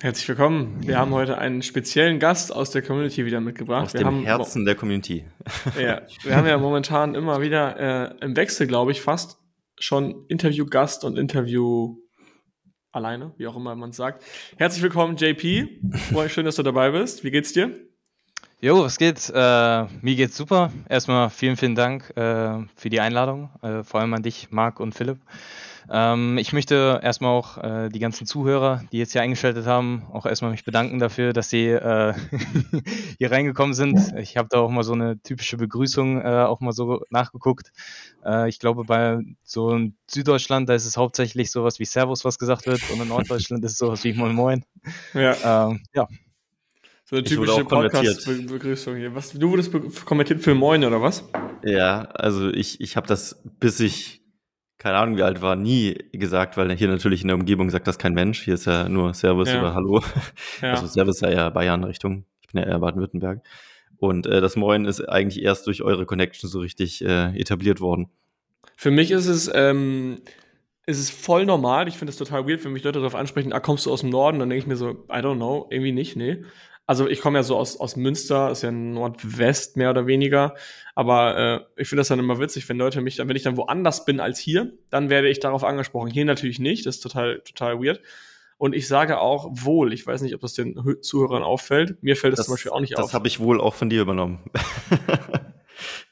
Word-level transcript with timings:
Herzlich 0.00 0.28
willkommen. 0.28 0.78
Wir 0.86 0.98
haben 0.98 1.12
heute 1.12 1.38
einen 1.38 1.62
speziellen 1.62 2.18
Gast 2.18 2.54
aus 2.54 2.70
der 2.70 2.82
Community 2.82 3.24
wieder 3.24 3.40
mitgebracht. 3.40 3.86
Aus 3.86 3.92
wir 3.94 4.00
dem 4.00 4.06
haben, 4.06 4.24
Herzen 4.24 4.64
der 4.64 4.74
Community. 4.74 5.24
Ja, 5.80 6.02
wir 6.22 6.36
haben 6.36 6.46
ja 6.46 6.58
momentan 6.58 7.14
immer 7.14 7.40
wieder 7.40 8.18
äh, 8.20 8.24
im 8.24 8.36
Wechsel, 8.36 8.66
glaube 8.66 8.92
ich, 8.92 9.00
fast 9.00 9.38
schon 9.78 10.26
Interviewgast 10.28 11.04
und 11.04 11.18
Interview 11.18 11.96
alleine, 12.92 13.32
wie 13.36 13.46
auch 13.46 13.56
immer 13.56 13.74
man 13.74 13.90
es 13.90 13.96
sagt. 13.96 14.24
Herzlich 14.56 14.82
willkommen, 14.82 15.16
JP. 15.16 15.80
Schön, 16.28 16.44
dass 16.44 16.56
du 16.56 16.62
dabei 16.62 16.90
bist. 16.90 17.24
Wie 17.24 17.30
geht's 17.30 17.52
dir? 17.52 17.74
Jo, 18.62 18.82
was 18.82 18.98
geht? 18.98 19.30
Äh, 19.34 19.84
mir 20.02 20.16
geht's 20.16 20.36
super. 20.36 20.70
Erstmal 20.88 21.30
vielen, 21.30 21.56
vielen 21.56 21.74
Dank 21.74 22.10
äh, 22.16 22.58
für 22.76 22.90
die 22.90 23.00
Einladung, 23.00 23.48
äh, 23.62 23.82
vor 23.84 24.00
allem 24.00 24.12
an 24.12 24.22
dich, 24.22 24.48
Marc 24.50 24.80
und 24.80 24.94
Philipp. 24.94 25.18
Ähm, 25.92 26.38
ich 26.38 26.52
möchte 26.52 27.00
erstmal 27.02 27.32
auch 27.32 27.58
äh, 27.58 27.88
die 27.88 27.98
ganzen 27.98 28.24
Zuhörer, 28.24 28.84
die 28.92 28.98
jetzt 28.98 29.12
hier 29.12 29.22
eingeschaltet 29.22 29.66
haben, 29.66 30.06
auch 30.12 30.24
erstmal 30.24 30.52
mich 30.52 30.64
bedanken 30.64 31.00
dafür, 31.00 31.32
dass 31.32 31.50
sie 31.50 31.66
äh, 31.66 32.14
hier 33.18 33.32
reingekommen 33.32 33.74
sind. 33.74 33.98
Ich 34.16 34.36
habe 34.36 34.48
da 34.48 34.58
auch 34.58 34.70
mal 34.70 34.84
so 34.84 34.92
eine 34.92 35.20
typische 35.22 35.56
Begrüßung 35.56 36.20
äh, 36.20 36.44
auch 36.44 36.60
mal 36.60 36.72
so 36.72 37.02
nachgeguckt. 37.10 37.72
Äh, 38.24 38.48
ich 38.48 38.60
glaube, 38.60 38.84
bei 38.84 39.18
so 39.42 39.70
in 39.70 39.96
Süddeutschland, 40.08 40.68
da 40.68 40.74
ist 40.74 40.86
es 40.86 40.96
hauptsächlich 40.96 41.50
sowas 41.50 41.80
wie 41.80 41.84
Servus, 41.84 42.24
was 42.24 42.38
gesagt 42.38 42.68
wird, 42.68 42.88
und 42.90 43.02
in 43.02 43.08
Norddeutschland 43.08 43.64
ist 43.64 43.72
es 43.72 43.78
sowas 43.78 44.04
wie 44.04 44.12
Moin 44.12 44.34
Moin. 44.34 44.64
Ja. 45.12 45.70
Ähm, 45.70 45.82
ja. 45.92 46.06
So 47.04 47.16
eine 47.16 47.24
typische 47.24 47.64
Podcast-Begrüßung 47.64 48.94
hier. 48.94 49.12
Was, 49.16 49.32
du 49.32 49.50
wurdest 49.50 49.72
kommentiert 50.04 50.40
für 50.40 50.54
Moin 50.54 50.84
oder 50.84 51.02
was? 51.02 51.28
Ja, 51.64 52.02
also 52.02 52.48
ich, 52.50 52.80
ich 52.80 52.96
habe 52.96 53.08
das, 53.08 53.42
bis 53.58 53.80
ich 53.80 54.19
keine 54.80 54.96
Ahnung, 54.96 55.18
wie 55.18 55.22
alt 55.22 55.42
war, 55.42 55.56
nie 55.56 55.92
gesagt, 56.10 56.56
weil 56.56 56.74
hier 56.74 56.88
natürlich 56.88 57.20
in 57.20 57.28
der 57.28 57.36
Umgebung 57.36 57.68
sagt 57.68 57.86
das 57.86 57.98
kein 57.98 58.14
Mensch. 58.14 58.42
Hier 58.42 58.54
ist 58.54 58.64
ja 58.64 58.88
nur 58.88 59.12
Servus 59.12 59.52
ja. 59.52 59.60
oder 59.60 59.74
Hallo. 59.74 60.02
Ja. 60.62 60.70
Also 60.70 60.86
Servus 60.86 61.16
ist 61.16 61.20
ja 61.20 61.28
eher 61.28 61.50
Bayern-Richtung. 61.50 62.24
Ich 62.40 62.48
bin 62.48 62.62
ja 62.62 62.66
eher 62.66 62.78
Baden-Württemberg. 62.78 63.42
Und 63.98 64.26
äh, 64.26 64.40
das 64.40 64.56
Moin 64.56 64.86
ist 64.86 65.02
eigentlich 65.02 65.44
erst 65.44 65.66
durch 65.66 65.82
eure 65.82 66.06
Connection 66.06 66.48
so 66.48 66.60
richtig 66.60 67.04
äh, 67.04 67.38
etabliert 67.38 67.82
worden. 67.82 68.08
Für 68.74 68.90
mich 68.90 69.10
ist 69.10 69.26
es, 69.26 69.50
ähm, 69.54 70.22
ist 70.86 70.98
es 70.98 71.10
voll 71.10 71.44
normal. 71.44 71.86
Ich 71.86 71.98
finde 71.98 72.10
es 72.10 72.16
total 72.16 72.48
weird, 72.48 72.64
wenn 72.64 72.72
mich 72.72 72.82
Leute 72.82 73.00
darauf 73.00 73.14
ansprechen, 73.14 73.52
ah, 73.52 73.60
kommst 73.60 73.84
du 73.84 73.92
aus 73.92 74.00
dem 74.00 74.08
Norden? 74.08 74.38
Dann 74.38 74.48
denke 74.48 74.62
ich 74.62 74.66
mir 74.66 74.76
so, 74.76 74.92
I 75.10 75.20
don't 75.20 75.36
know, 75.36 75.66
irgendwie 75.70 75.92
nicht, 75.92 76.16
nee. 76.16 76.42
Also 76.90 77.08
ich 77.08 77.20
komme 77.20 77.38
ja 77.38 77.44
so 77.44 77.56
aus, 77.56 77.78
aus 77.78 77.94
Münster, 77.94 78.50
ist 78.50 78.62
ja 78.62 78.72
Nordwest 78.72 79.76
mehr 79.76 79.90
oder 79.90 80.08
weniger. 80.08 80.56
Aber 80.96 81.38
äh, 81.38 81.80
ich 81.80 81.88
finde 81.88 82.00
das 82.00 82.08
dann 82.08 82.18
immer 82.18 82.40
witzig, 82.40 82.68
wenn 82.68 82.78
Leute 82.78 83.00
mich 83.00 83.14
dann, 83.14 83.28
wenn 83.28 83.36
ich 83.36 83.44
dann 83.44 83.56
woanders 83.56 84.04
bin 84.04 84.18
als 84.18 84.40
hier, 84.40 84.72
dann 84.90 85.08
werde 85.08 85.28
ich 85.28 85.38
darauf 85.38 85.62
angesprochen. 85.62 86.10
Hier 86.10 86.24
natürlich 86.24 86.58
nicht, 86.58 86.86
das 86.86 86.96
ist 86.96 87.02
total, 87.02 87.42
total 87.42 87.80
weird. 87.80 88.00
Und 88.58 88.74
ich 88.74 88.88
sage 88.88 89.20
auch 89.20 89.50
wohl. 89.52 89.92
Ich 89.92 90.04
weiß 90.04 90.20
nicht, 90.22 90.34
ob 90.34 90.40
das 90.40 90.54
den 90.54 90.76
Zuhörern 91.00 91.44
auffällt. 91.44 92.02
Mir 92.02 92.16
fällt 92.16 92.32
das, 92.32 92.38
das 92.38 92.46
zum 92.46 92.54
Beispiel 92.54 92.72
auch 92.72 92.80
nicht 92.80 92.94
das 92.94 92.98
auf. 92.98 93.06
Das 93.06 93.14
habe 93.14 93.28
ich 93.28 93.38
wohl 93.38 93.60
auch 93.60 93.74
von 93.74 93.88
dir 93.88 94.02
übernommen. 94.02 94.40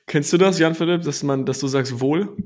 Kennst 0.06 0.32
du 0.32 0.38
das, 0.38 0.60
Jan 0.60 0.76
Philipp, 0.76 1.02
dass 1.02 1.24
man, 1.24 1.44
dass 1.44 1.58
du 1.58 1.66
sagst 1.66 1.98
wohl? 1.98 2.36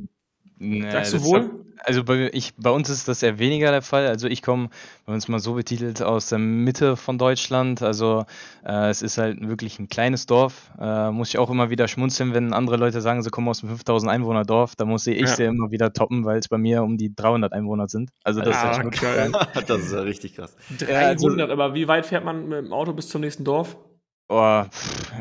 Nee, 0.57 0.91
Sagst 0.91 1.13
du 1.13 1.23
wohl? 1.23 1.62
Also 1.85 2.05
bei, 2.05 2.31
ich, 2.33 2.55
bei 2.57 2.71
uns 2.71 2.89
ist 2.89 3.09
das 3.09 3.23
eher 3.23 3.39
weniger 3.39 3.71
der 3.71 3.83
Fall. 3.83 4.07
Also 4.07 4.29
ich 4.29 4.43
komme, 4.43 4.71
wenn 5.05 5.13
man 5.13 5.19
es 5.19 5.29
mal 5.29 5.39
so 5.39 5.55
betitelt, 5.55 6.03
aus 6.03 6.29
der 6.29 6.39
Mitte 6.39 6.97
von 6.97 7.19
Deutschland. 7.19 7.83
Also 7.83 8.25
äh, 8.65 8.91
es 8.91 9.03
ist 9.03 9.19
halt 9.19 9.47
wirklich 9.47 9.79
ein 9.79 9.89
kleines 9.89 10.27
Dorf. 10.27 10.71
Äh, 10.81 11.11
muss 11.11 11.31
ich 11.31 11.39
auch 11.39 11.51
immer 11.51 11.71
wieder 11.71 11.89
schmunzeln, 11.89 12.35
wenn 12.35 12.53
andere 12.53 12.77
Leute 12.77 13.01
sagen, 13.01 13.23
sie 13.23 13.31
kommen 13.31 13.49
aus 13.49 13.63
einem 13.63 13.71
5000 13.71 14.11
Einwohner 14.11 14.45
Dorf. 14.45 14.77
Da 14.77 14.85
muss 14.85 15.07
ich 15.07 15.21
ja. 15.21 15.27
sie 15.27 15.45
immer 15.45 15.71
wieder 15.71 15.93
toppen, 15.93 16.25
weil 16.25 16.39
es 16.39 16.49
bei 16.49 16.59
mir 16.59 16.83
um 16.83 16.99
die 16.99 17.15
300 17.15 17.53
Einwohner 17.53 17.89
sind. 17.89 18.11
Also 18.23 18.41
das 18.41 18.57
ah, 18.57 18.81
ist 18.81 19.01
geil. 19.01 19.33
das 19.67 19.81
ist 19.81 19.93
ja 19.93 20.01
richtig 20.01 20.37
krass. 20.37 20.57
300, 20.79 21.21
also, 21.21 21.53
aber 21.53 21.75
wie 21.75 21.89
weit 21.89 22.07
fährt 22.07 22.25
man 22.25 22.49
mit 22.49 22.59
dem 22.59 22.73
Auto 22.73 22.93
bis 22.93 23.09
zum 23.09 23.21
nächsten 23.21 23.45
Dorf? 23.45 23.77
Oh, 24.29 24.65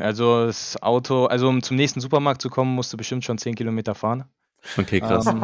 also 0.00 0.46
das 0.46 0.80
Auto, 0.82 1.26
also 1.26 1.48
um 1.48 1.62
zum 1.62 1.76
nächsten 1.76 2.00
Supermarkt 2.00 2.40
zu 2.40 2.48
kommen, 2.48 2.74
musst 2.74 2.92
du 2.92 2.96
bestimmt 2.96 3.24
schon 3.24 3.36
10 3.36 3.56
Kilometer 3.56 3.94
fahren. 3.94 4.24
Okay, 4.76 5.00
krass. 5.00 5.26
Ähm, 5.26 5.42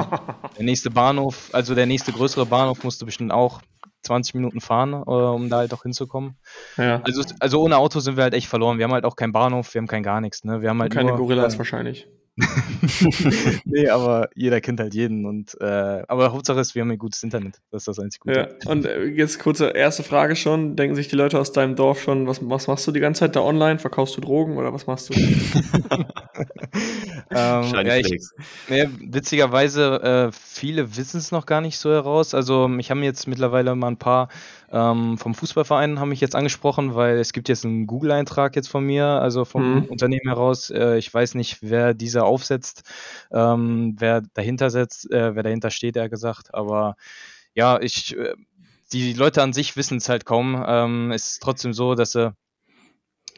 der 0.57 0.65
nächste 0.65 0.91
Bahnhof, 0.91 1.51
also 1.53 1.75
der 1.75 1.87
nächste 1.87 2.13
größere 2.13 2.47
Bahnhof 2.47 2.85
musst 2.85 3.03
du 3.03 3.07
bestimmt 3.07 3.33
auch 3.33 3.61
20 4.03 4.35
Minuten 4.35 4.61
fahren, 4.61 4.93
äh, 4.93 5.11
um 5.11 5.49
da 5.49 5.59
halt 5.59 5.75
auch 5.75 5.83
hinzukommen. 5.83 6.37
Ja. 6.77 7.01
Also, 7.03 7.23
also 7.41 7.61
ohne 7.61 7.77
Auto 7.79 8.01
sind 8.01 8.17
wir 8.17 8.25
halt 8.25 8.35
echt 8.35 8.47
verloren. 8.47 8.79
Wir 8.79 8.85
haben 8.85 8.93
halt 8.93 9.05
auch 9.05 9.17
keinen 9.17 9.33
Bahnhof, 9.33 9.75
wir 9.75 9.81
haben 9.81 9.89
kein 9.89 10.03
gar 10.03 10.21
nichts. 10.21 10.45
Ne? 10.45 10.63
Wir 10.63 10.71
haben 10.71 10.81
halt 10.81 10.93
keine 10.93 11.11
nur, 11.11 11.19
Gorillas 11.19 11.55
äh, 11.55 11.59
wahrscheinlich. 11.59 12.07
nee, 13.65 13.89
aber 13.89 14.29
jeder 14.35 14.61
kennt 14.61 14.79
halt 14.79 14.95
jeden. 14.95 15.27
Und, 15.27 15.61
äh, 15.61 16.03
aber 16.07 16.33
Hauptsache 16.33 16.61
ist, 16.61 16.75
wir 16.75 16.83
haben 16.83 16.91
ein 16.91 16.99
gutes 16.99 17.23
Internet. 17.23 17.61
Das 17.71 17.83
ist 17.83 17.89
das 17.89 17.99
einzige 17.99 18.23
Gute. 18.23 18.57
Ja. 18.63 18.71
Und 18.71 18.87
äh, 18.87 19.05
jetzt 19.07 19.41
kurze 19.41 19.71
erste 19.71 20.05
Frage 20.05 20.37
schon. 20.37 20.77
Denken 20.77 20.95
sich 20.95 21.09
die 21.09 21.17
Leute 21.17 21.39
aus 21.41 21.53
deinem 21.53 21.75
Dorf 21.75 22.01
schon, 22.01 22.27
was, 22.29 22.39
was 22.49 22.69
machst 22.69 22.87
du 22.87 22.93
die 22.93 23.01
ganze 23.01 23.21
Zeit 23.21 23.35
da 23.35 23.41
online? 23.41 23.79
Verkaufst 23.81 24.17
du 24.17 24.21
Drogen 24.21 24.57
oder 24.57 24.73
was 24.73 24.87
machst 24.87 25.11
du? 25.11 25.15
ähm, 27.31 27.87
ja, 27.87 27.97
ich, 27.97 28.09
ja, 28.69 28.87
witzigerweise, 29.01 30.31
äh, 30.31 30.33
viele 30.33 30.97
wissen 30.97 31.19
es 31.19 31.31
noch 31.31 31.47
gar 31.47 31.61
nicht 31.61 31.79
so 31.79 31.91
heraus. 31.91 32.35
Also 32.35 32.69
ich 32.79 32.91
habe 32.91 33.01
jetzt 33.01 33.27
mittlerweile 33.27 33.75
mal 33.75 33.89
ein 33.89 33.97
paar 33.99 34.29
ähm, 34.71 35.17
vom 35.17 35.35
Fußballverein 35.35 35.99
haben 35.99 36.11
mich 36.11 36.21
jetzt 36.21 36.35
angesprochen, 36.35 36.95
weil 36.95 37.19
es 37.19 37.33
gibt 37.33 37.49
jetzt 37.49 37.65
einen 37.65 37.87
Google-Eintrag 37.87 38.55
jetzt 38.55 38.69
von 38.69 38.85
mir, 38.85 39.07
also 39.07 39.45
vom 39.45 39.77
mhm. 39.77 39.85
Unternehmen 39.85 40.29
heraus. 40.29 40.71
Äh, 40.71 40.99
ich 40.99 41.13
weiß 41.13 41.35
nicht, 41.35 41.59
wer 41.63 41.95
dieser 41.95 42.25
aufsetzt, 42.25 42.83
ähm, 43.33 43.97
wer 43.99 44.23
dahinter 44.35 44.71
setzt, 44.71 45.11
äh, 45.11 45.35
wer 45.35 45.43
dahinter 45.43 45.71
steht, 45.71 45.97
er 45.97 46.09
gesagt. 46.09 46.55
Aber 46.55 46.97
ja, 47.55 47.81
ich, 47.81 48.17
äh, 48.17 48.35
die 48.93 49.15
Leute 49.15 49.43
an 49.43 49.53
sich 49.53 49.77
wissen 49.77 49.99
es 49.99 50.09
halt 50.09 50.27
kaum. 50.27 50.63
Ähm, 50.67 51.13
es 51.13 51.33
ist 51.33 51.43
trotzdem 51.43 51.73
so, 51.73 51.95
dass 51.95 52.13
sie 52.13 52.35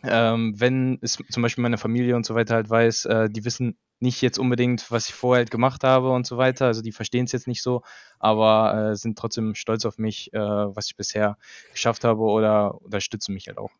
ähm, 0.02 0.54
wenn 0.58 0.98
es 1.02 1.18
zum 1.30 1.42
Beispiel 1.42 1.62
meine 1.62 1.78
Familie 1.78 2.16
und 2.16 2.24
so 2.26 2.34
weiter 2.34 2.54
halt 2.54 2.70
weiß, 2.70 3.04
äh, 3.06 3.30
die 3.30 3.44
wissen 3.44 3.76
nicht 4.00 4.22
jetzt 4.22 4.38
unbedingt, 4.38 4.90
was 4.90 5.08
ich 5.08 5.14
vorher 5.14 5.40
halt 5.40 5.50
gemacht 5.50 5.84
habe 5.84 6.10
und 6.10 6.26
so 6.26 6.38
weiter. 6.38 6.66
Also 6.66 6.82
die 6.82 6.92
verstehen 6.92 7.26
es 7.26 7.32
jetzt 7.32 7.46
nicht 7.46 7.62
so, 7.62 7.82
aber 8.18 8.92
äh, 8.92 8.96
sind 8.96 9.18
trotzdem 9.18 9.54
stolz 9.54 9.84
auf 9.84 9.98
mich, 9.98 10.32
äh, 10.32 10.38
was 10.38 10.86
ich 10.86 10.96
bisher 10.96 11.36
geschafft 11.72 12.04
habe 12.04 12.22
oder 12.22 12.80
unterstützen 12.82 13.34
mich 13.34 13.46
halt 13.46 13.58
auch. 13.58 13.70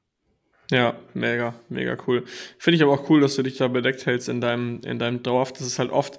Ja, 0.71 0.95
mega, 1.15 1.55
mega 1.69 1.97
cool. 2.07 2.25
Finde 2.59 2.77
ich 2.77 2.83
aber 2.83 2.93
auch 2.93 3.11
cool, 3.11 3.21
dass 3.21 3.35
du 3.35 3.43
dich 3.43 3.57
da 3.57 3.67
bedeckt 3.67 4.07
hältst 4.07 4.29
in 4.29 4.41
deinem, 4.41 4.81
in 4.85 4.99
deinem 4.99 5.23
Dorf. 5.23 5.53
Das 5.53 5.63
ist 5.63 5.79
halt 5.81 5.91
oft, 5.91 6.19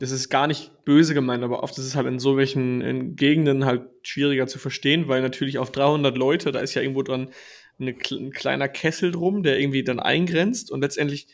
das 0.00 0.10
ist 0.10 0.28
gar 0.28 0.46
nicht 0.46 0.84
böse 0.84 1.14
gemeint, 1.14 1.42
aber 1.42 1.62
oft 1.62 1.78
ist 1.78 1.86
es 1.86 1.96
halt 1.96 2.06
in 2.06 2.18
so 2.18 2.36
welchen 2.36 2.82
in 2.82 3.16
Gegenden 3.16 3.64
halt 3.64 3.88
schwieriger 4.02 4.46
zu 4.48 4.58
verstehen, 4.58 5.08
weil 5.08 5.22
natürlich 5.22 5.58
auf 5.58 5.72
300 5.72 6.18
Leute, 6.18 6.52
da 6.52 6.60
ist 6.60 6.74
ja 6.74 6.82
irgendwo 6.82 7.02
dran 7.02 7.30
eine, 7.78 7.94
ein 8.10 8.32
kleiner 8.32 8.68
Kessel 8.68 9.12
drum, 9.12 9.42
der 9.42 9.58
irgendwie 9.58 9.84
dann 9.84 10.00
eingrenzt 10.00 10.70
und 10.70 10.80
letztendlich 10.80 11.28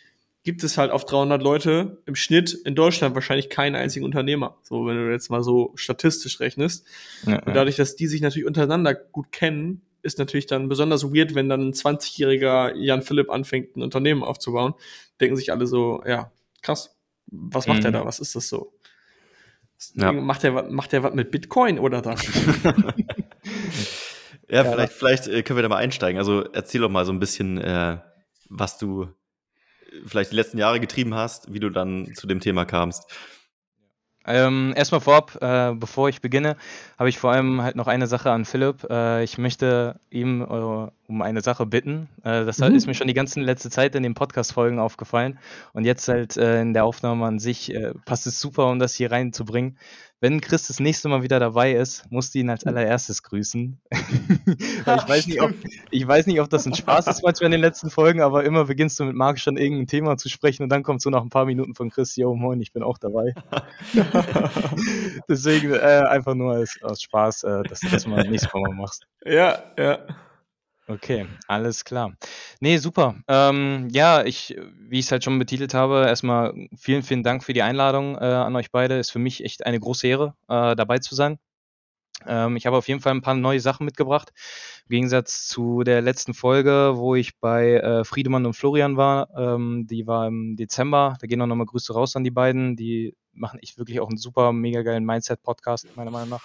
gibt 0.45 0.65
es 0.65 0.77
halt 0.77 0.91
auf 0.91 1.05
300 1.05 1.41
Leute 1.41 2.03
im 2.05 2.17
Schnitt 2.17 2.53
in 2.53 2.75
Deutschland 2.75 3.15
wahrscheinlich 3.15 3.49
keinen 3.49 3.77
einzigen 3.77 4.05
Unternehmer. 4.05 4.59
So, 4.63 4.87
wenn 4.87 4.97
du 4.97 5.11
jetzt 5.13 5.31
mal 5.31 5.43
so 5.43 5.73
statistisch 5.77 6.41
rechnest. 6.41 6.85
Ja, 7.27 7.41
und 7.45 7.55
dadurch, 7.55 7.77
dass 7.77 7.95
die 7.95 8.09
sich 8.09 8.21
natürlich 8.23 8.47
untereinander 8.47 8.95
gut 8.95 9.31
kennen, 9.31 9.83
ist 10.03 10.19
natürlich 10.19 10.47
dann 10.47 10.69
besonders 10.69 11.05
weird, 11.05 11.37
wenn 11.37 11.49
dann 11.49 11.69
ein 11.69 11.73
20-jähriger 11.73 12.75
Jan 12.75 13.03
Philipp 13.03 13.31
anfängt, 13.31 13.77
ein 13.77 13.83
Unternehmen 13.83 14.25
aufzubauen. 14.25 14.75
Denken 15.21 15.37
sich 15.37 15.53
alle 15.53 15.69
so, 15.69 16.03
ja, 16.05 16.33
krass. 16.61 16.97
Was 17.27 17.69
macht 17.69 17.81
mhm. 17.81 17.87
er 17.87 17.93
da? 17.93 18.05
Was 18.05 18.19
ist 18.19 18.35
das 18.35 18.49
so? 18.49 18.73
Ja. 19.95 20.13
Macht 20.13 20.43
er 20.45 20.71
macht 20.71 20.93
was 20.93 21.15
mit 21.15 21.31
Bitcoin 21.31 21.79
oder 21.79 22.03
das? 22.03 22.27
ja, 24.53 24.65
vielleicht, 24.65 24.93
vielleicht 24.93 25.27
äh, 25.29 25.43
können 25.43 25.57
wir 25.57 25.63
da 25.63 25.69
mal 25.69 25.77
einsteigen. 25.77 26.19
Also 26.19 26.45
erzähl 26.53 26.81
doch 26.81 26.91
mal 26.91 27.05
so 27.05 27.13
ein 27.13 27.19
bisschen, 27.19 27.59
äh, 27.59 27.99
was 28.49 28.79
du 28.79 29.09
vielleicht 30.07 30.33
die 30.33 30.37
letzten 30.37 30.59
Jahre 30.59 30.81
getrieben 30.81 31.15
hast, 31.15 31.53
wie 31.53 31.61
du 31.61 31.71
dann 31.71 32.15
zu 32.15 32.27
dem 32.27 32.41
Thema 32.41 32.65
kamst. 32.65 33.05
Ähm, 34.25 34.73
erstmal 34.77 35.01
vorab, 35.01 35.37
äh, 35.41 35.75
bevor 35.75 36.09
ich 36.09 36.21
beginne, 36.21 36.57
habe 36.97 37.09
ich 37.09 37.19
vor 37.19 37.33
allem 37.33 37.61
halt 37.61 37.75
noch 37.75 37.89
eine 37.89 38.07
Sache 38.07 38.31
an 38.31 38.45
Philipp. 38.45 38.89
Äh, 38.89 39.25
ich 39.25 39.37
möchte 39.37 39.99
ihm 40.11 40.43
äh, 40.43 40.45
um 40.45 41.23
eine 41.23 41.41
Sache 41.41 41.67
bitten. 41.67 42.09
Äh, 42.23 42.45
das 42.45 42.59
mhm. 42.59 42.75
ist 42.75 42.87
mir 42.87 42.95
schon 42.95 43.09
die 43.09 43.15
ganze 43.15 43.41
letzte 43.41 43.69
Zeit 43.69 43.97
in 43.97 44.05
den 44.05 44.15
Podcast-Folgen 44.15 44.79
aufgefallen. 44.79 45.41
Und 45.73 45.85
jetzt 45.85 46.07
halt 46.07 46.37
äh, 46.37 46.61
in 46.61 46.73
der 46.73 46.85
Aufnahme 46.85 47.27
an 47.27 47.41
sich 47.41 47.75
äh, 47.75 47.95
passt 48.05 48.27
es 48.29 48.41
super, 48.41 48.71
um 48.71 48.79
das 48.79 48.95
hier 48.95 49.11
reinzubringen 49.11 49.77
wenn 50.23 50.41
Chris 50.41 50.69
das 50.69 50.79
nächste 50.79 51.09
Mal 51.09 51.25
wieder 51.25 51.41
dabei 51.41 51.73
ist, 51.73 52.09
musst 52.13 52.33
du 52.33 52.39
ihn 52.39 52.49
als 52.49 52.65
allererstes 52.65 53.25
grüßen. 53.25 53.81
ich, 53.91 54.87
weiß 54.87 55.27
nicht, 55.27 55.43
ob, 55.43 55.51
ich 55.91 56.07
weiß 56.07 56.29
nicht, 56.29 56.41
ob 56.41 56.49
das 56.49 56.65
ein 56.65 56.75
Spaß 56.75 57.09
ist 57.09 57.25
manchmal 57.25 57.47
in 57.47 57.53
den 57.53 57.61
letzten 57.61 57.91
Folgen, 57.91 58.21
aber 58.21 58.45
immer 58.45 58.67
beginnst 58.67 59.01
du 59.01 59.05
mit 59.05 59.17
Marc 59.17 59.41
schon 59.41 59.57
irgendein 59.57 59.89
Thema 59.89 60.17
zu 60.17 60.29
sprechen 60.29 60.63
und 60.63 60.69
dann 60.69 60.85
kommt 60.85 61.03
so 61.03 61.11
nach 61.11 61.23
ein 61.23 61.29
paar 61.29 61.45
Minuten 61.45 61.75
von 61.75 61.91
Chris, 61.91 62.15
yo 62.15 62.37
moin, 62.37 62.61
ich 62.61 62.73
bin 62.73 62.85
auch 62.85 62.99
dabei. 62.99 63.35
Deswegen 65.29 65.73
äh, 65.73 66.05
einfach 66.09 66.37
nur 66.37 66.53
als, 66.53 66.79
aus 66.83 67.03
Spaß, 67.03 67.43
äh, 67.43 67.63
dass 67.65 67.81
du 67.81 67.89
das 67.89 68.07
mal 68.07 68.23
nächstes 68.23 68.55
Mal 68.55 68.73
machst. 68.75 69.09
Ja, 69.25 69.61
ja. 69.77 69.99
Okay, 70.93 71.27
alles 71.49 71.85
klar. 71.85 72.13
Nee, 72.61 72.77
super. 72.77 73.17
Ähm, 73.27 73.89
ja, 73.93 74.25
ich, 74.25 74.55
wie 74.79 74.99
ich 74.99 75.07
es 75.07 75.13
halt 75.13 75.25
schon 75.25 75.39
betitelt 75.39 75.73
habe, 75.73 76.05
erstmal 76.07 76.53
vielen, 76.77 77.03
vielen 77.03 77.23
Dank 77.23 77.45
für 77.45 77.55
die 77.55 77.63
Einladung 77.63 78.17
äh, 78.17 78.25
an 78.25 78.55
euch 78.57 78.71
beide. 78.71 78.99
Ist 78.99 79.11
für 79.11 79.19
mich 79.19 79.43
echt 79.43 79.65
eine 79.65 79.81
große 79.81 80.07
Ehre, 80.07 80.35
äh, 80.49 80.77
dabei 80.77 80.99
zu 80.99 81.15
sein. 81.15 81.39
Ähm, 82.27 82.57
ich 82.57 82.67
habe 82.67 82.77
auf 82.77 82.89
jeden 82.89 83.01
Fall 83.01 83.15
ein 83.15 83.23
paar 83.23 83.35
neue 83.35 83.61
Sachen 83.61 83.87
mitgebracht. 83.87 84.33
Im 84.85 84.91
Gegensatz 84.91 85.47
zu 85.47 85.83
der 85.83 86.03
letzten 86.03 86.35
Folge, 86.35 86.93
wo 86.97 87.15
ich 87.15 87.39
bei 87.41 87.75
äh, 87.77 88.05
Friedemann 88.05 88.45
und 88.45 88.55
Florian 88.55 88.99
war. 88.99 89.31
Ähm, 89.35 89.87
die 89.89 90.07
war 90.07 90.27
im 90.27 90.57
Dezember. 90.57 91.17
Da 91.21 91.27
gehen 91.27 91.41
auch 91.41 91.47
nochmal 91.47 91.67
Grüße 91.67 91.95
raus 91.95 92.17
an 92.17 92.25
die 92.25 92.31
beiden. 92.31 92.77
Die 92.77 93.17
machen 93.33 93.61
echt 93.61 93.79
wirklich 93.79 94.01
auch 94.01 94.09
einen 94.09 94.19
super, 94.19 94.53
mega 94.53 94.83
geilen 94.83 95.07
Mindset-Podcast, 95.07 95.97
meiner 95.97 96.11
Meinung 96.11 96.29
nach. 96.29 96.45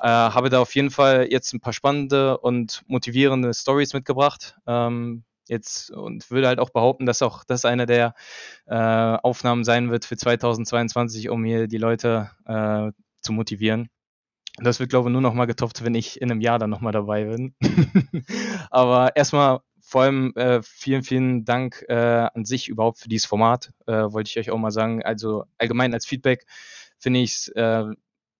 Äh, 0.00 0.08
habe 0.08 0.50
da 0.50 0.60
auf 0.60 0.74
jeden 0.74 0.90
Fall 0.90 1.28
jetzt 1.30 1.52
ein 1.52 1.60
paar 1.60 1.72
spannende 1.72 2.38
und 2.38 2.82
motivierende 2.86 3.52
Stories 3.54 3.92
mitgebracht. 3.92 4.56
Ähm, 4.66 5.24
jetzt 5.48 5.90
und 5.90 6.30
würde 6.30 6.46
halt 6.46 6.60
auch 6.60 6.70
behaupten, 6.70 7.06
dass 7.06 7.22
auch 7.22 7.44
das 7.44 7.64
eine 7.64 7.84
der 7.86 8.14
äh, 8.66 8.74
Aufnahmen 8.74 9.64
sein 9.64 9.90
wird 9.90 10.04
für 10.04 10.16
2022, 10.16 11.28
um 11.28 11.44
hier 11.44 11.66
die 11.66 11.78
Leute 11.78 12.30
äh, 12.46 12.92
zu 13.20 13.32
motivieren. 13.32 13.90
Das 14.58 14.80
wird, 14.80 14.90
glaube 14.90 15.08
ich, 15.08 15.12
nur 15.12 15.22
noch 15.22 15.34
mal 15.34 15.46
getopft, 15.46 15.84
wenn 15.84 15.94
ich 15.94 16.20
in 16.20 16.30
einem 16.30 16.40
Jahr 16.40 16.58
dann 16.58 16.70
noch 16.70 16.80
mal 16.80 16.92
dabei 16.92 17.24
bin. 17.24 17.54
Aber 18.70 19.16
erstmal 19.16 19.60
vor 19.80 20.02
allem 20.02 20.32
äh, 20.36 20.60
vielen, 20.62 21.02
vielen 21.02 21.44
Dank 21.44 21.84
äh, 21.88 21.94
an 22.32 22.44
sich 22.44 22.68
überhaupt 22.68 22.98
für 22.98 23.08
dieses 23.08 23.26
Format, 23.26 23.72
äh, 23.86 23.92
wollte 23.92 24.28
ich 24.28 24.38
euch 24.38 24.50
auch 24.50 24.58
mal 24.58 24.70
sagen. 24.70 25.02
Also 25.02 25.44
allgemein 25.58 25.94
als 25.94 26.06
Feedback 26.06 26.46
finde 26.98 27.20
ich 27.20 27.32
es 27.32 27.48
äh, 27.48 27.84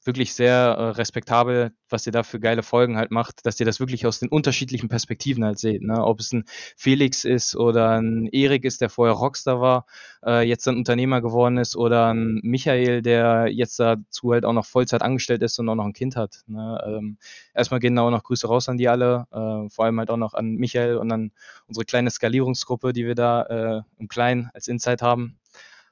wirklich 0.04 0.32
sehr 0.34 0.54
äh, 0.54 0.82
respektabel, 0.90 1.72
was 1.88 2.06
ihr 2.06 2.12
da 2.12 2.22
für 2.22 2.40
geile 2.40 2.62
Folgen 2.62 2.96
halt 2.96 3.10
macht, 3.10 3.44
dass 3.44 3.60
ihr 3.60 3.66
das 3.66 3.80
wirklich 3.80 4.06
aus 4.06 4.18
den 4.20 4.28
unterschiedlichen 4.28 4.88
Perspektiven 4.88 5.44
halt 5.44 5.58
seht. 5.58 5.82
Ne? 5.82 6.02
Ob 6.02 6.20
es 6.20 6.32
ein 6.32 6.44
Felix 6.76 7.24
ist 7.24 7.54
oder 7.54 8.00
ein 8.00 8.26
Erik 8.26 8.64
ist, 8.64 8.80
der 8.80 8.88
vorher 8.88 9.14
Rockstar 9.14 9.60
war, 9.60 9.86
äh, 10.24 10.46
jetzt 10.46 10.66
dann 10.66 10.76
Unternehmer 10.76 11.20
geworden 11.20 11.58
ist 11.58 11.76
oder 11.76 12.14
ein 12.14 12.40
Michael, 12.42 13.02
der 13.02 13.48
jetzt 13.48 13.78
dazu 13.78 14.32
halt 14.32 14.44
auch 14.44 14.54
noch 14.54 14.66
Vollzeit 14.66 15.02
angestellt 15.02 15.42
ist 15.42 15.58
und 15.58 15.68
auch 15.68 15.74
noch 15.74 15.86
ein 15.86 15.92
Kind 15.92 16.16
hat. 16.16 16.40
Ne? 16.46 16.82
Ähm, 16.86 17.18
erstmal 17.54 17.80
gehen 17.80 17.94
da 17.96 18.02
auch 18.02 18.10
noch 18.10 18.22
Grüße 18.22 18.46
raus 18.46 18.68
an 18.68 18.78
die 18.78 18.88
alle, 18.88 19.26
äh, 19.30 19.68
vor 19.68 19.84
allem 19.84 19.98
halt 19.98 20.10
auch 20.10 20.16
noch 20.16 20.34
an 20.34 20.54
Michael 20.54 20.96
und 20.96 21.12
an 21.12 21.32
unsere 21.66 21.84
kleine 21.84 22.10
Skalierungsgruppe, 22.10 22.92
die 22.92 23.04
wir 23.04 23.14
da 23.14 23.42
äh, 23.42 23.82
im 23.98 24.08
Kleinen 24.08 24.50
als 24.54 24.66
Insight 24.66 25.02
haben. 25.02 25.36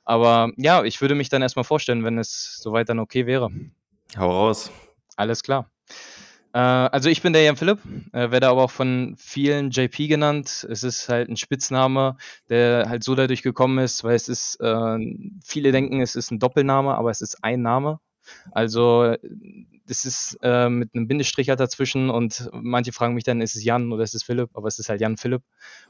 Aber 0.05 0.53
ja, 0.57 0.85
ich 0.85 1.03
würde 1.03 1.15
mich 1.15 1.29
dann 1.29 1.43
erstmal 1.43 1.65
vorstellen, 1.65 2.03
wenn 2.03 2.17
es 2.17 2.57
soweit 2.63 2.89
dann 2.89 2.99
okay 2.99 3.27
wäre. 3.27 3.51
Hau 4.17 4.31
raus. 4.31 4.71
Alles 5.17 5.43
klar. 5.43 5.71
Äh, 6.53 6.59
also 6.59 7.09
ich 7.11 7.23
bin 7.23 7.33
der 7.33 7.43
Jan 7.43 7.57
Philipp, 7.57 7.81
äh, 8.13 8.31
werde 8.31 8.49
aber 8.49 8.65
auch 8.65 8.71
von 8.71 9.15
vielen 9.19 9.71
JP 9.71 10.09
genannt. 10.09 10.67
Es 10.71 10.83
ist 10.83 11.09
halt 11.09 11.29
ein 11.29 11.37
Spitzname, 11.37 12.17
der 12.49 12.89
halt 12.89 13.05
so 13.05 13.15
dadurch 13.15 13.43
gekommen 13.43 13.79
ist, 13.79 14.05
weil 14.05 14.17
es 14.17 14.29
ist, 14.29 14.57
äh, 14.61 14.99
viele 15.45 15.73
denken, 15.73 16.01
es 16.01 16.17
ist 16.17 16.31
ein 16.31 16.39
Doppelname, 16.39 16.95
aber 16.95 17.11
es 17.11 17.21
ist 17.21 17.45
ein 17.45 17.63
Name. 17.63 18.01
Also 18.53 19.15
das 19.87 20.05
ist 20.05 20.39
mit 20.43 20.95
einem 20.95 21.09
Bindestrich 21.09 21.49
halt 21.49 21.61
dazwischen 21.61 22.11
und 22.11 22.51
manche 22.53 22.93
fragen 22.93 23.15
mich 23.15 23.25
dann, 23.25 23.41
ist 23.41 23.57
es 23.57 23.65
Jan 23.65 23.91
oder 23.91 24.05
ist 24.05 24.15
es 24.15 24.23
Philipp? 24.23 24.51
Aber 24.53 24.69
es 24.69 24.79
ist 24.79 24.91
halt 24.91 25.01
Jan 25.01 25.17
Philipp. 25.17 25.43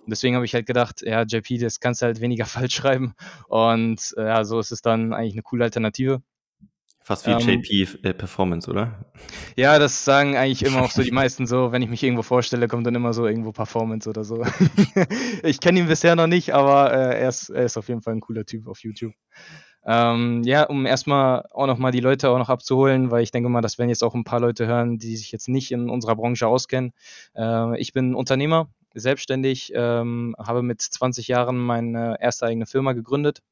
Und 0.05 0.11
deswegen 0.11 0.37
habe 0.37 0.45
ich 0.45 0.55
halt 0.55 0.65
gedacht, 0.67 1.03
ja, 1.03 1.23
JP, 1.23 1.59
das 1.59 1.81
kannst 1.81 2.01
du 2.01 2.07
halt 2.07 2.21
weniger 2.21 2.45
falsch 2.47 2.77
schreiben. 2.77 3.15
Und 3.49 4.15
ja, 4.17 4.45
so 4.45 4.61
ist 4.61 4.71
es 4.71 4.83
dann 4.83 5.13
eigentlich 5.13 5.33
eine 5.33 5.43
coole 5.43 5.65
Alternative. 5.65 6.23
Fast 7.09 7.27
wie 7.27 7.31
ähm, 7.31 7.63
JP 7.63 8.07
äh, 8.07 8.13
Performance, 8.13 8.71
oder? 8.71 9.07
Ja, 9.57 9.79
das 9.79 10.05
sagen 10.05 10.37
eigentlich 10.37 10.63
immer 10.63 10.83
auch 10.83 10.91
so 10.91 11.03
die 11.03 11.11
meisten 11.23 11.47
so, 11.47 11.73
wenn 11.73 11.81
ich 11.81 11.89
mich 11.89 12.03
irgendwo 12.03 12.21
vorstelle, 12.21 12.69
kommt 12.69 12.87
dann 12.87 12.95
immer 12.95 13.15
so 13.15 13.27
irgendwo 13.27 13.51
Performance 13.51 14.11
oder 14.11 14.25
so. 14.25 14.45
ich 15.43 15.59
kenne 15.59 15.81
ihn 15.81 15.87
bisher 15.87 16.17
noch 16.17 16.27
nicht, 16.27 16.53
aber 16.53 16.93
äh, 16.93 17.19
er, 17.19 17.31
ist, 17.31 17.49
er 17.49 17.65
ist 17.65 17.79
auf 17.79 17.89
jeden 17.89 18.03
Fall 18.03 18.13
ein 18.13 18.21
cooler 18.21 18.45
Typ 18.45 18.69
auf 18.69 18.81
YouTube. 18.85 19.15
Ähm, 19.87 20.43
ja, 20.45 20.65
um 20.65 20.85
erstmal 20.85 21.47
auch 21.51 21.67
nochmal 21.67 21.93
die 21.93 22.01
Leute 22.01 22.29
auch 22.29 22.37
noch 22.37 22.51
abzuholen, 22.51 23.11
weil 23.11 23.23
ich 23.23 23.31
denke 23.31 23.49
mal, 23.49 23.63
das 23.63 23.79
werden 23.79 23.89
jetzt 23.89 24.05
auch 24.05 24.15
ein 24.15 24.25
paar 24.25 24.41
Leute 24.41 24.67
hören, 24.67 24.99
die 24.99 25.17
sich 25.17 25.33
jetzt 25.33 25.49
nicht 25.49 25.73
in 25.73 25.89
unserer 25.89 26.15
Branche 26.15 26.47
auskennen. 26.47 26.93
Äh, 27.35 27.81
ich 27.81 27.95
bin 27.95 28.15
Unternehmer, 28.15 28.69
selbstständig, 28.95 29.73
ähm, 29.75 30.35
habe 30.39 30.63
mit 30.63 30.81
20 30.81 31.29
Jahren 31.29 31.59
meine 31.59 32.17
erste 32.21 32.47
eigene 32.47 32.67
Firma 32.67 32.93
gegründet, 32.93 33.43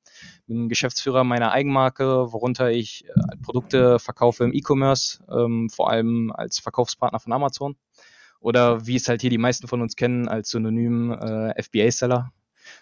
bin 0.47 0.69
Geschäftsführer 0.69 1.25
meiner 1.25 1.53
Eigenmarke, 1.53 2.33
worunter 2.33 2.71
ich 2.71 3.07
äh, 3.09 3.37
Produkte 3.43 3.99
verkaufe 3.99 4.45
im 4.45 4.53
E-Commerce, 4.53 5.23
ähm, 5.31 5.69
vor 5.71 5.91
allem 5.91 6.33
als 6.33 6.59
Verkaufspartner 6.59 7.21
von 7.21 7.33
Amazon 7.33 7.77
oder 8.41 8.87
wie 8.87 8.97
es 8.97 9.09
halt 9.09 9.21
hier 9.21 9.31
die 9.31 9.39
meisten 9.39 9.69
von 9.69 9.83
uns 9.83 9.97
kennen, 9.97 10.29
als 10.29 10.51
Synonym 10.51 11.13
äh, 11.13 11.63
FBA-Seller. 11.63 12.33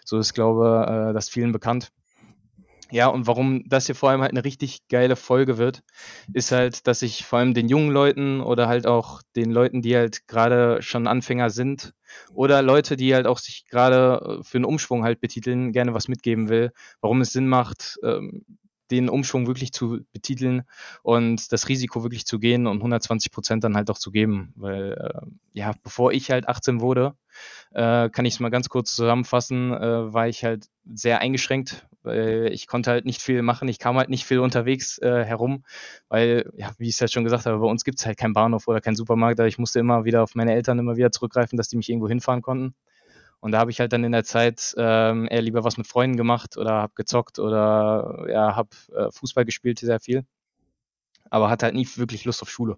So 0.03 0.17
ist, 0.17 0.33
glaube 0.33 1.09
äh, 1.09 1.13
das 1.13 1.29
vielen 1.29 1.51
bekannt. 1.51 1.91
Ja, 2.91 3.07
und 3.07 3.25
warum 3.27 3.63
das 3.67 3.87
hier 3.87 3.95
vor 3.95 4.09
allem 4.11 4.21
halt 4.21 4.31
eine 4.31 4.43
richtig 4.43 4.87
geile 4.89 5.15
Folge 5.15 5.57
wird, 5.57 5.81
ist 6.33 6.51
halt, 6.51 6.85
dass 6.87 7.01
ich 7.01 7.25
vor 7.25 7.39
allem 7.39 7.53
den 7.53 7.67
jungen 7.67 7.89
Leuten 7.91 8.41
oder 8.41 8.67
halt 8.67 8.85
auch 8.85 9.21
den 9.35 9.51
Leuten, 9.51 9.81
die 9.81 9.95
halt 9.95 10.27
gerade 10.27 10.81
schon 10.81 11.07
Anfänger 11.07 11.49
sind 11.49 11.93
oder 12.33 12.61
Leute, 12.61 12.95
die 12.95 13.15
halt 13.15 13.25
auch 13.25 13.39
sich 13.39 13.65
gerade 13.65 14.39
äh, 14.39 14.43
für 14.43 14.57
einen 14.59 14.65
Umschwung 14.65 15.03
halt 15.03 15.19
betiteln, 15.19 15.71
gerne 15.71 15.93
was 15.95 16.07
mitgeben 16.07 16.47
will, 16.49 16.71
warum 17.01 17.21
es 17.21 17.33
Sinn 17.33 17.47
macht, 17.47 17.97
ähm, 18.03 18.45
den 18.91 19.09
Umschwung 19.09 19.47
wirklich 19.47 19.73
zu 19.73 19.99
betiteln 20.13 20.63
und 21.03 21.51
das 21.51 21.67
Risiko 21.69 22.03
wirklich 22.03 22.25
zu 22.25 22.39
gehen 22.39 22.67
und 22.67 22.77
120 22.77 23.31
Prozent 23.31 23.63
dann 23.63 23.75
halt 23.75 23.89
auch 23.89 23.97
zu 23.97 24.11
geben. 24.11 24.53
Weil, 24.55 24.93
äh, 24.93 25.27
ja, 25.53 25.73
bevor 25.83 26.11
ich 26.11 26.31
halt 26.31 26.47
18 26.47 26.81
wurde, 26.81 27.15
äh, 27.73 28.09
kann 28.09 28.25
ich 28.25 28.35
es 28.35 28.39
mal 28.39 28.49
ganz 28.49 28.69
kurz 28.69 28.95
zusammenfassen, 28.95 29.73
äh, 29.73 30.13
war 30.13 30.27
ich 30.27 30.43
halt 30.43 30.67
sehr 30.93 31.19
eingeschränkt, 31.19 31.87
weil 32.03 32.49
ich 32.53 32.67
konnte 32.67 32.91
halt 32.91 33.05
nicht 33.05 33.21
viel 33.21 33.41
machen, 33.41 33.67
ich 33.67 33.79
kam 33.79 33.97
halt 33.97 34.09
nicht 34.09 34.25
viel 34.25 34.39
unterwegs 34.39 34.97
äh, 34.99 35.25
herum, 35.25 35.63
weil, 36.07 36.51
ja, 36.55 36.71
wie 36.77 36.87
ich 36.87 36.95
es 36.95 37.01
halt 37.01 37.11
schon 37.11 37.23
gesagt 37.23 37.45
habe, 37.45 37.59
bei 37.59 37.67
uns 37.67 37.83
gibt 37.83 37.99
es 37.99 38.05
halt 38.05 38.17
keinen 38.17 38.33
Bahnhof 38.33 38.67
oder 38.67 38.81
keinen 38.81 38.95
Supermarkt, 38.95 39.39
ich 39.39 39.57
musste 39.57 39.79
immer 39.79 40.05
wieder 40.05 40.23
auf 40.23 40.35
meine 40.35 40.53
Eltern 40.53 40.79
immer 40.79 40.95
wieder 40.95 41.11
zurückgreifen, 41.11 41.57
dass 41.57 41.67
die 41.67 41.77
mich 41.77 41.89
irgendwo 41.89 42.07
hinfahren 42.07 42.41
konnten. 42.41 42.75
Und 43.39 43.51
da 43.51 43.59
habe 43.59 43.71
ich 43.71 43.79
halt 43.79 43.93
dann 43.93 44.03
in 44.03 44.11
der 44.11 44.23
Zeit 44.23 44.73
ähm, 44.77 45.27
eher 45.29 45.41
lieber 45.41 45.63
was 45.63 45.77
mit 45.77 45.87
Freunden 45.87 46.17
gemacht 46.17 46.57
oder 46.57 46.71
habe 46.71 46.93
gezockt 46.95 47.39
oder 47.39 48.25
ja, 48.29 48.55
habe 48.55 48.69
äh, 48.95 49.11
Fußball 49.11 49.45
gespielt 49.45 49.79
sehr 49.79 49.99
viel. 49.99 50.25
Aber 51.29 51.49
hatte 51.49 51.65
halt 51.65 51.75
nie 51.75 51.87
wirklich 51.95 52.25
Lust 52.25 52.41
auf 52.41 52.49
Schule. 52.49 52.77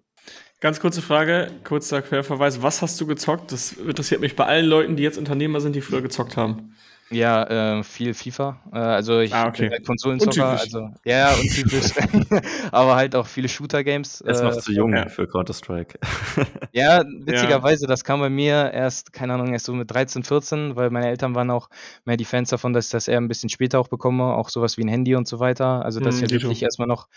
Ganz 0.60 0.80
kurze 0.80 1.02
Frage, 1.02 1.50
kurzer 1.64 2.02
Querverweis. 2.02 2.62
Was 2.62 2.82
hast 2.82 3.00
du 3.00 3.06
gezockt? 3.06 3.52
Das 3.52 3.72
interessiert 3.72 4.20
mich 4.20 4.36
bei 4.36 4.44
allen 4.44 4.66
Leuten, 4.66 4.96
die 4.96 5.02
jetzt 5.02 5.18
Unternehmer 5.18 5.60
sind, 5.60 5.76
die 5.76 5.80
früher 5.80 6.02
gezockt 6.02 6.36
haben. 6.36 6.74
Ja, 7.10 7.78
äh, 7.78 7.82
viel 7.82 8.12
FIFA. 8.12 8.60
Äh, 8.72 8.78
also 8.78 9.20
ich 9.20 9.32
ah, 9.34 9.48
okay. 9.48 9.70
bin 9.70 9.82
Konsolenzocker, 9.82 10.46
also 10.46 10.90
ja, 11.04 11.32
untypisch. 11.32 11.92
aber 12.72 12.96
halt 12.96 13.16
auch 13.16 13.26
viele 13.26 13.48
Shooter-Games. 13.48 14.20
Er 14.20 14.30
ist 14.30 14.40
äh, 14.40 14.44
noch 14.44 14.56
zu 14.58 14.72
jung 14.72 14.92
ja. 14.92 15.08
für 15.08 15.26
Counter-Strike. 15.26 15.98
ja, 16.72 17.02
witzigerweise, 17.06 17.84
ja. 17.84 17.88
das 17.88 18.04
kam 18.04 18.20
bei 18.20 18.28
mir 18.28 18.70
erst, 18.72 19.12
keine 19.12 19.34
Ahnung, 19.34 19.52
erst 19.52 19.66
so 19.66 19.72
mit 19.72 19.90
13, 19.90 20.22
14, 20.22 20.76
weil 20.76 20.90
meine 20.90 21.08
Eltern 21.08 21.34
waren 21.34 21.50
auch 21.50 21.70
mehr 22.04 22.18
die 22.18 22.26
Fans 22.26 22.50
davon, 22.50 22.74
dass 22.74 22.86
ich 22.86 22.92
das 22.92 23.08
eher 23.08 23.18
ein 23.18 23.28
bisschen 23.28 23.48
später 23.48 23.80
auch 23.80 23.88
bekomme, 23.88 24.24
auch 24.24 24.50
sowas 24.50 24.76
wie 24.76 24.82
ein 24.82 24.88
Handy 24.88 25.14
und 25.14 25.26
so 25.26 25.40
weiter. 25.40 25.84
Also 25.84 26.00
dass 26.00 26.18
hm, 26.18 26.24
ich 26.24 26.30
wirklich 26.32 26.62
erstmal 26.62 26.88
noch 26.88 27.08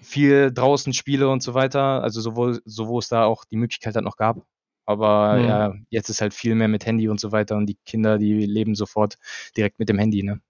viel 0.00 0.52
draußen 0.52 0.92
spiele 0.92 1.28
und 1.28 1.42
so 1.42 1.54
weiter. 1.54 2.02
Also 2.02 2.20
sowohl, 2.20 2.60
so 2.64 2.86
wo 2.86 2.98
es 3.00 3.08
da 3.08 3.24
auch 3.24 3.44
die 3.44 3.56
Möglichkeit 3.56 3.96
halt 3.96 4.04
noch 4.04 4.16
gab. 4.16 4.44
Aber 4.86 5.34
mhm. 5.34 5.44
ja, 5.48 5.74
jetzt 5.90 6.08
ist 6.08 6.20
halt 6.20 6.34
viel 6.34 6.54
mehr 6.54 6.68
mit 6.68 6.86
Handy 6.86 7.08
und 7.08 7.20
so 7.20 7.32
weiter 7.32 7.56
und 7.56 7.66
die 7.66 7.78
Kinder, 7.86 8.18
die 8.18 8.46
leben 8.46 8.74
sofort 8.74 9.16
direkt 9.56 9.78
mit 9.78 9.88
dem 9.88 9.98
Handy, 9.98 10.22
ne? 10.22 10.40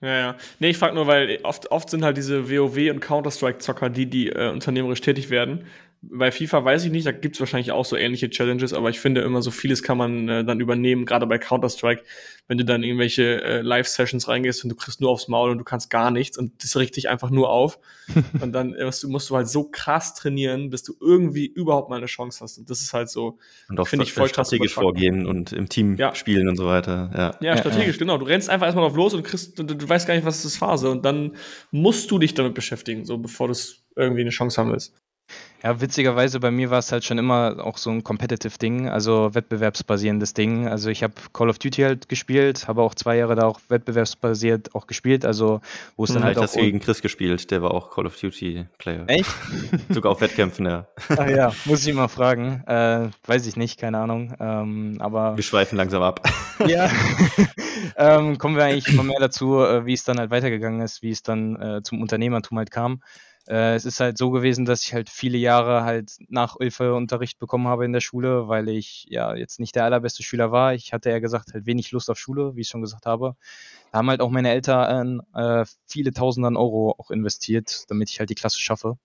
Ja, 0.00 0.16
ja. 0.16 0.36
Nee, 0.60 0.70
ich 0.70 0.78
frage 0.78 0.94
nur, 0.94 1.08
weil 1.08 1.40
oft, 1.42 1.70
oft 1.72 1.90
sind 1.90 2.04
halt 2.04 2.16
diese 2.16 2.48
WoW 2.48 2.90
und 2.90 3.00
Counter-Strike-Zocker, 3.00 3.90
die, 3.90 4.06
die 4.06 4.28
äh, 4.28 4.50
unternehmerisch 4.50 5.00
tätig 5.00 5.28
werden. 5.28 5.64
Bei 6.00 6.30
FIFA 6.30 6.64
weiß 6.64 6.84
ich 6.84 6.92
nicht, 6.92 7.06
da 7.06 7.12
gibt's 7.12 7.40
wahrscheinlich 7.40 7.72
auch 7.72 7.84
so 7.84 7.96
ähnliche 7.96 8.30
Challenges, 8.30 8.72
aber 8.72 8.88
ich 8.88 9.00
finde 9.00 9.22
immer 9.22 9.42
so 9.42 9.50
vieles 9.50 9.82
kann 9.82 9.98
man 9.98 10.28
äh, 10.28 10.44
dann 10.44 10.60
übernehmen, 10.60 11.06
gerade 11.06 11.26
bei 11.26 11.38
Counter-Strike, 11.38 12.04
wenn 12.46 12.56
du 12.56 12.64
dann 12.64 12.84
irgendwelche 12.84 13.42
äh, 13.42 13.60
Live-Sessions 13.62 14.28
reingehst 14.28 14.62
und 14.62 14.70
du 14.70 14.76
kriegst 14.76 15.00
nur 15.00 15.10
aufs 15.10 15.26
Maul 15.26 15.50
und 15.50 15.58
du 15.58 15.64
kannst 15.64 15.90
gar 15.90 16.10
nichts 16.10 16.38
und 16.38 16.62
das 16.62 16.76
riecht 16.76 16.96
dich 16.96 17.08
einfach 17.08 17.30
nur 17.30 17.50
auf. 17.50 17.78
und 18.40 18.52
dann 18.52 18.76
musst 18.80 19.02
du, 19.02 19.08
musst 19.08 19.28
du 19.28 19.36
halt 19.36 19.48
so 19.48 19.64
krass 19.64 20.14
trainieren, 20.14 20.70
bis 20.70 20.84
du 20.84 20.94
irgendwie 21.00 21.46
überhaupt 21.46 21.90
mal 21.90 21.96
eine 21.96 22.06
Chance 22.06 22.40
hast. 22.42 22.58
Und 22.58 22.70
das 22.70 22.80
ist 22.80 22.92
halt 22.92 23.10
so, 23.10 23.38
und 23.68 23.80
auch 23.80 23.88
finde 23.88 24.04
ich 24.04 24.12
voll 24.12 24.28
strategisch 24.28 24.74
vorgehen 24.74 25.26
und 25.26 25.52
im 25.52 25.68
Team 25.68 25.96
ja. 25.96 26.14
spielen 26.14 26.48
und 26.48 26.56
so 26.56 26.66
weiter. 26.66 27.10
Ja, 27.42 27.46
ja 27.46 27.56
strategisch, 27.58 27.96
ja, 27.96 27.98
genau. 27.98 28.18
Du 28.18 28.24
rennst 28.24 28.48
einfach 28.48 28.66
erstmal 28.66 28.86
drauf 28.86 28.96
los 28.96 29.14
und 29.14 29.24
kriegst, 29.24 29.58
du, 29.58 29.64
du 29.64 29.88
weißt 29.88 30.06
gar 30.06 30.14
nicht, 30.14 30.24
was 30.24 30.44
ist 30.44 30.56
Phase. 30.56 30.90
Und 30.90 31.04
dann 31.04 31.36
musst 31.72 32.10
du 32.10 32.18
dich 32.18 32.34
damit 32.34 32.54
beschäftigen, 32.54 33.04
so 33.04 33.18
bevor 33.18 33.48
du 33.48 33.54
irgendwie 33.96 34.20
eine 34.20 34.30
Chance 34.30 34.60
haben 34.60 34.70
willst. 34.70 34.94
Ja, 35.62 35.80
witzigerweise 35.80 36.38
bei 36.38 36.52
mir 36.52 36.70
war 36.70 36.78
es 36.78 36.92
halt 36.92 37.04
schon 37.04 37.18
immer 37.18 37.56
auch 37.64 37.78
so 37.78 37.90
ein 37.90 38.04
Competitive-Ding, 38.04 38.88
also 38.88 39.34
wettbewerbsbasierendes 39.34 40.32
Ding. 40.32 40.68
Also 40.68 40.88
ich 40.88 41.02
habe 41.02 41.14
Call 41.32 41.50
of 41.50 41.58
Duty 41.58 41.82
halt 41.82 42.08
gespielt, 42.08 42.68
habe 42.68 42.82
auch 42.82 42.94
zwei 42.94 43.16
Jahre 43.16 43.34
da 43.34 43.46
auch 43.46 43.60
wettbewerbsbasiert 43.68 44.76
auch 44.76 44.86
gespielt, 44.86 45.24
also 45.24 45.60
wo 45.96 46.04
es 46.04 46.10
dann 46.10 46.18
hm, 46.18 46.26
halt 46.26 46.38
auch... 46.38 46.42
hast 46.42 46.54
du 46.54 46.60
gegen 46.60 46.78
Chris 46.78 47.02
gespielt, 47.02 47.50
der 47.50 47.60
war 47.60 47.72
auch 47.72 47.90
Call 47.90 48.06
of 48.06 48.16
Duty-Player. 48.16 49.04
Echt? 49.08 49.30
Sogar 49.88 50.12
auf 50.12 50.20
Wettkämpfen, 50.20 50.64
ja. 50.66 50.86
Ach 51.08 51.28
ja, 51.28 51.52
muss 51.64 51.84
ich 51.84 51.92
mal 51.92 52.08
fragen. 52.08 52.62
Äh, 52.66 53.08
weiß 53.26 53.46
ich 53.48 53.56
nicht, 53.56 53.80
keine 53.80 53.98
Ahnung, 53.98 54.34
ähm, 54.38 54.98
aber... 55.00 55.36
Wir 55.36 55.42
schweifen 55.42 55.76
langsam 55.76 56.02
ab. 56.02 56.22
ja, 56.68 56.88
ähm, 57.96 58.38
kommen 58.38 58.54
wir 58.54 58.64
eigentlich 58.64 58.92
immer 58.94 59.02
mehr 59.02 59.18
dazu, 59.18 59.58
äh, 59.58 59.84
wie 59.86 59.92
es 59.92 60.04
dann 60.04 60.18
halt 60.18 60.30
weitergegangen 60.30 60.82
ist, 60.82 61.02
wie 61.02 61.10
es 61.10 61.24
dann 61.24 61.56
äh, 61.60 61.82
zum 61.82 62.00
Unternehmertum 62.00 62.58
halt 62.58 62.70
kam. 62.70 63.02
Äh, 63.48 63.74
es 63.76 63.86
ist 63.86 64.00
halt 64.00 64.18
so 64.18 64.30
gewesen, 64.30 64.66
dass 64.66 64.82
ich 64.82 64.92
halt 64.92 65.08
viele 65.08 65.38
Jahre 65.38 65.82
halt 65.82 66.12
Nachhilfeunterricht 66.28 67.38
bekommen 67.38 67.66
habe 67.66 67.86
in 67.86 67.92
der 67.94 68.00
Schule, 68.00 68.46
weil 68.48 68.68
ich 68.68 69.06
ja 69.08 69.34
jetzt 69.34 69.58
nicht 69.58 69.74
der 69.74 69.84
allerbeste 69.84 70.22
Schüler 70.22 70.52
war. 70.52 70.74
Ich 70.74 70.92
hatte 70.92 71.10
ja 71.10 71.18
gesagt 71.18 71.54
halt 71.54 71.64
wenig 71.64 71.90
Lust 71.92 72.10
auf 72.10 72.18
Schule, 72.18 72.56
wie 72.56 72.60
ich 72.60 72.68
schon 72.68 72.82
gesagt 72.82 73.06
habe. 73.06 73.36
Da 73.90 73.98
haben 73.98 74.10
halt 74.10 74.20
auch 74.20 74.30
meine 74.30 74.50
Eltern 74.50 75.22
äh, 75.34 75.64
viele 75.86 76.12
Tausend 76.12 76.46
Euro 76.56 76.94
auch 76.98 77.10
investiert, 77.10 77.84
damit 77.88 78.10
ich 78.10 78.20
halt 78.20 78.28
die 78.30 78.34
Klasse 78.34 78.60
schaffe. 78.60 78.98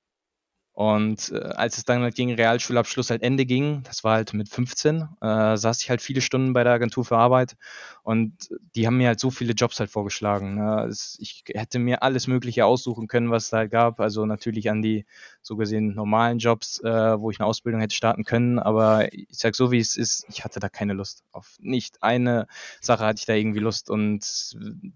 Und 0.74 1.32
äh, 1.32 1.38
als 1.39 1.77
es 1.77 1.86
dann 1.86 2.01
halt 2.01 2.15
gegen 2.15 2.34
Realschulabschluss 2.34 3.12
halt 3.12 3.22
Ende 3.22 3.46
ging, 3.46 3.84
das 3.84 4.03
war 4.03 4.15
halt 4.15 4.34
mit 4.34 4.50
15, 4.50 5.08
äh, 5.22 5.56
saß 5.56 5.82
ich 5.84 5.89
halt 5.92 6.01
viele 6.01 6.22
Stunden 6.22 6.53
bei 6.53 6.63
der 6.63 6.74
Agentur 6.74 7.06
für 7.06 7.18
Arbeit 7.18 7.56
und 8.03 8.50
die 8.75 8.86
haben 8.86 8.98
mir 8.98 9.08
halt 9.08 9.20
so 9.20 9.32
viele 9.32 9.53
Jobs 9.53 9.80
halt 9.80 9.89
vorgeschlagen. 9.89 10.56
Ne? 10.56 10.89
Ich 11.20 11.46
hätte 11.48 11.80
mir 11.80 12.03
alles 12.03 12.27
Mögliche 12.27 12.65
aussuchen 12.65 13.08
können, 13.08 13.32
was 13.32 13.46
es 13.46 13.50
da 13.51 13.58
halt 13.58 13.72
gab. 13.72 14.01
Also 14.01 14.25
natürlich 14.25 14.70
an 14.70 14.82
die 14.82 15.06
so 15.42 15.56
gesehen 15.56 15.96
normalen 15.96 16.38
Jobs, 16.38 16.80
äh, 16.80 17.20
wo 17.20 17.32
ich 17.32 17.39
eine 17.39 17.48
Ausbildung 17.48 17.80
hätte 17.80 17.96
starten 17.96 18.25
können. 18.25 18.60
Aber 18.60 19.13
ich 19.13 19.27
sag 19.30 19.56
so, 19.56 19.72
wie 19.72 19.80
es 19.80 19.96
ist, 19.96 20.25
ich 20.27 20.44
hatte 20.44 20.60
da 20.60 20.68
keine 20.68 20.92
Lust. 20.92 21.24
Auf 21.32 21.56
nicht 21.60 22.03
eine 22.03 22.48
Sache 22.82 23.06
hatte 23.06 23.20
ich 23.20 23.25
da 23.25 23.34
irgendwie 23.34 23.60
Lust. 23.60 23.89
Und 23.89 24.20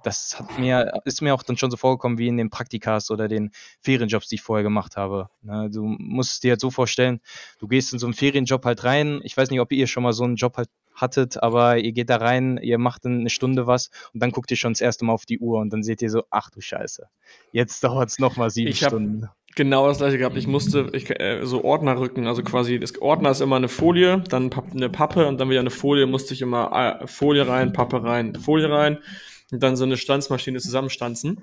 das 0.03 0.37
hat 0.37 0.59
mir, 0.59 0.91
ist 1.05 1.21
mir 1.21 1.33
auch 1.33 1.43
dann 1.43 1.55
schon 1.55 1.71
so 1.71 1.77
vorgekommen 1.77 2.17
wie 2.17 2.27
in 2.27 2.35
den 2.35 2.49
Praktikas 2.49 3.09
oder 3.09 3.29
den 3.29 3.51
Ferienjobs, 3.79 4.27
die 4.27 4.35
ich 4.35 4.41
vorher 4.41 4.63
gemacht 4.63 4.97
habe. 4.97 5.29
Ne? 5.43 5.66
Du 5.69 5.83
musst 5.83 6.33
es 6.33 6.39
dir 6.39 6.51
halt 6.51 6.61
so 6.61 6.71
vorstellen, 6.71 7.19
du 7.59 7.67
gehst 7.67 7.93
in 7.93 7.99
so 7.99 8.07
einen 8.07 8.13
Ferienjob 8.13 8.65
halt 8.65 8.83
rein. 8.83 9.21
Ich 9.23 9.35
weiß 9.35 9.49
nicht, 9.49 9.59
ob 9.59 9.71
ihr 9.71 9.87
schon 9.87 10.03
mal 10.03 10.13
so 10.13 10.23
einen 10.23 10.35
Job 10.35 10.57
halt 10.57 10.69
hattet, 10.97 11.41
aber 11.41 11.77
ihr 11.77 11.91
geht 11.91 12.09
da 12.09 12.17
rein, 12.17 12.59
ihr 12.61 12.77
macht 12.77 13.05
dann 13.05 13.19
eine 13.19 13.29
Stunde 13.29 13.67
was 13.67 13.89
und 14.13 14.21
dann 14.21 14.31
guckt 14.31 14.51
ihr 14.51 14.57
schon 14.57 14.73
das 14.73 14.81
erste 14.81 15.05
Mal 15.05 15.13
auf 15.13 15.25
die 15.25 15.39
Uhr 15.39 15.59
und 15.59 15.71
dann 15.71 15.83
seht 15.83 16.01
ihr 16.01 16.09
so, 16.09 16.23
ach 16.29 16.49
du 16.49 16.59
Scheiße, 16.59 17.07
jetzt 17.51 17.83
dauert 17.83 18.09
es 18.09 18.19
nochmal 18.19 18.49
sieben 18.49 18.71
ich 18.71 18.79
Stunden. 18.79 19.29
Genau 19.55 19.87
das 19.87 19.97
gleiche 19.97 20.19
gehabt. 20.19 20.37
Ich 20.37 20.45
musste 20.45 20.91
ich, 20.93 21.09
äh, 21.19 21.43
so 21.43 21.63
Ordner 21.63 21.99
rücken, 21.99 22.27
also 22.27 22.43
quasi, 22.43 22.79
das 22.79 23.01
Ordner 23.01 23.31
ist 23.31 23.41
immer 23.41 23.55
eine 23.55 23.69
Folie, 23.69 24.23
dann 24.29 24.51
eine 24.71 24.89
Pappe 24.89 25.27
und 25.27 25.39
dann 25.39 25.49
wieder 25.49 25.61
eine 25.61 25.71
Folie, 25.71 26.05
musste 26.05 26.35
ich 26.35 26.41
immer 26.41 26.99
äh, 27.01 27.07
Folie 27.07 27.47
rein, 27.47 27.73
Pappe 27.73 28.03
rein, 28.03 28.35
Folie 28.35 28.69
rein 28.69 28.99
und 29.51 29.63
dann 29.63 29.77
so 29.77 29.85
eine 29.85 29.95
Stanzmaschine 29.95 30.59
zusammenstanzen. 30.59 31.41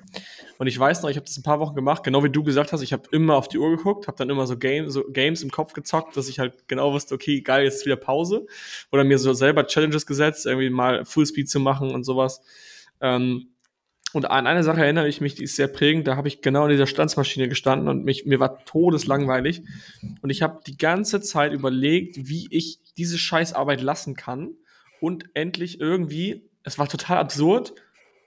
Und 0.58 0.66
ich 0.66 0.78
weiß 0.78 1.02
noch, 1.02 1.10
ich 1.10 1.16
habe 1.16 1.26
das 1.26 1.36
ein 1.38 1.42
paar 1.42 1.60
Wochen 1.60 1.74
gemacht, 1.74 2.04
genau 2.04 2.22
wie 2.22 2.30
du 2.30 2.42
gesagt 2.42 2.72
hast, 2.72 2.82
ich 2.82 2.92
habe 2.92 3.04
immer 3.12 3.36
auf 3.36 3.48
die 3.48 3.58
Uhr 3.58 3.76
geguckt, 3.76 4.06
habe 4.08 4.18
dann 4.18 4.28
immer 4.30 4.46
so, 4.46 4.58
Game, 4.58 4.90
so 4.90 5.04
Games 5.10 5.42
im 5.42 5.50
Kopf 5.50 5.72
gezockt, 5.72 6.16
dass 6.16 6.28
ich 6.28 6.38
halt 6.38 6.68
genau 6.68 6.92
wusste, 6.92 7.14
okay, 7.14 7.40
geil, 7.40 7.64
jetzt 7.64 7.76
ist 7.76 7.86
wieder 7.86 7.96
Pause. 7.96 8.46
Oder 8.92 9.04
mir 9.04 9.18
so 9.18 9.32
selber 9.32 9.66
Challenges 9.66 10.06
gesetzt, 10.06 10.44
irgendwie 10.46 10.70
mal 10.70 11.04
Fullspeed 11.04 11.48
zu 11.48 11.60
machen 11.60 11.94
und 11.94 12.04
sowas. 12.04 12.42
Ähm, 13.00 13.48
und 14.14 14.30
an 14.30 14.46
eine 14.46 14.62
Sache 14.62 14.80
erinnere 14.80 15.08
ich 15.08 15.20
mich, 15.20 15.34
die 15.34 15.42
ist 15.42 15.56
sehr 15.56 15.66
prägend. 15.66 16.06
Da 16.06 16.14
habe 16.14 16.28
ich 16.28 16.40
genau 16.40 16.64
in 16.66 16.70
dieser 16.70 16.86
Stanzmaschine 16.86 17.48
gestanden 17.48 17.88
und 17.88 18.04
mich, 18.04 18.26
mir 18.26 18.38
war 18.38 18.64
todeslangweilig. 18.64 19.62
Und 20.22 20.30
ich 20.30 20.40
habe 20.40 20.60
die 20.64 20.78
ganze 20.78 21.20
Zeit 21.20 21.52
überlegt, 21.52 22.28
wie 22.28 22.46
ich 22.50 22.78
diese 22.96 23.18
Scheißarbeit 23.18 23.80
lassen 23.80 24.14
kann 24.14 24.52
und 25.00 25.24
endlich 25.34 25.80
irgendwie, 25.80 26.48
es 26.62 26.78
war 26.78 26.88
total 26.88 27.18
absurd, 27.18 27.74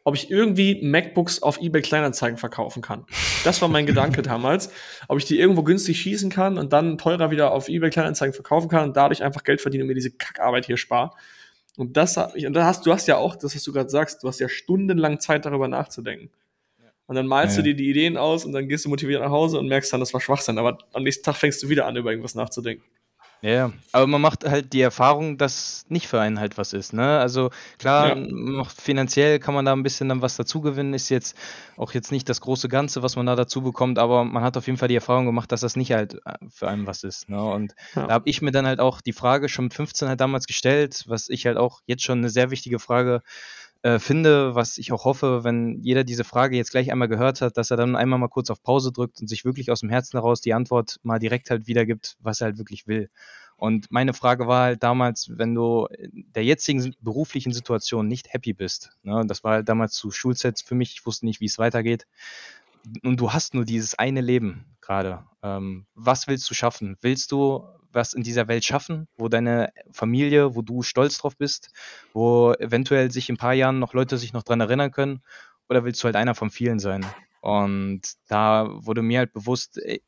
ob 0.07 0.15
ich 0.15 0.31
irgendwie 0.31 0.79
MacBooks 0.81 1.43
auf 1.43 1.59
eBay 1.59 1.81
Kleinanzeigen 1.81 2.37
verkaufen 2.37 2.81
kann. 2.81 3.03
Das 3.43 3.61
war 3.61 3.67
mein 3.67 3.85
Gedanke 3.85 4.21
damals. 4.21 4.69
Ob 5.09 5.17
ich 5.17 5.25
die 5.25 5.37
irgendwo 5.37 5.63
günstig 5.63 5.99
schießen 5.99 6.29
kann 6.29 6.57
und 6.57 6.71
dann 6.71 6.97
teurer 6.97 7.29
wieder 7.29 7.51
auf 7.51 7.67
eBay 7.67 7.89
Kleinanzeigen 7.89 8.33
verkaufen 8.33 8.69
kann 8.69 8.85
und 8.85 8.95
dadurch 8.95 9.21
einfach 9.21 9.43
Geld 9.43 9.59
verdiene 9.59 9.83
und 9.83 9.89
mir 9.89 9.95
diese 9.95 10.11
Kackarbeit 10.11 10.65
hier 10.65 10.77
spare. 10.77 11.11
Und 11.75 11.97
das 11.97 12.15
und 12.15 12.53
da 12.53 12.63
hast 12.63 12.85
du 12.85 12.93
hast 12.93 13.09
ja 13.09 13.17
auch, 13.17 13.35
das 13.35 13.53
was 13.53 13.63
du 13.63 13.73
gerade 13.73 13.89
sagst, 13.89 14.23
du 14.23 14.29
hast 14.29 14.39
ja 14.39 14.47
stundenlang 14.47 15.19
Zeit 15.19 15.45
darüber 15.45 15.67
nachzudenken. 15.67 16.29
Und 17.07 17.15
dann 17.17 17.27
malst 17.27 17.57
ja. 17.57 17.63
du 17.63 17.69
dir 17.69 17.75
die 17.75 17.89
Ideen 17.89 18.15
aus 18.15 18.45
und 18.45 18.53
dann 18.53 18.69
gehst 18.69 18.85
du 18.85 18.89
motiviert 18.89 19.21
nach 19.21 19.31
Hause 19.31 19.59
und 19.59 19.67
merkst 19.67 19.91
dann, 19.91 19.99
das 19.99 20.13
war 20.13 20.21
Schwachsinn. 20.21 20.57
Aber 20.57 20.77
am 20.93 21.03
nächsten 21.03 21.25
Tag 21.25 21.35
fängst 21.35 21.61
du 21.61 21.67
wieder 21.67 21.85
an, 21.85 21.97
über 21.97 22.11
irgendwas 22.11 22.33
nachzudenken. 22.33 22.85
Ja, 23.41 23.71
aber 23.91 24.07
man 24.07 24.21
macht 24.21 24.45
halt 24.45 24.73
die 24.73 24.81
Erfahrung, 24.81 25.37
dass 25.37 25.85
nicht 25.89 26.07
für 26.07 26.19
einen 26.19 26.39
halt 26.39 26.57
was 26.57 26.73
ist, 26.73 26.93
ne? 26.93 27.19
Also 27.19 27.51
klar, 27.77 28.17
ja. 28.17 28.63
finanziell 28.63 29.39
kann 29.39 29.53
man 29.53 29.63
da 29.63 29.73
ein 29.73 29.83
bisschen 29.83 30.09
dann 30.09 30.23
was 30.23 30.37
dazu 30.37 30.59
gewinnen, 30.61 30.95
ist 30.95 31.09
jetzt 31.09 31.37
auch 31.77 31.93
jetzt 31.93 32.11
nicht 32.11 32.27
das 32.29 32.41
große 32.41 32.67
Ganze, 32.67 33.03
was 33.03 33.15
man 33.15 33.27
da 33.27 33.35
dazu 33.35 33.61
bekommt, 33.61 33.99
aber 33.99 34.23
man 34.23 34.43
hat 34.43 34.57
auf 34.57 34.65
jeden 34.65 34.79
Fall 34.79 34.87
die 34.87 34.95
Erfahrung 34.95 35.27
gemacht, 35.27 35.51
dass 35.51 35.61
das 35.61 35.75
nicht 35.75 35.91
halt 35.91 36.15
äh, 36.25 36.33
für 36.49 36.67
einen 36.67 36.87
was 36.87 37.03
ist, 37.03 37.29
ne? 37.29 37.43
Und 37.43 37.75
ja. 37.95 38.07
da 38.07 38.13
habe 38.13 38.27
ich 38.27 38.41
mir 38.41 38.51
dann 38.51 38.65
halt 38.65 38.79
auch 38.79 39.01
die 39.01 39.13
Frage 39.13 39.49
schon 39.49 39.65
mit 39.65 39.73
15 39.75 40.07
halt 40.07 40.19
damals 40.19 40.47
gestellt, 40.47 41.03
was 41.07 41.29
ich 41.29 41.45
halt 41.45 41.57
auch 41.57 41.81
jetzt 41.85 42.03
schon 42.03 42.17
eine 42.17 42.29
sehr 42.29 42.49
wichtige 42.49 42.79
Frage 42.79 43.21
äh, 43.87 43.99
finde, 43.99 44.53
was 44.53 44.77
ich 44.77 44.91
auch 44.91 45.05
hoffe, 45.05 45.45
wenn 45.45 45.81
jeder 45.81 46.03
diese 46.03 46.25
Frage 46.25 46.57
jetzt 46.57 46.71
gleich 46.71 46.91
einmal 46.91 47.07
gehört 47.07 47.39
hat, 47.39 47.55
dass 47.55 47.71
er 47.71 47.77
dann 47.77 47.95
einmal 47.95 48.19
mal 48.19 48.27
kurz 48.27 48.49
auf 48.49 48.61
Pause 48.61 48.91
drückt 48.91 49.21
und 49.21 49.29
sich 49.29 49.45
wirklich 49.45 49.71
aus 49.71 49.79
dem 49.79 49.89
Herzen 49.89 50.17
heraus 50.17 50.41
die 50.41 50.53
Antwort 50.53 50.99
mal 51.03 51.19
direkt 51.19 51.49
halt 51.49 51.67
wiedergibt, 51.67 52.17
was 52.19 52.41
er 52.41 52.45
halt 52.47 52.57
wirklich 52.57 52.87
will. 52.87 53.09
Und 53.55 53.89
meine 53.89 54.13
Frage 54.13 54.45
war 54.45 54.63
halt 54.63 54.83
damals, 54.83 55.31
wenn 55.37 55.55
du 55.55 55.85
in 55.85 56.25
der 56.35 56.43
jetzigen 56.43 56.95
beruflichen 56.99 57.53
Situation 57.53 58.09
nicht 58.09 58.33
happy 58.33 58.51
bist, 58.51 58.91
ne, 59.03 59.23
das 59.25 59.45
war 59.45 59.53
halt 59.53 59.69
damals 59.69 59.93
zu 59.93 60.11
Schulsets 60.11 60.61
für 60.61 60.75
mich, 60.75 60.91
ich 60.93 61.05
wusste 61.05 61.25
nicht, 61.25 61.39
wie 61.39 61.45
es 61.45 61.57
weitergeht, 61.57 62.07
und 63.03 63.21
du 63.21 63.31
hast 63.31 63.53
nur 63.53 63.63
dieses 63.63 63.97
eine 63.97 64.19
Leben 64.21 64.65
gerade. 64.81 65.23
Ähm, 65.43 65.85
was 65.95 66.27
willst 66.27 66.49
du 66.49 66.53
schaffen? 66.53 66.97
Willst 66.99 67.31
du 67.31 67.63
was 67.97 68.13
in 68.13 68.23
dieser 68.23 68.47
Welt 68.47 68.63
schaffen, 68.63 69.09
wo 69.17 69.27
deine 69.27 69.73
Familie, 69.91 70.55
wo 70.55 70.61
du 70.61 70.83
stolz 70.83 71.17
drauf 71.17 71.35
bist, 71.35 71.71
wo 72.13 72.53
eventuell 72.53 73.11
sich 73.11 73.27
in 73.27 73.35
ein 73.35 73.37
paar 73.37 73.53
Jahren 73.53 73.79
noch 73.79 73.93
Leute 73.93 74.17
sich 74.17 74.31
noch 74.31 74.43
dran 74.43 74.61
erinnern 74.61 74.91
können? 74.91 75.21
Oder 75.67 75.83
willst 75.83 76.01
du 76.01 76.05
halt 76.05 76.15
einer 76.15 76.35
von 76.35 76.49
vielen 76.49 76.79
sein? 76.79 77.05
Und 77.41 78.01
da 78.27 78.67
wurde 78.69 79.01
mir 79.01 79.19
halt 79.19 79.33
bewusst, 79.33 79.77
äh, 79.77 79.99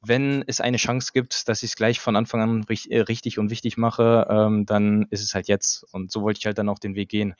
wenn 0.00 0.44
es 0.46 0.60
eine 0.60 0.76
Chance 0.76 1.12
gibt, 1.12 1.48
dass 1.48 1.62
ich 1.62 1.70
es 1.70 1.76
gleich 1.76 2.00
von 2.00 2.16
Anfang 2.16 2.40
an 2.40 2.66
äh, 2.68 3.00
richtig 3.00 3.38
und 3.38 3.50
wichtig 3.50 3.76
mache, 3.76 4.26
ähm, 4.28 4.66
dann 4.66 5.06
ist 5.10 5.22
es 5.22 5.34
halt 5.34 5.48
jetzt. 5.48 5.84
Und 5.92 6.10
so 6.10 6.22
wollte 6.22 6.38
ich 6.38 6.46
halt 6.46 6.58
dann 6.58 6.68
auch 6.68 6.78
den 6.78 6.94
Weg 6.94 7.08
gehen. 7.08 7.34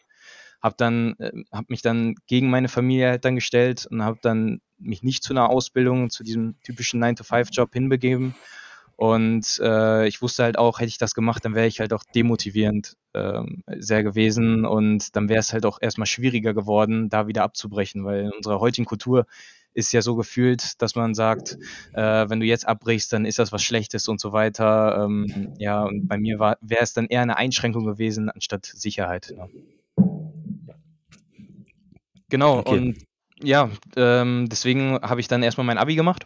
Hab 0.62 0.78
dann, 0.78 1.16
äh, 1.18 1.32
hab 1.52 1.68
mich 1.70 1.82
dann 1.82 2.14
gegen 2.26 2.50
meine 2.50 2.68
Familie 2.68 3.10
halt 3.10 3.24
dann 3.24 3.34
gestellt 3.34 3.86
und 3.90 4.02
habe 4.02 4.18
dann 4.22 4.60
mich 4.78 5.02
nicht 5.02 5.22
zu 5.22 5.32
einer 5.32 5.50
Ausbildung, 5.50 6.10
zu 6.10 6.24
diesem 6.24 6.60
typischen 6.62 7.02
9-to-5-Job 7.02 7.72
hinbegeben, 7.72 8.34
und 8.96 9.60
äh, 9.62 10.08
ich 10.08 10.22
wusste 10.22 10.44
halt 10.44 10.58
auch, 10.58 10.80
hätte 10.80 10.88
ich 10.88 10.96
das 10.96 11.14
gemacht, 11.14 11.44
dann 11.44 11.54
wäre 11.54 11.66
ich 11.66 11.80
halt 11.80 11.92
auch 11.92 12.02
demotivierend 12.14 12.96
äh, 13.12 13.42
sehr 13.78 14.02
gewesen 14.02 14.64
und 14.64 15.14
dann 15.14 15.28
wäre 15.28 15.40
es 15.40 15.52
halt 15.52 15.66
auch 15.66 15.78
erstmal 15.82 16.06
schwieriger 16.06 16.54
geworden, 16.54 17.10
da 17.10 17.26
wieder 17.26 17.42
abzubrechen, 17.42 18.06
weil 18.06 18.24
in 18.24 18.32
unserer 18.32 18.58
heutigen 18.58 18.86
Kultur 18.86 19.26
ist 19.74 19.92
ja 19.92 20.00
so 20.00 20.16
gefühlt, 20.16 20.80
dass 20.80 20.94
man 20.94 21.12
sagt, 21.14 21.58
äh, 21.92 22.30
wenn 22.30 22.40
du 22.40 22.46
jetzt 22.46 22.66
abbrichst, 22.66 23.12
dann 23.12 23.26
ist 23.26 23.38
das 23.38 23.52
was 23.52 23.62
Schlechtes 23.62 24.08
und 24.08 24.18
so 24.18 24.32
weiter. 24.32 25.04
Ähm, 25.04 25.52
ja, 25.58 25.82
und 25.82 26.08
bei 26.08 26.16
mir 26.16 26.38
wäre 26.38 26.82
es 26.82 26.94
dann 26.94 27.04
eher 27.04 27.20
eine 27.20 27.36
Einschränkung 27.36 27.84
gewesen 27.84 28.30
anstatt 28.30 28.64
Sicherheit. 28.64 29.34
Ne? 29.36 29.50
Genau, 32.30 32.60
okay. 32.60 32.78
und 32.78 33.04
ja, 33.42 33.68
ähm, 33.96 34.48
deswegen 34.50 34.94
habe 35.02 35.20
ich 35.20 35.28
dann 35.28 35.42
erstmal 35.42 35.66
mein 35.66 35.76
Abi 35.76 35.94
gemacht 35.94 36.24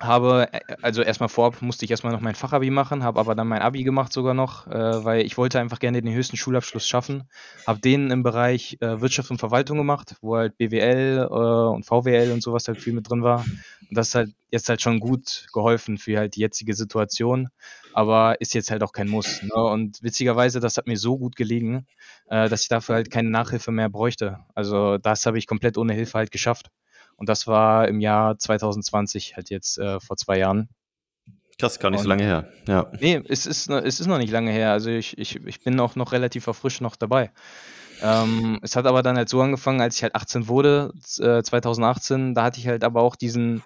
habe, 0.00 0.48
äh, 0.52 0.60
also 0.82 1.02
erstmal 1.02 1.28
vorab 1.28 1.62
musste 1.62 1.84
ich 1.84 1.90
erstmal 1.90 2.12
noch 2.12 2.20
mein 2.20 2.34
Fachabi 2.34 2.70
machen, 2.70 3.04
habe 3.04 3.20
aber 3.20 3.34
dann 3.34 3.48
mein 3.48 3.62
Abi 3.62 3.84
gemacht 3.84 4.12
sogar 4.12 4.34
noch, 4.34 4.66
äh, 4.66 5.04
weil 5.04 5.24
ich 5.24 5.36
wollte 5.36 5.60
einfach 5.60 5.78
gerne 5.78 6.02
den 6.02 6.14
höchsten 6.14 6.36
Schulabschluss 6.36 6.86
schaffen. 6.86 7.28
Habe 7.66 7.80
den 7.80 8.10
im 8.10 8.22
Bereich 8.22 8.78
äh, 8.80 9.00
Wirtschaft 9.00 9.30
und 9.30 9.38
Verwaltung 9.38 9.78
gemacht, 9.78 10.16
wo 10.20 10.36
halt 10.36 10.56
BWL 10.58 11.28
äh, 11.30 11.74
und 11.74 11.84
VWL 11.84 12.32
und 12.32 12.42
sowas 12.42 12.66
halt 12.66 12.80
viel 12.80 12.92
mit 12.92 13.08
drin 13.08 13.22
war. 13.22 13.40
Und 13.40 13.96
das 13.96 14.08
ist 14.08 14.14
halt 14.14 14.30
jetzt 14.50 14.68
halt 14.68 14.82
schon 14.82 15.00
gut 15.00 15.46
geholfen 15.52 15.98
für 15.98 16.18
halt 16.18 16.36
die 16.36 16.40
jetzige 16.40 16.74
Situation, 16.74 17.48
aber 17.92 18.40
ist 18.40 18.54
jetzt 18.54 18.70
halt 18.70 18.82
auch 18.82 18.92
kein 18.92 19.08
Muss. 19.08 19.42
Ne? 19.42 19.54
Und 19.54 20.02
witzigerweise, 20.02 20.60
das 20.60 20.76
hat 20.76 20.86
mir 20.86 20.96
so 20.96 21.18
gut 21.18 21.36
gelegen, 21.36 21.86
äh, 22.28 22.48
dass 22.48 22.62
ich 22.62 22.68
dafür 22.68 22.96
halt 22.96 23.10
keine 23.10 23.30
Nachhilfe 23.30 23.70
mehr 23.72 23.88
bräuchte. 23.88 24.40
Also 24.54 24.98
das 24.98 25.26
habe 25.26 25.38
ich 25.38 25.46
komplett 25.46 25.78
ohne 25.78 25.92
Hilfe 25.92 26.18
halt 26.18 26.30
geschafft. 26.30 26.70
Und 27.16 27.28
das 27.28 27.46
war 27.46 27.88
im 27.88 28.00
Jahr 28.00 28.38
2020, 28.38 29.36
halt 29.36 29.50
jetzt 29.50 29.78
äh, 29.78 30.00
vor 30.00 30.16
zwei 30.16 30.38
Jahren. 30.38 30.68
Krass, 31.58 31.78
gar 31.78 31.90
nicht 31.90 31.98
und, 31.98 32.04
so 32.04 32.08
lange 32.08 32.24
her. 32.24 32.48
Ja. 32.66 32.90
Nee, 33.00 33.22
es 33.28 33.46
ist, 33.46 33.70
es 33.70 34.00
ist 34.00 34.06
noch 34.06 34.18
nicht 34.18 34.32
lange 34.32 34.50
her. 34.50 34.72
Also 34.72 34.90
ich, 34.90 35.16
ich, 35.18 35.36
ich 35.46 35.62
bin 35.62 35.78
auch 35.78 35.94
noch 35.94 36.12
relativ 36.12 36.46
erfrischt 36.46 36.80
noch 36.80 36.96
dabei. 36.96 37.30
Ähm, 38.02 38.58
es 38.62 38.76
hat 38.76 38.86
aber 38.86 39.02
dann 39.02 39.16
halt 39.16 39.28
so 39.28 39.40
angefangen, 39.40 39.80
als 39.80 39.96
ich 39.96 40.02
halt 40.02 40.14
18 40.14 40.48
wurde, 40.48 40.92
äh, 41.20 41.42
2018, 41.42 42.34
da 42.34 42.42
hatte 42.44 42.58
ich 42.58 42.66
halt 42.66 42.82
aber 42.82 43.02
auch 43.02 43.14
diesen, 43.14 43.62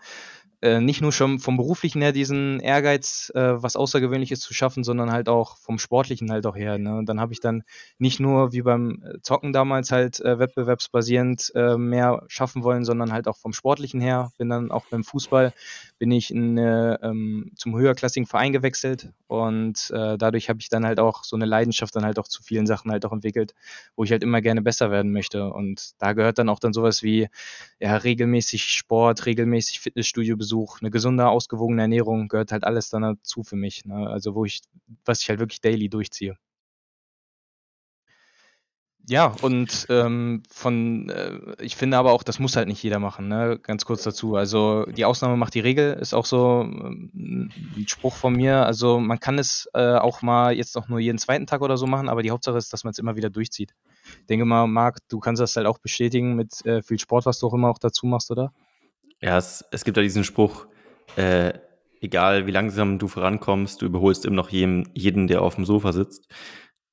äh, 0.61 0.81
nicht 0.81 1.01
nur 1.01 1.13
schon 1.13 1.39
vom 1.39 1.57
beruflichen 1.57 2.03
her 2.03 2.13
diesen 2.13 2.61
Ehrgeiz, 2.61 3.31
äh, 3.35 3.63
was 3.63 3.77
Außergewöhnliches 3.77 4.41
zu 4.41 4.55
schaffen, 4.55 4.83
sondern 4.83 5.13
halt 5.13 5.29
auch 5.29 5.57
vom 5.59 5.79
Sportlichen 5.79 6.31
halt 6.31 6.47
auch 6.47 6.57
her. 6.57 6.79
Ne? 6.79 6.97
Und 6.97 7.09
dann 7.09 7.21
habe 7.21 7.33
ich 7.33 7.41
dann 7.41 7.63
nicht 7.99 8.19
nur 8.19 8.53
wie 8.53 8.63
beim 8.63 9.03
äh, 9.05 9.21
Zocken 9.23 9.53
damals 9.53 9.93
halt 9.93 10.21
äh, 10.21 10.39
wettbewerbsbasierend 10.39 11.53
äh, 11.55 11.77
mehr 11.77 12.25
schaffen 12.27 12.63
wollen, 12.65 12.85
sondern 12.85 13.13
halt 13.13 13.29
auch 13.29 13.37
vom 13.37 13.53
Sportlichen 13.53 14.01
her. 14.01 14.33
Bin 14.37 14.49
dann 14.49 14.71
auch 14.71 14.87
beim 14.91 15.05
Fußball 15.05 15.53
bin 15.99 16.11
ich 16.11 16.31
in, 16.31 16.57
äh, 16.59 16.95
ähm, 17.03 17.53
zum 17.57 17.77
höherklassigen 17.77 18.27
Verein 18.27 18.53
gewechselt 18.53 19.13
und 19.27 19.91
äh, 19.91 20.17
dadurch 20.17 20.49
habe 20.49 20.61
ich 20.61 20.69
dann 20.69 20.87
halt 20.87 21.01
auch 21.01 21.25
so 21.25 21.37
eine 21.37 21.45
Leidenschaft 21.45 21.95
dann 21.97 22.05
halt 22.05 22.19
auch 22.19 22.29
zu 22.29 22.43
vielen 22.43 22.67
Sachen 22.67 22.91
halt 22.91 23.05
auch 23.05 23.13
entwickelt, 23.13 23.55
wo 23.97 24.05
ich 24.05 24.13
halt 24.13 24.23
immer 24.23 24.41
gerne 24.41 24.63
besser 24.63 24.91
werden 24.91 25.13
möchte 25.13 25.53
und 25.53 25.93
da 25.99 26.13
gehört 26.13 26.39
dann 26.39 26.49
auch 26.49 26.61
dann 26.61 26.73
sowas 26.73 27.03
wie 27.03 27.29
ja 27.81 27.97
regelmäßig 27.97 28.65
Sport, 28.65 29.27
regelmäßig 29.27 29.81
Fitnessstudio-Besuch, 29.81 30.81
eine 30.81 30.91
gesunde, 30.91 31.29
ausgewogene 31.29 31.83
Ernährung 31.83 32.29
gehört 32.29 32.53
halt 32.53 32.65
alles 32.65 32.91
dann 32.91 33.03
dazu 33.03 33.43
für 33.43 33.57
mich, 33.57 33.85
ne? 33.85 34.09
also 34.09 34.35
wo 34.35 34.45
ich, 34.45 34.61
was 35.05 35.23
ich 35.23 35.29
halt 35.29 35.41
wirklich 35.41 35.61
daily 35.61 35.89
durchziehe. 35.89 36.37
Ja, 39.09 39.35
und 39.41 39.87
ähm, 39.89 40.43
von, 40.51 41.09
äh, 41.09 41.39
ich 41.63 41.77
finde 41.77 41.97
aber 41.97 42.13
auch, 42.13 42.23
das 42.23 42.39
muss 42.39 42.57
halt 42.57 42.69
nicht 42.69 42.83
jeder 42.83 42.99
machen, 42.99 43.27
ne? 43.27 43.59
Ganz 43.63 43.87
kurz 43.87 44.03
dazu. 44.03 44.37
Also 44.37 44.85
die 44.85 45.07
Ausnahme 45.07 45.39
macht 45.39 45.55
die 45.55 45.61
Regel, 45.61 45.95
ist 45.95 46.13
auch 46.13 46.27
so 46.27 46.61
ähm, 46.61 47.51
ein 47.75 47.89
Spruch 47.89 48.15
von 48.15 48.35
mir. 48.35 48.67
Also 48.67 49.01
man 49.01 49.19
kann 49.19 49.39
es 49.39 49.67
äh, 49.73 49.95
auch 49.95 50.21
mal 50.21 50.55
jetzt 50.55 50.77
auch 50.77 50.89
nur 50.89 50.99
jeden 50.99 51.17
zweiten 51.17 51.47
Tag 51.47 51.63
oder 51.63 51.79
so 51.79 51.87
machen, 51.87 52.11
aber 52.11 52.23
die 52.23 52.31
Hauptsache 52.31 52.59
ist, 52.59 52.71
dass 52.75 52.85
man 52.85 52.91
es 52.91 52.99
immer 52.99 53.17
wieder 53.17 53.31
durchzieht. 53.31 53.75
Ich 54.21 54.27
denke 54.27 54.45
mal, 54.45 54.67
Marc, 54.67 54.99
du 55.09 55.21
kannst 55.21 55.41
das 55.41 55.57
halt 55.57 55.67
auch 55.67 55.79
bestätigen 55.79 56.37
mit 56.37 56.65
äh, 56.67 56.83
viel 56.83 56.99
Sport, 56.99 57.25
was 57.25 57.39
du 57.39 57.47
auch 57.47 57.55
immer 57.55 57.71
auch 57.71 57.79
dazu 57.79 58.07
machst, 58.07 58.31
oder? 58.31 58.53
Ja, 59.23 59.39
es, 59.39 59.65
es 59.71 59.85
gibt 59.85 59.97
ja 59.97 60.03
diesen 60.03 60.23
Spruch, 60.23 60.67
äh, 61.17 61.55
egal 62.03 62.47
wie 62.47 62.51
langsam 62.53 62.99
du 62.99 63.09
vorankommst, 63.09 63.81
du 63.81 63.87
überholst 63.87 64.27
immer 64.27 64.37
noch 64.37 64.51
jeden, 64.51 64.91
jeden 64.93 65.29
der 65.29 65.41
auf 65.41 65.55
dem 65.55 65.65
Sofa 65.65 65.93
sitzt. 65.93 66.29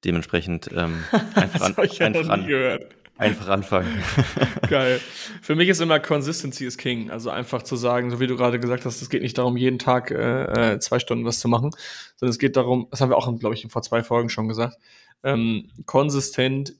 Dementsprechend 0.05 0.69
ähm, 0.71 1.03
einfach, 1.35 1.61
an, 1.61 1.75
einfach, 1.75 2.29
an, 2.29 2.79
einfach, 3.17 3.47
anfangen. 3.47 4.03
Geil. 4.69 4.99
Für 5.41 5.55
mich 5.55 5.69
ist 5.69 5.81
immer 5.81 5.99
Consistency 5.99 6.65
is 6.65 6.77
King. 6.77 7.09
Also 7.09 7.29
einfach 7.29 7.63
zu 7.63 7.75
sagen, 7.75 8.11
so 8.11 8.19
wie 8.19 8.27
du 8.27 8.35
gerade 8.35 8.59
gesagt 8.59 8.85
hast, 8.85 9.01
es 9.01 9.09
geht 9.09 9.23
nicht 9.23 9.37
darum, 9.37 9.57
jeden 9.57 9.79
Tag 9.79 10.11
äh, 10.11 10.73
äh, 10.73 10.79
zwei 10.79 10.99
Stunden 10.99 11.25
was 11.25 11.39
zu 11.39 11.47
machen, 11.47 11.71
sondern 12.17 12.31
es 12.31 12.39
geht 12.39 12.55
darum, 12.55 12.87
das 12.91 13.01
haben 13.01 13.09
wir 13.09 13.17
auch, 13.17 13.39
glaube 13.39 13.55
ich, 13.55 13.65
vor 13.69 13.81
zwei 13.81 14.03
Folgen 14.03 14.29
schon 14.29 14.47
gesagt, 14.47 14.77
ähm, 15.23 15.71
konsistent 15.85 16.75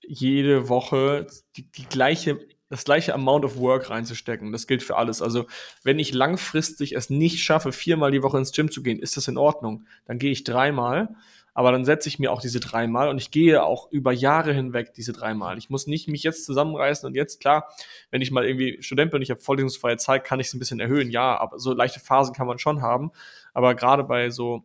jede 0.00 0.68
Woche 0.68 1.26
die, 1.56 1.70
die 1.70 1.84
gleiche 1.84 2.38
das 2.68 2.84
gleiche 2.84 3.12
Amount 3.12 3.44
of 3.44 3.58
Work 3.58 3.90
reinzustecken. 3.90 4.50
Das 4.50 4.66
gilt 4.66 4.82
für 4.82 4.96
alles. 4.96 5.20
Also, 5.20 5.44
wenn 5.82 5.98
ich 5.98 6.14
langfristig 6.14 6.94
es 6.96 7.10
nicht 7.10 7.42
schaffe, 7.42 7.70
viermal 7.70 8.12
die 8.12 8.22
Woche 8.22 8.38
ins 8.38 8.52
Gym 8.52 8.70
zu 8.70 8.82
gehen, 8.82 8.98
ist 8.98 9.18
das 9.18 9.28
in 9.28 9.36
Ordnung. 9.36 9.84
Dann 10.06 10.18
gehe 10.18 10.30
ich 10.30 10.42
dreimal 10.42 11.14
aber 11.54 11.72
dann 11.72 11.84
setze 11.84 12.08
ich 12.08 12.18
mir 12.18 12.32
auch 12.32 12.40
diese 12.40 12.60
dreimal 12.60 13.08
und 13.08 13.18
ich 13.18 13.30
gehe 13.30 13.62
auch 13.62 13.90
über 13.90 14.12
Jahre 14.12 14.52
hinweg 14.52 14.94
diese 14.94 15.12
dreimal. 15.12 15.58
Ich 15.58 15.68
muss 15.68 15.86
nicht 15.86 16.08
mich 16.08 16.22
jetzt 16.22 16.46
zusammenreißen 16.46 17.06
und 17.06 17.14
jetzt, 17.14 17.40
klar, 17.40 17.68
wenn 18.10 18.22
ich 18.22 18.30
mal 18.30 18.46
irgendwie 18.46 18.82
Student 18.82 19.10
bin 19.10 19.18
und 19.18 19.22
ich 19.22 19.30
habe 19.30 19.40
vorlesungsfreie 19.40 19.98
Zeit, 19.98 20.24
kann 20.24 20.40
ich 20.40 20.48
es 20.48 20.54
ein 20.54 20.58
bisschen 20.58 20.80
erhöhen, 20.80 21.10
ja, 21.10 21.36
aber 21.38 21.58
so 21.58 21.72
leichte 21.72 22.00
Phasen 22.00 22.34
kann 22.34 22.46
man 22.46 22.58
schon 22.58 22.80
haben. 22.80 23.12
Aber 23.52 23.74
gerade 23.74 24.04
bei 24.04 24.30
so 24.30 24.64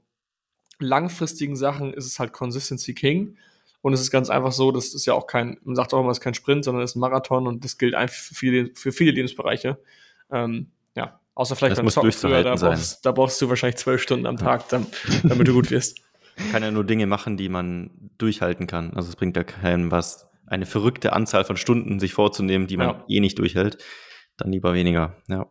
langfristigen 0.80 1.56
Sachen 1.56 1.93
ist 1.93 2.06
es 2.06 2.19
halt 2.19 2.34
Consistency 2.34 2.93
King. 2.93 3.38
Und 3.82 3.93
es 3.93 4.02
ist 4.02 4.12
ganz 4.12 4.30
einfach 4.30 4.52
so, 4.52 4.71
das 4.71 4.93
ist 4.93 5.06
ja 5.06 5.13
auch 5.13 5.28
kein, 5.28 5.60
man 5.63 5.76
sagt 5.76 5.93
auch 5.93 6.00
immer, 6.00 6.10
es 6.10 6.17
ist 6.17 6.23
kein 6.23 6.34
Sprint, 6.34 6.65
sondern 6.65 6.84
es 6.84 6.91
ist 6.91 6.95
ein 6.95 7.00
Marathon 7.00 7.47
und 7.47 7.63
das 7.63 7.78
gilt 7.78 7.95
einfach 7.95 8.15
für 8.15 8.36
viele, 8.36 8.71
für 8.73 8.91
viele 8.91 9.12
Lebensbereiche. 9.12 9.78
Ähm, 10.32 10.71
ja, 10.95 11.19
außer 11.36 11.56
vielleicht 11.56 11.78
beim 11.78 11.89
Zocken 11.89 12.12
früher, 12.12 12.43
da 12.43 12.56
brauchst, 12.56 13.06
da 13.06 13.12
brauchst, 13.12 13.41
du 13.41 13.50
wahrscheinlich 13.50 13.78
zwölf 13.78 14.02
Stunden 14.02 14.26
am 14.26 14.38
Tag, 14.38 14.67
dann, 14.69 14.88
damit 15.23 15.47
du 15.47 15.54
gut 15.54 15.71
wirst. 15.71 16.02
Man 16.38 16.52
kann 16.52 16.63
ja 16.63 16.71
nur 16.71 16.84
Dinge 16.84 17.08
machen, 17.08 17.38
die 17.38 17.50
man 17.50 18.12
durchhalten 18.17 18.67
kann. 18.67 18.93
Also 18.93 19.10
es 19.10 19.15
bringt 19.15 19.36
ja 19.36 19.43
keinem 19.43 19.91
was, 19.91 20.30
eine 20.45 20.65
verrückte 20.65 21.13
Anzahl 21.13 21.43
von 21.43 21.58
Stunden 21.58 22.00
sich 22.00 22.13
vorzunehmen, 22.13 22.67
die 22.67 22.78
man 22.78 22.88
ja. 22.88 23.04
eh 23.08 23.19
nicht 23.19 23.38
durchhält. 23.39 23.78
Dann 24.38 24.52
lieber 24.52 24.73
weniger, 24.73 25.17
ja. 25.28 25.47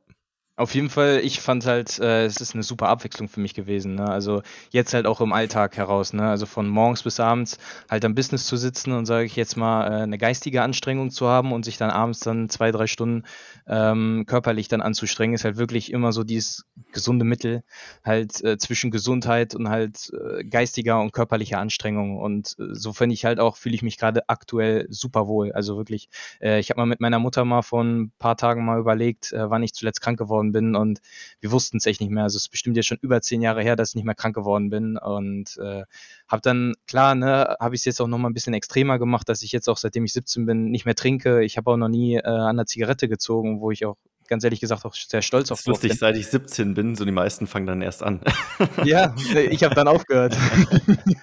Auf 0.59 0.75
jeden 0.75 0.89
Fall, 0.89 1.21
ich 1.23 1.41
fand 1.43 1.67
halt, 1.67 1.99
äh, 1.99 2.25
es 2.25 2.41
ist 2.41 2.55
eine 2.55 2.63
super 2.63 2.89
Abwechslung 2.89 3.29
für 3.29 3.41
mich 3.41 3.53
gewesen. 3.53 3.97
Ne? 3.97 4.09
Also 4.09 4.41
jetzt 4.71 4.95
halt 4.95 5.05
auch 5.05 5.21
im 5.21 5.35
Alltag 5.35 5.77
heraus. 5.77 6.15
Ne? 6.15 6.27
Also 6.27 6.47
von 6.47 6.67
morgens 6.67 7.03
bis 7.03 7.21
abends 7.21 7.59
halt 7.91 8.07
am 8.07 8.15
Business 8.15 8.47
zu 8.47 8.57
sitzen 8.57 8.93
und 8.93 9.05
sage 9.05 9.27
ich 9.27 9.37
jetzt 9.37 9.59
mal 9.59 9.87
äh, 9.87 10.03
eine 10.05 10.17
geistige 10.17 10.63
Anstrengung 10.63 11.11
zu 11.11 11.29
haben 11.29 11.53
und 11.53 11.67
sich 11.67 11.77
dann 11.77 11.91
abends 11.91 12.21
dann 12.21 12.49
zwei, 12.49 12.73
drei 12.73 12.87
Stunden 12.87 13.25
ähm, 13.67 14.25
körperlich 14.27 14.69
dann 14.69 14.81
anzustrengen, 14.81 15.35
ist 15.35 15.45
halt 15.45 15.59
wirklich 15.59 15.93
immer 15.93 16.13
so 16.13 16.25
dieses 16.25 16.65
gesunde 16.91 17.27
Mittel 17.27 17.63
halt 18.03 18.43
äh, 18.43 18.57
zwischen 18.57 18.91
Gesundheit 18.91 19.55
und 19.55 19.69
halt 19.69 20.11
äh, 20.15 20.43
geistiger 20.43 21.03
und 21.03 21.13
körperlicher 21.13 21.59
Anstrengung. 21.59 22.17
Und 22.17 22.57
äh, 22.59 22.69
so 22.73 22.95
finde 22.95 23.13
ich 23.13 23.27
halt 23.27 23.41
auch, 23.41 23.59
fühle 23.59 23.75
ich 23.75 23.83
mich 23.83 23.99
gerade 23.99 24.27
aktuell 24.31 24.87
super 24.89 25.27
wohl. 25.27 25.53
Also 25.53 25.77
wirklich, 25.77 26.09
äh, 26.41 26.61
ich 26.61 26.71
habe 26.71 26.81
mal 26.81 26.87
mit 26.87 27.01
meiner 27.01 27.19
Mutter 27.19 27.45
mal 27.45 27.61
vor 27.61 27.85
ein 27.85 28.11
paar 28.19 28.39
Tagen 28.39 28.65
mal 28.65 28.79
überlegt, 28.79 29.35
wann 29.37 29.63
ich 29.63 29.75
zuletzt 29.75 30.01
krank 30.01 30.19
geworden 30.19 30.46
geworden 30.47 30.53
bin 30.53 30.77
und 30.77 31.01
wir 31.41 31.51
wussten 31.51 31.79
es 31.79 31.87
echt 31.87 32.01
nicht 32.01 32.11
mehr. 32.11 32.25
Also 32.25 32.37
es 32.37 32.45
ist 32.45 32.49
bestimmt 32.51 32.77
jetzt 32.77 32.87
schon 32.87 32.99
über 33.01 33.21
zehn 33.21 33.43
Jahre 33.43 33.63
her, 33.63 33.77
dass 33.77 33.91
ich 33.91 33.95
nicht 33.97 34.05
mehr 34.05 34.15
krank 34.15 34.35
geworden 34.35 34.71
bin 34.71 34.97
und 34.97 35.57
äh, 35.59 35.85
habe 36.29 36.43
dann, 36.43 36.75
klar, 36.87 37.15
ne, 37.15 37.57
habe 37.61 37.75
ich 37.75 37.81
es 37.81 37.85
jetzt 37.85 38.01
auch 38.01 38.09
nochmal 38.09 38.31
ein 38.31 38.35
bisschen 38.35 38.55
extremer 38.55 38.99
gemacht, 38.99 39.29
dass 39.29 39.43
ich 39.43 39.53
jetzt 39.53 39.69
auch 39.69 39.77
seitdem 39.79 40.05
ich 40.05 40.13
17 40.13 40.47
bin 40.47 40.71
nicht 40.71 40.85
mehr 40.85 40.95
trinke. 40.95 41.45
Ich 41.45 41.57
habe 41.57 41.71
auch 41.71 41.77
noch 41.77 41.89
nie 41.89 42.17
äh, 42.17 42.23
an 42.23 42.57
der 42.57 42.67
Zigarette 42.67 43.09
gezogen, 43.09 43.61
wo 43.61 43.71
ich 43.71 43.85
auch 43.87 43.97
ganz 44.29 44.45
ehrlich 44.45 44.61
gesagt 44.61 44.85
auch 44.85 44.95
sehr 44.95 45.23
stolz 45.23 45.51
auf 45.51 45.59
das 45.59 45.67
lustig, 45.67 45.91
bin. 45.91 45.99
seit 45.99 46.17
ich 46.17 46.27
17 46.27 46.75
bin, 46.75 46.95
so 46.95 47.05
die 47.05 47.13
meisten 47.13 47.47
fangen 47.47 47.67
dann 47.67 47.83
erst 47.83 48.03
an. 48.03 48.21
ja, 48.85 49.15
ich 49.51 49.65
habe 49.65 49.75
dann 49.75 49.89
aufgehört. 49.89 50.37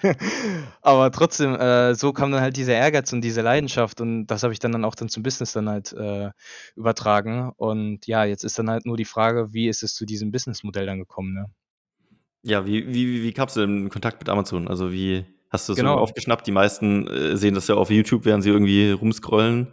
Aber 0.82 1.10
trotzdem, 1.10 1.54
äh, 1.54 1.94
so 1.94 2.12
kam 2.12 2.32
dann 2.32 2.40
halt 2.40 2.56
dieser 2.56 2.74
Ehrgeiz 2.74 3.12
und 3.12 3.22
diese 3.22 3.42
Leidenschaft 3.42 4.00
und 4.00 4.26
das 4.26 4.42
habe 4.42 4.52
ich 4.52 4.58
dann, 4.58 4.72
dann 4.72 4.84
auch 4.84 4.94
dann 4.94 5.08
zum 5.08 5.22
Business 5.22 5.52
dann 5.52 5.68
halt 5.68 5.92
äh, 5.92 6.30
übertragen. 6.76 7.52
Und 7.56 8.06
ja, 8.06 8.24
jetzt 8.24 8.44
ist 8.44 8.58
dann 8.58 8.70
halt 8.70 8.86
nur 8.86 8.96
die 8.96 9.04
Frage, 9.04 9.52
wie 9.52 9.68
ist 9.68 9.82
es 9.82 9.94
zu 9.94 10.06
diesem 10.06 10.30
Businessmodell 10.30 10.86
dann 10.86 10.98
gekommen, 10.98 11.34
ne? 11.34 11.46
Ja, 12.42 12.66
wie, 12.66 12.86
wie, 12.92 13.22
wie 13.22 13.32
kamst 13.32 13.56
du 13.56 13.62
in 13.62 13.88
Kontakt 13.88 14.20
mit 14.20 14.28
Amazon? 14.28 14.68
Also 14.68 14.92
wie 14.92 15.24
hast 15.48 15.68
du 15.68 15.72
es 15.72 15.78
genau. 15.78 15.94
so 15.94 16.00
aufgeschnappt? 16.00 16.46
Die 16.46 16.52
meisten 16.52 17.06
äh, 17.08 17.36
sehen 17.38 17.54
das 17.54 17.68
ja 17.68 17.74
auf 17.74 17.90
YouTube, 17.90 18.26
während 18.26 18.44
sie 18.44 18.50
irgendwie 18.50 18.90
rumscrollen. 18.90 19.68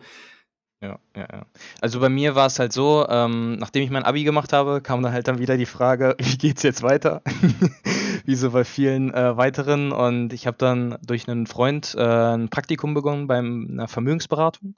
Ja, 0.81 0.97
ja, 1.15 1.27
ja. 1.31 1.45
Also 1.79 1.99
bei 1.99 2.09
mir 2.09 2.33
war 2.33 2.47
es 2.47 2.57
halt 2.57 2.73
so, 2.73 3.05
ähm, 3.07 3.55
nachdem 3.57 3.83
ich 3.83 3.91
mein 3.91 4.03
Abi 4.03 4.23
gemacht 4.23 4.51
habe, 4.51 4.81
kam 4.81 5.03
dann 5.03 5.13
halt 5.13 5.27
dann 5.27 5.37
wieder 5.37 5.55
die 5.55 5.67
Frage, 5.67 6.15
wie 6.19 6.37
geht's 6.37 6.63
jetzt 6.63 6.81
weiter? 6.81 7.21
wie 8.25 8.35
so 8.35 8.49
bei 8.51 8.63
vielen 8.63 9.13
äh, 9.13 9.37
weiteren. 9.37 9.91
Und 9.91 10.33
ich 10.33 10.47
habe 10.47 10.57
dann 10.57 10.97
durch 11.05 11.27
einen 11.27 11.45
Freund 11.45 11.93
äh, 11.95 12.01
ein 12.01 12.49
Praktikum 12.49 12.95
begonnen 12.95 13.27
bei 13.27 13.37
einer 13.37 13.87
Vermögensberatung. 13.87 14.75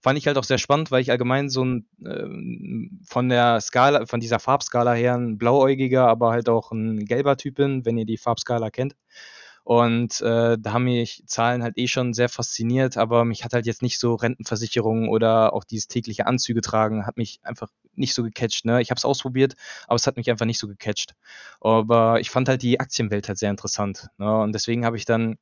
Fand 0.00 0.18
ich 0.18 0.26
halt 0.26 0.38
auch 0.38 0.44
sehr 0.44 0.58
spannend, 0.58 0.90
weil 0.90 1.02
ich 1.02 1.10
allgemein 1.10 1.50
so 1.50 1.64
ein 1.64 1.86
äh, 2.02 3.06
von 3.06 3.28
der 3.28 3.60
Skala, 3.60 4.06
von 4.06 4.20
dieser 4.20 4.38
Farbskala 4.38 4.94
her 4.94 5.14
ein 5.14 5.36
blauäugiger, 5.36 6.08
aber 6.08 6.30
halt 6.30 6.48
auch 6.48 6.72
ein 6.72 7.04
gelber 7.04 7.36
Typ 7.36 7.56
bin, 7.56 7.84
wenn 7.84 7.98
ihr 7.98 8.06
die 8.06 8.16
Farbskala 8.16 8.70
kennt. 8.70 8.96
Und 9.64 10.20
äh, 10.20 10.58
da 10.58 10.72
haben 10.72 10.84
mich 10.84 11.22
Zahlen 11.26 11.62
halt 11.62 11.78
eh 11.78 11.86
schon 11.86 12.14
sehr 12.14 12.28
fasziniert, 12.28 12.96
aber 12.96 13.24
mich 13.24 13.44
hat 13.44 13.52
halt 13.52 13.66
jetzt 13.66 13.82
nicht 13.82 14.00
so 14.00 14.14
Rentenversicherung 14.14 15.08
oder 15.08 15.52
auch 15.52 15.64
dieses 15.64 15.86
tägliche 15.86 16.26
Anzüge 16.26 16.60
tragen, 16.62 17.06
hat 17.06 17.16
mich 17.16 17.38
einfach 17.42 17.68
nicht 17.94 18.14
so 18.14 18.24
gecatcht. 18.24 18.64
Ne? 18.64 18.82
Ich 18.82 18.90
habe 18.90 18.98
es 18.98 19.04
ausprobiert, 19.04 19.54
aber 19.86 19.96
es 19.96 20.06
hat 20.06 20.16
mich 20.16 20.30
einfach 20.30 20.46
nicht 20.46 20.58
so 20.58 20.66
gecatcht. 20.66 21.14
Aber 21.60 22.20
ich 22.20 22.30
fand 22.30 22.48
halt 22.48 22.62
die 22.62 22.80
Aktienwelt 22.80 23.28
halt 23.28 23.38
sehr 23.38 23.50
interessant. 23.50 24.08
Ne? 24.18 24.40
Und 24.40 24.52
deswegen 24.52 24.84
habe 24.84 24.96
ich 24.96 25.04
dann 25.04 25.38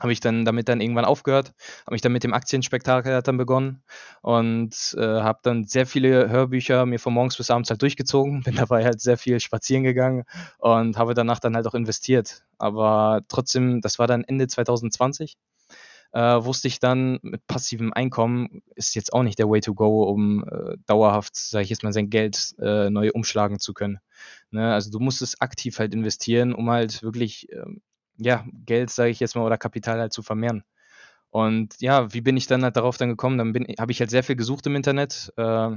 habe 0.00 0.12
ich 0.12 0.20
dann 0.20 0.44
damit 0.44 0.68
dann 0.68 0.80
irgendwann 0.80 1.04
aufgehört, 1.04 1.54
habe 1.86 1.94
mich 1.94 2.00
dann 2.00 2.12
mit 2.12 2.24
dem 2.24 2.34
Aktienspektakel 2.34 3.22
dann 3.22 3.36
begonnen 3.36 3.82
und 4.22 4.94
äh, 4.98 5.00
habe 5.00 5.38
dann 5.42 5.64
sehr 5.64 5.86
viele 5.86 6.28
Hörbücher 6.28 6.84
mir 6.84 6.98
von 6.98 7.14
morgens 7.14 7.36
bis 7.36 7.50
abends 7.50 7.70
halt 7.70 7.82
durchgezogen, 7.82 8.42
bin 8.44 8.56
dabei 8.56 8.84
halt 8.84 9.00
sehr 9.00 9.16
viel 9.16 9.38
spazieren 9.40 9.84
gegangen 9.84 10.24
und 10.58 10.98
habe 10.98 11.14
danach 11.14 11.38
dann 11.38 11.54
halt 11.54 11.66
auch 11.66 11.74
investiert. 11.74 12.44
Aber 12.58 13.22
trotzdem, 13.28 13.80
das 13.80 13.98
war 13.98 14.06
dann 14.06 14.24
Ende 14.24 14.48
2020, 14.48 15.36
äh, 16.12 16.44
wusste 16.44 16.68
ich 16.68 16.80
dann, 16.80 17.18
mit 17.22 17.46
passivem 17.46 17.92
Einkommen 17.92 18.62
ist 18.74 18.94
jetzt 18.94 19.12
auch 19.12 19.22
nicht 19.22 19.38
der 19.38 19.48
Way 19.48 19.60
to 19.60 19.74
go, 19.74 20.04
um 20.04 20.44
äh, 20.44 20.76
dauerhaft, 20.86 21.36
sage 21.36 21.64
ich 21.64 21.70
jetzt 21.70 21.82
mal, 21.84 21.92
sein 21.92 22.10
Geld 22.10 22.54
äh, 22.60 22.90
neu 22.90 23.10
umschlagen 23.12 23.58
zu 23.58 23.74
können. 23.74 23.98
Ne? 24.50 24.72
Also 24.72 24.90
du 24.90 24.98
musst 24.98 25.22
es 25.22 25.40
aktiv 25.40 25.78
halt 25.78 25.92
investieren, 25.92 26.52
um 26.52 26.70
halt 26.70 27.02
wirklich 27.02 27.48
ähm, 27.52 27.80
ja, 28.18 28.44
Geld, 28.66 28.90
sage 28.90 29.10
ich 29.10 29.20
jetzt 29.20 29.36
mal, 29.36 29.44
oder 29.44 29.58
Kapital 29.58 30.00
halt 30.00 30.12
zu 30.12 30.22
vermehren. 30.22 30.64
Und 31.30 31.80
ja, 31.80 32.12
wie 32.14 32.20
bin 32.22 32.36
ich 32.36 32.46
dann 32.46 32.64
halt 32.64 32.76
darauf 32.76 32.96
dann 32.96 33.10
gekommen? 33.10 33.38
Dann 33.38 33.54
habe 33.80 33.92
ich 33.92 34.00
halt 34.00 34.10
sehr 34.10 34.24
viel 34.24 34.36
gesucht 34.36 34.66
im 34.66 34.76
Internet. 34.76 35.32
Äh, 35.36 35.76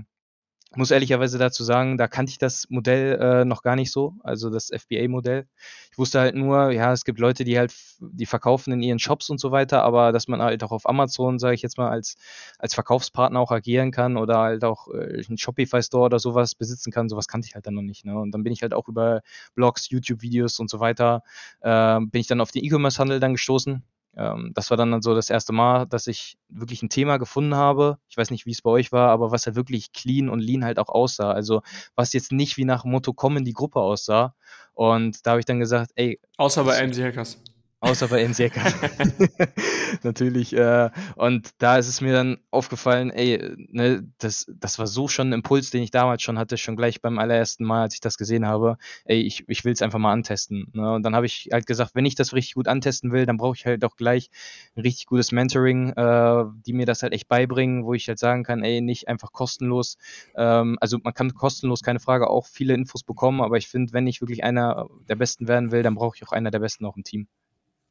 muss 0.76 0.92
ehrlicherweise 0.92 1.38
dazu 1.38 1.64
sagen, 1.64 1.98
da 1.98 2.08
kannte 2.08 2.32
ich 2.32 2.38
das 2.38 2.70
Modell 2.70 3.18
äh, 3.20 3.46
noch 3.46 3.62
gar 3.62 3.76
nicht 3.76 3.92
so, 3.92 4.16
also 4.24 4.50
das 4.50 4.70
FBA-Modell. 4.70 5.48
Ich 5.92 5.98
wusste 5.98 6.20
halt 6.20 6.36
nur, 6.36 6.72
ja, 6.72 6.92
es 6.92 7.06
gibt 7.06 7.20
Leute, 7.20 7.44
die 7.46 7.58
halt, 7.58 7.74
die 8.00 8.26
verkaufen 8.26 8.74
in 8.74 8.84
ihren 8.84 9.00
Shops 9.00 9.30
und 9.30 9.40
so 9.40 9.52
weiter, 9.52 9.84
aber 9.84 10.12
dass 10.12 10.28
man 10.28 10.42
halt 10.42 10.64
auch 10.64 10.72
auf 10.72 10.88
Amazon, 10.88 11.40
sage 11.40 11.56
ich 11.56 11.62
jetzt 11.62 11.78
mal, 11.78 11.90
als, 11.90 12.18
als 12.60 12.74
Verkaufspartner 12.74 13.40
auch 13.40 13.52
agieren 13.52 13.92
kann 13.92 14.18
oder 14.18 14.40
halt 14.40 14.64
auch 14.64 14.90
äh, 14.90 15.24
einen 15.28 15.38
Shopify-Store 15.38 16.06
oder 16.06 16.20
sowas 16.20 16.54
besitzen 16.54 16.92
kann, 16.92 17.08
sowas 17.08 17.28
kannte 17.28 17.48
ich 17.48 17.56
halt 17.56 17.66
dann 17.66 17.76
noch 17.76 17.82
nicht. 17.82 18.06
Ne? 18.06 18.18
Und 18.18 18.32
dann 18.32 18.44
bin 18.44 18.52
ich 18.52 18.62
halt 18.62 18.74
auch 18.74 18.88
über 18.90 19.22
Blogs, 19.56 19.90
YouTube-Videos 19.90 20.60
und 20.60 20.70
so 20.70 20.80
weiter, 20.80 21.24
äh, 21.62 22.00
bin 22.00 22.20
ich 22.20 22.28
dann 22.28 22.42
auf 22.42 22.52
den 22.52 22.64
E-Commerce-Handel 22.64 23.20
dann 23.20 23.34
gestoßen 23.34 23.84
ähm, 24.18 24.52
das 24.56 24.70
war 24.70 24.78
dann 24.78 25.02
so 25.02 25.14
das 25.14 25.30
erste 25.30 25.54
Mal, 25.54 25.86
dass 25.86 26.08
ich 26.08 26.38
wirklich 26.50 26.82
ein 26.82 26.90
Thema 26.90 27.18
gefunden 27.18 27.56
habe. 27.56 28.00
Ich 28.10 28.18
weiß 28.18 28.32
nicht, 28.32 28.46
wie 28.46 28.52
es 28.52 28.62
bei 28.62 28.72
euch 28.72 28.92
war, 28.92 29.10
aber 29.10 29.32
was 29.32 29.46
halt 29.46 29.56
wirklich 29.56 29.94
clean 29.94 30.30
und 30.30 30.40
lean 30.40 30.66
halt 30.66 30.80
auch 30.80 30.90
aussah. 30.90 31.32
Also 31.32 31.62
was 31.96 32.14
jetzt 32.14 32.32
nicht 32.32 32.58
wie 32.58 32.66
nach 32.66 32.84
Motto 32.84 33.14
kommen 33.14 33.46
die 33.46 33.54
Gruppe 33.54 33.80
aussah. 33.80 34.34
Und 34.74 35.26
da 35.26 35.32
habe 35.32 35.40
ich 35.40 35.46
dann 35.46 35.60
gesagt, 35.60 35.92
ey. 35.96 36.20
Außer 36.38 36.64
bei 36.64 36.82
AMC 36.84 36.98
Hackers. 36.98 37.38
Außer 37.80 38.08
bei 38.08 38.24
NCK. 38.24 38.58
Natürlich. 40.04 40.54
Äh, 40.54 40.90
und 41.16 41.50
da 41.60 41.78
ist 41.78 41.88
es 41.88 42.02
mir 42.02 42.14
dann 42.14 42.38
aufgefallen, 42.52 43.12
ey, 43.12 43.56
ne, 43.70 44.08
das, 44.18 44.52
das 44.60 44.80
war 44.80 44.88
so 44.88 45.08
schon 45.08 45.30
ein 45.30 45.34
Impuls, 45.34 45.70
den 45.70 45.84
ich 45.84 45.92
damals 45.92 46.22
schon 46.22 46.38
hatte, 46.40 46.58
schon 46.58 46.76
gleich 46.76 47.02
beim 47.02 47.20
allerersten 47.20 47.64
Mal, 47.66 47.84
als 47.84 47.94
ich 47.96 48.00
das 48.00 48.18
gesehen 48.18 48.46
habe. 48.48 48.78
Ey, 49.06 49.22
ich, 49.22 49.48
ich 49.48 49.66
will 49.66 49.74
es 49.74 49.82
einfach 49.82 50.00
mal 50.00 50.12
antesten. 50.12 50.68
Ne? 50.74 50.94
Und 50.94 51.04
dann 51.04 51.16
habe 51.16 51.26
ich 51.26 51.50
halt 51.52 51.68
gesagt, 51.68 51.92
wenn 51.96 52.06
ich 52.06 52.16
das 52.16 52.34
richtig 52.34 52.56
gut 52.56 52.68
antesten 52.68 53.12
will, 53.12 53.26
dann 53.26 53.38
brauche 53.38 53.56
ich 53.56 53.66
halt 53.66 53.84
auch 53.86 53.96
gleich 53.96 54.30
ein 54.76 54.82
richtig 54.82 55.06
gutes 55.06 55.32
Mentoring, 55.32 55.90
äh, 55.94 56.44
die 56.66 56.74
mir 56.74 56.86
das 56.86 57.04
halt 57.04 57.14
echt 57.14 57.28
beibringen, 57.28 57.86
wo 57.86 57.94
ich 57.94 58.08
halt 58.08 58.20
sagen 58.20 58.44
kann, 58.44 58.64
ey, 58.64 58.82
nicht 58.82 59.08
einfach 59.08 59.32
kostenlos. 59.32 59.98
Ähm, 60.36 60.78
also 60.82 60.98
man 61.04 61.14
kann 61.14 61.34
kostenlos, 61.34 61.82
keine 61.84 62.00
Frage, 62.00 62.30
auch 62.30 62.46
viele 62.48 62.74
Infos 62.74 63.04
bekommen, 63.04 63.42
aber 63.42 63.58
ich 63.58 63.68
finde, 63.68 63.94
wenn 63.94 64.08
ich 64.08 64.22
wirklich 64.22 64.44
einer 64.44 64.88
der 65.08 65.16
Besten 65.16 65.48
werden 65.48 65.72
will, 65.72 65.84
dann 65.84 65.96
brauche 65.96 66.16
ich 66.16 66.26
auch 66.28 66.32
einer 66.32 66.52
der 66.52 66.60
Besten 66.60 66.86
auch 66.86 66.96
im 66.98 67.04
Team. 67.04 67.28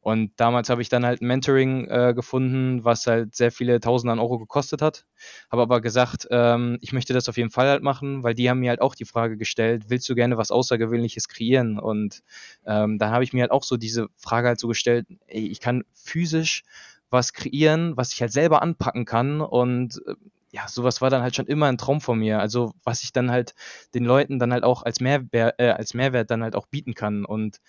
Und 0.07 0.31
damals 0.37 0.71
habe 0.71 0.83
ich 0.83 0.89
dann 0.89 1.05
halt 1.05 1.21
ein 1.21 1.27
Mentoring 1.27 1.89
äh, 1.89 2.15
gefunden, 2.15 2.85
was 2.85 3.09
halt 3.09 3.35
sehr 3.35 3.51
viele 3.51 3.81
Tausende 3.81 4.13
an 4.13 4.21
Euro 4.21 4.39
gekostet 4.39 4.81
hat. 4.81 5.05
Habe 5.51 5.63
aber 5.63 5.81
gesagt, 5.81 6.29
ähm, 6.31 6.79
ich 6.81 6.93
möchte 6.93 7.13
das 7.13 7.29
auf 7.29 7.37
jeden 7.37 7.51
Fall 7.51 7.67
halt 7.67 7.83
machen, 7.83 8.23
weil 8.23 8.35
die 8.35 8.49
haben 8.49 8.61
mir 8.61 8.71
halt 8.71 8.81
auch 8.81 8.95
die 8.95 9.05
Frage 9.05 9.37
gestellt, 9.37 9.87
willst 9.89 10.09
du 10.09 10.15
gerne 10.15 10.39
was 10.39 10.53
Außergewöhnliches 10.53 11.27
kreieren? 11.27 11.81
Und 11.81 12.23
ähm, 12.67 13.01
dann 13.01 13.11
habe 13.11 13.25
ich 13.25 13.33
mir 13.33 13.41
halt 13.41 13.51
auch 13.51 13.65
so 13.65 13.77
diese 13.77 14.07
Frage 14.17 14.47
halt 14.47 14.61
so 14.61 14.69
gestellt, 14.69 15.09
ey, 15.27 15.49
ich 15.49 15.59
kann 15.59 15.83
physisch 15.93 16.63
was 17.11 17.33
kreieren, 17.33 17.97
was 17.97 18.13
ich 18.13 18.21
halt 18.21 18.31
selber 18.33 18.63
anpacken 18.63 19.07
kann 19.07 19.41
und 19.41 20.01
äh, 20.07 20.15
ja, 20.53 20.69
sowas 20.69 21.01
war 21.03 21.11
dann 21.11 21.23
halt 21.23 21.35
schon 21.35 21.49
immer 21.49 21.67
ein 21.67 21.79
Traum 21.79 22.01
von 22.01 22.19
mir. 22.19 22.39
Also 22.41 22.73
was 22.85 23.03
ich 23.03 23.13
dann 23.13 23.31
halt 23.31 23.55
den 23.95 24.05
Leuten 24.05 24.39
dann 24.39 24.53
halt 24.53 24.63
auch 24.65 24.85
als, 24.85 25.01
Mehrwert, 25.01 25.57
äh, 25.59 25.71
als 25.71 25.93
Mehrwert 25.93 26.31
dann 26.31 26.43
halt 26.43 26.55
auch 26.55 26.67
bieten 26.67 26.95
kann. 26.95 27.25
Und 27.25 27.61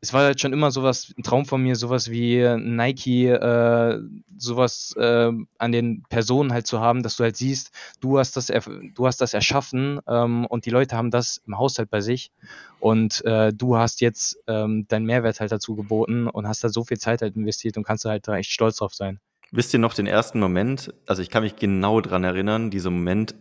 es 0.00 0.12
war 0.12 0.24
halt 0.24 0.40
schon 0.40 0.52
immer 0.52 0.70
sowas, 0.70 1.12
ein 1.16 1.22
Traum 1.22 1.46
von 1.46 1.62
mir, 1.62 1.74
sowas 1.74 2.10
wie 2.10 2.42
Nike, 2.58 3.26
äh, 3.26 3.98
sowas 4.36 4.94
äh, 4.98 5.32
an 5.58 5.72
den 5.72 6.02
Personen 6.08 6.52
halt 6.52 6.66
zu 6.66 6.80
haben, 6.80 7.02
dass 7.02 7.16
du 7.16 7.24
halt 7.24 7.36
siehst, 7.36 7.72
du 8.00 8.18
hast 8.18 8.36
das, 8.36 8.46
du 8.46 9.06
hast 9.06 9.20
das 9.20 9.34
erschaffen 9.34 10.00
ähm, 10.06 10.46
und 10.46 10.66
die 10.66 10.70
Leute 10.70 10.96
haben 10.96 11.10
das 11.10 11.42
im 11.46 11.58
Haushalt 11.58 11.90
bei 11.90 12.00
sich 12.00 12.30
und 12.78 13.24
äh, 13.24 13.52
du 13.52 13.76
hast 13.76 14.00
jetzt 14.00 14.38
ähm, 14.46 14.86
deinen 14.88 15.06
Mehrwert 15.06 15.40
halt 15.40 15.50
dazu 15.50 15.74
geboten 15.74 16.28
und 16.28 16.46
hast 16.46 16.62
da 16.62 16.68
so 16.68 16.84
viel 16.84 16.98
Zeit 16.98 17.22
halt 17.22 17.34
investiert 17.34 17.76
und 17.76 17.84
kannst 17.84 18.04
da 18.04 18.10
halt 18.10 18.28
da 18.28 18.36
echt 18.36 18.50
stolz 18.50 18.76
drauf 18.76 18.94
sein. 18.94 19.18
Wisst 19.50 19.72
ihr 19.72 19.80
noch 19.80 19.94
den 19.94 20.06
ersten 20.06 20.40
Moment? 20.40 20.92
Also 21.06 21.22
ich 21.22 21.30
kann 21.30 21.42
mich 21.42 21.56
genau 21.56 22.00
dran 22.00 22.24
erinnern, 22.24 22.70
dieser 22.70 22.90
Moment, 22.90 23.34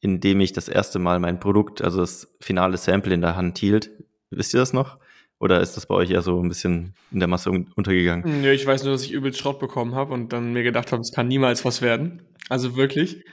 in 0.00 0.20
dem 0.20 0.40
ich 0.40 0.52
das 0.52 0.68
erste 0.68 0.98
Mal 0.98 1.20
mein 1.20 1.38
Produkt, 1.38 1.82
also 1.82 2.00
das 2.00 2.34
finale 2.40 2.78
Sample 2.78 3.14
in 3.14 3.20
der 3.20 3.36
Hand 3.36 3.58
hielt. 3.58 3.90
Wisst 4.30 4.54
ihr 4.54 4.60
das 4.60 4.72
noch? 4.72 4.98
Oder 5.40 5.60
ist 5.62 5.76
das 5.76 5.86
bei 5.86 5.94
euch 5.94 6.10
eher 6.10 6.20
so 6.20 6.40
ein 6.40 6.48
bisschen 6.48 6.94
in 7.10 7.18
der 7.18 7.26
Masse 7.26 7.50
untergegangen? 7.50 8.42
Nö, 8.42 8.52
ich 8.52 8.66
weiß 8.66 8.84
nur, 8.84 8.92
dass 8.92 9.02
ich 9.02 9.12
übel 9.12 9.32
Schrott 9.32 9.58
bekommen 9.58 9.94
habe 9.94 10.12
und 10.12 10.32
dann 10.34 10.52
mir 10.52 10.62
gedacht 10.62 10.92
habe, 10.92 11.00
es 11.00 11.12
kann 11.12 11.28
niemals 11.28 11.64
was 11.64 11.80
werden. 11.80 12.22
Also 12.50 12.76
wirklich. 12.76 13.24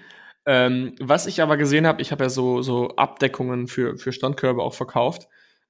Ähm, 0.46 0.96
was 1.02 1.28
ich 1.28 1.42
aber 1.42 1.58
gesehen 1.58 1.86
habe, 1.86 2.02
ich 2.02 2.14
habe 2.14 2.24
ja 2.24 2.30
so, 2.30 2.62
so 2.62 2.96
Abdeckungen 2.96 3.68
für, 3.68 3.98
für 3.98 4.14
Standkörbe 4.14 4.64
auch 4.64 4.74
verkauft. 4.74 5.28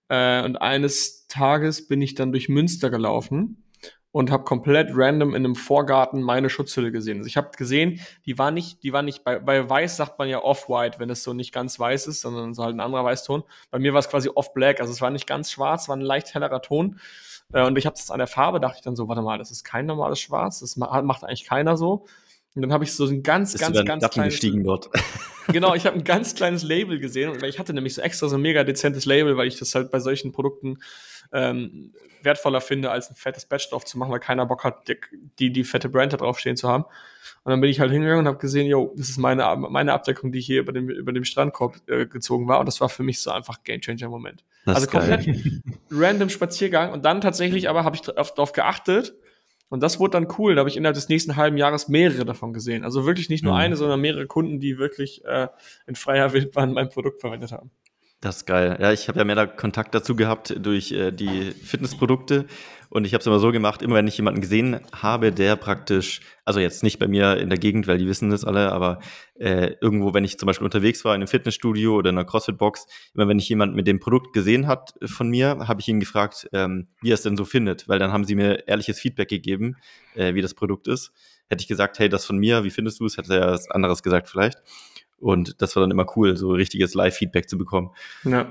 Äh, 0.10 0.43
und 0.43 0.58
eines 0.58 1.26
Tages 1.28 1.88
bin 1.88 2.04
ich 2.04 2.13
dann 2.13 2.32
durch 2.32 2.50
Münster 2.50 2.91
gelaufen 2.91 3.63
und 4.17 4.32
habe 4.32 4.45
komplett 4.45 4.89
random 4.93 5.36
in 5.36 5.45
einem 5.45 5.53
Vorgarten 5.53 6.23
meine 6.23 6.49
Schutzhülle 6.49 6.91
gesehen. 6.91 7.17
Also 7.17 7.27
ich 7.27 7.38
habe 7.38 7.51
gesehen, 7.56 7.99
die 8.25 8.39
war 8.39 8.49
nicht, 8.49 8.82
die 8.82 8.91
war 8.91 9.03
nicht 9.03 9.23
bei, 9.23 9.38
bei 9.38 9.69
weiß 9.69 9.95
sagt 9.95 10.17
man 10.17 10.27
ja 10.27 10.41
off-white, 10.41 10.97
wenn 10.97 11.12
es 11.12 11.21
so 11.21 11.34
nicht 11.34 11.53
ganz 11.53 11.80
weiß 11.80 12.08
ist, 12.08 12.21
sondern 12.21 12.56
so 12.56 12.63
halt 12.63 12.75
ein 12.75 12.80
anderer 12.80 13.06
Weißton. 13.06 13.43
Bei 13.69 13.77
mir 13.77 13.93
war 13.93 13.99
es 13.99 14.10
quasi 14.10 14.30
off-black, 14.34 14.80
also 14.80 14.91
es 14.91 15.01
war 15.01 15.12
nicht 15.12 15.27
ganz 15.27 15.51
schwarz, 15.51 15.88
war 15.88 15.95
ein 15.95 16.01
leicht 16.01 16.34
hellerer 16.34 16.63
Ton. 16.63 16.99
Äh, 17.53 17.63
und 17.63 17.77
ich 17.77 17.86
habe 17.86 17.95
das 17.95 18.10
an 18.10 18.17
der 18.17 18.25
Farbe, 18.25 18.60
dachte 18.60 18.77
ich 18.77 18.84
dann 18.84 18.95
so, 18.95 19.08
warte 19.08 19.21
mal, 19.21 19.38
das 19.38 19.51
ist 19.51 19.63
kein 19.63 19.86
normales 19.86 20.19
Schwarz, 20.19 20.62
das 20.62 20.77
macht 20.77 21.23
eigentlich 21.23 21.45
keiner 21.45 21.77
so. 21.77 22.08
Und 22.56 22.63
dann 22.63 22.73
habe 22.73 22.86
ich 22.86 22.95
so 22.95 23.06
ein 23.06 23.21
ganz, 23.21 23.51
Bist 23.51 23.63
ganz, 23.63 23.86
ganz 23.86 24.10
kleines... 24.10 24.34
gestiegen 24.34 24.63
dort. 24.63 24.89
genau, 25.53 25.75
ich 25.75 25.86
habe 25.86 25.95
ein 25.95 26.03
ganz 26.03 26.34
kleines 26.34 26.63
Label 26.63 26.99
gesehen, 26.99 27.38
ich 27.45 27.60
hatte 27.60 27.71
nämlich 27.71 27.93
so 27.93 28.01
extra 28.01 28.27
so 28.27 28.36
ein 28.36 28.41
mega 28.41 28.63
dezentes 28.63 29.06
Label, 29.06 29.38
weil 29.38 29.47
ich 29.47 29.60
das 29.60 29.75
halt 29.75 29.91
bei 29.91 29.99
solchen 29.99 30.32
Produkten 30.32 30.80
ähm, 31.31 31.93
wertvoller 32.21 32.61
finde, 32.61 32.91
als 32.91 33.09
ein 33.09 33.15
fettes 33.15 33.45
Batch 33.45 33.69
drauf 33.69 33.85
zu 33.85 33.97
machen, 33.97 34.11
weil 34.11 34.19
keiner 34.19 34.45
Bock 34.45 34.63
hat, 34.63 34.87
die, 35.39 35.51
die, 35.51 35.63
fette 35.63 35.89
Brand 35.89 36.13
da 36.13 36.17
draufstehen 36.17 36.57
zu 36.57 36.69
haben. 36.69 36.83
Und 37.43 37.51
dann 37.51 37.61
bin 37.61 37.69
ich 37.69 37.79
halt 37.79 37.91
hingegangen 37.91 38.19
und 38.19 38.27
habe 38.27 38.37
gesehen, 38.37 38.67
yo, 38.67 38.93
das 38.97 39.09
ist 39.09 39.17
meine, 39.17 39.55
meine 39.69 39.93
Abdeckung, 39.93 40.31
die 40.31 40.41
hier 40.41 40.59
über 40.59 40.73
dem, 40.73 40.89
über 40.89 41.13
dem 41.13 41.23
Strandkorb 41.23 41.77
äh, 41.87 42.05
gezogen 42.05 42.47
war. 42.47 42.59
Und 42.59 42.65
das 42.65 42.81
war 42.81 42.89
für 42.89 43.03
mich 43.03 43.21
so 43.21 43.31
einfach 43.31 43.63
Game 43.63 43.81
Changer 43.81 44.09
Moment. 44.09 44.43
also 44.65 44.87
komplett 44.87 45.27
random 45.89 46.29
Spaziergang. 46.29 46.91
Und 46.91 47.05
dann 47.05 47.21
tatsächlich 47.21 47.69
aber 47.69 47.83
habe 47.83 47.95
ich 47.95 48.01
darauf 48.01 48.51
geachtet. 48.51 49.15
Und 49.69 49.83
das 49.83 49.99
wurde 49.99 50.11
dann 50.11 50.27
cool. 50.37 50.55
Da 50.55 50.59
habe 50.59 50.69
ich 50.69 50.77
innerhalb 50.77 50.95
des 50.95 51.09
nächsten 51.09 51.35
halben 51.35 51.57
Jahres 51.57 51.87
mehrere 51.87 52.25
davon 52.25 52.53
gesehen. 52.53 52.83
Also 52.83 53.05
wirklich 53.05 53.29
nicht 53.29 53.43
nur 53.43 53.53
mhm. 53.53 53.59
eine, 53.59 53.75
sondern 53.75 53.99
mehrere 53.99 54.27
Kunden, 54.27 54.59
die 54.59 54.77
wirklich 54.77 55.25
äh, 55.25 55.47
in 55.87 55.95
freier 55.95 56.33
Wildbahn 56.33 56.73
mein 56.73 56.89
Produkt 56.89 57.21
verwendet 57.21 57.51
haben. 57.51 57.71
Das 58.19 58.38
ist 58.38 58.45
geil. 58.47 58.77
Ja, 58.82 58.91
ich 58.91 59.08
habe 59.10 59.19
ja 59.19 59.25
mehr 59.25 59.36
da 59.36 59.45
Kontakt 59.45 59.93
dazu 59.93 60.15
gehabt 60.15 60.56
durch 60.58 60.91
äh, 60.91 61.12
die 61.12 61.51
Fitnessprodukte. 61.51 62.47
Und 62.89 63.06
ich 63.06 63.13
habe 63.13 63.19
es 63.19 63.27
immer 63.27 63.39
so 63.39 63.51
gemacht, 63.51 63.82
immer 63.84 63.95
wenn 63.95 64.08
ich 64.08 64.17
jemanden 64.17 64.41
gesehen 64.41 64.80
habe, 64.91 65.32
der 65.32 65.56
praktisch, 65.56 66.21
also 66.45 66.60
jetzt 66.60 66.84
nicht 66.84 66.97
bei 66.99 67.08
mir 67.08 67.38
in 67.38 67.49
der 67.49 67.60
Gegend, 67.60 67.86
weil 67.86 67.97
die 67.97 68.08
wissen 68.08 68.30
das 68.30 68.43
alle, 68.45 68.71
aber 68.71 68.99
äh, 69.36 69.75
irgendwo, 69.82 70.13
wenn 70.13 70.23
ich 70.23 70.39
zum 70.39 70.47
Beispiel 70.47 70.65
unterwegs 70.65 71.03
war 71.06 71.13
in 71.13 71.21
einem 71.21 71.27
Fitnessstudio 71.27 71.95
oder 71.95 72.10
in 72.10 72.17
einer 72.17 72.25
CrossFit-Box, 72.25 72.88
immer 73.13 73.27
wenn 73.27 73.39
ich 73.39 73.49
jemanden 73.49 73.75
mit 73.75 73.88
dem 73.88 73.99
Produkt 73.99 74.34
gesehen 74.34 74.67
hat 74.67 74.93
von 75.06 75.30
mir, 75.30 75.67
habe 75.67 75.82
ich 75.82 75.88
ihn 75.88 75.99
gefragt, 75.99 76.47
ähm, 76.53 76.88
wie 77.01 77.12
er 77.12 77.15
es 77.15 77.23
denn 77.23 77.38
so 77.38 77.45
findet, 77.45 77.88
weil 77.88 77.99
dann 77.99 78.13
haben 78.13 78.23
sie 78.23 78.36
mir 78.36 78.67
ehrliches 78.67 78.99
Feedback 78.99 79.27
gegeben, 79.27 79.75
äh, 80.15 80.34
wie 80.34 80.41
das 80.41 80.53
Produkt 80.53 80.88
ist. 80.88 81.12
Hätte 81.49 81.62
ich 81.62 81.67
gesagt, 81.67 81.99
hey, 81.99 82.10
das 82.10 82.25
von 82.25 82.38
mir, 82.38 82.63
wie 82.63 82.71
findest 82.71 82.99
du 82.99 83.06
es? 83.06 83.17
Hätte 83.17 83.36
er 83.38 83.51
was 83.51 83.69
anderes 83.69 84.01
gesagt 84.01 84.30
vielleicht. 84.30 84.58
Und 85.19 85.62
das 85.62 85.75
war 85.75 85.82
dann 85.82 85.91
immer 85.91 86.06
cool, 86.15 86.38
so 86.38 86.51
richtiges 86.51 86.93
Live-Feedback 86.93 87.49
zu 87.49 87.58
bekommen. 87.58 87.91
Ja. 88.23 88.47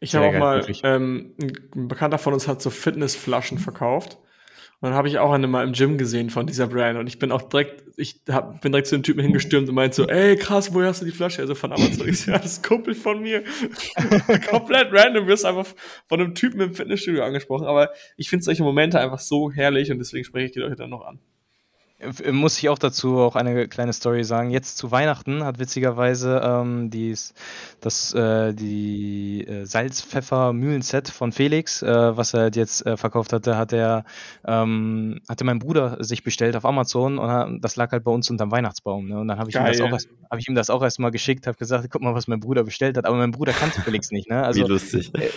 Ich 0.00 0.14
habe 0.14 0.26
auch 0.26 0.38
mal, 0.38 0.66
ähm, 0.82 1.34
ein 1.74 1.88
Bekannter 1.88 2.18
von 2.18 2.34
uns 2.34 2.46
hat 2.46 2.60
so 2.60 2.70
Fitnessflaschen 2.70 3.58
verkauft. 3.58 4.18
Und 4.80 4.90
dann 4.90 4.98
habe 4.98 5.08
ich 5.08 5.18
auch 5.18 5.32
eine 5.32 5.46
mal 5.46 5.66
im 5.66 5.72
Gym 5.72 5.96
gesehen 5.96 6.28
von 6.28 6.46
dieser 6.46 6.66
Brand. 6.66 6.98
Und 6.98 7.06
ich 7.06 7.18
bin 7.18 7.32
auch 7.32 7.40
direkt, 7.42 7.84
ich 7.96 8.20
hab, 8.28 8.60
bin 8.60 8.72
direkt 8.72 8.88
zu 8.88 8.96
dem 8.96 9.02
Typen 9.02 9.22
hingestürmt 9.22 9.66
und 9.66 9.74
meinte 9.74 9.96
so, 9.96 10.06
ey, 10.06 10.36
krass, 10.36 10.74
woher 10.74 10.88
hast 10.88 11.00
du 11.00 11.06
die 11.06 11.12
Flasche? 11.12 11.40
Also 11.40 11.54
von 11.54 11.72
Amazon. 11.72 12.06
Ich 12.06 12.20
so, 12.20 12.32
ja, 12.32 12.38
das 12.38 12.58
ist 12.58 12.62
Kumpel 12.62 12.94
von 12.94 13.22
mir. 13.22 13.44
Komplett 14.50 14.92
random, 14.92 15.26
wirst 15.26 15.46
einfach 15.46 15.66
von 16.06 16.20
einem 16.20 16.34
Typen 16.34 16.60
im 16.60 16.74
Fitnessstudio 16.74 17.22
angesprochen. 17.22 17.66
Aber 17.66 17.92
ich 18.18 18.28
finde 18.28 18.44
solche 18.44 18.62
Momente 18.62 19.00
einfach 19.00 19.20
so 19.20 19.50
herrlich 19.50 19.90
und 19.90 19.98
deswegen 20.00 20.24
spreche 20.24 20.46
ich 20.46 20.52
die 20.52 20.58
Leute 20.58 20.76
dann 20.76 20.90
noch 20.90 21.06
an. 21.06 21.18
Muss 22.32 22.58
ich 22.58 22.68
auch 22.68 22.78
dazu 22.78 23.18
auch 23.18 23.36
eine 23.36 23.68
kleine 23.68 23.92
Story 23.92 24.24
sagen. 24.24 24.50
Jetzt 24.50 24.78
zu 24.78 24.90
Weihnachten 24.90 25.44
hat 25.44 25.60
witzigerweise 25.60 26.40
ähm, 26.44 26.90
dies, 26.90 27.34
das, 27.80 28.12
äh, 28.12 28.52
die 28.52 29.46
äh, 29.46 29.64
Salz-Pfeffer-Mühlenset 29.64 31.08
von 31.08 31.30
Felix, 31.30 31.82
äh, 31.82 32.16
was 32.16 32.34
er 32.34 32.50
jetzt 32.52 32.84
äh, 32.84 32.96
verkauft 32.96 33.32
hatte, 33.32 33.56
hat 33.56 33.72
er, 33.72 34.04
ähm, 34.44 35.20
hatte 35.28 35.44
mein 35.44 35.60
Bruder 35.60 36.02
sich 36.02 36.24
bestellt 36.24 36.56
auf 36.56 36.64
Amazon 36.64 37.18
und 37.18 37.60
das 37.60 37.76
lag 37.76 37.92
halt 37.92 38.02
bei 38.02 38.10
uns 38.10 38.28
unterm 38.28 38.50
Weihnachtsbaum. 38.50 39.06
Ne? 39.06 39.20
Und 39.20 39.28
dann 39.28 39.38
habe 39.38 39.50
ich, 39.50 39.56
ihm 39.56 39.64
das 39.64 39.80
auch 39.80 39.92
erst, 39.92 40.08
hab 40.30 40.38
ich 40.40 40.48
ihm 40.48 40.56
das 40.56 40.70
auch 40.70 40.82
erstmal 40.82 41.12
geschickt, 41.12 41.46
habe 41.46 41.56
gesagt, 41.56 41.88
guck 41.90 42.02
mal, 42.02 42.14
was 42.14 42.26
mein 42.26 42.40
Bruder 42.40 42.64
bestellt 42.64 42.96
hat. 42.96 43.06
Aber 43.06 43.16
mein 43.16 43.30
Bruder 43.30 43.52
kannte 43.52 43.80
Felix 43.80 44.10
nicht. 44.10 44.28
Ne? 44.28 44.34
Also, 44.44 44.62
Wie 44.62 44.68
lustig. 44.68 45.10
Äh, 45.14 45.30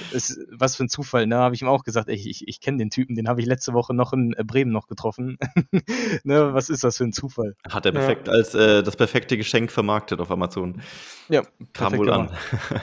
was 0.52 0.76
für 0.76 0.84
ein 0.84 0.90
Zufall. 0.90 1.28
Ne? 1.28 1.38
Habe 1.38 1.56
ich 1.56 1.62
ihm 1.62 1.68
auch 1.68 1.84
gesagt, 1.84 2.10
ey, 2.10 2.16
ich, 2.16 2.46
ich 2.46 2.60
kenne 2.60 2.78
den 2.78 2.90
Typen, 2.90 3.16
den 3.16 3.30
habe 3.30 3.40
ich 3.40 3.48
letzte 3.48 3.74
Woche 3.74 3.94
noch 3.94 4.12
in 4.12 4.34
äh, 4.34 4.44
Bremen 4.44 4.72
noch 4.72 4.88
getroffen. 4.88 5.38
ne? 6.24 6.47
Was 6.54 6.70
ist 6.70 6.84
das 6.84 6.98
für 6.98 7.06
ein 7.06 7.14
Zufall? 7.14 7.56
Hat 7.70 7.86
er 7.86 7.92
perfekt 7.92 8.28
ja. 8.28 8.34
als 8.34 8.54
äh, 8.54 8.84
das 8.84 8.96
perfekte 8.96 9.38
Geschenk 9.38 9.72
vermarktet 9.72 10.20
auf 10.20 10.32
Amazon. 10.32 10.82
Ja, 11.30 11.42
kam 11.74 11.98
wohl 11.98 12.10
an. 12.12 12.30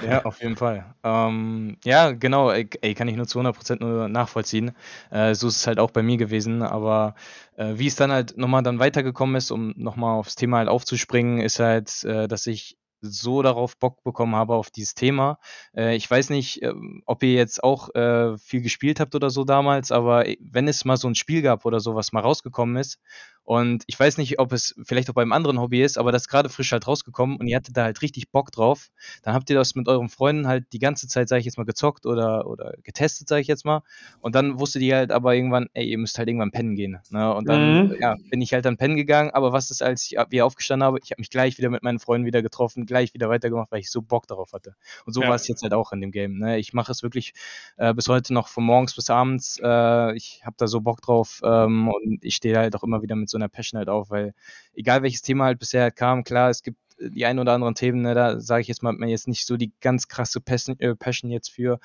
ja, 0.06 0.24
auf 0.24 0.42
jeden 0.42 0.56
Fall. 0.56 0.94
Ähm, 1.02 1.78
ja, 1.84 2.12
genau, 2.12 2.50
ey, 2.50 2.94
kann 2.94 3.08
ich 3.08 3.16
nur 3.16 3.26
zu 3.26 3.40
100% 3.40 3.80
nur 3.80 4.08
nachvollziehen. 4.08 4.72
Äh, 5.10 5.34
so 5.34 5.48
ist 5.48 5.56
es 5.56 5.66
halt 5.66 5.78
auch 5.78 5.90
bei 5.90 6.02
mir 6.02 6.16
gewesen, 6.16 6.62
aber 6.62 7.14
äh, 7.56 7.74
wie 7.76 7.86
es 7.86 7.96
dann 7.96 8.12
halt 8.12 8.36
nochmal 8.36 8.62
dann 8.62 8.78
weitergekommen 8.78 9.36
ist, 9.36 9.50
um 9.50 9.74
nochmal 9.76 10.18
aufs 10.18 10.36
Thema 10.36 10.58
halt 10.58 10.68
aufzuspringen, 10.68 11.40
ist 11.40 11.60
halt, 11.60 12.04
äh, 12.04 12.28
dass 12.28 12.46
ich 12.46 12.76
so 13.04 13.42
darauf 13.42 13.76
Bock 13.78 14.02
bekommen 14.02 14.34
habe 14.34 14.54
auf 14.54 14.70
dieses 14.70 14.94
Thema. 14.94 15.38
Äh, 15.76 15.96
ich 15.96 16.10
weiß 16.10 16.30
nicht, 16.30 16.62
äh, 16.62 16.72
ob 17.06 17.22
ihr 17.22 17.34
jetzt 17.34 17.62
auch 17.62 17.94
äh, 17.94 18.36
viel 18.38 18.62
gespielt 18.62 19.00
habt 19.00 19.14
oder 19.14 19.30
so 19.30 19.44
damals, 19.44 19.92
aber 19.92 20.24
wenn 20.40 20.68
es 20.68 20.84
mal 20.84 20.96
so 20.96 21.08
ein 21.08 21.14
Spiel 21.14 21.42
gab 21.42 21.64
oder 21.64 21.80
so, 21.80 21.94
was 21.94 22.12
mal 22.12 22.20
rausgekommen 22.20 22.76
ist 22.76 22.98
und 23.44 23.84
ich 23.86 24.00
weiß 24.00 24.16
nicht, 24.16 24.38
ob 24.38 24.52
es 24.52 24.74
vielleicht 24.84 25.10
auch 25.10 25.14
beim 25.14 25.32
anderen 25.32 25.60
Hobby 25.60 25.82
ist, 25.82 25.98
aber 25.98 26.12
das 26.12 26.22
ist 26.22 26.28
gerade 26.28 26.48
frisch 26.48 26.72
halt 26.72 26.86
rausgekommen 26.86 27.36
und 27.36 27.46
ihr 27.46 27.56
hattet 27.56 27.76
da 27.76 27.84
halt 27.84 28.00
richtig 28.00 28.30
Bock 28.30 28.50
drauf. 28.50 28.90
Dann 29.22 29.34
habt 29.34 29.50
ihr 29.50 29.56
das 29.56 29.74
mit 29.74 29.86
euren 29.86 30.08
Freunden 30.08 30.46
halt 30.46 30.72
die 30.72 30.78
ganze 30.78 31.08
Zeit, 31.08 31.28
sage 31.28 31.40
ich 31.40 31.44
jetzt 31.44 31.58
mal, 31.58 31.64
gezockt 31.64 32.06
oder, 32.06 32.46
oder 32.46 32.74
getestet, 32.82 33.28
sage 33.28 33.42
ich 33.42 33.46
jetzt 33.46 33.66
mal. 33.66 33.82
Und 34.20 34.34
dann 34.34 34.58
wusstet 34.58 34.80
ihr 34.80 34.96
halt 34.96 35.12
aber 35.12 35.34
irgendwann, 35.34 35.68
ey, 35.74 35.86
ihr 35.86 35.98
müsst 35.98 36.16
halt 36.16 36.28
irgendwann 36.28 36.52
pennen 36.52 36.74
gehen. 36.74 36.98
Ne? 37.10 37.34
Und 37.34 37.46
dann 37.46 37.88
mhm. 37.88 37.96
ja, 38.00 38.16
bin 38.30 38.40
ich 38.40 38.54
halt 38.54 38.64
dann 38.64 38.78
pennen 38.78 38.96
gegangen. 38.96 39.30
Aber 39.30 39.52
was 39.52 39.70
ist, 39.70 39.82
als 39.82 40.10
ich 40.10 40.16
wieder 40.30 40.46
aufgestanden 40.46 40.86
habe, 40.86 40.98
ich 41.02 41.10
habe 41.10 41.20
mich 41.20 41.28
gleich 41.28 41.58
wieder 41.58 41.68
mit 41.68 41.82
meinen 41.82 41.98
Freunden 41.98 42.26
wieder 42.26 42.40
getroffen, 42.40 42.86
gleich 42.86 43.12
wieder 43.12 43.28
weitergemacht, 43.28 43.70
weil 43.70 43.80
ich 43.80 43.90
so 43.90 44.00
Bock 44.00 44.26
darauf 44.26 44.54
hatte. 44.54 44.74
Und 45.04 45.12
so 45.12 45.20
ja. 45.20 45.28
war 45.28 45.34
es 45.34 45.46
jetzt 45.48 45.62
halt 45.62 45.74
auch 45.74 45.92
in 45.92 46.00
dem 46.00 46.12
Game. 46.12 46.38
Ne? 46.38 46.58
Ich 46.58 46.72
mache 46.72 46.92
es 46.92 47.02
wirklich 47.02 47.34
äh, 47.76 47.92
bis 47.92 48.08
heute 48.08 48.32
noch 48.32 48.48
von 48.48 48.64
morgens 48.64 48.94
bis 48.94 49.10
abends. 49.10 49.60
Äh, 49.62 50.16
ich 50.16 50.40
habe 50.46 50.56
da 50.56 50.66
so 50.66 50.80
Bock 50.80 51.02
drauf 51.02 51.42
ähm, 51.44 51.88
und 51.88 52.24
ich 52.24 52.36
stehe 52.36 52.56
halt 52.56 52.74
auch 52.74 52.82
immer 52.82 53.02
wieder 53.02 53.16
mit 53.16 53.28
so 53.28 53.33
einer 53.38 53.48
Passion 53.48 53.78
halt 53.78 53.88
auf, 53.88 54.10
weil 54.10 54.34
egal 54.74 55.02
welches 55.02 55.22
Thema 55.22 55.44
halt 55.44 55.58
bisher 55.58 55.90
kam, 55.90 56.24
klar, 56.24 56.50
es 56.50 56.62
gibt 56.62 56.78
die 56.98 57.26
ein 57.26 57.38
oder 57.38 57.52
anderen 57.52 57.74
Themen, 57.74 58.02
ne, 58.02 58.14
da 58.14 58.40
sage 58.40 58.62
ich 58.62 58.68
jetzt 58.68 58.82
mal, 58.82 58.92
mir 58.92 59.08
jetzt 59.08 59.28
nicht 59.28 59.46
so 59.46 59.56
die 59.56 59.72
ganz 59.80 60.08
krasse 60.08 60.40
Passion, 60.40 60.78
äh, 60.78 60.94
Passion 60.94 61.30
jetzt 61.30 61.50
für, 61.50 61.80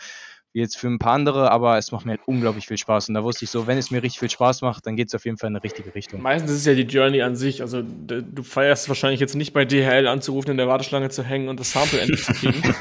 wie 0.52 0.60
jetzt 0.60 0.78
für 0.78 0.88
ein 0.88 0.98
paar 0.98 1.14
andere, 1.14 1.52
aber 1.52 1.78
es 1.78 1.92
macht 1.92 2.06
mir 2.06 2.14
halt 2.14 2.22
unglaublich 2.26 2.66
viel 2.66 2.78
Spaß. 2.78 3.10
Und 3.10 3.16
da 3.16 3.24
wusste 3.24 3.46
ich 3.46 3.52
so, 3.52 3.68
wenn 3.68 3.78
es 3.78 3.92
mir 3.92 4.02
richtig 4.02 4.20
viel 4.20 4.30
Spaß 4.32 4.62
macht, 4.62 4.86
dann 4.88 4.96
geht 4.96 5.10
es 5.10 5.16
auf 5.16 5.26
jeden 5.26 5.38
Fall 5.38 5.50
in 5.50 5.56
eine 5.56 5.64
richtige 5.64 5.94
Richtung. 5.94 6.22
Meistens 6.22 6.52
ist 6.52 6.58
es 6.60 6.66
ja 6.66 6.74
die 6.74 6.84
Journey 6.84 7.22
an 7.22 7.36
sich. 7.36 7.62
Also 7.62 7.84
du 7.84 8.42
feierst 8.42 8.90
wahrscheinlich 8.90 9.20
jetzt 9.20 9.36
nicht 9.36 9.54
bei 9.54 9.66
DHL 9.66 10.08
anzurufen, 10.08 10.52
in 10.52 10.58
der 10.58 10.68
Warteschlange 10.68 11.10
zu 11.10 11.24
hängen 11.24 11.50
und 11.50 11.60
das 11.60 11.72
Sample 11.72 12.00
endlich 12.00 12.24
zu 12.24 12.34
kriegen. 12.34 12.64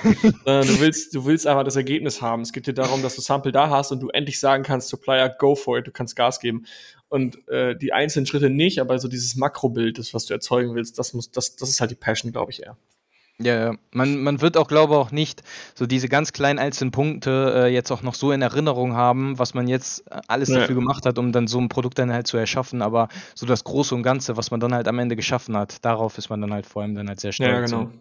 Sondern 0.44 0.66
du 0.66 0.80
willst, 0.80 1.14
du 1.14 1.26
willst 1.26 1.46
einfach 1.46 1.64
das 1.64 1.76
Ergebnis 1.76 2.22
haben. 2.22 2.40
Es 2.40 2.52
geht 2.52 2.66
dir 2.66 2.74
darum, 2.74 3.02
dass 3.02 3.16
du 3.16 3.20
Sample 3.20 3.52
da 3.52 3.68
hast 3.68 3.92
und 3.92 4.00
du 4.00 4.08
endlich 4.08 4.40
sagen 4.40 4.62
kannst, 4.62 4.88
Supplier, 4.88 5.28
go 5.28 5.54
for 5.54 5.78
it, 5.78 5.86
du 5.86 5.90
kannst 5.90 6.16
Gas 6.16 6.40
geben. 6.40 6.64
Und 7.08 7.48
äh, 7.48 7.74
die 7.76 7.92
einzelnen 7.92 8.26
Schritte 8.26 8.50
nicht, 8.50 8.80
aber 8.80 8.98
so 8.98 9.08
dieses 9.08 9.36
Makrobild, 9.36 9.98
das, 9.98 10.12
was 10.12 10.26
du 10.26 10.34
erzeugen 10.34 10.74
willst, 10.74 10.98
das 10.98 11.14
muss, 11.14 11.30
das, 11.30 11.56
das 11.56 11.70
ist 11.70 11.80
halt 11.80 11.90
die 11.90 11.96
Passion, 11.96 12.32
glaube 12.32 12.52
ich, 12.52 12.62
eher. 12.62 12.76
Ja, 13.40 13.54
ja. 13.54 13.74
Man, 13.92 14.20
man 14.22 14.40
wird 14.40 14.56
auch, 14.56 14.66
glaube 14.66 14.94
ich, 14.94 14.98
auch 14.98 15.12
nicht 15.12 15.42
so 15.74 15.86
diese 15.86 16.08
ganz 16.08 16.32
kleinen 16.32 16.58
einzelnen 16.58 16.90
Punkte 16.90 17.52
äh, 17.54 17.72
jetzt 17.72 17.92
auch 17.92 18.02
noch 18.02 18.14
so 18.14 18.32
in 18.32 18.42
Erinnerung 18.42 18.94
haben, 18.94 19.38
was 19.38 19.54
man 19.54 19.68
jetzt 19.68 20.10
äh, 20.10 20.20
alles 20.26 20.48
ja. 20.48 20.58
dafür 20.58 20.74
gemacht 20.74 21.06
hat, 21.06 21.18
um 21.18 21.30
dann 21.30 21.46
so 21.46 21.58
ein 21.60 21.68
Produkt 21.68 21.98
dann 21.98 22.12
halt 22.12 22.26
zu 22.26 22.36
erschaffen. 22.36 22.82
Aber 22.82 23.08
so 23.36 23.46
das 23.46 23.62
Große 23.62 23.94
und 23.94 24.02
Ganze, 24.02 24.36
was 24.36 24.50
man 24.50 24.58
dann 24.58 24.74
halt 24.74 24.88
am 24.88 24.98
Ende 24.98 25.14
geschaffen 25.14 25.56
hat, 25.56 25.84
darauf 25.84 26.18
ist 26.18 26.30
man 26.30 26.40
dann 26.40 26.52
halt 26.52 26.66
vor 26.66 26.82
allem 26.82 26.96
dann 26.96 27.08
halt 27.08 27.20
sehr 27.20 27.32
stolz. 27.32 27.70
Ja, 27.70 27.78
genau. 27.78 27.92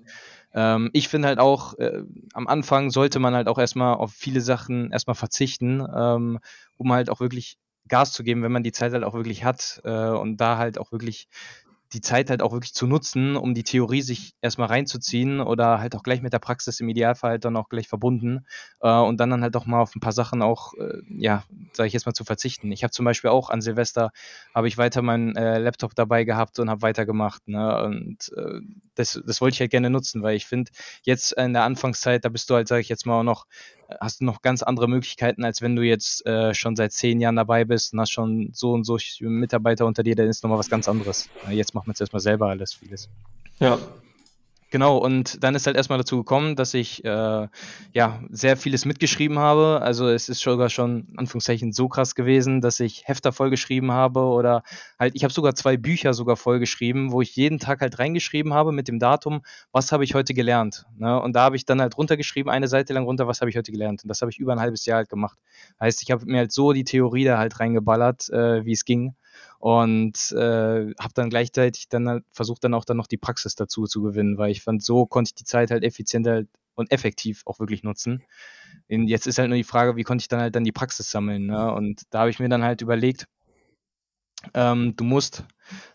Ähm, 0.54 0.90
ich 0.94 1.08
finde 1.08 1.28
halt 1.28 1.38
auch, 1.38 1.78
äh, 1.78 2.02
am 2.34 2.48
Anfang 2.48 2.90
sollte 2.90 3.20
man 3.20 3.36
halt 3.36 3.48
auch 3.48 3.60
erstmal 3.60 3.94
auf 3.94 4.14
viele 4.14 4.42
Sachen 4.42 4.92
erstmal 4.92 5.16
verzichten, 5.16 5.86
ähm, 5.96 6.40
um 6.78 6.92
halt 6.92 7.12
auch 7.12 7.20
wirklich 7.20 7.60
Gas 7.88 8.12
zu 8.12 8.24
geben, 8.24 8.44
wenn 8.44 8.52
man 8.52 8.64
die 8.64 8.72
Zeit 8.72 8.94
halt 8.94 9.04
auch 9.04 9.14
wirklich 9.14 9.44
hat 9.44 9.82
äh, 9.84 10.10
und 10.10 10.38
da 10.38 10.58
halt 10.58 10.78
auch 10.78 10.92
wirklich 10.92 11.28
die 11.94 12.02
Zeit 12.02 12.30
halt 12.30 12.42
auch 12.42 12.52
wirklich 12.52 12.74
zu 12.74 12.86
nutzen, 12.86 13.38
um 13.38 13.54
die 13.54 13.64
Theorie 13.64 14.02
sich 14.02 14.34
erstmal 14.42 14.68
reinzuziehen 14.68 15.40
oder 15.40 15.80
halt 15.80 15.96
auch 15.96 16.04
gleich 16.04 16.22
mit 16.22 16.34
der 16.34 16.40
Praxis 16.40 16.80
im 16.80 16.90
Idealfall 16.90 17.32
halt 17.32 17.46
dann 17.46 17.56
auch 17.56 17.70
gleich 17.70 17.88
verbunden 17.88 18.46
äh, 18.82 18.90
und 18.90 19.18
dann 19.18 19.30
dann 19.30 19.42
halt 19.42 19.56
auch 19.56 19.66
mal 19.66 19.82
auf 19.82 19.96
ein 19.96 20.02
paar 20.02 20.12
Sachen 20.12 20.42
auch, 20.42 20.74
äh, 20.74 21.02
ja, 21.10 21.44
sage 21.72 21.88
ich 21.88 21.94
jetzt 21.94 22.06
mal 22.06 22.14
zu 22.14 22.26
verzichten. 22.26 22.72
Ich 22.72 22.84
habe 22.84 22.92
zum 22.92 23.06
Beispiel 23.06 23.30
auch 23.30 23.50
an 23.50 23.62
Silvester, 23.62 24.12
habe 24.54 24.68
ich 24.68 24.78
weiter 24.78 25.02
meinen 25.02 25.36
äh, 25.38 25.60
Laptop 25.60 25.96
dabei 25.96 26.26
gehabt 26.26 26.60
und 26.60 26.70
habe 26.70 26.82
weitergemacht. 26.82 27.48
Ne? 27.48 27.84
Und 27.84 28.34
äh, 28.36 28.60
das, 28.96 29.22
das 29.26 29.40
wollte 29.40 29.56
ich 29.56 29.60
halt 29.62 29.72
gerne 29.72 29.90
nutzen, 29.90 30.24
weil 30.24 30.36
ich 30.36 30.46
finde, 30.46 30.72
jetzt 31.04 31.32
in 31.34 31.54
der 31.54 31.64
Anfangszeit, 31.64 32.26
da 32.26 32.30
bist 32.30 32.50
du 32.50 32.56
halt, 32.56 32.68
sage 32.68 32.82
ich 32.82 32.90
jetzt 32.90 33.06
mal, 33.06 33.20
auch 33.20 33.24
noch 33.24 33.46
hast 34.00 34.22
du 34.22 34.26
noch 34.26 34.42
ganz 34.42 34.64
andere 34.64 34.88
Möglichkeiten, 34.88 35.44
als 35.44 35.62
wenn 35.62 35.76
du 35.76 35.82
jetzt 35.82 36.26
äh, 36.26 36.54
schon 36.54 36.76
seit 36.76 36.92
zehn 36.92 37.20
Jahren 37.20 37.36
dabei 37.36 37.66
bist 37.66 37.94
und 37.94 38.00
hast 38.02 38.12
schon 38.12 38.50
so 38.54 38.72
und 38.74 38.84
so 38.84 38.98
Mitarbeiter 39.22 39.86
unter 39.86 40.04
dir, 40.04 40.16
dann 40.16 40.28
ist 40.28 40.44
nochmal 40.44 40.60
was 40.60 40.70
ganz 40.70 40.88
anderes. 40.88 41.30
Jetzt 41.50 41.74
macht 41.74 41.88
man 41.88 41.94
es 41.94 42.02
erstmal 42.02 42.20
selber 42.20 42.48
alles 42.48 42.74
vieles. 42.74 43.10
Ja, 43.60 43.80
Genau, 44.70 44.98
und 44.98 45.42
dann 45.46 45.56
ist 45.56 45.66
halt 45.66 45.78
erstmal 45.78 45.98
dazu 45.98 46.18
gekommen, 46.18 46.58
dass 46.58 46.74
ich 46.74 47.04
äh, 47.06 47.48
ja 47.94 48.20
sehr 48.30 48.58
vieles 48.58 48.84
mitgeschrieben 48.84 49.40
habe. 49.40 49.80
Also 49.82 50.10
es 50.10 50.28
ist 50.28 50.42
sogar 50.42 50.70
schon 50.70 51.08
Anführungszeichen 51.16 51.72
so 51.72 51.88
krass 51.88 52.16
gewesen, 52.16 52.60
dass 52.60 52.82
ich 52.82 53.08
Hefter 53.08 53.32
vollgeschrieben 53.32 53.94
habe 53.94 54.20
oder 54.20 54.64
halt, 55.00 55.16
ich 55.16 55.24
habe 55.24 55.34
sogar 55.34 55.56
zwei 55.56 55.78
Bücher 55.78 56.14
sogar 56.14 56.36
vollgeschrieben, 56.36 57.14
wo 57.14 57.22
ich 57.22 57.34
jeden 57.38 57.60
Tag 57.60 57.80
halt 57.80 57.98
reingeschrieben 57.98 58.54
habe 58.54 58.74
mit 58.74 58.90
dem 58.90 59.00
Datum, 59.00 59.42
was 59.72 59.94
habe 59.94 60.04
ich 60.04 60.16
heute 60.16 60.34
gelernt. 60.34 60.86
Ne? 60.98 61.18
Und 61.22 61.34
da 61.34 61.44
habe 61.44 61.56
ich 61.56 61.66
dann 61.66 61.80
halt 61.80 61.98
runtergeschrieben, 61.98 62.52
eine 62.52 62.68
Seite 62.68 62.92
lang 62.94 63.06
runter, 63.06 63.26
was 63.26 63.40
habe 63.40 63.50
ich 63.50 63.56
heute 63.56 63.72
gelernt. 63.72 64.04
Und 64.04 64.10
das 64.10 64.20
habe 64.22 64.32
ich 64.32 64.38
über 64.38 64.52
ein 64.52 64.60
halbes 64.60 64.86
Jahr 64.86 64.98
halt 64.98 65.10
gemacht. 65.10 65.38
Heißt, 65.80 66.02
ich 66.02 66.12
habe 66.12 66.26
mir 66.26 66.40
halt 66.40 66.52
so 66.52 66.74
die 66.74 66.84
Theorie 66.84 67.24
da 67.24 67.38
halt 67.38 67.58
reingeballert, 67.62 68.30
äh, 68.32 68.66
wie 68.66 68.74
es 68.74 68.84
ging 68.84 69.16
und 69.60 70.32
äh, 70.34 70.94
habe 71.00 71.14
dann 71.14 71.30
gleichzeitig 71.30 71.90
dann 71.90 72.08
halt 72.08 72.24
versucht 72.32 72.64
dann 72.64 72.74
auch 72.74 72.86
dann 72.86 72.98
noch 72.98 73.08
die 73.08 73.18
Praxis 73.18 73.56
dazu 73.56 73.86
zu 73.86 74.02
gewinnen, 74.02 74.38
weil 74.38 74.52
ich 74.52 74.62
fand, 74.62 74.84
so 74.84 75.06
konnte 75.06 75.30
ich 75.30 75.36
die 75.36 75.46
Zeit 75.46 75.72
halt 75.72 75.84
effizienter 75.84 76.44
und 76.76 76.92
effektiv 76.92 77.42
auch 77.46 77.60
wirklich 77.60 77.84
nutzen. 77.84 78.24
Und 78.90 79.08
jetzt 79.08 79.28
ist 79.28 79.40
halt 79.40 79.50
nur 79.50 79.58
die 79.58 79.64
Frage, 79.64 79.96
wie 79.96 80.04
konnte 80.04 80.22
ich 80.22 80.28
dann 80.28 80.40
halt 80.40 80.56
dann 80.56 80.64
die 80.64 80.72
Praxis 80.72 81.10
sammeln. 81.10 81.48
Ne? 81.48 81.72
Und 81.74 82.04
da 82.12 82.20
habe 82.20 82.30
ich 82.30 82.40
mir 82.40 82.50
dann 82.50 82.64
halt 82.64 82.82
überlegt, 82.82 83.28
ähm, 84.54 84.96
du 84.96 85.04
musst 85.04 85.44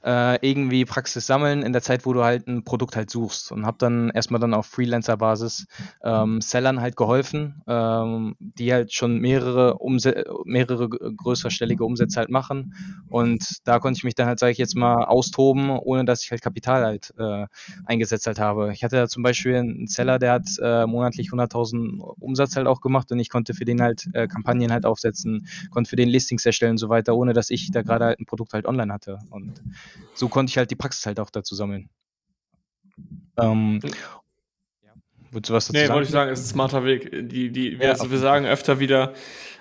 äh, 0.04 0.46
irgendwie 0.46 0.84
Praxis 0.84 1.26
sammeln 1.26 1.62
in 1.62 1.72
der 1.72 1.82
Zeit, 1.82 2.06
wo 2.06 2.12
du 2.12 2.24
halt 2.24 2.46
ein 2.48 2.64
Produkt 2.64 2.96
halt 2.96 3.10
suchst 3.10 3.52
und 3.52 3.66
habe 3.66 3.78
dann 3.78 4.10
erstmal 4.10 4.40
dann 4.40 4.54
auf 4.54 4.66
Freelancer-Basis 4.66 5.66
ähm, 6.02 6.40
Sellern 6.40 6.80
halt 6.80 6.96
geholfen, 6.96 7.62
ähm, 7.66 8.36
die 8.38 8.72
halt 8.72 8.92
schon 8.92 9.18
mehrere 9.18 9.74
Umse 9.78 10.24
mehrere 10.44 10.88
größerstellige 10.88 11.84
Umsätze 11.84 12.18
halt 12.20 12.30
machen 12.30 12.74
und 13.08 13.42
da 13.64 13.78
konnte 13.78 13.98
ich 13.98 14.04
mich 14.04 14.14
dann 14.14 14.26
halt, 14.26 14.38
sage 14.38 14.52
ich 14.52 14.58
jetzt 14.58 14.76
mal, 14.76 15.04
austoben, 15.04 15.70
ohne 15.70 16.04
dass 16.04 16.22
ich 16.24 16.30
halt 16.30 16.42
Kapital 16.42 16.84
halt 16.84 17.12
äh, 17.18 17.46
eingesetzt 17.84 18.26
halt 18.26 18.38
habe. 18.38 18.72
Ich 18.72 18.84
hatte 18.84 18.96
da 18.96 19.08
zum 19.08 19.22
Beispiel 19.22 19.56
einen 19.56 19.86
Seller, 19.86 20.18
der 20.18 20.32
hat 20.32 20.48
äh, 20.62 20.86
monatlich 20.86 21.30
100.000 21.30 22.00
Umsatz 22.00 22.56
halt 22.56 22.66
auch 22.66 22.80
gemacht 22.80 23.10
und 23.12 23.18
ich 23.18 23.28
konnte 23.28 23.54
für 23.54 23.64
den 23.64 23.80
halt 23.80 24.08
äh, 24.14 24.26
Kampagnen 24.26 24.72
halt 24.72 24.84
aufsetzen, 24.84 25.46
konnte 25.70 25.90
für 25.90 25.96
den 25.96 26.08
Listings 26.08 26.44
erstellen 26.46 26.72
und 26.72 26.78
so 26.78 26.88
weiter, 26.88 27.16
ohne 27.16 27.32
dass 27.32 27.50
ich 27.50 27.70
da 27.70 27.82
gerade 27.82 28.06
halt 28.06 28.20
ein 28.20 28.26
Produkt 28.26 28.52
halt 28.52 28.66
online 28.66 28.92
hatte 28.92 29.18
und 29.30 29.61
so 30.14 30.28
konnte 30.28 30.50
ich 30.50 30.58
halt 30.58 30.70
die 30.70 30.76
Praxis 30.76 31.06
halt 31.06 31.20
auch 31.20 31.30
dazu 31.30 31.54
sammeln. 31.54 31.90
Ähm, 33.38 33.80
ja. 33.82 33.90
Würdest 35.30 35.50
du 35.50 35.54
was 35.54 35.66
dazu 35.66 35.72
nee, 35.72 35.86
sagen? 35.86 35.94
wollte 35.94 36.06
ich 36.06 36.12
sagen, 36.12 36.30
es 36.30 36.40
ist 36.40 36.46
ein 36.46 36.50
smarter 36.50 36.84
Weg. 36.84 37.10
Die, 37.30 37.50
die, 37.50 37.78
wir, 37.78 37.86
ja, 37.86 37.92
also 37.92 38.10
wir 38.10 38.18
sagen 38.18 38.44
öfter 38.44 38.80
wieder, 38.80 39.14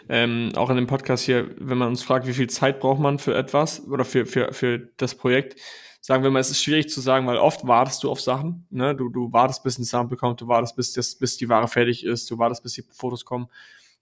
ähm, 0.09 0.51
auch 0.55 0.69
in 0.69 0.75
dem 0.75 0.87
Podcast 0.87 1.23
hier, 1.23 1.49
wenn 1.57 1.77
man 1.77 1.87
uns 1.87 2.03
fragt, 2.03 2.27
wie 2.27 2.33
viel 2.33 2.49
Zeit 2.49 2.79
braucht 2.79 2.99
man 2.99 3.19
für 3.19 3.35
etwas 3.35 3.87
oder 3.87 4.03
für, 4.03 4.25
für, 4.25 4.51
für 4.51 4.89
das 4.97 5.15
Projekt, 5.15 5.59
sagen 6.01 6.23
wir 6.23 6.31
mal, 6.31 6.39
es 6.39 6.49
ist 6.49 6.61
schwierig 6.61 6.89
zu 6.89 6.99
sagen, 6.99 7.25
weil 7.27 7.37
oft 7.37 7.65
wartest 7.65 8.03
du 8.03 8.11
auf 8.11 8.19
Sachen. 8.19 8.65
Ne? 8.69 8.95
Du, 8.95 9.09
du 9.09 9.31
wartest, 9.31 9.63
bis 9.63 9.77
ein 9.77 9.83
Sample 9.85 10.17
kommt, 10.17 10.41
du 10.41 10.47
wartest, 10.47 10.75
bis, 10.75 10.91
das, 10.93 11.15
bis 11.15 11.37
die 11.37 11.47
Ware 11.47 11.67
fertig 11.67 12.03
ist, 12.03 12.29
du 12.29 12.37
wartest, 12.37 12.63
bis 12.63 12.73
die 12.73 12.81
Fotos 12.81 13.23
kommen. 13.23 13.47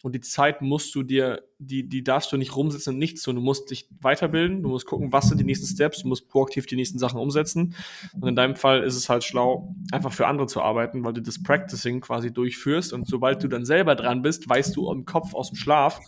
Und 0.01 0.15
die 0.15 0.21
Zeit 0.21 0.62
musst 0.62 0.95
du 0.95 1.03
dir, 1.03 1.43
die, 1.57 1.88
die 1.88 2.03
darfst 2.03 2.31
du 2.31 2.38
nicht 2.38 2.55
rumsitzen 2.55 2.93
und 2.93 2.99
nichts 2.99 3.21
tun. 3.21 3.35
Du 3.35 3.41
musst 3.41 3.69
dich 3.69 3.89
weiterbilden, 3.99 4.63
du 4.63 4.69
musst 4.69 4.85
gucken, 4.85 5.12
was 5.12 5.27
sind 5.27 5.39
die 5.39 5.43
nächsten 5.43 5.67
Steps, 5.67 6.03
du 6.03 6.07
musst 6.07 6.29
proaktiv 6.29 6.65
die 6.67 6.77
nächsten 6.77 6.99
Sachen 6.99 7.19
umsetzen. 7.19 7.75
Und 8.19 8.29
in 8.29 8.35
deinem 8.35 8.55
Fall 8.55 8.83
ist 8.83 8.95
es 8.95 9.09
halt 9.09 9.25
schlau, 9.25 9.75
einfach 9.91 10.13
für 10.13 10.27
andere 10.27 10.47
zu 10.47 10.62
arbeiten, 10.62 11.03
weil 11.03 11.13
du 11.13 11.21
das 11.21 11.43
Practicing 11.43 11.99
quasi 11.99 12.31
durchführst. 12.31 12.93
Und 12.93 13.07
sobald 13.07 13.43
du 13.43 13.49
dann 13.49 13.65
selber 13.65 13.95
dran 13.95 14.21
bist, 14.21 14.47
weißt 14.47 14.73
du 14.75 14.89
im 14.89 15.03
Kopf 15.05 15.33
aus 15.33 15.49
dem 15.49 15.57
Schlaf, 15.57 15.99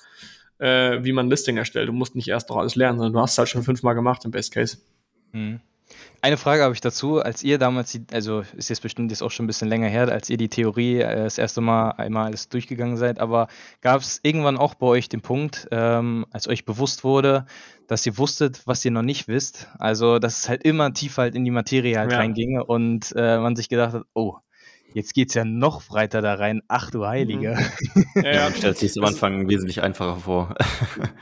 äh, 0.59 1.03
wie 1.03 1.11
man 1.11 1.27
ein 1.27 1.29
Listing 1.29 1.57
erstellt. 1.57 1.89
Du 1.89 1.93
musst 1.93 2.15
nicht 2.15 2.29
erst 2.29 2.49
noch 2.49 2.57
alles 2.57 2.75
lernen, 2.75 2.99
sondern 2.99 3.13
du 3.13 3.19
hast 3.19 3.33
es 3.33 3.37
halt 3.39 3.49
schon 3.49 3.63
fünfmal 3.63 3.95
gemacht 3.95 4.23
im 4.23 4.31
Best 4.31 4.53
Case. 4.53 4.77
Mhm. 5.33 5.59
Eine 6.23 6.37
Frage 6.37 6.61
habe 6.61 6.73
ich 6.73 6.81
dazu, 6.81 7.19
als 7.19 7.41
ihr 7.43 7.57
damals, 7.57 7.99
also 8.11 8.43
ist 8.55 8.69
jetzt 8.69 8.83
bestimmt 8.83 9.09
jetzt 9.09 9.23
auch 9.23 9.31
schon 9.31 9.45
ein 9.45 9.47
bisschen 9.47 9.69
länger 9.69 9.87
her, 9.87 10.07
als 10.11 10.29
ihr 10.29 10.37
die 10.37 10.49
Theorie 10.49 10.99
äh, 10.99 11.23
das 11.23 11.39
erste 11.39 11.61
Mal 11.61 11.91
einmal 11.91 12.27
alles 12.27 12.47
durchgegangen 12.47 12.97
seid, 12.97 13.19
aber 13.19 13.47
gab 13.81 14.01
es 14.01 14.19
irgendwann 14.21 14.57
auch 14.57 14.75
bei 14.75 14.85
euch 14.85 15.09
den 15.09 15.21
Punkt, 15.21 15.67
ähm, 15.71 16.27
als 16.31 16.47
euch 16.47 16.63
bewusst 16.63 17.03
wurde, 17.03 17.47
dass 17.87 18.05
ihr 18.05 18.17
wusstet, 18.19 18.61
was 18.67 18.85
ihr 18.85 18.91
noch 18.91 19.01
nicht 19.01 19.27
wisst, 19.27 19.67
also 19.79 20.19
dass 20.19 20.39
es 20.39 20.49
halt 20.49 20.63
immer 20.63 20.93
tiefer 20.93 21.23
halt 21.23 21.35
in 21.35 21.43
die 21.43 21.51
Materie 21.51 21.97
halt 21.97 22.11
ja. 22.11 22.19
reinginge 22.19 22.63
und 22.63 23.13
äh, 23.15 23.39
man 23.39 23.55
sich 23.55 23.67
gedacht 23.67 23.93
hat, 23.93 24.03
oh, 24.13 24.37
Jetzt 24.93 25.13
geht 25.13 25.29
es 25.29 25.35
ja 25.35 25.45
noch 25.45 25.83
breiter 25.83 26.21
da 26.21 26.33
rein. 26.33 26.61
Ach 26.67 26.91
du 26.91 27.05
Heilige. 27.05 27.57
Mhm. 27.93 28.23
Ja, 28.23 28.31
ja. 28.31 28.51
Stellt 28.51 28.77
sich 28.77 28.97
am 28.97 29.05
Anfang 29.05 29.47
wesentlich 29.47 29.81
einfacher 29.81 30.17
vor. 30.17 30.55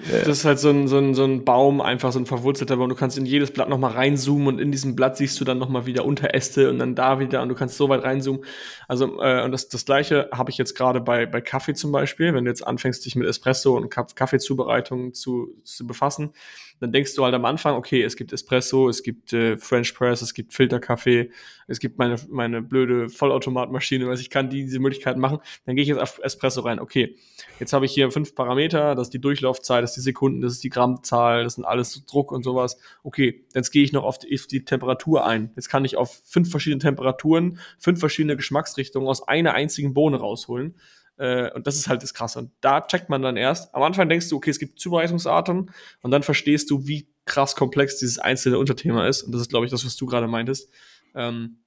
das 0.09 0.27
ist 0.27 0.45
halt 0.45 0.59
so 0.59 0.69
ein, 0.69 0.87
so, 0.87 0.97
ein, 0.97 1.13
so 1.13 1.23
ein 1.23 1.45
Baum, 1.45 1.81
einfach 1.81 2.11
so 2.11 2.19
ein 2.19 2.25
verwurzelter 2.25 2.77
Baum. 2.77 2.89
Du 2.89 2.95
kannst 2.95 3.17
in 3.17 3.25
jedes 3.25 3.51
Blatt 3.51 3.69
nochmal 3.69 3.91
reinzoomen 3.91 4.47
und 4.47 4.59
in 4.59 4.71
diesem 4.71 4.95
Blatt 4.95 5.17
siehst 5.17 5.39
du 5.39 5.45
dann 5.45 5.59
nochmal 5.59 5.85
wieder 5.85 6.05
Unteräste 6.05 6.69
und 6.69 6.79
dann 6.79 6.95
da 6.95 7.19
wieder 7.19 7.41
und 7.41 7.49
du 7.49 7.55
kannst 7.55 7.77
so 7.77 7.89
weit 7.89 8.03
reinzoomen. 8.03 8.43
Also, 8.87 9.21
äh, 9.21 9.43
und 9.43 9.51
das, 9.51 9.69
das 9.69 9.85
gleiche 9.85 10.29
habe 10.33 10.49
ich 10.49 10.57
jetzt 10.57 10.75
gerade 10.75 11.01
bei, 11.01 11.25
bei 11.25 11.41
Kaffee 11.41 11.73
zum 11.73 11.91
Beispiel. 11.91 12.33
Wenn 12.33 12.45
du 12.45 12.51
jetzt 12.51 12.65
anfängst, 12.65 13.05
dich 13.05 13.15
mit 13.15 13.27
Espresso 13.27 13.77
und 13.77 13.89
Kaffeezubereitung 13.89 15.13
zu, 15.13 15.55
zu 15.63 15.85
befassen, 15.85 16.31
dann 16.79 16.91
denkst 16.91 17.15
du 17.15 17.23
halt 17.23 17.33
am 17.33 17.45
Anfang, 17.45 17.75
okay, 17.75 18.03
es 18.03 18.15
gibt 18.15 18.31
Espresso, 18.31 18.89
es 18.89 19.03
gibt 19.03 19.33
äh, 19.33 19.57
French 19.57 19.93
Press, 19.93 20.21
es 20.21 20.33
gibt 20.33 20.53
Filterkaffee, 20.53 21.31
es 21.67 21.79
gibt 21.79 21.97
meine, 21.97 22.15
meine 22.29 22.61
blöde 22.61 23.09
Vollautomatmaschine, 23.09 24.07
also 24.07 24.21
ich 24.21 24.29
kann 24.29 24.49
diese 24.49 24.79
Möglichkeiten 24.79 25.19
machen. 25.19 25.39
Dann 25.65 25.75
gehe 25.75 25.83
ich 25.83 25.89
jetzt 25.89 25.99
auf 25.99 26.19
Espresso 26.23 26.61
rein. 26.61 26.79
Okay, 26.79 27.17
jetzt 27.59 27.73
habe 27.73 27.85
ich 27.85 27.93
hier 27.93 28.09
fünf 28.11 28.33
Parameter, 28.33 28.95
das 28.95 29.07
ist 29.07 29.13
die 29.13 29.21
Durchlaufzeit, 29.21 29.83
das 29.83 29.91
ist 29.91 29.97
die 29.97 30.01
Sekunden, 30.01 30.41
das 30.41 30.53
ist 30.53 30.63
die 30.63 30.69
Grammzahl, 30.69 31.43
das 31.43 31.55
sind 31.55 31.65
alles 31.65 32.05
Druck 32.05 32.31
und 32.31 32.43
sowas. 32.43 32.77
Okay, 33.03 33.45
jetzt 33.53 33.71
gehe 33.71 33.83
ich 33.83 33.93
noch 33.93 34.03
auf 34.03 34.17
die, 34.17 34.33
auf 34.33 34.47
die 34.47 34.63
Temperatur 34.63 35.25
ein. 35.25 35.51
Jetzt 35.55 35.69
kann 35.69 35.85
ich 35.85 35.97
auf 35.97 36.21
fünf 36.23 36.49
verschiedene 36.49 36.79
Temperaturen, 36.79 37.59
fünf 37.77 37.99
verschiedene 37.99 38.35
Geschmacksrichtungen 38.35 39.07
aus 39.07 39.27
einer 39.27 39.53
einzigen 39.53 39.93
Bohne 39.93 40.17
rausholen. 40.17 40.75
Äh, 41.19 41.51
und 41.51 41.67
das 41.67 41.75
ist 41.75 41.87
halt 41.87 42.01
das 42.01 42.13
Krasse. 42.13 42.39
Und 42.39 42.51
da 42.61 42.81
checkt 42.81 43.09
man 43.09 43.21
dann 43.21 43.37
erst. 43.37 43.75
Am 43.75 43.83
Anfang 43.83 44.09
denkst 44.09 44.29
du, 44.29 44.37
okay, 44.37 44.49
es 44.49 44.57
gibt 44.57 44.79
Zubereitungsarten 44.79 45.71
und 46.01 46.11
dann 46.11 46.23
verstehst 46.23 46.71
du, 46.71 46.87
wie 46.87 47.07
krass 47.25 47.55
komplex 47.55 47.99
dieses 47.99 48.17
einzelne 48.17 48.57
Unterthema 48.57 49.07
ist. 49.07 49.23
Und 49.23 49.33
das 49.33 49.41
ist, 49.41 49.49
glaube 49.49 49.65
ich, 49.65 49.71
das, 49.71 49.85
was 49.85 49.97
du 49.97 50.05
gerade 50.05 50.27
meintest. 50.27 50.69
Ähm, 51.13 51.57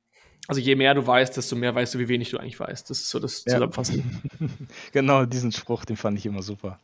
also 0.48 0.60
je 0.60 0.74
mehr 0.74 0.94
du 0.94 1.06
weißt, 1.06 1.36
desto 1.36 1.54
mehr 1.54 1.74
weißt 1.74 1.94
du, 1.94 1.98
wie 1.98 2.08
wenig 2.08 2.30
du 2.30 2.38
eigentlich 2.38 2.58
weißt. 2.58 2.90
Das 2.90 2.98
ist 2.98 3.10
so 3.10 3.20
das 3.20 3.44
ja. 3.44 3.52
Zusammenfassen. 3.52 4.22
genau, 4.92 5.24
diesen 5.26 5.52
Spruch, 5.52 5.84
den 5.84 5.96
fand 5.96 6.18
ich 6.18 6.26
immer 6.26 6.42
super. 6.42 6.80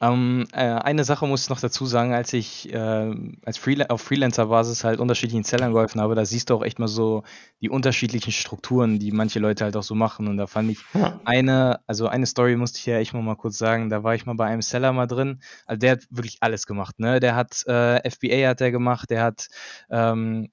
Ähm, 0.00 0.46
äh, 0.52 0.58
eine 0.58 1.04
Sache 1.04 1.26
muss 1.26 1.44
ich 1.44 1.50
noch 1.50 1.60
dazu 1.60 1.84
sagen, 1.84 2.14
als 2.14 2.32
ich 2.32 2.72
äh, 2.72 3.14
als 3.44 3.58
Freela 3.58 3.86
auf 3.86 4.00
Freelancer-Basis 4.02 4.84
halt 4.84 5.00
unterschiedlichen 5.00 5.44
Sellern 5.44 5.72
geholfen 5.72 6.00
habe, 6.00 6.14
da 6.14 6.24
siehst 6.24 6.50
du 6.50 6.54
auch 6.54 6.62
echt 6.62 6.78
mal 6.78 6.88
so 6.88 7.24
die 7.60 7.68
unterschiedlichen 7.68 8.32
Strukturen, 8.32 8.98
die 8.98 9.10
manche 9.10 9.40
Leute 9.40 9.64
halt 9.64 9.76
auch 9.76 9.82
so 9.82 9.94
machen. 9.94 10.28
Und 10.28 10.36
da 10.36 10.46
fand 10.46 10.70
ich 10.70 10.78
eine, 11.24 11.80
also 11.86 12.06
eine 12.06 12.26
Story 12.26 12.56
musste 12.56 12.78
ich 12.78 12.86
ja 12.86 12.98
echt 12.98 13.12
mal, 13.12 13.22
mal 13.22 13.36
kurz 13.36 13.58
sagen, 13.58 13.90
da 13.90 14.04
war 14.04 14.14
ich 14.14 14.26
mal 14.26 14.36
bei 14.36 14.46
einem 14.46 14.62
Seller 14.62 14.92
mal 14.92 15.06
drin. 15.06 15.40
Also 15.66 15.80
der 15.80 15.92
hat 15.92 16.06
wirklich 16.10 16.38
alles 16.40 16.66
gemacht, 16.66 17.00
ne? 17.00 17.18
Der 17.18 17.34
hat 17.34 17.64
äh, 17.66 18.08
FBA 18.08 18.48
hat 18.48 18.60
der 18.60 18.70
gemacht, 18.70 19.10
der 19.10 19.22
hat 19.24 19.48
ähm, 19.90 20.48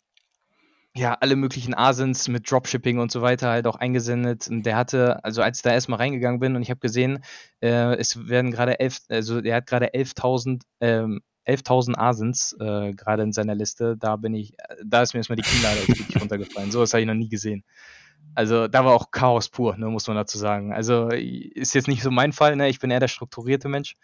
ja, 0.95 1.13
alle 1.19 1.35
möglichen 1.35 1.73
Asins 1.73 2.29
mit 2.29 2.49
Dropshipping 2.49 2.99
und 2.99 3.11
so 3.11 3.21
weiter 3.21 3.49
halt 3.49 3.67
auch 3.67 3.75
eingesendet. 3.75 4.47
Und 4.47 4.63
der 4.63 4.77
hatte, 4.77 5.23
also 5.25 5.41
als 5.41 5.59
ich 5.59 5.63
da 5.63 5.71
erstmal 5.71 5.99
reingegangen 5.99 6.39
bin 6.39 6.55
und 6.55 6.61
ich 6.61 6.69
habe 6.69 6.79
gesehen, 6.79 7.23
äh, 7.61 7.95
es 7.97 8.29
werden 8.29 8.51
gerade 8.51 8.79
elf, 8.79 8.99
also 9.09 9.39
er 9.39 9.57
hat 9.57 9.67
gerade 9.67 9.93
11.000 9.93 10.61
ähm, 10.79 11.21
11.000 11.45 11.97
Asins 11.97 12.55
äh, 12.59 12.93
gerade 12.93 13.23
in 13.23 13.33
seiner 13.33 13.55
Liste. 13.55 13.97
Da 13.97 14.15
bin 14.15 14.33
ich, 14.33 14.55
da 14.83 15.01
ist 15.03 15.13
mir 15.13 15.19
erstmal 15.19 15.35
die 15.35 15.43
Kinnlade 15.43 15.87
wirklich 15.87 16.19
runtergefallen. 16.19 16.71
So 16.71 16.79
was 16.79 16.93
habe 16.93 17.01
ich 17.01 17.07
noch 17.07 17.13
nie 17.13 17.29
gesehen. 17.29 17.63
Also 18.33 18.67
da 18.67 18.83
war 18.83 18.93
auch 18.93 19.11
Chaos 19.11 19.49
pur, 19.49 19.77
ne, 19.77 19.87
muss 19.87 20.07
man 20.07 20.17
dazu 20.17 20.37
sagen. 20.37 20.73
Also 20.73 21.09
ist 21.09 21.75
jetzt 21.75 21.87
nicht 21.87 22.01
so 22.01 22.09
mein 22.09 22.33
Fall, 22.33 22.55
ne? 22.55 22.69
Ich 22.69 22.79
bin 22.79 22.89
eher 22.89 22.99
der 22.99 23.07
strukturierte 23.07 23.69
Mensch. 23.69 23.95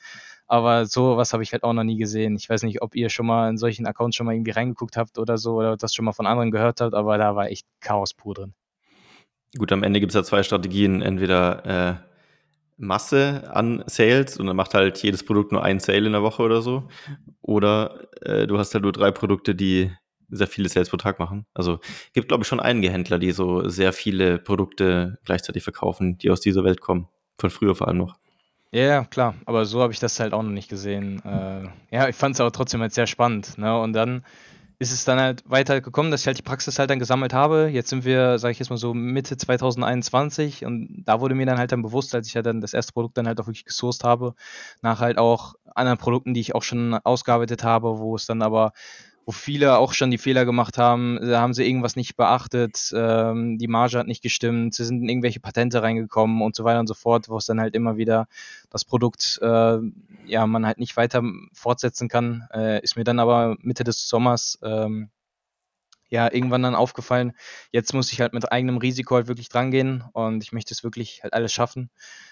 Aber 0.51 0.85
so 0.85 1.15
was 1.15 1.31
habe 1.31 1.43
ich 1.43 1.53
halt 1.53 1.63
auch 1.63 1.71
noch 1.71 1.85
nie 1.85 1.95
gesehen. 1.95 2.35
Ich 2.35 2.49
weiß 2.49 2.63
nicht, 2.63 2.81
ob 2.81 2.93
ihr 2.93 3.09
schon 3.09 3.25
mal 3.25 3.49
in 3.49 3.57
solchen 3.57 3.85
Accounts 3.85 4.17
schon 4.17 4.25
mal 4.25 4.35
irgendwie 4.35 4.51
reingeguckt 4.51 4.97
habt 4.97 5.17
oder 5.17 5.37
so 5.37 5.53
oder 5.53 5.77
das 5.77 5.93
schon 5.93 6.03
mal 6.03 6.11
von 6.11 6.27
anderen 6.27 6.51
gehört 6.51 6.81
habt, 6.81 6.93
aber 6.93 7.17
da 7.17 7.37
war 7.37 7.47
echt 7.47 7.65
Chaos 7.79 8.13
pur 8.13 8.33
drin. 8.33 8.53
Gut, 9.57 9.71
am 9.71 9.81
Ende 9.81 10.01
gibt 10.01 10.11
es 10.11 10.15
ja 10.15 10.23
zwei 10.23 10.43
Strategien. 10.43 11.01
Entweder 11.01 11.65
äh, 11.65 11.95
Masse 12.75 13.49
an 13.53 13.85
Sales 13.87 14.35
und 14.35 14.47
dann 14.47 14.57
macht 14.57 14.73
halt 14.73 15.01
jedes 15.01 15.23
Produkt 15.23 15.53
nur 15.53 15.63
ein 15.63 15.79
Sale 15.79 16.05
in 16.05 16.11
der 16.11 16.21
Woche 16.21 16.43
oder 16.43 16.61
so. 16.61 16.89
Oder 17.41 18.09
äh, 18.21 18.45
du 18.45 18.57
hast 18.57 18.73
halt 18.73 18.83
nur 18.83 18.91
drei 18.91 19.11
Produkte, 19.11 19.55
die 19.55 19.89
sehr 20.27 20.47
viele 20.47 20.67
Sales 20.67 20.89
pro 20.89 20.97
Tag 20.97 21.17
machen. 21.17 21.45
Also 21.53 21.79
gibt, 22.11 22.27
glaube 22.27 22.43
ich, 22.43 22.49
schon 22.49 22.59
einige 22.59 22.91
Händler, 22.91 23.19
die 23.19 23.31
so 23.31 23.69
sehr 23.69 23.93
viele 23.93 24.37
Produkte 24.37 25.17
gleichzeitig 25.23 25.63
verkaufen, 25.63 26.17
die 26.17 26.29
aus 26.29 26.41
dieser 26.41 26.65
Welt 26.65 26.81
kommen. 26.81 27.07
Von 27.39 27.51
früher 27.51 27.73
vor 27.73 27.87
allem 27.87 27.99
noch. 27.99 28.20
Ja, 28.73 29.03
klar, 29.03 29.35
aber 29.45 29.65
so 29.65 29.81
habe 29.81 29.91
ich 29.91 29.99
das 29.99 30.19
halt 30.19 30.33
auch 30.33 30.43
noch 30.43 30.49
nicht 30.49 30.69
gesehen. 30.69 31.21
Äh, 31.25 31.95
ja, 31.95 32.07
ich 32.07 32.15
fand 32.15 32.35
es 32.35 32.41
aber 32.41 32.53
trotzdem 32.53 32.79
halt 32.79 32.93
sehr 32.93 33.05
spannend. 33.05 33.57
Ne? 33.57 33.77
Und 33.77 33.91
dann 33.91 34.23
ist 34.79 34.93
es 34.93 35.03
dann 35.03 35.19
halt 35.19 35.43
weiter 35.49 35.81
gekommen, 35.81 36.09
dass 36.09 36.21
ich 36.21 36.27
halt 36.27 36.37
die 36.37 36.41
Praxis 36.41 36.79
halt 36.79 36.89
dann 36.89 36.97
gesammelt 36.97 37.33
habe. 37.33 37.69
Jetzt 37.71 37.89
sind 37.89 38.05
wir, 38.05 38.39
sage 38.39 38.53
ich 38.53 38.59
jetzt 38.59 38.69
mal 38.69 38.77
so, 38.77 38.93
Mitte 38.93 39.35
2021 39.35 40.65
und 40.65 41.03
da 41.05 41.19
wurde 41.19 41.35
mir 41.35 41.45
dann 41.45 41.57
halt 41.57 41.73
dann 41.73 41.81
bewusst, 41.81 42.15
als 42.15 42.27
ich 42.27 42.35
halt 42.35 42.45
dann 42.45 42.61
das 42.61 42.73
erste 42.73 42.93
Produkt 42.93 43.17
dann 43.17 43.27
halt 43.27 43.39
auch 43.41 43.47
wirklich 43.47 43.65
gesourced 43.65 44.05
habe, 44.05 44.35
nach 44.81 45.01
halt 45.01 45.17
auch 45.17 45.55
anderen 45.75 45.97
Produkten, 45.99 46.33
die 46.33 46.39
ich 46.39 46.55
auch 46.55 46.63
schon 46.63 46.93
ausgearbeitet 46.95 47.63
habe, 47.65 47.99
wo 47.99 48.15
es 48.15 48.25
dann 48.25 48.41
aber 48.41 48.71
wo 49.25 49.31
viele 49.31 49.77
auch 49.77 49.93
schon 49.93 50.11
die 50.11 50.17
Fehler 50.17 50.45
gemacht 50.45 50.77
haben, 50.77 51.19
da 51.21 51.41
haben 51.41 51.53
sie 51.53 51.65
irgendwas 51.65 51.95
nicht 51.95 52.15
beachtet, 52.15 52.91
ähm, 52.95 53.57
die 53.57 53.67
Marge 53.67 53.97
hat 53.99 54.07
nicht 54.07 54.23
gestimmt, 54.23 54.73
sie 54.73 54.85
sind 54.85 55.01
in 55.01 55.09
irgendwelche 55.09 55.39
Patente 55.39 55.81
reingekommen 55.81 56.41
und 56.41 56.55
so 56.55 56.63
weiter 56.63 56.79
und 56.79 56.87
so 56.87 56.93
fort, 56.93 57.29
wo 57.29 57.37
es 57.37 57.45
dann 57.45 57.59
halt 57.59 57.75
immer 57.75 57.97
wieder 57.97 58.27
das 58.69 58.85
Produkt, 58.85 59.39
äh, 59.41 59.77
ja, 60.25 60.47
man 60.47 60.65
halt 60.65 60.79
nicht 60.79 60.97
weiter 60.97 61.23
fortsetzen 61.53 62.07
kann, 62.07 62.47
äh, 62.53 62.81
ist 62.81 62.95
mir 62.95 63.03
dann 63.03 63.19
aber 63.19 63.57
Mitte 63.61 63.83
des 63.83 64.07
Sommers 64.07 64.59
ähm, 64.63 65.09
ja 66.11 66.31
irgendwann 66.31 66.61
dann 66.61 66.75
aufgefallen, 66.75 67.33
jetzt 67.71 67.93
muss 67.93 68.11
ich 68.11 68.21
halt 68.21 68.33
mit 68.33 68.51
eigenem 68.51 68.77
Risiko 68.77 69.15
halt 69.15 69.27
wirklich 69.27 69.49
drangehen 69.49 70.03
und 70.13 70.43
ich 70.43 70.51
möchte 70.51 70.73
es 70.73 70.83
wirklich 70.83 71.23
halt 71.23 71.33
alles 71.33 71.53
schaffen. 71.53 71.89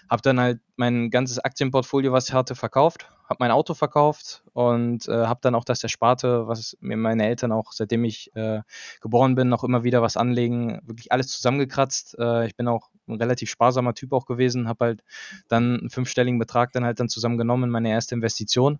Hab 0.09 0.21
dann 0.21 0.39
halt 0.39 0.59
mein 0.75 1.09
ganzes 1.09 1.39
Aktienportfolio, 1.39 2.11
was 2.11 2.27
ich 2.27 2.33
hatte, 2.33 2.55
verkauft, 2.55 3.09
habe 3.27 3.37
mein 3.39 3.51
Auto 3.51 3.73
verkauft 3.73 4.43
und 4.53 5.07
äh, 5.07 5.25
habe 5.25 5.39
dann 5.41 5.55
auch 5.55 5.63
das 5.63 5.81
Ersparte, 5.81 6.47
was 6.47 6.77
mir 6.81 6.97
meine 6.97 7.25
Eltern 7.25 7.51
auch 7.51 7.71
seitdem 7.71 8.03
ich 8.03 8.35
äh, 8.35 8.61
geboren 9.01 9.35
bin, 9.35 9.47
noch 9.47 9.63
immer 9.63 9.83
wieder 9.83 10.01
was 10.01 10.17
anlegen, 10.17 10.81
wirklich 10.83 11.11
alles 11.11 11.27
zusammengekratzt. 11.29 12.17
Äh, 12.19 12.47
ich 12.47 12.55
bin 12.55 12.67
auch 12.67 12.89
ein 13.07 13.15
relativ 13.15 13.49
sparsamer 13.49 13.93
Typ 13.93 14.11
auch 14.11 14.25
gewesen, 14.25 14.67
habe 14.67 14.85
halt 14.85 15.03
dann 15.47 15.79
einen 15.79 15.89
fünfstelligen 15.89 16.39
Betrag 16.39 16.73
dann 16.73 16.83
halt 16.83 16.99
dann 16.99 17.09
zusammengenommen, 17.09 17.69
meine 17.69 17.89
erste 17.89 18.13
Investition 18.15 18.79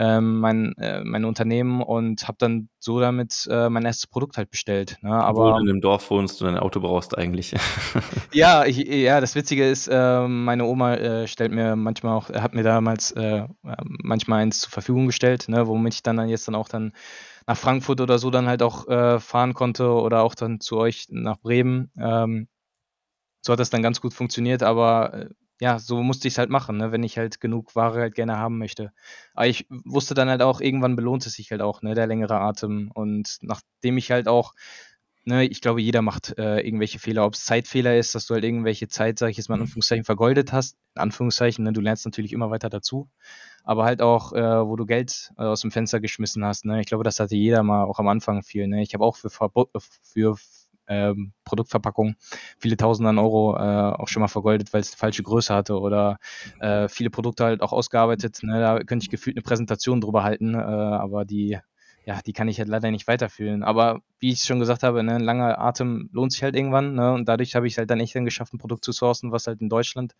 ähm, 0.00 0.40
mein, 0.40 0.72
äh, 0.78 1.04
mein 1.04 1.26
Unternehmen 1.26 1.82
und 1.82 2.26
habe 2.26 2.38
dann 2.38 2.70
so 2.78 3.00
damit 3.00 3.46
äh, 3.50 3.68
mein 3.68 3.84
erstes 3.84 4.06
Produkt 4.06 4.38
halt 4.38 4.50
bestellt. 4.50 4.96
Ne? 5.02 5.12
Aber 5.12 5.44
Wo 5.44 5.50
du 5.50 5.62
in 5.62 5.68
einem 5.68 5.80
Dorf 5.82 6.10
wohnst 6.10 6.40
und 6.40 6.48
ein 6.48 6.58
Auto 6.58 6.80
brauchst 6.80 7.18
eigentlich. 7.18 7.54
ja, 8.32 8.64
ich, 8.64 8.78
ja, 8.78 9.20
das 9.20 9.34
Witzige 9.34 9.68
ist, 9.68 9.88
äh, 9.88 10.26
meine 10.26 10.64
Oma 10.64 10.94
äh, 10.94 11.28
stellt 11.28 11.52
mir 11.52 11.76
manchmal 11.76 12.16
auch, 12.16 12.30
hat 12.30 12.54
mir 12.54 12.62
damals 12.62 13.12
äh, 13.12 13.46
manchmal 13.82 14.40
eins 14.40 14.60
zur 14.60 14.70
Verfügung 14.70 15.04
gestellt, 15.04 15.50
ne? 15.50 15.66
womit 15.66 15.92
ich 15.92 16.02
dann 16.02 16.26
jetzt 16.30 16.48
dann 16.48 16.54
auch 16.54 16.70
dann 16.70 16.94
nach 17.46 17.58
Frankfurt 17.58 18.00
oder 18.00 18.18
so 18.18 18.30
dann 18.30 18.48
halt 18.48 18.62
auch 18.62 18.88
äh, 18.88 19.20
fahren 19.20 19.52
konnte 19.52 19.90
oder 19.90 20.22
auch 20.22 20.34
dann 20.34 20.60
zu 20.60 20.78
euch 20.78 21.08
nach 21.10 21.38
Bremen. 21.40 21.92
Ähm, 22.00 22.48
so 23.42 23.52
hat 23.52 23.60
das 23.60 23.68
dann 23.68 23.82
ganz 23.82 24.00
gut 24.00 24.14
funktioniert, 24.14 24.62
aber 24.62 25.28
ja, 25.60 25.78
so 25.78 26.02
musste 26.02 26.26
ich 26.28 26.34
es 26.34 26.38
halt 26.38 26.50
machen, 26.50 26.78
ne, 26.78 26.90
wenn 26.92 27.02
ich 27.02 27.18
halt 27.18 27.40
genug 27.40 27.76
Ware 27.76 28.00
halt 28.00 28.14
gerne 28.14 28.38
haben 28.38 28.58
möchte. 28.58 28.92
Aber 29.34 29.46
ich 29.46 29.66
wusste 29.68 30.14
dann 30.14 30.28
halt 30.30 30.42
auch, 30.42 30.60
irgendwann 30.60 30.96
belohnt 30.96 31.26
es 31.26 31.34
sich 31.34 31.50
halt 31.50 31.60
auch, 31.62 31.82
ne, 31.82 31.94
der 31.94 32.06
längere 32.06 32.40
Atem. 32.40 32.90
Und 32.94 33.38
nachdem 33.42 33.98
ich 33.98 34.10
halt 34.10 34.26
auch, 34.26 34.54
ne, 35.24 35.44
ich 35.44 35.60
glaube, 35.60 35.82
jeder 35.82 36.02
macht 36.02 36.38
äh, 36.38 36.60
irgendwelche 36.60 36.98
Fehler, 36.98 37.26
ob 37.26 37.34
es 37.34 37.44
Zeitfehler 37.44 37.96
ist, 37.98 38.14
dass 38.14 38.26
du 38.26 38.34
halt 38.34 38.44
irgendwelche 38.44 38.88
Zeit, 38.88 39.18
sag 39.18 39.30
ich 39.30 39.36
jetzt 39.36 39.48
mal 39.50 39.56
in 39.56 39.62
Anführungszeichen, 39.62 40.04
vergoldet 40.04 40.52
hast, 40.52 40.76
in 40.96 41.02
Anführungszeichen, 41.02 41.64
ne, 41.64 41.72
du 41.72 41.80
lernst 41.82 42.06
natürlich 42.06 42.32
immer 42.32 42.50
weiter 42.50 42.70
dazu. 42.70 43.08
Aber 43.62 43.84
halt 43.84 44.00
auch, 44.02 44.32
äh, 44.32 44.66
wo 44.66 44.76
du 44.76 44.86
Geld 44.86 45.32
äh, 45.36 45.42
aus 45.42 45.60
dem 45.60 45.70
Fenster 45.70 46.00
geschmissen 46.00 46.44
hast, 46.44 46.64
ne, 46.64 46.80
ich 46.80 46.86
glaube, 46.86 47.04
das 47.04 47.20
hatte 47.20 47.36
jeder 47.36 47.62
mal 47.62 47.84
auch 47.84 47.98
am 47.98 48.08
Anfang 48.08 48.42
viel, 48.42 48.66
ne. 48.66 48.82
Ich 48.82 48.94
habe 48.94 49.04
auch 49.04 49.16
für, 49.16 49.30
für 49.30 50.36
ähm, 50.90 51.32
Produktverpackung 51.44 52.16
viele 52.58 52.76
Tausend 52.76 53.08
an 53.08 53.18
Euro 53.18 53.56
äh, 53.56 53.60
auch 53.60 54.08
schon 54.08 54.20
mal 54.20 54.28
vergoldet, 54.28 54.72
weil 54.72 54.80
es 54.80 54.94
falsche 54.94 55.22
Größe 55.22 55.54
hatte 55.54 55.78
oder 55.78 56.18
äh, 56.60 56.88
viele 56.88 57.10
Produkte 57.10 57.44
halt 57.44 57.62
auch 57.62 57.72
ausgearbeitet. 57.72 58.40
Ne? 58.42 58.60
Da 58.60 58.80
könnte 58.80 59.04
ich 59.04 59.10
gefühlt 59.10 59.36
eine 59.36 59.42
Präsentation 59.42 60.00
drüber 60.00 60.22
halten, 60.24 60.54
äh, 60.54 60.58
aber 60.58 61.24
die 61.24 61.58
ja, 62.06 62.20
die 62.26 62.32
kann 62.32 62.48
ich 62.48 62.58
halt 62.58 62.68
leider 62.68 62.90
nicht 62.90 63.06
weiterfühlen. 63.06 63.62
Aber 63.62 64.00
wie 64.18 64.32
ich 64.32 64.40
schon 64.40 64.58
gesagt 64.58 64.82
habe, 64.82 65.02
ne, 65.02 65.16
ein 65.16 65.20
langer 65.20 65.58
Atem 65.58 66.08
lohnt 66.12 66.32
sich 66.32 66.42
halt 66.42 66.56
irgendwann. 66.56 66.94
Ne, 66.94 67.12
und 67.12 67.28
dadurch 67.28 67.54
habe 67.54 67.66
ich 67.66 67.78
halt 67.78 67.90
dann 67.90 68.00
echt 68.00 68.14
dann 68.14 68.24
geschafft, 68.24 68.54
ein 68.54 68.58
Produkt 68.58 68.84
zu 68.84 68.92
sourcen, 68.92 69.32
was 69.32 69.46
halt 69.46 69.60
in 69.60 69.68
Deutschland 69.68 70.14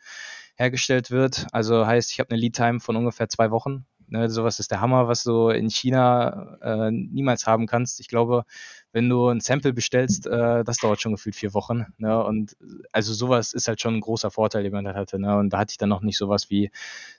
hergestellt 0.57 1.11
wird. 1.11 1.47
Also 1.53 1.87
heißt, 1.87 2.13
ich 2.13 2.21
habe 2.21 2.31
eine 2.31 2.41
Lead-Time 2.41 2.81
von 2.81 2.97
ungefähr 2.97 3.29
zwei 3.29 3.51
Wochen 3.51 3.87
Ne? 4.11 4.29
Sowas 4.29 4.59
ist 4.59 4.71
der 4.71 4.81
Hammer, 4.81 5.09
was 5.09 5.25
du 5.25 5.49
in 5.49 5.71
China 5.71 6.59
äh, 6.63 6.91
niemals 6.91 7.47
haben 7.47 7.67
kannst. 7.67 8.01
Ich 8.01 8.09
glaube, 8.09 8.45
wenn 8.93 9.09
du 9.09 9.29
ein 9.29 9.41
Sample 9.41 9.73
bestellst, 9.73 10.27
äh, 10.27 10.65
das 10.65 10.79
dauert 10.79 11.01
schon 11.01 11.13
gefühlt 11.13 11.37
vier 11.37 11.55
Wochen. 11.55 11.87
Ne? 11.99 12.23
Und 12.23 12.57
also 12.93 13.15
sowas 13.15 13.53
ist 13.53 13.69
halt 13.69 13.81
schon 13.81 13.97
ein 13.97 14.01
großer 14.01 14.31
Vorteil, 14.31 14.63
den 14.63 14.73
man 14.73 14.85
da 14.85 14.95
hatte. 14.95 15.19
Ne? 15.19 15.37
Und 15.37 15.51
da 15.51 15.59
hatte 15.59 15.73
ich 15.73 15.79
dann 15.79 15.89
noch 15.89 16.03
nicht 16.03 16.19
sowas 16.19 16.51
wie, 16.51 16.71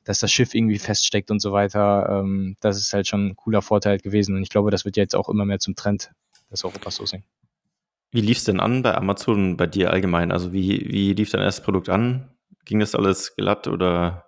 dass 0.04 0.20
das 0.20 0.32
Schiff 0.32 0.54
irgendwie 0.54 0.80
feststeckt 0.80 1.32
und 1.32 1.40
so 1.40 1.52
weiter. 1.52 2.08
Ähm, 2.10 2.58
das 2.60 2.78
ist 2.78 2.94
halt 2.94 3.08
schon 3.08 3.28
ein 3.28 3.36
cooler 3.36 3.62
Vorteil 3.62 4.00
gewesen. 4.00 4.36
Und 4.36 4.44
ich 4.44 4.50
glaube, 4.50 4.72
das 4.72 4.86
wird 4.86 4.98
jetzt 4.98 5.16
auch 5.16 5.30
immer 5.30 5.46
mehr 5.46 5.60
zum 5.60 5.76
Trend, 5.76 6.12
das 6.50 6.64
Europa-Sourcing. 6.66 7.24
Wie 8.12 8.22
lief 8.22 8.40
es 8.40 8.44
denn 8.44 8.60
an 8.60 8.82
bei 8.82 8.94
Amazon 8.96 9.56
bei 9.56 9.68
dir 9.68 9.92
allgemein? 9.92 10.34
Also 10.34 10.52
wie, 10.52 10.88
wie 10.92 11.14
lief 11.14 11.32
dein 11.32 11.42
erstes 11.42 11.64
Produkt 11.64 11.88
an? 11.88 12.30
Ging 12.66 12.80
das 12.80 12.94
alles 12.94 13.36
glatt 13.36 13.68
oder 13.68 14.26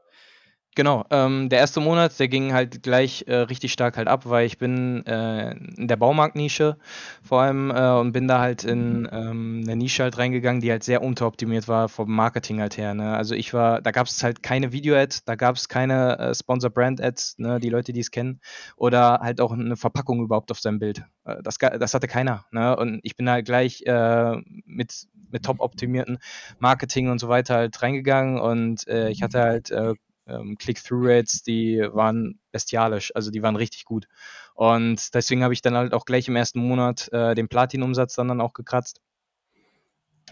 Genau, 0.75 1.05
ähm, 1.11 1.49
der 1.49 1.59
erste 1.59 1.79
Monat, 1.81 2.19
der 2.19 2.27
ging 2.27 2.51
halt 2.51 2.81
gleich 2.81 3.25
äh, 3.27 3.35
richtig 3.35 3.71
stark 3.71 3.95
halt 3.95 4.07
ab, 4.07 4.23
weil 4.25 4.47
ich 4.47 4.57
bin 4.57 5.05
äh, 5.05 5.51
in 5.51 5.87
der 5.87 5.97
Baumarktnische 5.97 6.77
vor 7.21 7.41
allem 7.41 7.69
äh, 7.69 7.91
und 7.99 8.11
bin 8.11 8.27
da 8.27 8.39
halt 8.39 8.63
in 8.63 9.07
ähm, 9.11 9.61
eine 9.63 9.75
Nische 9.75 10.01
halt 10.01 10.17
reingegangen, 10.17 10.61
die 10.61 10.71
halt 10.71 10.83
sehr 10.83 11.03
unteroptimiert 11.03 11.67
war 11.67 11.89
vom 11.89 12.11
Marketing 12.11 12.59
halt 12.59 12.75
her. 12.77 12.95
Ne? 12.95 13.15
Also 13.15 13.35
ich 13.35 13.53
war, 13.53 13.81
da 13.81 13.91
gab 13.91 14.07
es 14.07 14.23
halt 14.23 14.41
keine 14.41 14.71
Video-Ads, 14.71 15.25
da 15.25 15.35
gab 15.35 15.57
es 15.57 15.69
keine 15.69 16.17
äh, 16.17 16.33
Sponsor-Brand-Ads, 16.33 17.35
ne? 17.37 17.59
die 17.59 17.69
Leute, 17.69 17.93
die 17.93 17.99
es 17.99 18.09
kennen, 18.09 18.39
oder 18.75 19.19
halt 19.21 19.41
auch 19.41 19.51
eine 19.51 19.77
Verpackung 19.77 20.21
überhaupt 20.23 20.49
auf 20.49 20.59
seinem 20.59 20.79
Bild. 20.79 21.03
Äh, 21.25 21.35
das, 21.43 21.59
das 21.59 21.93
hatte 21.93 22.07
keiner. 22.07 22.45
Ne? 22.51 22.75
Und 22.75 22.99
ich 23.03 23.15
bin 23.15 23.29
halt 23.29 23.45
gleich 23.45 23.83
äh, 23.85 24.37
mit, 24.65 25.07
mit 25.29 25.43
top 25.43 25.59
optimierten 25.59 26.17
Marketing 26.57 27.09
und 27.09 27.19
so 27.19 27.29
weiter 27.29 27.55
halt 27.55 27.79
reingegangen 27.79 28.39
und 28.39 28.87
äh, 28.87 29.09
ich 29.09 29.21
hatte 29.21 29.39
halt 29.39 29.69
äh, 29.69 29.93
ähm, 30.27 30.57
Click-Through-Rates, 30.57 31.43
die 31.43 31.79
waren 31.91 32.39
bestialisch, 32.51 33.15
also 33.15 33.31
die 33.31 33.43
waren 33.43 33.55
richtig 33.55 33.85
gut. 33.85 34.07
Und 34.55 35.13
deswegen 35.13 35.43
habe 35.43 35.53
ich 35.53 35.61
dann 35.61 35.75
halt 35.75 35.93
auch 35.93 36.05
gleich 36.05 36.27
im 36.27 36.35
ersten 36.35 36.59
Monat 36.59 37.11
äh, 37.11 37.35
den 37.35 37.47
Platin-Umsatz 37.47 38.15
dann, 38.15 38.27
dann 38.27 38.41
auch 38.41 38.53
gekratzt. 38.53 39.01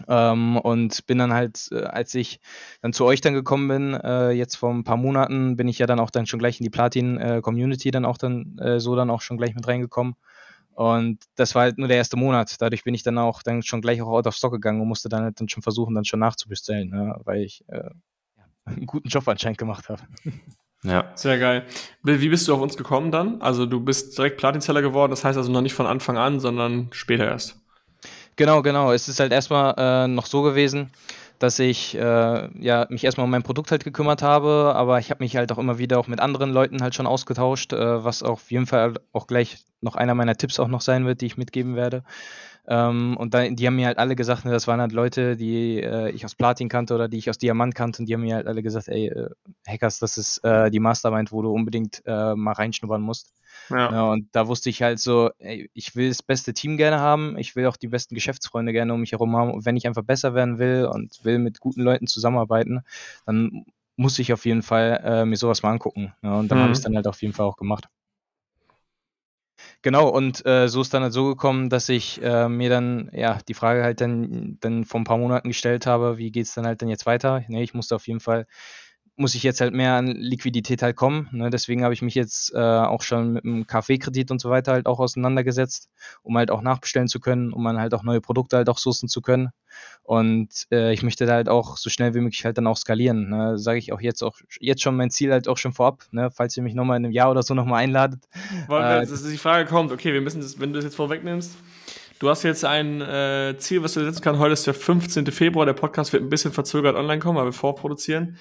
Ähm, 0.08 0.56
und 0.56 1.06
bin 1.06 1.18
dann 1.18 1.34
halt, 1.34 1.68
äh, 1.70 1.82
als 1.84 2.14
ich 2.14 2.40
dann 2.80 2.92
zu 2.92 3.04
euch 3.04 3.20
dann 3.20 3.34
gekommen 3.34 3.68
bin, 3.68 3.94
äh, 3.94 4.30
jetzt 4.30 4.56
vor 4.56 4.72
ein 4.72 4.84
paar 4.84 4.96
Monaten, 4.96 5.56
bin 5.56 5.68
ich 5.68 5.78
ja 5.78 5.86
dann 5.86 6.00
auch 6.00 6.10
dann 6.10 6.26
schon 6.26 6.38
gleich 6.38 6.60
in 6.60 6.64
die 6.64 6.70
Platin-Community 6.70 7.90
dann 7.90 8.06
auch 8.06 8.16
dann 8.16 8.58
äh, 8.58 8.80
so 8.80 8.96
dann 8.96 9.10
auch 9.10 9.20
schon 9.20 9.36
gleich 9.36 9.54
mit 9.54 9.66
reingekommen. 9.66 10.14
Und 10.74 11.22
das 11.34 11.54
war 11.54 11.62
halt 11.62 11.78
nur 11.78 11.88
der 11.88 11.98
erste 11.98 12.16
Monat. 12.16 12.56
Dadurch 12.60 12.84
bin 12.84 12.94
ich 12.94 13.02
dann 13.02 13.18
auch 13.18 13.42
dann 13.42 13.62
schon 13.62 13.82
gleich 13.82 14.00
auch 14.00 14.08
out 14.08 14.26
of 14.26 14.34
stock 14.34 14.52
gegangen 14.52 14.80
und 14.80 14.88
musste 14.88 15.10
dann 15.10 15.24
halt 15.24 15.38
dann 15.38 15.48
schon 15.48 15.62
versuchen, 15.62 15.94
dann 15.94 16.06
schon 16.06 16.20
nachzubestellen, 16.20 16.88
ne? 16.88 17.20
weil 17.24 17.42
ich 17.42 17.62
äh, 17.68 17.90
einen 18.64 18.86
guten 18.86 19.08
Job 19.08 19.26
anscheinend 19.28 19.58
gemacht 19.58 19.88
habe. 19.88 20.02
Ja. 20.84 21.12
Sehr 21.14 21.38
geil. 21.38 21.64
Bill, 22.02 22.20
wie 22.20 22.28
bist 22.28 22.48
du 22.48 22.54
auf 22.54 22.60
uns 22.60 22.76
gekommen 22.76 23.12
dann? 23.12 23.40
Also 23.40 23.66
du 23.66 23.78
bist 23.78 24.18
direkt 24.18 24.36
Platinseller 24.36 24.82
geworden, 24.82 25.10
das 25.10 25.24
heißt 25.24 25.38
also 25.38 25.52
noch 25.52 25.60
nicht 25.60 25.74
von 25.74 25.86
Anfang 25.86 26.18
an, 26.18 26.40
sondern 26.40 26.88
später 26.90 27.24
erst. 27.24 27.62
Genau, 28.34 28.62
genau. 28.62 28.90
Es 28.90 29.08
ist 29.08 29.20
halt 29.20 29.32
erstmal 29.32 29.74
äh, 29.76 30.08
noch 30.08 30.26
so 30.26 30.42
gewesen, 30.42 30.90
dass 31.38 31.58
ich 31.58 31.96
äh, 31.96 32.48
ja, 32.60 32.86
mich 32.88 33.04
erstmal 33.04 33.24
um 33.24 33.30
mein 33.30 33.42
Produkt 33.44 33.70
halt 33.70 33.84
gekümmert 33.84 34.22
habe, 34.22 34.72
aber 34.74 34.98
ich 34.98 35.10
habe 35.10 35.22
mich 35.22 35.36
halt 35.36 35.52
auch 35.52 35.58
immer 35.58 35.78
wieder 35.78 36.00
auch 36.00 36.08
mit 36.08 36.18
anderen 36.18 36.52
Leuten 36.52 36.82
halt 36.82 36.94
schon 36.94 37.06
ausgetauscht, 37.06 37.72
äh, 37.72 38.04
was 38.04 38.22
auf 38.22 38.50
jeden 38.50 38.66
Fall 38.66 38.94
auch 39.12 39.26
gleich 39.26 39.58
noch 39.80 39.96
einer 39.96 40.14
meiner 40.14 40.36
Tipps 40.36 40.58
auch 40.58 40.68
noch 40.68 40.80
sein 40.80 41.06
wird, 41.06 41.20
die 41.20 41.26
ich 41.26 41.36
mitgeben 41.36 41.76
werde. 41.76 42.02
Ähm, 42.68 43.16
und 43.16 43.34
dann, 43.34 43.56
die 43.56 43.66
haben 43.66 43.76
mir 43.76 43.86
halt 43.86 43.98
alle 43.98 44.14
gesagt, 44.14 44.44
ne, 44.44 44.52
das 44.52 44.68
waren 44.68 44.80
halt 44.80 44.92
Leute, 44.92 45.36
die 45.36 45.80
äh, 45.80 46.10
ich 46.10 46.24
aus 46.24 46.36
Platin 46.36 46.68
kannte 46.68 46.94
oder 46.94 47.08
die 47.08 47.18
ich 47.18 47.28
aus 47.28 47.38
Diamant 47.38 47.74
kannte 47.74 48.02
und 48.02 48.06
die 48.08 48.14
haben 48.14 48.20
mir 48.20 48.36
halt 48.36 48.46
alle 48.46 48.62
gesagt, 48.62 48.88
ey, 48.88 49.08
äh, 49.08 49.30
Hackers, 49.66 49.98
das 49.98 50.16
ist 50.16 50.38
äh, 50.44 50.70
die 50.70 50.78
Mastermind, 50.78 51.32
wo 51.32 51.42
du 51.42 51.50
unbedingt 51.50 52.02
äh, 52.06 52.34
mal 52.34 52.52
reinschnuppern 52.52 53.02
musst. 53.02 53.32
Ja. 53.68 53.90
ja. 53.90 54.10
und 54.12 54.28
da 54.32 54.46
wusste 54.46 54.70
ich 54.70 54.82
halt 54.82 55.00
so, 55.00 55.30
ey, 55.38 55.70
ich 55.74 55.96
will 55.96 56.08
das 56.08 56.22
beste 56.22 56.54
Team 56.54 56.76
gerne 56.76 57.00
haben, 57.00 57.36
ich 57.36 57.56
will 57.56 57.66
auch 57.66 57.76
die 57.76 57.88
besten 57.88 58.14
Geschäftsfreunde 58.14 58.72
gerne 58.72 58.94
um 58.94 59.00
mich 59.00 59.12
herum 59.12 59.36
haben. 59.36 59.52
Und 59.52 59.66
wenn 59.66 59.76
ich 59.76 59.86
einfach 59.86 60.02
besser 60.02 60.34
werden 60.34 60.58
will 60.58 60.86
und 60.86 61.24
will 61.24 61.38
mit 61.38 61.58
guten 61.58 61.82
Leuten 61.82 62.06
zusammenarbeiten, 62.06 62.82
dann 63.26 63.64
muss 63.96 64.18
ich 64.18 64.32
auf 64.32 64.46
jeden 64.46 64.62
Fall 64.62 65.00
äh, 65.04 65.24
mir 65.24 65.36
sowas 65.36 65.62
mal 65.62 65.70
angucken. 65.70 66.14
Ja, 66.22 66.34
und 66.38 66.48
dann 66.48 66.58
mhm. 66.58 66.62
habe 66.62 66.72
ich 66.72 66.78
es 66.78 66.84
dann 66.84 66.94
halt 66.94 67.06
auf 67.06 67.20
jeden 67.22 67.34
Fall 67.34 67.46
auch 67.46 67.56
gemacht. 67.56 67.88
Genau, 69.84 70.08
und 70.08 70.46
äh, 70.46 70.68
so 70.68 70.80
ist 70.80 70.94
dann 70.94 71.02
halt 71.02 71.12
so 71.12 71.26
gekommen, 71.26 71.68
dass 71.68 71.88
ich 71.88 72.22
äh, 72.22 72.48
mir 72.48 72.70
dann 72.70 73.10
ja 73.12 73.38
die 73.48 73.54
Frage 73.54 73.82
halt 73.82 74.00
dann, 74.00 74.56
dann 74.60 74.84
vor 74.84 75.00
ein 75.00 75.04
paar 75.04 75.18
Monaten 75.18 75.48
gestellt 75.48 75.86
habe, 75.86 76.18
wie 76.18 76.30
geht 76.30 76.46
es 76.46 76.54
dann 76.54 76.66
halt 76.66 76.82
dann 76.82 76.88
jetzt 76.88 77.04
weiter? 77.04 77.42
Nee, 77.48 77.64
ich 77.64 77.74
musste 77.74 77.96
auf 77.96 78.06
jeden 78.06 78.20
Fall 78.20 78.46
muss 79.16 79.34
ich 79.34 79.42
jetzt 79.42 79.60
halt 79.60 79.74
mehr 79.74 79.94
an 79.94 80.06
Liquidität 80.06 80.82
halt 80.82 80.96
kommen. 80.96 81.28
Ne? 81.32 81.50
Deswegen 81.50 81.84
habe 81.84 81.92
ich 81.92 82.02
mich 82.02 82.14
jetzt 82.14 82.52
äh, 82.54 82.58
auch 82.58 83.02
schon 83.02 83.34
mit 83.34 83.44
dem 83.44 83.66
KfW-Kredit 83.66 84.30
und 84.30 84.40
so 84.40 84.48
weiter 84.48 84.72
halt 84.72 84.86
auch 84.86 85.00
auseinandergesetzt, 85.00 85.90
um 86.22 86.36
halt 86.36 86.50
auch 86.50 86.62
nachbestellen 86.62 87.08
zu 87.08 87.20
können, 87.20 87.52
um 87.52 87.62
dann 87.64 87.78
halt 87.78 87.92
auch 87.92 88.02
neue 88.02 88.22
Produkte 88.22 88.56
halt 88.56 88.68
auch 88.70 88.78
sourcen 88.78 89.08
zu 89.08 89.20
können. 89.20 89.50
Und 90.02 90.66
äh, 90.72 90.92
ich 90.92 91.02
möchte 91.02 91.26
da 91.26 91.34
halt 91.34 91.48
auch 91.48 91.76
so 91.76 91.90
schnell 91.90 92.14
wie 92.14 92.20
möglich 92.20 92.44
halt 92.44 92.56
dann 92.56 92.66
auch 92.66 92.76
skalieren. 92.76 93.28
Ne? 93.28 93.58
Sage 93.58 93.78
ich 93.78 93.92
auch 93.92 94.00
jetzt 94.00 94.22
auch 94.22 94.38
jetzt 94.60 94.82
schon 94.82 94.96
mein 94.96 95.10
Ziel 95.10 95.30
halt 95.30 95.46
auch 95.46 95.58
schon 95.58 95.72
vorab, 95.72 96.04
ne? 96.10 96.30
falls 96.30 96.56
ihr 96.56 96.62
mich 96.62 96.74
nochmal 96.74 96.96
in 96.96 97.04
einem 97.04 97.12
Jahr 97.12 97.30
oder 97.30 97.42
so 97.42 97.52
nochmal 97.54 97.82
einladet. 97.82 98.24
Weil 98.66 99.02
äh, 99.02 99.06
die 99.06 99.38
Frage 99.38 99.68
kommt, 99.68 99.92
okay, 99.92 100.12
wir 100.14 100.22
müssen 100.22 100.40
das, 100.40 100.58
wenn 100.58 100.72
du 100.72 100.78
das 100.78 100.84
jetzt 100.84 100.96
vorwegnimmst, 100.96 101.56
Du 102.18 102.30
hast 102.30 102.44
jetzt 102.44 102.64
ein 102.64 103.00
äh, 103.00 103.56
Ziel, 103.58 103.82
was 103.82 103.94
du 103.94 104.04
setzen 104.04 104.22
kannst. 104.22 104.38
Heute 104.40 104.52
ist 104.52 104.64
der 104.64 104.74
15. 104.74 105.26
Februar. 105.32 105.66
Der 105.66 105.72
Podcast 105.72 106.12
wird 106.12 106.22
ein 106.22 106.28
bisschen 106.28 106.52
verzögert 106.52 106.94
online 106.94 107.18
kommen, 107.18 107.36
aber 107.36 107.48
wir 107.48 107.52
vorproduzieren. 107.52 108.38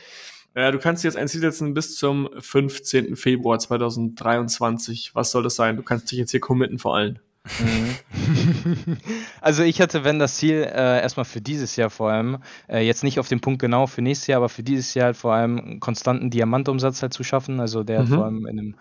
Äh, 0.54 0.72
du 0.72 0.80
kannst 0.80 1.04
jetzt 1.04 1.18
ein 1.18 1.28
Ziel 1.28 1.42
setzen 1.42 1.74
bis 1.74 1.96
zum 1.96 2.30
15. 2.38 3.16
Februar 3.16 3.60
2023. 3.60 5.12
Was 5.14 5.32
soll 5.32 5.44
das 5.44 5.56
sein? 5.56 5.78
Du 5.78 5.84
kannst 5.84 6.12
dich 6.12 6.20
jetzt 6.20 6.32
hier 6.32 6.40
committen 6.40 6.80
vor 6.80 6.96
allen. 6.96 7.20
Mhm. 7.60 8.98
also 9.42 9.64
ich 9.64 9.82
hatte, 9.82 10.04
wenn 10.04 10.20
das 10.20 10.36
Ziel 10.36 10.62
äh, 10.64 11.02
erstmal 11.02 11.26
für 11.26 11.42
dieses 11.42 11.76
Jahr 11.76 11.90
vor 11.90 12.12
allem, 12.12 12.38
äh, 12.68 12.86
jetzt 12.86 13.04
nicht 13.04 13.20
auf 13.20 13.28
den 13.28 13.42
Punkt 13.42 13.60
genau 13.60 13.88
für 13.88 14.02
nächstes 14.02 14.28
Jahr, 14.28 14.38
aber 14.38 14.50
für 14.50 14.64
dieses 14.64 14.94
Jahr 14.94 15.08
halt 15.08 15.18
vor 15.18 15.34
allem 15.34 15.58
einen 15.58 15.80
konstanten 15.80 16.30
Diamantumsatz 16.30 17.02
halt 17.02 17.14
zu 17.14 17.24
schaffen, 17.24 17.60
also 17.60 17.84
der 17.84 18.04
mhm. 18.04 18.08
vor 18.08 18.26
allem 18.26 18.46
in 18.46 18.60
einem 18.60 18.76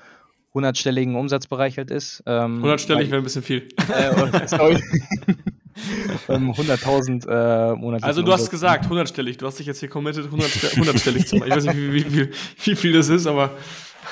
hundertstelligen 0.52 1.16
Umsatzbereich 1.16 1.78
halt 1.78 1.90
ist. 1.90 2.22
Ähm, 2.26 2.60
Hundertstellig 2.60 3.10
wäre 3.10 3.22
ein 3.22 3.24
bisschen 3.24 3.42
viel. 3.42 3.68
Äh, 3.88 4.46
sorry. 4.46 4.82
100.000 6.28 7.28
äh, 7.28 7.76
monatlich. 7.76 8.04
Also 8.04 8.22
du 8.22 8.32
hast 8.32 8.50
gesagt, 8.50 8.86
100-stellig. 8.86 9.38
Du 9.38 9.46
hast 9.46 9.58
dich 9.58 9.66
jetzt 9.66 9.80
hier 9.80 9.88
committed, 9.88 10.26
100-stellig 10.26 11.26
zu 11.26 11.36
machen. 11.36 11.48
Ich 11.48 11.56
weiß 11.56 11.64
nicht, 11.64 11.76
wie, 11.76 11.94
wie, 11.94 12.12
wie, 12.14 12.30
wie 12.64 12.76
viel 12.76 12.92
das 12.92 13.08
ist, 13.08 13.26
aber... 13.26 13.50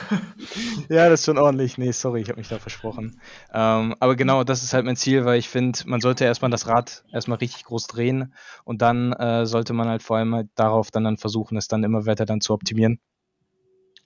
ja, 0.88 1.08
das 1.08 1.20
ist 1.20 1.26
schon 1.26 1.38
ordentlich. 1.38 1.78
Nee, 1.78 1.92
sorry, 1.92 2.20
ich 2.20 2.28
habe 2.28 2.38
mich 2.38 2.48
da 2.48 2.58
versprochen. 2.58 3.20
Ähm, 3.52 3.94
aber 3.98 4.16
genau, 4.16 4.44
das 4.44 4.62
ist 4.62 4.72
halt 4.74 4.84
mein 4.84 4.96
Ziel, 4.96 5.24
weil 5.24 5.38
ich 5.38 5.48
finde, 5.48 5.80
man 5.86 6.00
sollte 6.00 6.24
erstmal 6.24 6.50
das 6.50 6.66
Rad 6.66 7.04
erstmal 7.12 7.38
richtig 7.38 7.64
groß 7.64 7.86
drehen 7.86 8.34
und 8.64 8.82
dann 8.82 9.12
äh, 9.12 9.46
sollte 9.46 9.72
man 9.72 9.88
halt 9.88 10.02
vor 10.02 10.18
allem 10.18 10.34
halt 10.34 10.48
darauf 10.54 10.90
dann, 10.90 11.04
dann 11.04 11.16
versuchen, 11.16 11.56
es 11.56 11.68
dann 11.68 11.84
immer 11.84 12.06
weiter 12.06 12.26
dann 12.26 12.40
zu 12.40 12.52
optimieren. 12.52 13.00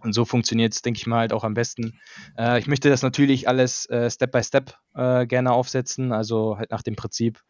Und 0.03 0.13
so 0.13 0.25
funktioniert 0.25 0.75
es, 0.75 0.83
denke 0.83 0.99
ich 0.99 1.07
mal, 1.07 1.21
halt 1.21 1.33
auch 1.33 1.45
am 1.45 1.55
besten. 1.55 2.01
Äh, 2.37 2.59
ich 2.59 2.67
möchte 2.67 2.91
das 2.91 3.03
natürlich 3.03 3.49
alles 3.49 3.87
äh, 3.87 4.11
Step 4.11 4.33
by 4.33 4.43
Step 4.43 4.75
äh, 4.95 5.27
gerne 5.27 5.53
aufsetzen, 5.53 6.13
also 6.13 6.59
halt 6.59 6.71
nach 6.71 6.83
dem 6.83 6.97
Prinzip 6.97 7.41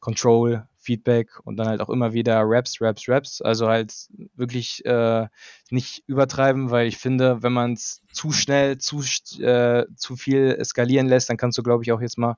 Control, 0.00 0.66
Feedback 0.76 1.40
und 1.44 1.56
dann 1.56 1.68
halt 1.68 1.80
auch 1.80 1.88
immer 1.88 2.12
wieder 2.12 2.42
Raps, 2.44 2.80
Raps, 2.80 3.08
Raps. 3.08 3.40
Also 3.40 3.68
halt 3.68 3.94
wirklich 4.34 4.84
äh, 4.84 5.26
nicht 5.70 6.02
übertreiben, 6.06 6.70
weil 6.70 6.86
ich 6.86 6.98
finde, 6.98 7.42
wenn 7.42 7.52
man 7.52 7.72
es 7.72 8.02
zu 8.12 8.32
schnell, 8.32 8.78
zu, 8.78 9.02
äh, 9.40 9.86
zu 9.96 10.16
viel 10.16 10.62
skalieren 10.64 11.06
lässt, 11.06 11.30
dann 11.30 11.36
kannst 11.36 11.56
du, 11.56 11.62
glaube 11.62 11.84
ich, 11.84 11.92
auch 11.92 12.00
jetzt 12.00 12.18
mal 12.18 12.36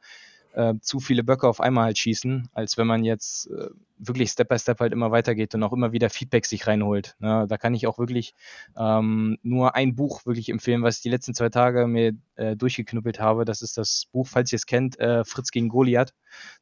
äh, 0.55 0.75
zu 0.81 1.01
viele 1.01 1.25
Böcke 1.25 1.49
auf 1.49 1.61
einmal 1.61 1.87
halt 1.87 1.99
schießen, 1.99 2.49
als 2.53 2.79
wenn 2.79 2.87
man 2.87 3.05
jetzt 3.05 3.51
äh, 3.51 3.71
wirklich 4.07 4.31
Step 4.31 4.49
by 4.49 4.59
Step 4.59 4.81
halt 4.81 4.93
immer 4.93 5.11
weitergeht 5.11 5.55
und 5.55 5.63
auch 5.63 5.73
immer 5.73 5.93
wieder 5.93 6.11
Feedback 6.11 6.47
sich 6.47 6.67
reinholt. 6.67 7.17
Ne? 7.19 7.47
Da 7.49 7.57
kann 7.57 7.75
ich 7.75 7.87
auch 7.87 7.99
wirklich 7.99 8.35
ähm, 8.77 9.39
nur 9.43 9.75
ein 9.75 9.95
Buch 9.95 10.27
wirklich 10.27 10.49
empfehlen, 10.49 10.83
was 10.83 10.97
ich 10.97 11.03
die 11.03 11.11
letzten 11.11 11.35
zwei 11.35 11.49
Tage 11.49 11.87
mir 11.87 12.13
äh, 12.37 12.57
durchgeknüppelt 12.57 13.21
habe. 13.21 13.45
Das 13.45 13.63
ist 13.63 13.79
das 13.79 14.07
Buch, 14.13 14.27
falls 14.27 14.53
ihr 14.53 14.57
es 14.57 14.67
kennt, 14.67 14.99
äh, 14.99 15.25
Fritz 15.25 15.51
gegen 15.51 15.69
Goliath. 15.69 16.13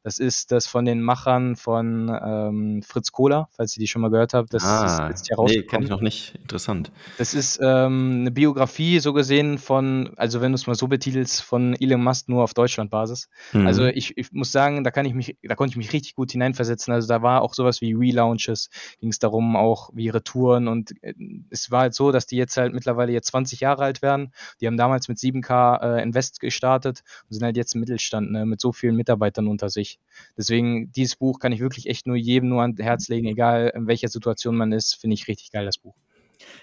Das 0.03 0.19
ist 0.19 0.51
das 0.51 0.67
von 0.67 0.85
den 0.85 1.01
Machern 1.01 1.55
von 1.55 2.09
ähm, 2.23 2.83
Fritz 2.83 3.11
Kohler, 3.11 3.49
falls 3.51 3.75
ihr 3.75 3.81
die 3.81 3.87
schon 3.87 4.01
mal 4.01 4.11
gehört 4.11 4.33
habt. 4.33 4.53
Das 4.53 4.63
ah, 4.63 5.07
ist 5.07 5.09
jetzt 5.09 5.27
hier 5.27 5.43
Nee, 5.43 5.63
kenne 5.63 5.85
ich 5.85 5.89
noch 5.89 6.01
nicht. 6.01 6.35
Interessant. 6.35 6.91
Das 7.17 7.33
ist 7.33 7.59
ähm, 7.61 8.19
eine 8.21 8.31
Biografie, 8.31 8.99
so 8.99 9.13
gesehen, 9.13 9.57
von, 9.57 10.13
also 10.17 10.41
wenn 10.41 10.51
du 10.51 10.55
es 10.55 10.67
mal 10.67 10.75
so 10.75 10.87
betitelst, 10.87 11.41
von 11.41 11.75
Elon 11.79 12.03
Musk 12.03 12.29
nur 12.29 12.43
auf 12.43 12.53
Deutschlandbasis. 12.53 13.29
Mhm. 13.51 13.65
Also 13.65 13.85
ich, 13.85 14.17
ich 14.17 14.31
muss 14.31 14.51
sagen, 14.51 14.83
da 14.83 14.91
kann 14.91 15.05
ich 15.05 15.13
mich, 15.13 15.37
da 15.41 15.55
konnte 15.55 15.71
ich 15.71 15.77
mich 15.77 15.93
richtig 15.93 16.15
gut 16.15 16.31
hineinversetzen. 16.31 16.93
Also 16.93 17.07
da 17.07 17.21
war 17.21 17.32
auch 17.41 17.53
sowas 17.53 17.81
wie 17.81 17.93
Relaunches, 17.93 18.69
ging 18.99 19.09
es 19.09 19.19
darum, 19.19 19.55
auch 19.55 19.89
wie 19.93 20.09
Retouren 20.09 20.67
und 20.67 20.91
äh, 21.03 21.13
es 21.49 21.71
war 21.71 21.81
halt 21.81 21.93
so, 21.93 22.11
dass 22.11 22.25
die 22.25 22.37
jetzt 22.37 22.57
halt 22.57 22.73
mittlerweile 22.73 23.11
jetzt 23.11 23.27
20 23.27 23.59
Jahre 23.59 23.83
alt 23.83 24.01
werden. 24.01 24.33
Die 24.61 24.67
haben 24.67 24.77
damals 24.77 25.07
mit 25.07 25.17
7K 25.17 25.81
äh, 25.97 26.03
Invest 26.03 26.39
gestartet 26.39 27.03
und 27.27 27.33
sind 27.33 27.43
halt 27.43 27.57
jetzt 27.57 27.75
im 27.75 27.81
Mittelstand 27.81 28.31
ne, 28.31 28.45
mit 28.45 28.61
so 28.61 28.71
vielen 28.71 28.95
Mitarbeitern 28.95 29.47
unter 29.47 29.69
sich. 29.69 29.99
Deswegen, 30.37 30.91
dieses 30.91 31.15
Buch 31.15 31.39
kann 31.39 31.51
ich 31.51 31.59
wirklich 31.59 31.87
echt 31.87 32.07
nur 32.07 32.15
jedem 32.15 32.49
nur 32.49 32.61
an 32.61 32.75
Herz 32.77 33.07
legen, 33.07 33.27
egal 33.27 33.71
in 33.75 33.87
welcher 33.87 34.07
Situation 34.07 34.55
man 34.55 34.71
ist, 34.71 34.95
finde 34.95 35.15
ich 35.15 35.27
richtig 35.27 35.51
geil, 35.51 35.65
das 35.65 35.77
Buch. 35.77 35.95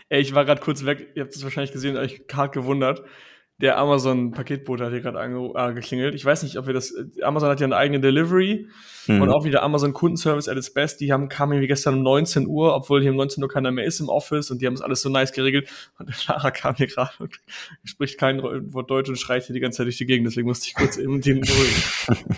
Ey, 0.08 0.20
ich 0.20 0.34
war 0.34 0.44
gerade 0.44 0.60
kurz 0.60 0.84
weg, 0.84 1.12
ihr 1.14 1.22
habt 1.22 1.34
es 1.34 1.42
wahrscheinlich 1.42 1.72
gesehen, 1.72 1.96
euch 1.96 2.22
hart 2.32 2.52
gewundert 2.52 3.02
der 3.60 3.76
Amazon-Paketbote 3.76 4.84
hat 4.84 4.92
hier 4.92 5.02
gerade 5.02 5.20
angeklingelt. 5.20 6.14
Ich 6.14 6.24
weiß 6.24 6.42
nicht, 6.42 6.58
ob 6.58 6.66
wir 6.66 6.72
das. 6.72 6.94
Amazon 7.22 7.50
hat 7.50 7.60
ja 7.60 7.66
eine 7.66 7.76
eigene 7.76 8.00
Delivery 8.00 8.68
hm. 9.04 9.20
und 9.20 9.28
auch 9.28 9.44
wieder 9.44 9.62
Amazon 9.62 9.92
Kundenservice 9.92 10.48
at 10.48 10.56
its 10.56 10.72
best. 10.72 11.00
Die 11.00 11.12
haben 11.12 11.28
kamen 11.28 11.52
irgendwie 11.52 11.68
gestern 11.68 11.98
um 11.98 12.02
19 12.02 12.46
Uhr, 12.46 12.74
obwohl 12.74 13.02
hier 13.02 13.10
um 13.10 13.18
19 13.18 13.42
Uhr 13.42 13.50
keiner 13.50 13.70
mehr 13.70 13.84
ist 13.84 14.00
im 14.00 14.08
Office 14.08 14.50
und 14.50 14.62
die 14.62 14.66
haben 14.66 14.74
es 14.74 14.80
alles 14.80 15.02
so 15.02 15.10
nice 15.10 15.32
geregelt. 15.32 15.68
Und 15.98 16.08
der 16.08 16.16
Lara 16.26 16.50
kam 16.50 16.74
hier 16.76 16.86
gerade 16.86 17.12
und 17.18 17.38
spricht 17.84 18.18
kein 18.18 18.42
Wort 18.42 18.90
Deutsch 18.90 19.10
und 19.10 19.16
schreit 19.16 19.44
hier 19.44 19.54
die 19.54 19.60
ganze 19.60 19.78
Zeit 19.78 19.86
durch 19.86 19.98
die 19.98 20.06
Gegend. 20.06 20.26
Deswegen 20.26 20.48
musste 20.48 20.66
ich 20.66 20.74
kurz 20.74 20.96
eben 20.96 21.20
den 21.20 21.42
beruhigen. 21.42 22.36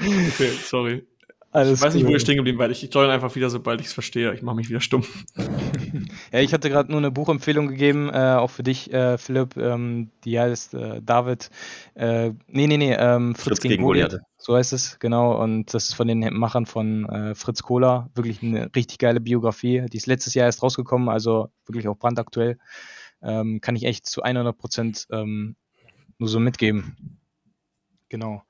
okay, 0.28 0.50
sorry. 0.62 1.06
Alles 1.50 1.78
ich 1.78 1.84
weiß 1.84 1.94
nicht, 1.94 2.06
wo 2.06 2.10
wir 2.10 2.20
stehen 2.20 2.36
geblieben, 2.36 2.58
weil 2.58 2.70
ich, 2.70 2.84
ich 2.84 2.92
join 2.92 3.08
einfach 3.08 3.34
wieder, 3.34 3.48
sobald 3.48 3.80
ich 3.80 3.86
es 3.86 3.92
verstehe. 3.94 4.34
Ich 4.34 4.42
mache 4.42 4.56
mich 4.56 4.68
wieder 4.68 4.82
stumm. 4.82 5.04
ja, 6.32 6.40
ich 6.40 6.52
hatte 6.52 6.68
gerade 6.68 6.90
nur 6.90 6.98
eine 6.98 7.10
Buchempfehlung 7.10 7.68
gegeben, 7.68 8.10
äh, 8.10 8.34
auch 8.34 8.50
für 8.50 8.62
dich, 8.62 8.92
äh, 8.92 9.16
Philipp. 9.16 9.56
Ähm, 9.56 10.10
die 10.24 10.38
heißt 10.38 10.74
äh, 10.74 11.00
David. 11.02 11.50
Äh, 11.94 12.32
nee, 12.48 12.66
nee, 12.66 12.76
nee, 12.76 12.92
ähm, 12.92 13.34
Fritz, 13.34 13.44
Fritz, 13.44 13.60
gegen, 13.60 13.72
gegen 13.72 13.82
Goliath. 13.82 14.10
Goliath. 14.10 14.26
So 14.36 14.56
heißt 14.56 14.74
es, 14.74 14.98
genau. 14.98 15.42
Und 15.42 15.72
das 15.72 15.88
ist 15.88 15.94
von 15.94 16.06
den 16.06 16.20
Machern 16.34 16.66
von 16.66 17.08
äh, 17.08 17.34
Fritz 17.34 17.62
Kohler. 17.62 18.10
Wirklich 18.14 18.42
eine 18.42 18.70
richtig 18.76 18.98
geile 18.98 19.20
Biografie. 19.20 19.86
Die 19.90 19.96
ist 19.96 20.06
letztes 20.06 20.34
Jahr 20.34 20.46
erst 20.46 20.62
rausgekommen, 20.62 21.08
also 21.08 21.48
wirklich 21.66 21.88
auch 21.88 21.96
brandaktuell. 21.96 22.58
Ähm, 23.22 23.62
kann 23.62 23.74
ich 23.74 23.84
echt 23.84 24.06
zu 24.06 24.22
100 24.22 24.56
Prozent 24.56 25.06
ähm, 25.10 25.56
nur 26.18 26.28
so 26.28 26.40
mitgeben. 26.40 27.18
Genau. 28.10 28.42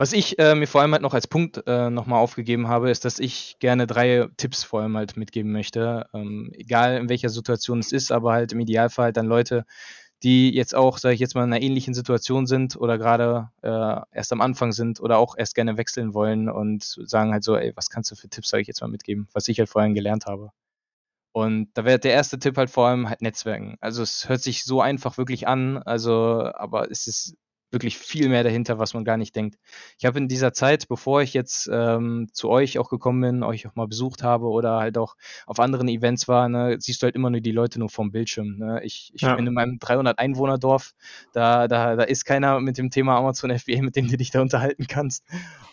Was 0.00 0.12
ich 0.12 0.38
äh, 0.38 0.54
mir 0.54 0.68
vor 0.68 0.80
allem 0.80 0.92
halt 0.92 1.02
noch 1.02 1.12
als 1.12 1.26
Punkt 1.26 1.60
äh, 1.66 1.90
nochmal 1.90 2.20
aufgegeben 2.20 2.68
habe, 2.68 2.88
ist, 2.88 3.04
dass 3.04 3.18
ich 3.18 3.56
gerne 3.58 3.88
drei 3.88 4.28
Tipps 4.36 4.62
vor 4.62 4.80
allem 4.80 4.96
halt 4.96 5.16
mitgeben 5.16 5.50
möchte. 5.50 6.06
Ähm, 6.14 6.52
egal 6.54 6.98
in 6.98 7.08
welcher 7.08 7.30
Situation 7.30 7.80
es 7.80 7.90
ist, 7.90 8.12
aber 8.12 8.32
halt 8.32 8.52
im 8.52 8.60
Idealfall 8.60 9.06
halt 9.06 9.16
dann 9.16 9.26
Leute, 9.26 9.66
die 10.22 10.54
jetzt 10.54 10.74
auch, 10.74 10.98
sage 10.98 11.14
ich 11.14 11.20
jetzt 11.20 11.34
mal, 11.34 11.42
in 11.44 11.52
einer 11.52 11.62
ähnlichen 11.62 11.94
Situation 11.94 12.46
sind 12.46 12.76
oder 12.76 12.96
gerade 12.96 13.50
äh, 13.62 14.00
erst 14.16 14.32
am 14.32 14.40
Anfang 14.40 14.70
sind 14.70 15.00
oder 15.00 15.18
auch 15.18 15.36
erst 15.36 15.56
gerne 15.56 15.76
wechseln 15.76 16.14
wollen 16.14 16.48
und 16.48 16.84
sagen 16.84 17.32
halt 17.32 17.42
so, 17.42 17.56
ey, 17.56 17.72
was 17.76 17.90
kannst 17.90 18.12
du 18.12 18.14
für 18.16 18.28
Tipps, 18.28 18.50
sage 18.50 18.62
ich 18.62 18.68
jetzt 18.68 18.80
mal, 18.80 18.88
mitgeben, 18.88 19.28
was 19.32 19.48
ich 19.48 19.58
halt 19.58 19.68
vorhin 19.68 19.94
gelernt 19.94 20.26
habe. 20.26 20.50
Und 21.32 21.70
da 21.74 21.84
wäre 21.84 21.98
der 21.98 22.12
erste 22.12 22.38
Tipp 22.38 22.56
halt 22.56 22.70
vor 22.70 22.88
allem 22.88 23.08
halt 23.08 23.22
Netzwerken. 23.22 23.76
Also 23.80 24.02
es 24.02 24.28
hört 24.28 24.42
sich 24.42 24.64
so 24.64 24.80
einfach 24.80 25.18
wirklich 25.18 25.48
an, 25.48 25.78
also 25.78 26.50
aber 26.54 26.90
es 26.90 27.06
ist 27.06 27.36
wirklich 27.70 27.98
viel 27.98 28.28
mehr 28.28 28.44
dahinter, 28.44 28.78
was 28.78 28.94
man 28.94 29.04
gar 29.04 29.16
nicht 29.16 29.36
denkt. 29.36 29.58
Ich 29.98 30.06
habe 30.06 30.18
in 30.18 30.28
dieser 30.28 30.52
Zeit, 30.52 30.88
bevor 30.88 31.22
ich 31.22 31.34
jetzt 31.34 31.68
ähm, 31.72 32.28
zu 32.32 32.48
euch 32.48 32.78
auch 32.78 32.88
gekommen 32.88 33.20
bin, 33.20 33.42
euch 33.42 33.66
auch 33.66 33.74
mal 33.74 33.86
besucht 33.86 34.22
habe 34.22 34.46
oder 34.46 34.78
halt 34.78 34.96
auch 34.96 35.16
auf 35.46 35.60
anderen 35.60 35.88
Events 35.88 36.28
war, 36.28 36.48
ne, 36.48 36.76
siehst 36.78 37.02
du 37.02 37.04
halt 37.04 37.14
immer 37.14 37.30
nur 37.30 37.40
die 37.40 37.52
Leute 37.52 37.78
nur 37.78 37.90
vom 37.90 38.10
Bildschirm. 38.10 38.56
Ne? 38.58 38.80
Ich, 38.84 39.10
ich 39.14 39.22
ja. 39.22 39.34
bin 39.34 39.46
in 39.46 39.54
meinem 39.54 39.78
300 39.78 40.18
Einwohner 40.18 40.58
Dorf, 40.58 40.94
da, 41.32 41.68
da, 41.68 41.96
da 41.96 42.04
ist 42.04 42.24
keiner 42.24 42.60
mit 42.60 42.78
dem 42.78 42.90
Thema 42.90 43.16
Amazon 43.18 43.56
FBA, 43.56 43.82
mit 43.82 43.96
dem 43.96 44.08
du 44.08 44.16
dich 44.16 44.30
da 44.30 44.40
unterhalten 44.40 44.86
kannst. 44.86 45.24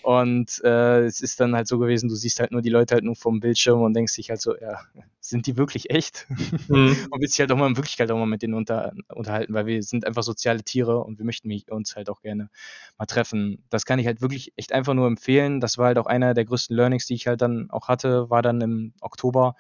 Und 0.01 0.61
äh, 0.63 1.05
es 1.05 1.21
ist 1.21 1.39
dann 1.39 1.55
halt 1.55 1.67
so 1.67 1.79
gewesen, 1.79 2.09
du 2.09 2.15
siehst 2.15 2.39
halt 2.39 2.51
nur 2.51 2.61
die 2.61 2.69
Leute 2.69 2.95
halt 2.95 3.03
nur 3.03 3.15
vom 3.15 3.39
Bildschirm 3.39 3.81
und 3.81 3.93
denkst 3.93 4.15
dich 4.15 4.29
halt 4.29 4.41
so, 4.41 4.55
ja, 4.55 4.79
sind 5.19 5.47
die 5.47 5.57
wirklich 5.57 5.89
echt? 5.89 6.27
Mhm. 6.67 6.95
und 7.09 7.21
willst 7.21 7.35
dich 7.35 7.39
halt 7.39 7.51
auch 7.51 7.57
mal 7.57 7.67
in 7.67 7.77
Wirklichkeit 7.77 8.11
auch 8.11 8.17
mal 8.17 8.25
mit 8.25 8.41
denen 8.41 8.53
unter, 8.53 8.93
unterhalten, 9.13 9.53
weil 9.53 9.65
wir 9.65 9.81
sind 9.81 10.05
einfach 10.05 10.23
soziale 10.23 10.63
Tiere 10.63 11.03
und 11.03 11.17
wir 11.17 11.25
möchten 11.25 11.47
mich, 11.47 11.71
uns 11.85 11.95
halt 11.95 12.09
auch 12.09 12.21
gerne 12.21 12.49
mal 12.97 13.05
treffen. 13.05 13.63
Das 13.69 13.85
kann 13.85 13.99
ich 13.99 14.07
halt 14.07 14.21
wirklich 14.21 14.53
echt 14.57 14.73
einfach 14.73 14.93
nur 14.93 15.07
empfehlen. 15.07 15.59
Das 15.61 15.77
war 15.77 15.87
halt 15.87 15.97
auch 15.97 16.07
einer 16.07 16.33
der 16.33 16.45
größten 16.45 16.75
Learnings, 16.75 17.05
die 17.05 17.13
ich 17.13 17.27
halt 17.27 17.41
dann 17.41 17.69
auch 17.69 17.87
hatte, 17.87 18.29
war 18.29 18.41
dann 18.41 18.59
im 18.61 18.93
Oktober 19.01 19.55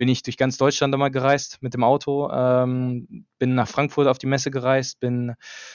bin 0.00 0.08
ich 0.08 0.22
durch 0.22 0.38
ganz 0.38 0.56
Deutschland 0.56 0.94
einmal 0.94 1.10
gereist 1.10 1.58
mit 1.60 1.74
dem 1.74 1.84
Auto, 1.84 2.30
ähm, 2.32 3.26
bin 3.38 3.54
nach 3.54 3.68
Frankfurt 3.68 4.08
auf 4.08 4.16
die 4.16 4.26
Messe 4.26 4.50
gereist, 4.50 4.98
bin 4.98 5.34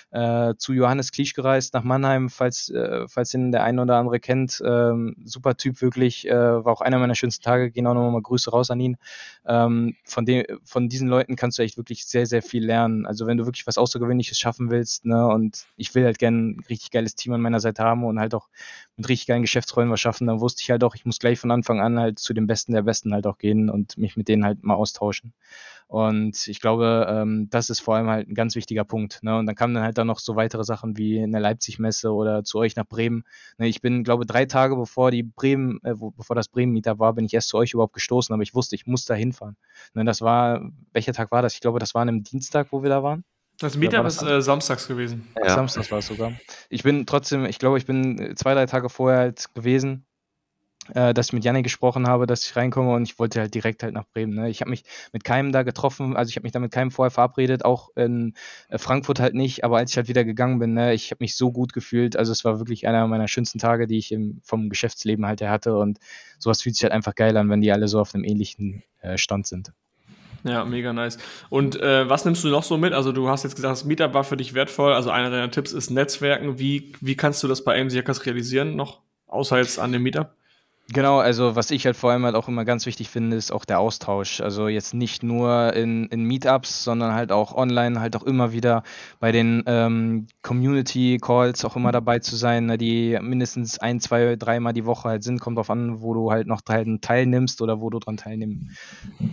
äh, 0.10 0.56
zu 0.58 0.74
Johannes 0.74 1.12
Kliesch 1.12 1.36
gereist, 1.36 1.76
nach 1.76 1.84
Mannheim, 1.84 2.30
falls, 2.32 2.70
äh, 2.70 3.08
falls 3.08 3.36
ihn 3.36 3.52
der 3.52 3.64
eine 3.64 3.84
oder 3.84 3.98
andere 3.98 4.20
kennt. 4.20 4.64
Ähm, 4.66 5.16
super 5.24 5.58
Typ 5.58 5.80
wirklich, 5.80 6.28
äh, 6.28 6.34
war 6.34 6.74
auch 6.74 6.82
einer 6.82 6.98
meiner 6.98 7.14
schönsten 7.14 7.44
Tage, 7.44 7.70
gehen 7.70 7.86
auch 7.86 7.94
nochmal 7.94 8.24
Grüße 8.24 8.50
raus 8.50 8.72
an 8.72 8.80
ihn. 8.80 8.98
Ähm, 9.46 9.96
von, 10.06 10.26
dem, 10.26 10.44
von 10.64 10.90
diesen 10.90 11.08
Leuten 11.08 11.36
kannst 11.36 11.60
du 11.60 11.62
echt 11.62 11.78
wirklich 11.78 12.08
sehr, 12.08 12.26
sehr 12.26 12.42
viel 12.42 12.66
lernen. 12.66 13.06
Also 13.06 13.28
wenn 13.28 13.38
du 13.38 13.46
wirklich 13.46 13.68
was 13.68 13.78
Außergewöhnliches 13.78 14.40
schaffen 14.40 14.72
willst, 14.72 15.06
ne, 15.06 15.28
und 15.28 15.68
ich 15.78 15.94
will 15.94 16.04
halt 16.04 16.18
gerne 16.18 16.38
ein 16.38 16.64
richtig 16.68 16.90
geiles 16.90 17.14
Team 17.14 17.34
an 17.34 17.42
meiner 17.42 17.60
Seite 17.60 17.84
haben 17.84 18.04
und 18.04 18.20
halt 18.20 18.34
auch 18.34 18.50
mit 18.98 19.08
richtig 19.08 19.28
geilen 19.28 19.44
Geschäftsrollen 19.44 19.92
was 19.92 20.00
schaffen, 20.00 20.26
dann 20.26 20.40
wusste 20.40 20.64
ich 20.64 20.72
halt 20.72 20.84
auch, 20.84 20.96
ich 20.96 21.06
muss 21.06 21.20
gleich 21.20 21.40
von 21.40 21.52
Anfang 21.52 21.80
an 21.80 22.00
halt 22.00 22.18
zu 22.18 22.34
den 22.34 22.48
Besten 22.48 22.74
der 22.74 22.82
Besten 22.82 23.14
halt 23.14 23.28
auch 23.28 23.38
gehen 23.38 23.70
und 23.70 24.00
mich 24.00 24.15
mit 24.18 24.28
denen 24.28 24.46
halt 24.46 24.64
mal 24.64 24.76
austauschen. 24.76 25.34
Und 25.88 26.48
ich 26.48 26.62
glaube, 26.62 27.06
ähm, 27.10 27.48
das 27.52 27.70
ist 27.70 27.80
vor 27.80 27.96
allem 27.96 28.10
halt 28.10 28.28
ein 28.28 28.34
ganz 28.34 28.56
wichtiger 28.56 28.84
Punkt. 28.84 29.22
Ne? 29.22 29.38
Und 29.38 29.46
dann 29.46 29.56
kamen 29.56 29.76
dann 29.76 29.84
halt 29.84 29.98
dann 29.98 30.08
noch 30.08 30.20
so 30.20 30.36
weitere 30.36 30.64
Sachen 30.64 30.98
wie 30.98 31.22
eine 31.22 31.40
Leipzig-Messe 31.40 32.12
oder 32.12 32.44
zu 32.44 32.58
euch 32.58 32.76
nach 32.76 32.88
Bremen. 32.88 33.24
Ne? 33.58 33.68
Ich 33.68 33.82
bin, 33.82 34.04
glaube 34.04 34.26
drei 34.26 34.46
Tage 34.46 34.76
bevor 34.76 35.12
die 35.12 35.24
Bremen, 35.24 35.80
äh, 35.84 35.94
wo, 36.00 36.12
bevor 36.12 36.36
das 36.36 36.48
Bremen-Mieter 36.48 36.98
war, 36.98 37.14
bin 37.14 37.26
ich 37.26 37.34
erst 37.34 37.50
zu 37.50 37.58
euch 37.58 37.74
überhaupt 37.74 37.94
gestoßen, 37.94 38.34
aber 38.34 38.42
ich 38.42 38.56
wusste, 38.56 38.76
ich 38.76 38.88
muss 38.88 39.06
da 39.06 39.14
hinfahren. 39.14 39.58
Ne? 39.94 40.06
Das 40.06 40.22
war, 40.22 40.72
welcher 40.92 41.14
Tag 41.14 41.32
war 41.32 41.44
das? 41.44 41.54
Ich 41.54 41.62
glaube, 41.62 41.80
das 41.80 41.94
war 41.94 42.02
an 42.02 42.10
einem 42.10 42.24
Dienstag, 42.24 42.68
wo 42.72 42.82
wir 42.82 42.90
da 42.90 43.04
waren. 43.04 43.24
Das 43.60 43.78
Meetup 43.78 44.06
ist 44.06 44.22
äh, 44.22 44.42
samstags 44.42 44.88
gewesen. 44.88 45.28
Ja. 45.42 45.54
Samstags 45.54 45.90
war 45.92 46.00
es 46.00 46.08
sogar. 46.08 46.34
Ich 46.70 46.84
bin 46.84 47.06
trotzdem, 47.06 47.46
ich 47.46 47.60
glaube, 47.60 47.78
ich 47.78 47.86
bin 47.86 48.34
zwei, 48.36 48.54
drei 48.54 48.66
Tage 48.66 48.90
vorher 48.90 49.20
halt 49.20 49.54
gewesen 49.54 50.05
äh, 50.94 51.14
dass 51.14 51.28
ich 51.28 51.34
mit 51.34 51.44
Janne 51.44 51.64
gesprochen 51.64 52.08
habe, 52.08 52.28
dass 52.28 52.46
ich 52.46 52.56
reinkomme 52.56 52.94
und 52.94 53.04
ich 53.04 53.18
wollte 53.18 53.40
halt 53.40 53.54
direkt 53.56 53.84
halt 53.84 53.94
nach 53.94 54.06
Bremen. 54.14 54.36
Ne? 54.36 54.50
Ich 54.50 54.62
habe 54.62 54.70
mich 54.70 54.84
mit 55.14 55.24
keinem 55.24 55.52
da 55.52 55.64
getroffen, 55.64 56.16
also 56.16 56.30
ich 56.30 56.36
habe 56.36 56.44
mich 56.44 56.52
da 56.52 56.60
mit 56.60 56.72
keinem 56.72 56.92
vorher 56.92 57.12
verabredet, 57.12 57.66
auch 57.66 57.90
in 57.96 58.34
äh, 58.70 58.78
Frankfurt 58.78 59.20
halt 59.20 59.34
nicht, 59.34 59.64
aber 59.64 59.78
als 59.78 59.92
ich 59.92 59.98
halt 59.98 60.08
wieder 60.08 60.24
gegangen 60.24 60.60
bin, 60.60 60.74
ne, 60.74 60.94
ich 60.94 61.12
habe 61.12 61.24
mich 61.24 61.36
so 61.36 61.52
gut 61.52 61.74
gefühlt, 61.74 62.16
also 62.16 62.32
es 62.32 62.46
war 62.46 62.60
wirklich 62.60 62.88
einer 62.88 63.08
meiner 63.08 63.28
schönsten 63.28 63.60
Tage, 63.60 63.88
die 63.88 63.98
ich 63.98 64.12
im, 64.12 64.42
vom 64.44 64.70
Geschäftsleben 64.70 65.26
halt 65.26 65.42
hatte 65.42 65.76
und 65.76 66.00
sowas 66.40 66.62
fühlt 66.62 66.76
sich 66.76 66.84
halt 66.84 66.94
einfach 66.94 67.16
geil 67.16 67.36
an, 67.38 67.50
wenn 67.50 67.62
die 67.62 67.72
alle 67.72 67.88
so 67.88 68.00
auf 68.00 68.14
einem 68.14 68.24
ähnlichen 68.24 68.84
äh, 69.02 69.18
Stand 69.18 69.48
sind. 69.48 69.72
Ja, 70.44 70.64
mega 70.64 70.94
nice. 70.94 71.18
Und 71.50 71.76
äh, 71.82 72.08
was 72.08 72.24
nimmst 72.24 72.44
du 72.44 72.50
noch 72.50 72.62
so 72.62 72.78
mit? 72.78 72.94
Also 72.94 73.12
du 73.12 73.30
hast 73.30 73.44
jetzt 73.44 73.56
gesagt, 73.56 73.72
das 73.72 73.84
Meetup 73.84 74.14
war 74.14 74.24
für 74.24 74.38
dich 74.38 74.54
wertvoll. 74.54 74.94
Also 74.94 75.10
einer 75.10 75.32
deiner 75.32 75.50
Tipps 75.50 75.74
ist 75.74 75.90
Netzwerken. 75.90 76.60
Wie, 76.60 76.94
wie 77.02 77.16
kannst 77.16 77.42
du 77.42 77.48
das 77.48 77.64
bei 77.64 77.82
AMC 77.82 78.08
realisieren 78.28 78.76
noch, 78.76 79.02
außer 79.26 79.58
jetzt 79.58 79.80
an 79.80 79.92
dem 79.92 80.04
Meetup? 80.04 80.36
Genau, 80.94 81.18
also 81.18 81.56
was 81.56 81.72
ich 81.72 81.86
halt 81.88 81.96
vor 81.96 82.12
allem 82.12 82.26
halt 82.26 82.36
auch 82.36 82.48
immer 82.48 82.64
ganz 82.64 82.86
wichtig 82.86 83.10
finde, 83.10 83.36
ist 83.36 83.52
auch 83.52 83.66
der 83.66 83.80
Austausch. 83.80 84.40
Also 84.42 84.68
jetzt 84.68 84.94
nicht 84.94 85.24
nur 85.24 85.74
in, 85.74 86.06
in 86.10 86.24
Meetups, 86.24 86.84
sondern 86.84 87.14
halt 87.14 87.32
auch 87.32 87.56
online, 87.56 88.00
halt 88.00 88.16
auch 88.16 88.22
immer 88.22 88.52
wieder 88.52 88.84
bei 89.20 89.32
den 89.32 89.64
ähm, 89.66 90.28
Community 90.44 91.18
Calls 91.20 91.66
auch 91.66 91.76
immer 91.76 91.92
dabei 91.92 92.20
zu 92.20 92.36
sein, 92.36 92.68
ne, 92.68 92.78
die 92.78 93.18
mindestens 93.20 93.80
ein, 93.80 94.00
zwei, 94.00 94.36
dreimal 94.36 94.74
die 94.74 94.86
Woche 94.86 95.10
halt 95.10 95.24
sind. 95.24 95.40
Kommt 95.40 95.58
drauf 95.58 95.72
an, 95.72 96.02
wo 96.02 96.14
du 96.14 96.32
halt 96.32 96.46
noch 96.46 96.62
teilnimmst 96.62 97.64
oder 97.64 97.82
wo 97.82 97.90
du 97.90 97.98
dran 97.98 98.18
teilnehmen 98.18 98.76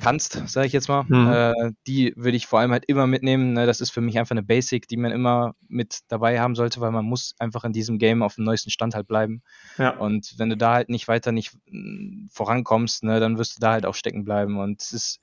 kannst, 0.00 0.42
sage 0.48 0.66
ich 0.66 0.72
jetzt 0.72 0.88
mal. 0.88 1.05
Mhm. 1.07 1.30
Äh, 1.30 1.72
die 1.86 2.14
würde 2.16 2.36
ich 2.38 2.46
vor 2.46 2.61
allem 2.61 2.72
halt 2.72 2.86
immer 2.86 3.07
mitnehmen. 3.07 3.53
Ne? 3.53 3.66
Das 3.66 3.82
ist 3.82 3.90
für 3.90 4.00
mich 4.00 4.18
einfach 4.18 4.30
eine 4.30 4.42
Basic, 4.42 4.88
die 4.88 4.96
man 4.96 5.12
immer 5.12 5.53
mit 5.68 6.00
dabei 6.09 6.40
haben 6.40 6.55
sollte, 6.55 6.80
weil 6.80 6.92
man 6.92 7.05
muss 7.05 7.34
einfach 7.38 7.64
in 7.64 7.74
diesem 7.74 7.98
Game 7.98 8.22
auf 8.22 8.36
dem 8.36 8.44
neuesten 8.44 8.70
Stand 8.70 8.94
halt 8.94 9.07
bleiben. 9.07 9.42
Ja. 9.76 9.90
Und 9.90 10.34
wenn 10.38 10.48
du 10.48 10.57
da 10.57 10.72
halt 10.72 10.88
nicht 10.88 11.09
weiter 11.09 11.30
nicht 11.30 11.41
nicht 11.43 11.59
mm, 11.70 12.26
vorankommst, 12.30 13.05
ne, 13.05 13.20
dann 13.20 13.38
wirst 13.38 13.57
du 13.57 13.61
da 13.61 13.72
halt 13.72 13.86
auch 13.86 13.95
stecken 13.95 14.24
bleiben. 14.24 14.59
Und 14.59 14.80
es 14.80 14.93
ist 14.93 15.20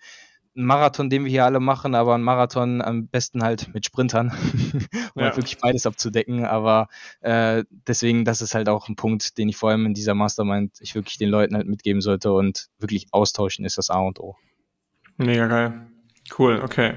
ein 0.55 0.65
Marathon, 0.65 1.09
den 1.09 1.23
wir 1.23 1.31
hier 1.31 1.45
alle 1.45 1.59
machen, 1.59 1.95
aber 1.95 2.15
ein 2.15 2.21
Marathon 2.21 2.81
am 2.81 3.07
besten 3.07 3.43
halt 3.43 3.73
mit 3.73 3.85
Sprintern, 3.85 4.31
um 5.13 5.21
ja. 5.21 5.25
halt 5.25 5.37
wirklich 5.37 5.57
beides 5.59 5.85
abzudecken. 5.85 6.45
Aber 6.45 6.87
äh, 7.21 7.63
deswegen, 7.87 8.25
das 8.25 8.41
ist 8.41 8.55
halt 8.55 8.69
auch 8.69 8.89
ein 8.89 8.95
Punkt, 8.95 9.37
den 9.37 9.49
ich 9.49 9.57
vor 9.57 9.69
allem 9.69 9.85
in 9.85 9.93
dieser 9.93 10.15
Mastermind 10.15 10.77
ich 10.81 10.95
wirklich 10.95 11.17
den 11.17 11.29
Leuten 11.29 11.55
halt 11.55 11.67
mitgeben 11.67 12.01
sollte 12.01 12.33
und 12.33 12.67
wirklich 12.77 13.07
austauschen 13.11 13.65
ist 13.65 13.77
das 13.77 13.89
A 13.89 13.99
und 13.99 14.19
O. 14.19 14.35
Mega 15.17 15.47
geil. 15.47 15.87
Cool, 16.37 16.61
okay. 16.61 16.95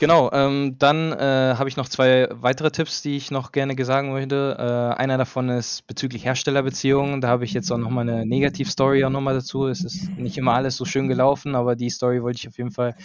Genau, 0.00 0.28
ähm, 0.32 0.76
dann 0.78 1.12
äh, 1.12 1.54
habe 1.56 1.68
ich 1.68 1.76
noch 1.76 1.88
zwei 1.88 2.28
weitere 2.32 2.72
Tipps, 2.72 3.00
die 3.00 3.16
ich 3.16 3.30
noch 3.30 3.52
gerne 3.52 3.82
sagen 3.84 4.12
möchte. 4.12 4.56
Äh, 4.58 5.00
einer 5.00 5.18
davon 5.18 5.48
ist 5.48 5.86
bezüglich 5.86 6.24
Herstellerbeziehungen. 6.24 7.20
Da 7.20 7.28
habe 7.28 7.44
ich 7.44 7.52
jetzt 7.52 7.70
auch 7.70 7.78
nochmal 7.78 8.08
eine 8.08 8.26
Negativstory 8.26 9.04
auch 9.04 9.10
nochmal 9.10 9.34
dazu. 9.34 9.68
Es 9.68 9.84
ist 9.84 10.10
nicht 10.18 10.36
immer 10.36 10.52
alles 10.54 10.76
so 10.76 10.84
schön 10.84 11.06
gelaufen, 11.06 11.54
aber 11.54 11.76
die 11.76 11.90
Story 11.90 12.20
wollte 12.22 12.38
ich 12.38 12.48
auf 12.48 12.58
jeden 12.58 12.72
Fall 12.72 12.96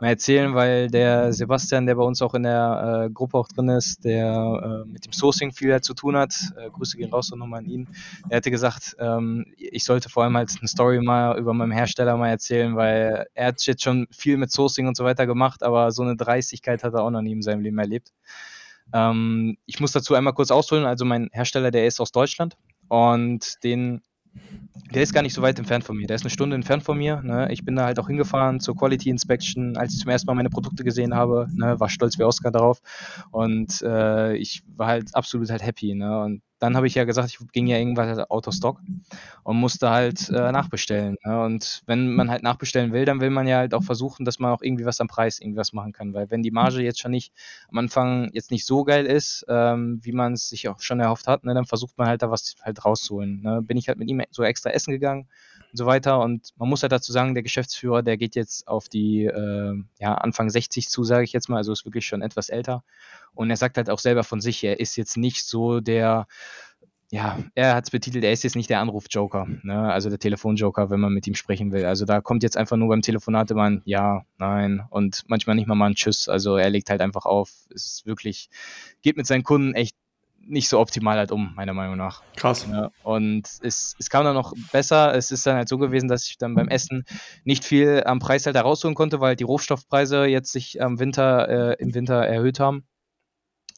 mal 0.00 0.08
erzählen, 0.08 0.52
weil 0.54 0.88
der 0.90 1.32
Sebastian, 1.32 1.86
der 1.86 1.94
bei 1.94 2.02
uns 2.02 2.20
auch 2.22 2.34
in 2.34 2.42
der 2.42 3.04
äh, 3.06 3.10
Gruppe 3.10 3.38
auch 3.38 3.48
drin 3.48 3.68
ist, 3.68 4.04
der 4.04 4.82
äh, 4.84 4.88
mit 4.88 5.06
dem 5.06 5.12
Sourcing 5.12 5.52
viel 5.52 5.80
zu 5.80 5.94
tun 5.94 6.16
hat, 6.16 6.34
äh, 6.56 6.68
Grüße 6.70 6.96
gehen 6.96 7.12
raus 7.12 7.30
und 7.30 7.38
nochmal 7.38 7.60
an 7.60 7.66
ihn, 7.66 7.88
er 8.28 8.38
hatte 8.38 8.50
gesagt, 8.50 8.96
ähm, 8.98 9.46
ich 9.56 9.84
sollte 9.84 10.08
vor 10.08 10.24
allem 10.24 10.36
halt 10.36 10.52
eine 10.58 10.68
Story 10.68 11.00
mal 11.00 11.38
über 11.38 11.54
meinen 11.54 11.72
Hersteller 11.72 12.16
mal 12.16 12.30
erzählen, 12.30 12.74
weil 12.74 13.26
er 13.32 13.46
hat 13.46 13.64
jetzt 13.64 13.82
schon 13.84 14.08
viel 14.10 14.36
mit 14.36 14.50
Sourcing 14.50 14.88
und 14.88 14.96
so 14.96 15.04
weiter 15.04 15.26
gemacht, 15.26 15.62
aber 15.62 15.92
so 15.92 16.02
eine 16.02 16.16
drei 16.16 16.31
Dreistigkeit 16.32 16.82
hat 16.82 16.94
er 16.94 17.02
auch 17.02 17.10
noch 17.10 17.22
nie 17.22 17.32
in 17.32 17.42
seinem 17.42 17.62
Leben 17.62 17.78
erlebt. 17.78 18.12
Ähm, 18.92 19.56
ich 19.66 19.80
muss 19.80 19.92
dazu 19.92 20.14
einmal 20.14 20.34
kurz 20.34 20.50
ausholen. 20.50 20.84
Also 20.84 21.04
mein 21.04 21.28
Hersteller, 21.32 21.70
der 21.70 21.86
ist 21.86 22.00
aus 22.00 22.12
Deutschland 22.12 22.56
und 22.88 23.62
den 23.64 24.02
Der 24.94 25.02
ist 25.02 25.12
gar 25.12 25.22
nicht 25.22 25.34
so 25.34 25.42
weit 25.42 25.58
entfernt 25.58 25.84
von 25.84 25.96
mir. 25.96 26.06
Der 26.06 26.16
ist 26.16 26.22
eine 26.22 26.30
Stunde 26.30 26.56
entfernt 26.56 26.82
von 26.82 26.96
mir. 26.96 27.20
Ne? 27.22 27.52
Ich 27.52 27.64
bin 27.64 27.76
da 27.76 27.84
halt 27.84 27.98
auch 27.98 28.06
hingefahren 28.06 28.60
zur 28.60 28.76
Quality 28.76 29.10
Inspection, 29.10 29.76
als 29.76 29.92
ich 29.92 30.00
zum 30.00 30.10
ersten 30.10 30.26
Mal 30.26 30.34
meine 30.34 30.50
Produkte 30.50 30.84
gesehen 30.84 31.14
habe. 31.14 31.48
Ne? 31.54 31.78
War 31.78 31.90
stolz 31.90 32.18
wie 32.18 32.24
Oscar 32.24 32.50
darauf. 32.50 32.80
Und 33.30 33.82
äh, 33.82 34.34
ich 34.36 34.62
war 34.76 34.86
halt 34.86 35.14
absolut 35.14 35.50
halt 35.50 35.62
happy. 35.62 35.94
Ne? 35.94 36.22
Und 36.22 36.42
dann 36.62 36.76
habe 36.76 36.86
ich 36.86 36.94
ja 36.94 37.02
gesagt, 37.02 37.28
ich 37.28 37.38
ging 37.52 37.66
ja 37.66 37.76
irgendwas 37.76 38.18
out 38.30 38.46
of 38.46 38.54
stock 38.54 38.80
und 39.42 39.56
musste 39.56 39.90
halt 39.90 40.28
äh, 40.28 40.52
nachbestellen. 40.52 41.16
Ne? 41.24 41.42
Und 41.42 41.82
wenn 41.86 42.14
man 42.14 42.30
halt 42.30 42.44
nachbestellen 42.44 42.92
will, 42.92 43.04
dann 43.04 43.20
will 43.20 43.30
man 43.30 43.48
ja 43.48 43.56
halt 43.56 43.74
auch 43.74 43.82
versuchen, 43.82 44.24
dass 44.24 44.38
man 44.38 44.52
auch 44.52 44.62
irgendwie 44.62 44.84
was 44.84 45.00
am 45.00 45.08
Preis 45.08 45.40
irgendwas 45.40 45.72
machen 45.72 45.92
kann. 45.92 46.14
Weil 46.14 46.30
wenn 46.30 46.42
die 46.42 46.52
Marge 46.52 46.80
jetzt 46.80 47.00
schon 47.00 47.10
nicht 47.10 47.32
am 47.68 47.78
Anfang 47.78 48.30
jetzt 48.32 48.52
nicht 48.52 48.64
so 48.64 48.84
geil 48.84 49.06
ist, 49.06 49.44
ähm, 49.48 49.98
wie 50.02 50.12
man 50.12 50.34
es 50.34 50.48
sich 50.48 50.68
auch 50.68 50.78
schon 50.78 51.00
erhofft 51.00 51.26
hat, 51.26 51.42
ne, 51.42 51.52
dann 51.52 51.64
versucht 51.64 51.98
man 51.98 52.06
halt 52.06 52.22
da 52.22 52.30
was 52.30 52.54
halt 52.62 52.84
rauszuholen. 52.84 53.42
Ne? 53.42 53.60
Bin 53.60 53.76
ich 53.76 53.88
halt 53.88 53.98
mit 53.98 54.08
ihm 54.08 54.22
so 54.30 54.44
extra 54.44 54.70
essen 54.70 54.92
gegangen 54.92 55.26
und 55.72 55.78
so 55.78 55.86
weiter. 55.86 56.20
Und 56.20 56.50
man 56.56 56.68
muss 56.68 56.82
halt 56.82 56.92
dazu 56.92 57.12
sagen, 57.12 57.34
der 57.34 57.42
Geschäftsführer, 57.42 58.02
der 58.02 58.16
geht 58.16 58.34
jetzt 58.36 58.68
auf 58.68 58.88
die 58.88 59.24
äh, 59.24 59.74
ja, 59.98 60.14
Anfang 60.14 60.50
60 60.50 60.88
zu, 60.88 61.02
sage 61.04 61.24
ich 61.24 61.32
jetzt 61.32 61.48
mal, 61.48 61.56
also 61.56 61.72
ist 61.72 61.84
wirklich 61.84 62.06
schon 62.06 62.22
etwas 62.22 62.50
älter. 62.50 62.84
Und 63.34 63.50
er 63.50 63.56
sagt 63.56 63.78
halt 63.78 63.88
auch 63.90 63.98
selber 63.98 64.24
von 64.24 64.40
sich, 64.40 64.62
er 64.62 64.78
ist 64.80 64.96
jetzt 64.96 65.16
nicht 65.16 65.44
so 65.46 65.80
der, 65.80 66.26
ja, 67.10 67.38
er 67.54 67.74
hat 67.74 67.84
es 67.84 67.90
betitelt, 67.90 68.24
er 68.24 68.32
ist 68.32 68.42
jetzt 68.42 68.56
nicht 68.56 68.70
der 68.70 68.80
Anruf-Joker, 68.80 69.46
ne? 69.62 69.92
also 69.92 70.08
der 70.08 70.18
Telefon-Joker, 70.18 70.90
wenn 70.90 71.00
man 71.00 71.12
mit 71.12 71.26
ihm 71.26 71.34
sprechen 71.34 71.72
will. 71.72 71.84
Also 71.84 72.04
da 72.04 72.20
kommt 72.20 72.42
jetzt 72.42 72.56
einfach 72.56 72.76
nur 72.76 72.88
beim 72.88 73.02
Telefonat 73.02 73.50
immer 73.50 73.64
ein 73.64 73.82
Ja, 73.84 74.24
Nein 74.38 74.82
und 74.90 75.24
manchmal 75.28 75.56
nicht 75.56 75.68
mal 75.68 75.74
mal 75.74 75.90
ein 75.90 75.94
Tschüss. 75.94 76.28
Also 76.28 76.56
er 76.56 76.70
legt 76.70 76.90
halt 76.90 77.00
einfach 77.00 77.26
auf. 77.26 77.50
Es 77.74 77.86
ist 77.86 78.06
wirklich, 78.06 78.48
geht 79.02 79.16
mit 79.16 79.26
seinen 79.26 79.42
Kunden 79.44 79.74
echt 79.74 79.96
nicht 80.52 80.68
so 80.68 80.78
optimal 80.78 81.16
halt 81.16 81.32
um, 81.32 81.54
meiner 81.54 81.72
Meinung 81.72 81.96
nach. 81.96 82.22
Krass. 82.36 82.66
Ja, 82.70 82.90
und 83.02 83.48
es, 83.62 83.96
es 83.98 84.10
kam 84.10 84.24
dann 84.24 84.34
noch 84.34 84.52
besser. 84.70 85.14
Es 85.14 85.30
ist 85.30 85.46
dann 85.46 85.56
halt 85.56 85.68
so 85.68 85.78
gewesen, 85.78 86.08
dass 86.08 86.28
ich 86.28 86.38
dann 86.38 86.54
beim 86.54 86.68
Essen 86.68 87.04
nicht 87.44 87.64
viel 87.64 88.02
am 88.04 88.18
Preis 88.18 88.46
halt 88.46 88.56
herausholen 88.56 88.94
konnte, 88.94 89.20
weil 89.20 89.34
die 89.34 89.44
Rohstoffpreise 89.44 90.26
jetzt 90.26 90.52
sich 90.52 90.82
am 90.82 90.98
Winter, 90.98 91.48
äh, 91.48 91.82
im 91.82 91.94
Winter 91.94 92.24
erhöht 92.24 92.60
haben 92.60 92.84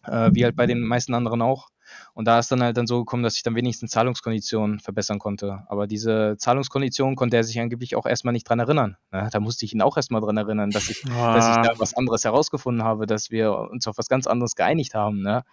äh, 0.06 0.30
wie 0.32 0.44
halt 0.44 0.56
bei 0.56 0.66
den 0.66 0.80
meisten 0.80 1.14
anderen 1.14 1.42
auch. 1.42 1.68
Und 2.14 2.26
da 2.26 2.38
ist 2.38 2.50
dann 2.50 2.62
halt 2.62 2.76
dann 2.76 2.86
so 2.86 3.00
gekommen, 3.00 3.22
dass 3.22 3.36
ich 3.36 3.42
dann 3.42 3.54
wenigstens 3.54 3.90
Zahlungskonditionen 3.90 4.80
verbessern 4.80 5.18
konnte. 5.18 5.64
Aber 5.68 5.86
diese 5.86 6.36
Zahlungskonditionen 6.38 7.14
konnte 7.14 7.36
er 7.36 7.44
sich 7.44 7.60
angeblich 7.60 7.94
auch 7.94 8.06
erstmal 8.06 8.32
nicht 8.32 8.48
dran 8.48 8.58
erinnern. 8.58 8.96
Ja, 9.12 9.28
da 9.28 9.38
musste 9.38 9.64
ich 9.64 9.74
ihn 9.74 9.82
auch 9.82 9.96
erstmal 9.96 10.20
dran 10.20 10.36
erinnern, 10.36 10.70
dass 10.70 10.88
ich, 10.88 11.04
ah. 11.10 11.34
dass 11.34 11.48
ich 11.48 11.62
da 11.62 11.78
was 11.78 11.94
anderes 11.94 12.24
herausgefunden 12.24 12.84
habe, 12.84 13.06
dass 13.06 13.30
wir 13.30 13.52
uns 13.52 13.86
auf 13.86 13.98
was 13.98 14.08
ganz 14.08 14.26
anderes 14.26 14.54
geeinigt 14.54 14.94
haben. 14.94 15.20
Ne? 15.20 15.44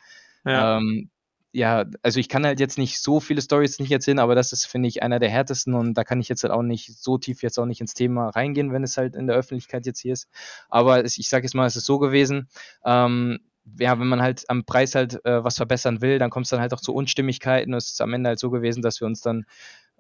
Ja. 0.46 0.78
Ähm, 0.78 1.10
ja, 1.54 1.86
also 2.02 2.20
ich 2.20 2.30
kann 2.30 2.46
halt 2.46 2.62
jetzt 2.62 2.78
nicht 2.78 3.02
so 3.02 3.20
viele 3.20 3.42
Stories 3.42 3.80
nicht 3.80 3.92
erzählen, 3.92 4.20
aber 4.20 4.36
das 4.36 4.54
ist, 4.54 4.66
finde 4.66 4.88
ich, 4.88 5.04
einer 5.04 5.20
der 5.20 5.30
härtesten 5.30 5.74
und 5.74 5.96
da 5.96 6.06
kann 6.06 6.22
ich 6.22 6.30
jetzt 6.30 6.44
halt 6.44 6.54
auch 6.54 6.62
nicht 6.62 6.98
so 6.98 7.18
tief 7.18 7.44
jetzt 7.44 7.60
auch 7.60 7.66
nicht 7.66 7.82
ins 7.82 7.94
Thema 7.94 8.30
reingehen, 8.30 8.72
wenn 8.72 8.84
es 8.84 8.96
halt 8.96 9.16
in 9.16 9.28
der 9.28 9.36
Öffentlichkeit 9.36 9.86
jetzt 9.86 10.00
hier 10.00 10.14
ist. 10.14 10.30
Aber 10.70 11.04
es, 11.04 11.18
ich 11.18 11.28
sage 11.28 11.44
jetzt 11.46 11.54
mal, 11.54 11.66
es 11.66 11.76
ist 11.76 11.86
so 11.86 12.00
gewesen, 12.00 12.48
ähm, 12.86 13.40
ja, 13.80 14.00
wenn 14.00 14.08
man 14.08 14.22
halt 14.22 14.50
am 14.50 14.64
Preis 14.66 14.96
halt 14.96 15.24
äh, 15.26 15.44
was 15.44 15.58
verbessern 15.58 16.02
will, 16.02 16.20
dann 16.20 16.30
kommt 16.30 16.46
es 16.46 16.50
dann 16.52 16.62
halt 16.62 16.74
auch 16.74 16.82
zu 16.82 16.94
Unstimmigkeiten. 16.94 17.74
Es 17.74 17.92
ist 17.92 18.02
am 18.02 18.14
Ende 18.14 18.30
halt 18.30 18.40
so 18.40 18.50
gewesen, 18.50 18.82
dass 18.82 19.02
wir 19.02 19.08
uns 19.08 19.22
dann 19.22 19.46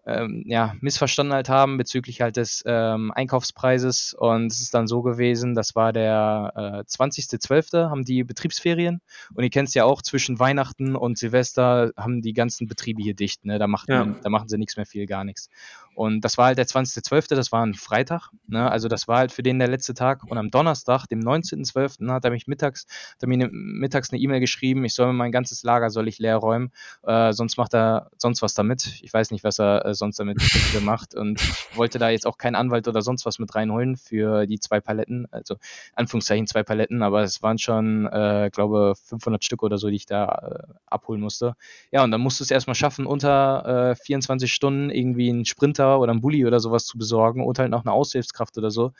ähm, 0.05 0.43
ja, 0.47 0.75
missverstanden 0.81 1.33
halt 1.33 1.49
haben 1.49 1.77
bezüglich 1.77 2.21
halt 2.21 2.37
des 2.37 2.63
ähm, 2.65 3.11
Einkaufspreises. 3.11 4.15
Und 4.17 4.51
es 4.51 4.61
ist 4.61 4.73
dann 4.73 4.87
so 4.87 5.01
gewesen, 5.01 5.53
das 5.53 5.75
war 5.75 5.93
der 5.93 6.53
äh, 6.55 6.89
20.12. 6.89 7.89
haben 7.89 8.03
die 8.03 8.23
Betriebsferien. 8.23 9.01
Und 9.33 9.43
ihr 9.43 9.49
kennt 9.49 9.67
es 9.67 9.73
ja 9.73 9.85
auch, 9.85 10.01
zwischen 10.01 10.39
Weihnachten 10.39 10.95
und 10.95 11.17
Silvester 11.17 11.91
haben 11.95 12.21
die 12.21 12.33
ganzen 12.33 12.67
Betriebe 12.67 13.01
hier 13.01 13.13
dicht. 13.13 13.45
Ne? 13.45 13.59
Da, 13.59 13.67
macht 13.67 13.89
ja. 13.89 14.05
da 14.05 14.29
machen 14.29 14.49
sie 14.49 14.57
nichts 14.57 14.75
mehr 14.75 14.85
viel, 14.85 15.05
gar 15.05 15.23
nichts. 15.23 15.49
Und 15.93 16.21
das 16.21 16.37
war 16.37 16.45
halt 16.47 16.57
der 16.57 16.65
20.12., 16.65 17.35
das 17.35 17.51
war 17.51 17.65
ein 17.65 17.73
Freitag. 17.73 18.29
Ne? 18.47 18.71
Also 18.71 18.87
das 18.87 19.07
war 19.07 19.17
halt 19.17 19.31
für 19.31 19.43
den 19.43 19.59
der 19.59 19.67
letzte 19.67 19.93
Tag. 19.93 20.23
Und 20.23 20.37
am 20.37 20.49
Donnerstag, 20.49 21.05
dem 21.07 21.19
19.12., 21.19 22.09
hat 22.11 22.25
er 22.25 22.31
mich 22.31 22.47
mittags, 22.47 22.85
hat 23.13 23.23
er 23.23 23.27
mir 23.27 23.37
ne, 23.37 23.49
mittags 23.51 24.11
eine 24.11 24.21
E-Mail 24.21 24.39
geschrieben, 24.39 24.85
ich 24.85 24.95
soll 24.95 25.07
mir 25.07 25.13
mein 25.13 25.31
ganzes 25.31 25.63
Lager 25.63 25.89
soll 25.89 26.07
ich 26.07 26.17
leer 26.19 26.37
räumen, 26.37 26.71
äh, 27.03 27.33
sonst 27.33 27.57
macht 27.57 27.73
er 27.73 28.09
sonst 28.17 28.41
was 28.41 28.53
damit. 28.53 28.99
Ich 29.01 29.13
weiß 29.13 29.31
nicht, 29.31 29.43
was 29.43 29.59
er 29.59 29.90
äh, 29.91 29.95
sonst 29.95 30.19
damit 30.19 30.37
gemacht. 30.73 31.15
Und 31.15 31.41
wollte 31.75 31.99
da 31.99 32.09
jetzt 32.09 32.27
auch 32.27 32.37
keinen 32.37 32.55
Anwalt 32.55 32.87
oder 32.87 33.01
sonst 33.01 33.25
was 33.25 33.39
mit 33.39 33.53
reinholen 33.55 33.97
für 33.97 34.45
die 34.45 34.59
zwei 34.59 34.79
Paletten. 34.79 35.27
Also 35.31 35.55
Anführungszeichen 35.95 36.47
zwei 36.47 36.63
Paletten, 36.63 37.01
aber 37.01 37.23
es 37.23 37.41
waren 37.41 37.57
schon, 37.57 38.07
äh, 38.07 38.49
glaube 38.51 38.93
500 39.05 39.43
Stück 39.43 39.63
oder 39.63 39.77
so, 39.77 39.89
die 39.89 39.95
ich 39.95 40.05
da 40.05 40.25
äh, 40.25 40.73
abholen 40.85 41.21
musste. 41.21 41.55
Ja, 41.91 42.03
und 42.03 42.11
dann 42.11 42.21
musst 42.21 42.39
du 42.39 42.43
es 42.43 42.51
erstmal 42.51 42.75
schaffen, 42.75 43.05
unter 43.05 43.91
äh, 43.91 43.95
24 43.95 44.53
Stunden 44.53 44.89
irgendwie 44.89 45.29
einen 45.29 45.45
Sprinter 45.45 45.71
Sprinter 45.71 45.99
oder 45.99 46.11
einen 46.11 46.21
Bulli 46.21 46.45
oder 46.45 46.59
sowas 46.59 46.85
zu 46.85 46.97
besorgen 46.97 47.43
und 47.45 47.59
halt 47.59 47.71
noch 47.71 47.85
eine 47.85 47.93
Aushilfskraft 47.93 48.57
oder 48.57 48.71
so, 48.71 48.93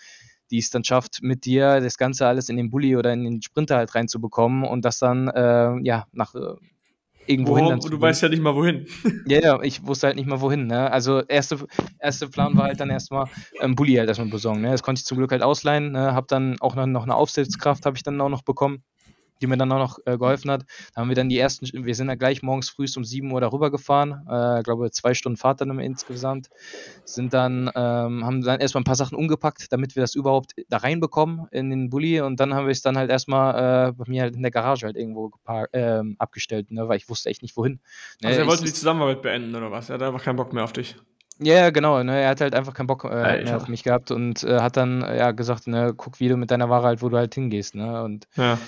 die 0.50 0.58
es 0.58 0.70
dann 0.70 0.84
schafft, 0.84 1.22
mit 1.22 1.46
dir 1.46 1.82
das 1.82 1.98
Ganze 1.98 2.28
alles 2.28 2.50
in 2.50 2.58
den 2.58 2.70
Bulli 2.70 2.96
oder 2.96 3.14
in 3.14 3.24
den 3.24 3.42
Sprinter 3.42 3.78
halt 3.78 3.94
reinzubekommen 3.96 4.64
und 4.64 4.86
das 4.86 5.00
dann, 5.00 5.28
äh, 5.28 5.80
ja, 5.84 6.08
nach 6.12 6.36
äh, 6.36 6.56
irgendwo 7.28 7.58
hin. 7.58 7.80
Du 7.80 8.00
weißt 8.00 8.22
ja 8.22 8.30
nicht 8.30 8.42
mal 8.42 8.56
wohin. 8.56 8.86
ja, 9.28 9.40
ja, 9.40 9.62
ich 9.62 9.86
wusste 9.86 10.08
halt 10.08 10.16
nicht 10.16 10.28
mal 10.28 10.42
wohin. 10.42 10.68
Ne? 10.68 10.92
Also 10.92 11.22
erste, 11.22 11.66
erste 12.00 12.28
Plan 12.28 12.58
war 12.58 12.66
halt 12.66 12.80
dann 12.80 12.90
erstmal 12.90 13.26
ähm, 13.60 13.76
Bulli 13.76 13.96
halt 13.96 14.08
erstmal 14.08 14.30
besorgen. 14.30 14.62
Ne? 14.62 14.72
Das 14.72 14.84
konnte 14.84 15.00
ich 15.00 15.06
zum 15.06 15.18
Glück 15.18 15.32
halt 15.32 15.44
ausleihen. 15.44 15.92
Ne? 15.92 16.14
Hab 16.14 16.28
dann 16.28 16.58
auch 16.60 16.76
noch, 16.76 16.86
noch 16.86 17.04
eine 17.04 17.16
Aufsichtskraft 17.16 17.86
habe 17.86 17.98
ich 17.98 18.04
dann 18.04 18.20
auch 18.22 18.30
noch 18.30 18.44
bekommen 18.44 18.84
die 19.42 19.48
mir 19.48 19.58
dann 19.58 19.72
auch 19.72 19.80
noch 19.80 20.00
äh, 20.06 20.18
geholfen 20.18 20.52
hat. 20.52 20.66
Da 20.94 21.02
haben 21.02 21.10
wir 21.10 21.16
dann 21.16 21.30
die 21.30 21.38
ersten, 21.38 21.68
wir 21.86 21.96
sind 21.96 22.08
dann 22.08 22.18
gleich 22.18 22.42
morgens 22.42 22.70
früh 22.70 22.86
um 22.96 23.04
7 23.04 23.32
Uhr 23.32 23.42
darüber 23.42 23.72
gefahren, 23.72 24.26
äh, 24.30 24.62
glaube 24.64 24.92
zwei 24.92 25.14
Stunden 25.14 25.38
Fahrt 25.38 25.62
dann 25.62 25.80
insgesamt, 25.80 26.50
sind 27.06 27.34
dann, 27.34 27.70
ähm, 27.76 28.26
haben 28.26 28.42
dann 28.42 28.60
erstmal 28.60 28.82
ein 28.82 28.86
paar 28.86 28.96
Sachen 28.96 29.18
umgepackt, 29.18 29.72
damit 29.72 29.96
wir 29.96 30.02
das 30.02 30.16
überhaupt 30.16 30.54
da 30.70 30.78
reinbekommen 30.78 31.48
in 31.52 31.70
den 31.70 31.90
Bulli 31.90 32.22
und 32.22 32.40
dann 32.40 32.54
haben 32.54 32.66
wir 32.66 32.72
es 32.72 32.82
dann 32.82 32.98
halt 32.98 33.10
erstmal 33.10 33.90
äh, 33.90 33.92
bei 33.94 34.06
mir 34.08 34.24
halt 34.24 34.36
in 34.36 34.42
der 34.42 34.52
Garage 34.52 34.86
halt 34.86 34.98
irgendwo 34.98 35.30
geparkt, 35.30 35.74
äh, 35.76 36.02
abgestellt, 36.18 36.72
ne, 36.72 36.88
weil 36.88 36.98
ich 36.98 37.10
wusste 37.10 37.30
echt 37.30 37.42
nicht 37.42 37.58
wohin. 37.58 37.80
Ne, 38.22 38.30
also 38.30 38.42
er 38.42 38.48
wollte 38.48 38.64
die 38.64 38.74
Zusammenarbeit 38.74 39.22
beenden 39.22 39.56
oder 39.56 39.72
was? 39.72 39.90
Er 39.90 39.96
hat 39.96 40.04
einfach 40.04 40.24
keinen 40.24 40.36
Bock 40.36 40.54
mehr 40.54 40.64
auf 40.64 40.74
dich. 40.74 40.96
Ja, 41.40 41.72
genau. 41.72 42.04
Ne, 42.04 42.22
er 42.22 42.30
hat 42.30 42.42
halt 42.42 42.54
einfach 42.54 42.74
keinen 42.74 42.88
Bock 42.88 43.04
äh, 43.04 43.44
mehr 43.44 43.58
auf 43.58 43.68
mich 43.68 43.84
gehabt 43.84 44.12
und 44.12 44.44
äh, 44.44 44.60
hat 44.60 44.78
dann 44.78 45.02
ja 45.02 45.32
gesagt, 45.32 45.68
ne, 45.68 45.94
guck, 45.96 46.20
wie 46.20 46.30
du 46.30 46.38
mit 46.38 46.52
deiner 46.52 46.70
Ware 46.70 46.86
halt, 46.86 47.02
wo 47.02 47.10
du 47.10 47.18
halt 47.18 47.34
hingehst. 47.34 47.74
Ne? 47.74 48.04
Und 48.04 48.28
ja 48.36 48.60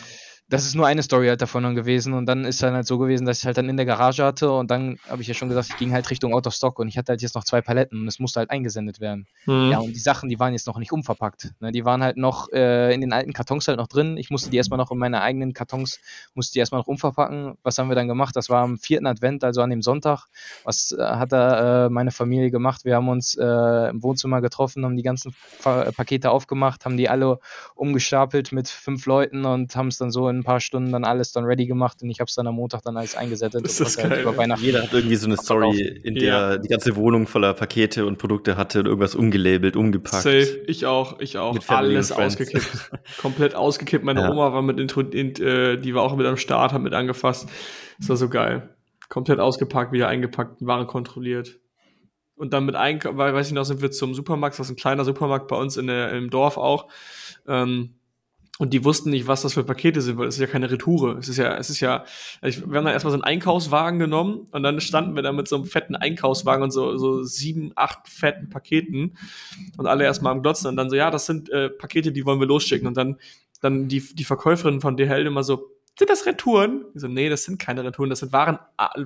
das 0.54 0.66
ist 0.66 0.76
nur 0.76 0.86
eine 0.86 1.01
Story 1.01 1.30
halt 1.30 1.41
davon 1.41 1.74
gewesen 1.74 2.14
und 2.14 2.28
dann 2.28 2.45
ist 2.45 2.62
dann 2.62 2.76
halt 2.76 2.86
so 2.86 2.99
gewesen, 2.99 3.26
dass 3.26 3.39
ich 3.39 3.45
halt 3.47 3.58
dann 3.58 3.70
in 3.70 3.76
der 3.76 3.88
Garage 3.88 4.24
hatte 4.24 4.51
und 4.51 4.70
dann 4.70 4.99
habe 5.10 5.24
ich 5.24 5.28
ja 5.28 5.34
schon 5.34 5.49
gesagt, 5.49 5.70
ich 5.70 5.78
ging 5.78 5.91
halt 5.93 6.08
Richtung 6.12 6.32
Out 6.36 6.45
of 6.45 6.54
Stock 6.54 6.78
und 6.78 6.88
ich 6.88 6.95
hatte 6.95 7.12
halt 7.12 7.24
jetzt 7.24 7.34
noch 7.34 7.43
zwei 7.43 7.62
Paletten 7.62 8.01
und 8.01 8.08
es 8.08 8.20
musste 8.20 8.39
halt 8.39 8.51
eingesendet 8.51 8.99
werden. 8.99 9.26
Mhm. 9.47 9.72
Ja, 9.72 9.80
und 9.80 9.93
die 9.95 9.99
Sachen, 9.99 10.30
die 10.30 10.39
waren 10.39 10.54
jetzt 10.54 10.68
noch 10.68 10.78
nicht 10.78 10.91
umverpackt. 10.91 11.54
Ne? 11.60 11.72
Die 11.72 11.86
waren 11.86 12.04
halt 12.04 12.18
noch 12.18 12.51
äh, 12.51 12.93
in 12.93 13.01
den 13.01 13.14
alten 13.14 13.34
Kartons 13.34 13.68
halt 13.68 13.80
noch 13.80 13.88
drin. 13.88 14.16
Ich 14.16 14.30
musste 14.30 14.51
die 14.51 14.58
erstmal 14.58 14.78
noch 14.78 14.91
in 14.91 14.99
meine 14.99 15.22
eigenen 15.24 15.54
Kartons, 15.54 15.99
musste 16.36 16.54
die 16.54 16.60
erstmal 16.60 16.82
noch 16.82 16.88
umverpacken. 16.88 17.58
Was 17.64 17.80
haben 17.80 17.89
wir 17.89 17.95
dann 17.95 18.08
gemacht? 18.08 18.36
Das 18.36 18.51
war 18.51 18.62
am 18.62 18.78
vierten 18.78 19.08
Advent, 19.08 19.43
also 19.43 19.64
an 19.64 19.72
dem 19.72 19.82
Sonntag. 19.82 20.28
Was 20.66 20.91
äh, 20.91 21.01
hat 21.01 21.32
da 21.32 21.88
äh, 21.88 21.89
meine 21.89 22.12
Familie 22.12 22.51
gemacht? 22.51 22.86
Wir 22.86 22.97
haben 22.97 23.10
uns 23.10 23.36
äh, 23.36 23.89
im 23.89 24.04
Wohnzimmer 24.04 24.39
getroffen, 24.39 24.86
haben 24.86 24.97
die 24.97 25.04
ganzen 25.04 25.34
pa 25.64 25.91
Pakete 25.97 26.30
aufgemacht, 26.30 26.86
haben 26.86 26.97
die 26.97 27.10
alle 27.10 27.39
umgestapelt 27.74 28.51
mit 28.51 28.68
fünf 28.68 29.08
Leuten 29.08 29.45
und 29.45 29.76
haben 29.76 29.88
es 29.88 29.97
dann 29.97 30.12
so 30.12 30.30
in 30.30 30.43
ein 30.44 30.46
paar 30.46 30.60
Stunden 30.60 30.91
dann 30.91 31.06
alles 31.06 31.32
dann 31.32 31.46
ready 31.46 31.66
gemacht 31.66 32.02
und 32.02 32.10
ich 32.10 32.20
habe 32.20 32.28
es 32.28 32.36
dann 32.36 32.46
am 32.48 32.56
Montag 32.56 32.82
dann 32.84 32.98
alles 32.98 33.16
eingesetzt. 33.16 33.56
Das 33.62 33.80
ist 33.80 34.04
halt 34.04 34.22
über 34.22 34.36
Weihnachten 34.36 34.64
Jeder 34.64 34.84
hat 34.84 34.94
irgendwie 34.94 35.16
so 35.16 35.28
eine 35.28 35.38
Story, 35.38 36.02
in 36.04 36.16
der 36.16 36.24
ja. 36.24 36.58
die 36.58 36.68
ganze 36.68 36.96
Wohnung 36.96 37.28
voller 37.28 37.54
Pakete 37.54 38.06
und 38.06 38.18
Produkte 38.18 38.58
hatte 38.58 38.80
und 38.80 38.86
irgendwas 38.88 39.16
umgelabelt, 39.16 39.76
umgepackt. 39.76 40.24
Safe, 40.24 40.62
ich 40.68 40.86
auch, 40.86 41.20
ich 41.20 41.38
auch. 41.38 41.54
Mit 41.54 41.70
alles 41.70 42.12
ausgekippt. 42.12 42.91
Komplett 43.18 43.56
ausgekippt. 43.56 44.04
Meine 44.04 44.22
ja. 44.22 44.32
Oma 44.32 44.54
war 44.54 44.62
mit, 44.62 44.80
in, 44.80 45.36
äh, 45.36 45.78
die 45.78 45.96
war 45.96 46.04
auch 46.04 46.16
mit 46.16 46.28
am 46.28 46.38
Start, 46.38 46.74
hat 46.74 46.82
mit 46.82 46.94
angefasst. 46.94 47.50
Das 48.00 48.10
war 48.10 48.18
so 48.18 48.30
geil. 48.30 48.76
Komplett 49.10 49.39
ausgepackt, 49.39 49.91
wieder 49.94 50.08
eingepackt, 50.08 50.66
Waren 50.66 50.88
kontrolliert. 50.88 51.60
Und 52.36 52.52
dann 52.52 52.66
mit 52.66 52.76
Einkauf, 52.76 53.16
weiß 53.16 53.48
ich 53.48 53.54
noch, 53.54 53.64
sind 53.64 53.82
wir 53.82 53.91
zum 53.91 54.14
Supermarkt, 54.16 54.58
das 54.58 54.68
ist 54.68 54.74
ein 54.74 54.76
kleiner 54.76 55.06
Supermarkt 55.06 55.48
bei 55.48 55.56
uns 55.56 55.78
in 55.78 55.88
der, 55.88 56.12
im 56.14 56.30
Dorf 56.30 56.58
auch. 56.58 56.89
Ähm, 57.48 57.96
und 58.60 58.72
die 58.72 58.86
wussten 58.86 59.10
nicht, 59.10 59.26
was 59.26 59.41
das 59.41 59.54
für 59.56 59.64
Pakete 59.64 60.01
sind, 60.01 60.18
weil 60.18 60.28
es 60.28 60.36
ist 60.36 60.41
ja 60.41 60.47
keine 60.47 60.70
Retoure. 60.70 61.18
Es 61.18 61.28
ist 61.28 61.38
ja, 61.38 61.58
es 61.58 61.72
ist 61.72 61.80
ja, 61.80 62.06
wir 62.41 62.51
haben 62.54 62.86
dann 62.86 62.93
erstmal 62.93 63.12
so 63.12 63.16
einen 63.16 63.24
Einkaufswagen 63.24 63.97
genommen 63.97 64.47
und 64.51 64.62
dann 64.62 64.80
standen 64.80 65.16
wir 65.16 65.24
da 65.24 65.32
mit 65.32 65.47
so 65.47 65.56
einem 65.56 65.66
fetten 65.66 65.95
Einkaufswagen 65.95 66.64
und 66.64 66.72
so, 66.72 66.95
so 66.97 67.24
sieben, 67.24 67.72
acht 67.76 68.08
fetten 68.08 68.49
Paketen 68.49 69.18
und 69.78 69.88
alle 69.88 70.04
erstmal 70.04 70.34
am 70.34 70.43
Glotzen 70.43 70.68
und 70.68 70.76
dann 70.76 70.91
so, 70.91 70.95
ja, 70.95 71.10
das 71.10 71.26
sind 71.26 71.49
äh, 71.49 71.70
Pakete, 71.70 72.12
die 72.12 72.26
wollen 72.26 72.39
wir 72.39 72.47
losschicken 72.47 72.88
und 72.88 72.95
dann, 72.95 73.18
dann 73.60 73.88
die, 73.88 74.01
die 74.14 74.24
Verkäuferin 74.24 74.82
von 74.82 74.97
DHL 74.97 75.26
immer 75.26 75.43
so, 75.43 75.73
sind 75.98 76.10
das 76.10 76.26
Retouren? 76.26 76.86
Ich 76.96 77.02
so, 77.02 77.08
nee, 77.08 77.30
das 77.30 77.44
sind 77.44 77.60
keine 77.60 77.84
Retouren, 77.84 78.10
das 78.10 78.20
sind 78.20 78.34
Waren, 78.34 78.58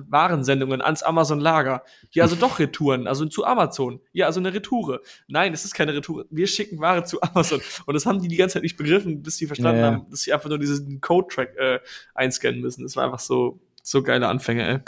Warensendungen 0.08 0.80
ans 0.80 1.02
Amazon-Lager. 1.02 1.82
Ja, 2.12 2.24
also 2.24 2.34
doch 2.34 2.58
Retouren, 2.58 3.06
also 3.06 3.26
zu 3.26 3.44
Amazon. 3.44 4.00
Ja, 4.12 4.26
also 4.26 4.40
eine 4.40 4.54
Retoure. 4.54 5.02
Nein, 5.26 5.52
das 5.52 5.64
ist 5.66 5.74
keine 5.74 5.92
Retoure. 5.92 6.24
Wir 6.30 6.46
schicken 6.46 6.78
Ware 6.80 7.04
zu 7.04 7.20
Amazon. 7.22 7.60
Und 7.84 7.94
das 7.94 8.06
haben 8.06 8.20
die 8.20 8.28
die 8.28 8.36
ganze 8.36 8.54
Zeit 8.54 8.62
nicht 8.62 8.76
begriffen, 8.78 9.22
bis 9.22 9.36
sie 9.36 9.46
verstanden 9.46 9.80
ja. 9.80 9.86
haben, 9.86 10.06
dass 10.10 10.20
sie 10.20 10.32
einfach 10.32 10.48
nur 10.48 10.58
diesen 10.58 11.00
Code-Track 11.00 11.56
äh, 11.56 11.80
einscannen 12.14 12.60
müssen. 12.60 12.82
Das 12.84 12.96
war 12.96 13.04
einfach 13.04 13.20
so, 13.20 13.60
so 13.82 14.02
geile 14.02 14.28
Anfänge, 14.28 14.66
ey. 14.66 14.80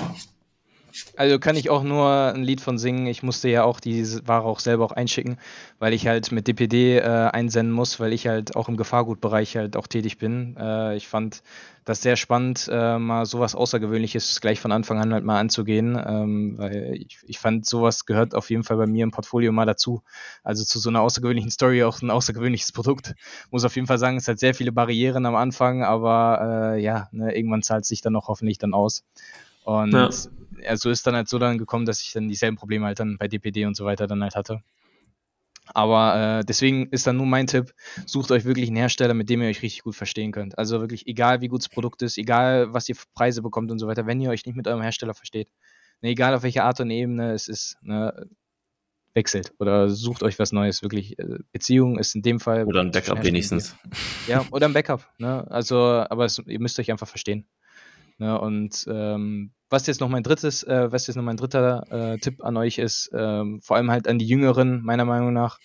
Also 1.17 1.39
kann 1.39 1.57
ich 1.57 1.71
auch 1.71 1.83
nur 1.83 2.33
ein 2.35 2.43
Lied 2.43 2.61
von 2.61 2.79
singen. 2.79 3.07
Ich 3.07 3.23
musste 3.23 3.49
ja 3.49 3.65
auch 3.65 3.81
die 3.81 4.05
Ware 4.27 4.45
auch 4.45 4.61
selber 4.61 4.85
auch 4.85 4.93
einschicken, 4.93 5.39
weil 5.79 5.93
ich 5.93 6.07
halt 6.07 6.33
mit 6.33 6.49
DPD 6.49 6.99
äh, 6.99 7.03
einsenden 7.03 7.73
muss, 7.73 8.01
weil 8.01 8.13
ich 8.13 8.27
halt 8.27 8.57
auch 8.57 8.69
im 8.69 8.77
Gefahrgutbereich 8.77 9.57
halt 9.57 9.77
auch 9.77 9.87
tätig 9.87 10.19
bin. 10.19 10.57
Äh, 10.59 10.97
ich 10.97 11.09
fand 11.09 11.43
das 11.85 12.03
sehr 12.03 12.17
spannend, 12.17 12.69
äh, 12.71 12.99
mal 12.99 13.27
sowas 13.27 13.55
Außergewöhnliches 13.55 14.41
gleich 14.41 14.61
von 14.61 14.71
Anfang 14.71 14.99
an 14.99 15.13
halt 15.13 15.25
mal 15.25 15.41
anzugehen, 15.41 16.01
ähm, 16.05 16.55
weil 16.59 16.95
ich, 16.95 17.19
ich 17.27 17.39
fand, 17.39 17.67
sowas 17.67 18.07
gehört 18.07 18.35
auf 18.35 18.51
jeden 18.51 18.65
Fall 18.65 18.77
bei 18.77 18.87
mir 18.87 19.03
im 19.03 19.11
Portfolio 19.11 19.51
mal 19.51 19.67
dazu. 19.67 20.03
Also 20.45 20.65
zu 20.65 20.79
so 20.79 20.91
einer 20.91 21.01
außergewöhnlichen 21.01 21.51
Story 21.51 21.83
auch 21.83 22.01
ein 22.03 22.11
außergewöhnliches 22.11 22.73
Produkt. 22.73 23.15
Muss 23.51 23.65
auf 23.65 23.75
jeden 23.75 23.87
Fall 23.87 23.99
sagen, 23.99 24.17
es 24.17 24.29
hat 24.29 24.39
sehr 24.39 24.55
viele 24.55 24.73
Barrieren 24.73 25.27
am 25.27 25.35
Anfang, 25.35 25.83
aber 25.83 26.75
äh, 26.75 26.83
ja, 26.83 27.09
ne, 27.13 27.35
irgendwann 27.35 27.63
zahlt 27.63 27.87
sich 27.87 28.03
dann 28.03 28.15
auch 28.17 28.29
hoffentlich 28.29 28.59
dann 28.59 28.75
aus. 28.75 29.05
Und 29.65 29.93
ja. 29.93 30.11
Also 30.67 30.91
ist 30.91 31.07
dann 31.07 31.15
halt 31.15 31.29
so 31.29 31.39
dann 31.39 31.59
gekommen, 31.59 31.87
dass 31.87 32.03
ich 32.03 32.13
dann 32.13 32.29
dieselben 32.29 32.57
Probleme 32.57 32.87
halt 32.87 33.01
dann 33.01 33.19
bei 33.19 33.29
DPD 33.29 33.67
und 33.67 33.77
so 33.77 33.85
weiter 33.85 34.07
dann 34.07 34.23
halt 34.23 34.35
hatte. 34.35 34.63
Aber 35.73 36.41
äh, 36.41 36.45
deswegen 36.45 36.89
ist 36.89 37.07
dann 37.07 37.17
nur 37.17 37.27
mein 37.27 37.47
Tipp, 37.47 37.73
sucht 38.07 38.33
euch 38.33 38.45
wirklich 38.45 38.69
einen 38.69 38.77
Hersteller, 38.77 39.15
mit 39.15 39.31
dem 39.31 39.41
ihr 39.43 39.49
euch 39.49 39.63
richtig 39.63 39.83
gut 39.83 39.95
verstehen 39.95 40.33
könnt. 40.33 40.59
Also 40.59 40.81
wirklich, 40.81 41.07
egal 41.07 41.41
wie 41.43 41.49
gut 41.49 41.61
das 41.61 41.69
Produkt 41.69 42.03
ist, 42.03 42.19
egal 42.19 42.73
was 42.73 42.89
ihr 42.89 42.97
für 42.97 43.07
Preise 43.15 43.43
bekommt 43.43 43.71
und 43.71 43.79
so 43.79 43.87
weiter, 43.87 44.07
wenn 44.07 44.21
ihr 44.21 44.31
euch 44.31 44.47
nicht 44.47 44.57
mit 44.57 44.67
eurem 44.67 44.83
Hersteller 44.83 45.15
versteht, 45.15 45.49
ne, 46.01 46.11
egal 46.11 46.35
auf 46.35 46.43
welcher 46.43 46.65
Art 46.65 46.81
und 46.81 46.91
Ebene 46.91 47.33
es 47.33 47.47
ist, 47.47 47.77
ne, 47.83 48.29
wechselt 49.15 49.53
oder 49.59 49.89
sucht 49.89 50.23
euch 50.23 50.39
was 50.39 50.53
Neues. 50.53 50.83
Wirklich, 50.83 51.19
äh, 51.19 51.39
Beziehung 51.53 51.99
ist 51.99 52.15
in 52.15 52.23
dem 52.23 52.41
Fall. 52.41 52.65
Oder 52.65 52.81
ein 52.81 52.91
Backup 52.91 53.23
wenigstens. 53.23 53.77
Ja, 54.27 54.45
oder 54.51 54.67
ein 54.67 54.73
Backup. 54.73 55.07
Ne? 55.19 55.47
Also, 55.51 55.77
aber 55.79 56.25
es, 56.25 56.39
ihr 56.47 56.61
müsst 56.61 56.79
euch 56.79 56.91
einfach 56.91 57.09
verstehen. 57.09 57.47
Ne? 58.21 58.39
Und 58.39 58.87
ähm, 58.89 59.53
was 59.71 59.87
jetzt 59.87 60.01
noch 60.01 60.09
mein 60.09 60.23
drittes, 60.23 60.63
äh, 60.63 60.93
was 60.93 61.07
jetzt 61.07 61.17
noch 61.17 61.23
mein 61.23 61.37
dritter 61.37 61.87
äh, 61.91 62.19
Tipp 62.19 62.45
an 62.45 62.57
euch 62.57 62.79
ist, 62.79 63.11
ähm, 63.15 63.61
vor 63.63 63.77
allem 63.77 63.91
halt 63.91 64.07
an 64.09 64.19
die 64.19 64.27
Jüngeren, 64.27 64.83
meiner 64.83 65.05
Meinung 65.05 65.33
nach, 65.33 65.59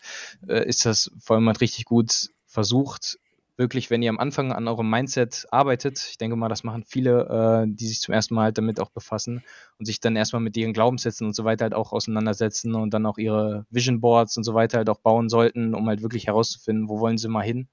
äh, 0.47 0.65
ist 0.67 0.85
das 0.85 1.11
vor 1.19 1.35
allem 1.35 1.47
halt 1.47 1.61
richtig 1.61 1.85
gut 1.85 2.29
versucht, 2.45 3.19
wirklich, 3.57 3.89
wenn 3.89 4.01
ihr 4.01 4.09
am 4.09 4.19
Anfang 4.19 4.51
an 4.51 4.67
eurem 4.67 4.89
Mindset 4.89 5.47
arbeitet, 5.51 6.05
ich 6.09 6.17
denke 6.17 6.35
mal, 6.35 6.49
das 6.49 6.63
machen 6.63 6.83
viele, 6.85 7.65
äh, 7.65 7.67
die 7.67 7.87
sich 7.87 8.01
zum 8.01 8.13
ersten 8.13 8.35
Mal 8.35 8.45
halt 8.45 8.57
damit 8.57 8.79
auch 8.79 8.89
befassen 8.89 9.43
und 9.79 9.85
sich 9.85 9.99
dann 9.99 10.15
erstmal 10.15 10.41
mit 10.41 10.55
ihren 10.57 10.73
Glaubenssätzen 10.73 11.27
und 11.27 11.33
so 11.33 11.43
weiter 11.43 11.63
halt 11.63 11.73
auch 11.73 11.91
auseinandersetzen 11.91 12.75
und 12.75 12.93
dann 12.93 13.05
auch 13.05 13.17
ihre 13.17 13.65
Vision 13.69 14.01
Boards 14.01 14.37
und 14.37 14.43
so 14.43 14.53
weiter 14.53 14.77
halt 14.77 14.89
auch 14.89 14.99
bauen 14.99 15.29
sollten, 15.29 15.73
um 15.73 15.87
halt 15.87 16.01
wirklich 16.01 16.27
herauszufinden, 16.27 16.89
wo 16.89 16.99
wollen 16.99 17.17
sie 17.17 17.27
mal 17.27 17.43
hin 17.43 17.67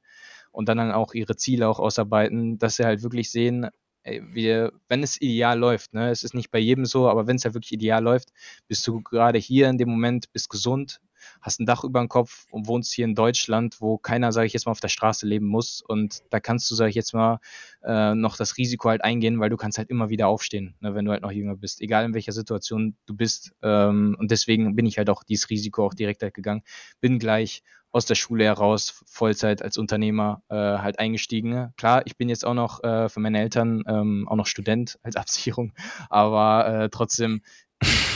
und 0.52 0.68
dann, 0.68 0.78
dann 0.78 0.92
auch 0.92 1.14
ihre 1.14 1.36
Ziele 1.36 1.68
auch 1.68 1.80
ausarbeiten, 1.80 2.58
dass 2.58 2.76
sie 2.76 2.84
halt 2.84 3.02
wirklich 3.02 3.30
sehen, 3.30 3.68
ey, 4.04 4.22
wir, 4.32 4.72
wenn 4.88 5.02
es 5.02 5.20
ideal 5.20 5.58
läuft, 5.58 5.94
ne, 5.94 6.10
es 6.10 6.24
ist 6.24 6.34
nicht 6.34 6.50
bei 6.50 6.58
jedem 6.58 6.84
so, 6.86 7.08
aber 7.08 7.26
wenn 7.26 7.36
es 7.36 7.44
halt 7.44 7.54
wirklich 7.54 7.72
ideal 7.72 8.02
läuft, 8.02 8.32
bist 8.68 8.86
du 8.86 9.00
gerade 9.02 9.38
hier 9.38 9.68
in 9.68 9.78
dem 9.78 9.90
Moment, 9.90 10.32
bist 10.32 10.50
gesund, 10.50 11.00
hast 11.40 11.60
ein 11.60 11.66
Dach 11.66 11.84
über 11.84 12.00
dem 12.00 12.08
Kopf 12.08 12.46
und 12.50 12.66
wohnst 12.68 12.92
hier 12.92 13.04
in 13.04 13.14
Deutschland, 13.14 13.80
wo 13.80 13.98
keiner, 13.98 14.32
sage 14.32 14.46
ich 14.46 14.52
jetzt 14.52 14.66
mal, 14.66 14.72
auf 14.72 14.80
der 14.80 14.88
Straße 14.88 15.26
leben 15.26 15.46
muss. 15.46 15.82
Und 15.82 16.22
da 16.30 16.40
kannst 16.40 16.70
du, 16.70 16.74
sage 16.74 16.90
ich 16.90 16.96
jetzt 16.96 17.14
mal, 17.14 17.38
äh, 17.84 18.14
noch 18.14 18.36
das 18.36 18.56
Risiko 18.56 18.88
halt 18.88 19.04
eingehen, 19.04 19.40
weil 19.40 19.50
du 19.50 19.56
kannst 19.56 19.78
halt 19.78 19.90
immer 19.90 20.08
wieder 20.08 20.28
aufstehen, 20.28 20.74
ne, 20.80 20.94
wenn 20.94 21.04
du 21.04 21.12
halt 21.12 21.22
noch 21.22 21.32
jünger 21.32 21.56
bist, 21.56 21.80
egal 21.80 22.04
in 22.04 22.14
welcher 22.14 22.32
Situation 22.32 22.96
du 23.06 23.14
bist. 23.14 23.52
Ähm, 23.62 24.16
und 24.18 24.30
deswegen 24.30 24.76
bin 24.76 24.86
ich 24.86 24.98
halt 24.98 25.10
auch 25.10 25.22
dieses 25.22 25.50
Risiko 25.50 25.86
auch 25.86 25.94
direkt 25.94 26.22
halt 26.22 26.34
gegangen. 26.34 26.62
Bin 27.00 27.18
gleich 27.18 27.62
aus 27.92 28.06
der 28.06 28.14
Schule 28.14 28.44
heraus 28.44 29.02
Vollzeit 29.06 29.62
als 29.62 29.76
Unternehmer 29.76 30.42
äh, 30.48 30.54
halt 30.54 30.98
eingestiegen. 30.98 31.72
Klar, 31.76 32.02
ich 32.06 32.16
bin 32.16 32.28
jetzt 32.28 32.44
auch 32.44 32.54
noch 32.54 32.82
äh, 32.82 33.08
für 33.08 33.20
meine 33.20 33.40
Eltern 33.40 33.84
ähm, 33.86 34.26
auch 34.28 34.36
noch 34.36 34.46
Student 34.46 34.98
als 35.02 35.16
Absicherung, 35.16 35.72
aber 36.10 36.66
äh, 36.66 36.88
trotzdem, 36.88 37.42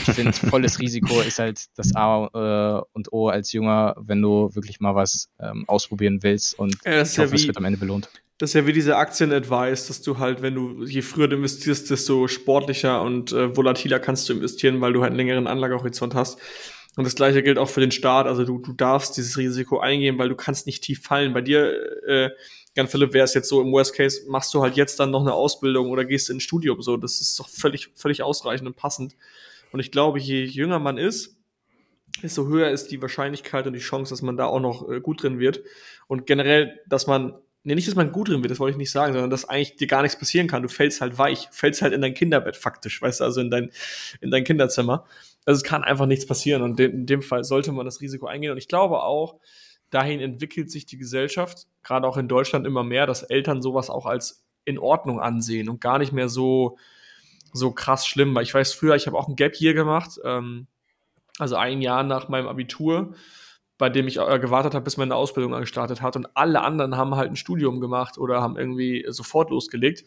ich 0.07 0.14
finde, 0.14 0.32
volles 0.32 0.78
Risiko 0.78 1.20
ist 1.20 1.38
halt 1.38 1.64
das 1.76 1.94
A 1.94 2.26
äh, 2.26 2.82
und 2.92 3.12
O 3.12 3.28
als 3.28 3.52
Junger, 3.52 3.96
wenn 3.98 4.22
du 4.22 4.54
wirklich 4.54 4.80
mal 4.80 4.94
was 4.94 5.28
ähm, 5.40 5.64
ausprobieren 5.66 6.22
willst 6.22 6.59
und 6.59 6.76
ja, 6.84 7.02
ich 7.02 7.18
hoffe, 7.18 7.30
ja 7.30 7.34
es 7.34 7.46
wird 7.46 7.57
am 7.57 7.64
Ende 7.64 7.78
belohnt. 7.78 8.09
Das 8.38 8.50
ist 8.50 8.54
ja 8.54 8.66
wie 8.66 8.74
diese 8.74 8.96
Aktien-Advice, 8.96 9.86
dass 9.86 10.02
du 10.02 10.18
halt, 10.18 10.42
wenn 10.42 10.54
du, 10.54 10.84
je 10.84 11.00
früher 11.00 11.26
du 11.26 11.36
investierst, 11.36 11.90
desto 11.90 12.28
sportlicher 12.28 13.00
und 13.00 13.32
äh, 13.32 13.57
volatiler 13.57 13.98
kannst 13.98 14.28
du 14.28 14.34
investieren, 14.34 14.80
weil 14.82 14.92
du 14.92 15.00
halt 15.00 15.12
einen 15.12 15.16
längeren 15.16 15.46
Anlagehorizont 15.46 16.14
hast. 16.14 16.38
Und 16.96 17.04
das 17.04 17.14
gleiche 17.14 17.42
gilt 17.42 17.57
auch 17.57 17.68
für 17.68 17.80
den 17.80 17.92
Start. 17.92 18.26
Also 18.26 18.44
du, 18.44 18.59
du 18.59 18.72
darfst 18.72 19.16
dieses 19.16 19.38
Risiko 19.38 19.78
eingehen, 19.78 20.18
weil 20.18 20.28
du 20.28 20.34
kannst 20.34 20.66
nicht 20.66 20.82
tief 20.82 21.02
fallen. 21.02 21.32
Bei 21.32 21.40
dir, 21.40 21.72
äh, 22.07 22.30
Jan 22.74 22.88
Philipp, 22.88 23.14
wäre 23.14 23.24
es 23.24 23.32
jetzt 23.32 23.48
so, 23.48 23.62
im 23.62 23.72
Worst 23.72 23.94
Case 23.94 24.22
machst 24.28 24.52
du 24.52 24.62
halt 24.62 24.76
jetzt 24.76 25.00
dann 25.00 25.11
noch 25.11 25.22
eine 25.22 25.32
Ausbildung 25.32 25.90
oder 25.90 26.04
gehst 26.04 26.28
in 26.28 26.36
ein 26.36 26.40
Studium. 26.40 26.82
So, 26.82 26.98
das 26.98 27.20
ist 27.22 27.38
doch 27.38 27.48
völlig, 27.48 27.90
völlig 27.94 28.22
ausreichend 28.22 28.66
und 28.66 28.76
passend. 28.76 29.14
Und 29.77 29.81
ich 29.81 29.93
glaube, 29.93 30.18
je 30.18 30.43
jünger 30.43 30.79
man 30.79 30.97
ist, 30.97 31.37
desto 32.22 32.47
höher 32.47 32.70
ist 32.70 32.91
die 32.91 33.03
Wahrscheinlichkeit 33.03 33.66
und 33.66 33.74
die 33.74 33.79
Chance, 33.79 34.09
dass 34.09 34.22
man 34.22 34.39
da 34.39 34.47
auch 34.47 34.59
noch 34.59 34.89
äh, 34.89 35.03
gut 35.03 35.22
drin 35.22 35.39
wird. 35.39 35.61
Und 36.07 36.24
generell, 36.24 36.81
dass 36.89 37.07
man, 37.07 37.35
nee, 37.62 37.74
nicht, 37.74 37.87
dass 37.87 37.95
man 37.95 38.11
gut 38.11 38.31
drin 38.31 38.43
wird, 38.43 38.51
das 38.51 38.59
wollte 38.59 38.70
ich 38.70 38.79
nicht 38.79 38.91
sagen, 38.91 39.12
sondern 39.12 39.29
dass 39.29 39.45
eigentlich 39.45 39.77
dir 39.77 39.87
gar 39.87 40.01
nichts 40.01 40.18
passieren 40.18 40.47
kann. 40.47 40.62
Du 40.62 40.70
fällst 40.70 41.03
halt 41.03 41.18
weich, 41.18 41.49
fällst 41.51 41.83
halt 41.83 41.93
in 41.93 42.01
dein 42.01 42.14
Kinderbett 42.14 42.57
faktisch, 42.57 43.03
weißt 43.03 43.20
du, 43.20 43.24
also 43.24 43.43
in 43.43 43.51
dein, 43.51 43.70
in 44.22 44.31
dein 44.31 44.45
Kinderzimmer. 44.45 45.05
Also 45.45 45.59
es 45.59 45.62
kann 45.62 45.85
einfach 45.85 46.07
nichts 46.07 46.24
passieren 46.24 46.62
und 46.62 46.81
in 46.81 47.05
dem 47.05 47.20
Fall 47.20 47.45
sollte 47.45 47.70
man 47.70 47.85
das 47.85 48.01
Risiko 48.01 48.24
eingehen. 48.24 48.53
Und 48.53 48.57
ich 48.57 48.68
glaube 48.68 49.03
auch, 49.03 49.41
dahin 49.91 50.20
entwickelt 50.20 50.70
sich 50.70 50.87
die 50.87 50.97
Gesellschaft, 50.97 51.66
gerade 51.83 52.09
auch 52.09 52.16
in 52.16 52.29
Deutschland 52.29 52.66
immer 52.66 52.83
mehr, 52.83 53.07
dass 53.07 53.24
Eltern 53.24 53.61
sowas 53.61 53.91
auch 53.91 54.07
als 54.07 54.43
in 54.64 54.79
Ordnung 54.79 55.20
ansehen 55.20 55.68
und 55.68 55.83
gar 55.83 55.99
nicht 55.99 56.12
mehr 56.12 56.31
so, 56.31 56.79
so 57.57 57.72
krass 57.72 58.07
schlimm. 58.07 58.34
Weil 58.34 58.44
ich 58.44 58.54
weiß 58.54 58.72
früher, 58.72 58.94
ich 58.94 59.07
habe 59.07 59.18
auch 59.18 59.28
ein 59.28 59.36
Gap 59.36 59.61
Year 59.61 59.74
gemacht, 59.74 60.20
ähm, 60.24 60.66
also 61.38 61.57
ein 61.57 61.82
Jahr 61.82 62.02
nach 62.02 62.28
meinem 62.28 62.48
Abitur, 62.48 63.14
bei 63.78 63.90
dem 63.90 64.09
ich 64.09 64.18
äh, 64.18 64.38
gewartet 64.38 64.74
habe, 64.74 64.84
bis 64.84 64.96
meine 64.96 65.14
Ausbildung 65.14 65.52
gestartet 65.61 66.02
hat. 66.02 66.16
Und 66.16 66.28
alle 66.34 66.62
anderen 66.62 66.96
haben 66.96 67.14
halt 67.14 67.30
ein 67.30 67.36
Studium 67.36 67.80
gemacht 67.80 68.18
oder 68.18 68.40
haben 68.40 68.57
irgendwie 68.57 69.04
sofort 69.09 69.50
losgelegt. 69.50 70.04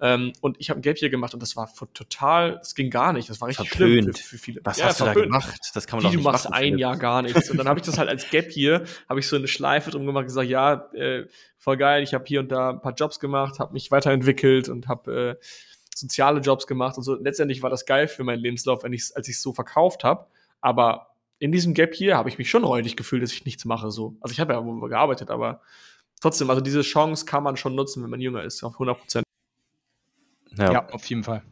Ähm, 0.00 0.32
und 0.40 0.56
ich 0.58 0.70
habe 0.70 0.80
ein 0.80 0.82
Gap 0.82 0.98
hier 0.98 1.08
gemacht 1.08 1.34
und 1.34 1.42
das 1.42 1.54
war 1.54 1.72
total, 1.94 2.56
das 2.58 2.74
ging 2.74 2.90
gar 2.90 3.12
nicht. 3.12 3.30
Das 3.30 3.40
war 3.40 3.48
richtig 3.48 3.68
verpönt. 3.68 4.02
schlimm 4.02 4.14
für, 4.14 4.22
für, 4.22 4.38
viele. 4.38 4.60
Was 4.64 4.78
ja, 4.78 4.86
hast 4.86 5.00
du 5.00 5.04
da 5.04 5.14
gemacht? 5.14 5.60
Das 5.74 5.86
kann 5.86 5.98
man 5.98 6.02
Wie, 6.02 6.06
doch 6.08 6.12
nicht 6.14 6.26
du 6.26 6.30
machst 6.30 6.50
machen, 6.50 6.54
ein 6.54 6.78
Jahr 6.78 6.96
gar 6.96 7.22
nichts. 7.22 7.48
Und 7.48 7.58
dann 7.58 7.68
habe 7.68 7.78
ich 7.78 7.86
das 7.86 7.96
halt 7.96 8.08
als 8.08 8.28
Gap 8.28 8.50
hier, 8.50 8.84
habe 9.08 9.20
ich 9.20 9.28
so 9.28 9.36
eine 9.36 9.46
Schleife 9.46 9.90
drum 9.92 10.04
gemacht, 10.04 10.24
gesagt, 10.24 10.48
ja, 10.48 10.90
äh, 10.94 11.26
voll 11.58 11.76
geil, 11.76 12.02
ich 12.02 12.12
habe 12.12 12.24
hier 12.26 12.40
und 12.40 12.50
da 12.50 12.70
ein 12.70 12.80
paar 12.80 12.94
Jobs 12.94 13.20
gemacht, 13.20 13.60
habe 13.60 13.72
mich 13.72 13.90
weiterentwickelt 13.92 14.68
und 14.68 14.88
habe 14.88 15.38
äh, 15.40 15.44
soziale 15.94 16.40
Jobs 16.40 16.66
gemacht 16.66 16.96
und 16.96 17.02
so. 17.02 17.14
Letztendlich 17.14 17.62
war 17.62 17.70
das 17.70 17.86
geil 17.86 18.08
für 18.08 18.24
meinen 18.24 18.40
Lebenslauf, 18.40 18.82
wenn 18.82 18.92
ich's, 18.92 19.12
als 19.12 19.28
ich 19.28 19.36
es 19.36 19.42
so 19.42 19.52
verkauft 19.52 20.04
habe. 20.04 20.26
Aber 20.60 21.14
in 21.38 21.52
diesem 21.52 21.74
Gap 21.74 21.94
hier 21.94 22.16
habe 22.16 22.28
ich 22.28 22.38
mich 22.38 22.50
schon 22.50 22.64
räudig 22.64 22.96
gefühlt, 22.96 23.22
dass 23.22 23.32
ich 23.32 23.44
nichts 23.44 23.64
mache. 23.64 23.90
So. 23.90 24.16
Also 24.20 24.32
ich 24.32 24.40
habe 24.40 24.52
ja 24.52 24.64
wohl 24.64 24.88
gearbeitet, 24.88 25.30
aber 25.30 25.60
trotzdem, 26.20 26.48
also 26.50 26.60
diese 26.60 26.82
Chance 26.82 27.26
kann 27.26 27.42
man 27.42 27.56
schon 27.56 27.74
nutzen, 27.74 28.02
wenn 28.02 28.10
man 28.10 28.20
jünger 28.20 28.42
ist, 28.42 28.62
auf 28.62 28.74
100 28.74 28.98
Prozent. 28.98 29.24
Ja. 30.56 30.72
ja, 30.72 30.88
auf 30.90 31.04
jeden 31.06 31.24
Fall. 31.24 31.42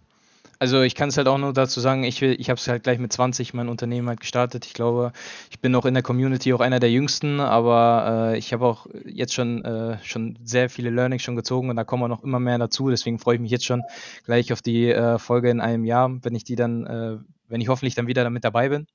Also 0.62 0.82
ich 0.82 0.94
kann 0.94 1.08
es 1.08 1.16
halt 1.16 1.26
auch 1.26 1.38
nur 1.38 1.52
dazu 1.52 1.80
sagen, 1.80 2.04
ich, 2.04 2.22
ich 2.22 2.48
habe 2.48 2.56
es 2.56 2.68
halt 2.68 2.84
gleich 2.84 3.00
mit 3.00 3.12
20 3.12 3.52
mein 3.52 3.68
Unternehmen 3.68 4.08
halt 4.08 4.20
gestartet. 4.20 4.64
Ich 4.64 4.74
glaube, 4.74 5.10
ich 5.50 5.58
bin 5.58 5.74
auch 5.74 5.86
in 5.86 5.94
der 5.94 6.04
Community 6.04 6.54
auch 6.54 6.60
einer 6.60 6.78
der 6.78 6.88
jüngsten, 6.88 7.40
aber 7.40 8.30
äh, 8.30 8.38
ich 8.38 8.52
habe 8.52 8.64
auch 8.66 8.86
jetzt 9.04 9.34
schon, 9.34 9.64
äh, 9.64 9.98
schon 10.04 10.38
sehr 10.44 10.70
viele 10.70 10.90
Learnings 10.90 11.22
schon 11.22 11.34
gezogen 11.34 11.68
und 11.68 11.74
da 11.74 11.82
kommen 11.82 12.04
auch 12.04 12.08
noch 12.16 12.22
immer 12.22 12.38
mehr 12.38 12.58
dazu. 12.58 12.90
Deswegen 12.90 13.18
freue 13.18 13.34
ich 13.34 13.40
mich 13.40 13.50
jetzt 13.50 13.64
schon 13.64 13.82
gleich 14.24 14.52
auf 14.52 14.62
die 14.62 14.86
äh, 14.88 15.18
Folge 15.18 15.50
in 15.50 15.60
einem 15.60 15.84
Jahr, 15.84 16.08
wenn 16.22 16.36
ich 16.36 16.44
die 16.44 16.54
dann, 16.54 16.86
äh, 16.86 17.16
wenn 17.48 17.60
ich 17.60 17.66
hoffentlich 17.66 17.96
dann 17.96 18.06
wieder 18.06 18.22
damit 18.22 18.44
dabei 18.44 18.68
bin. 18.68 18.86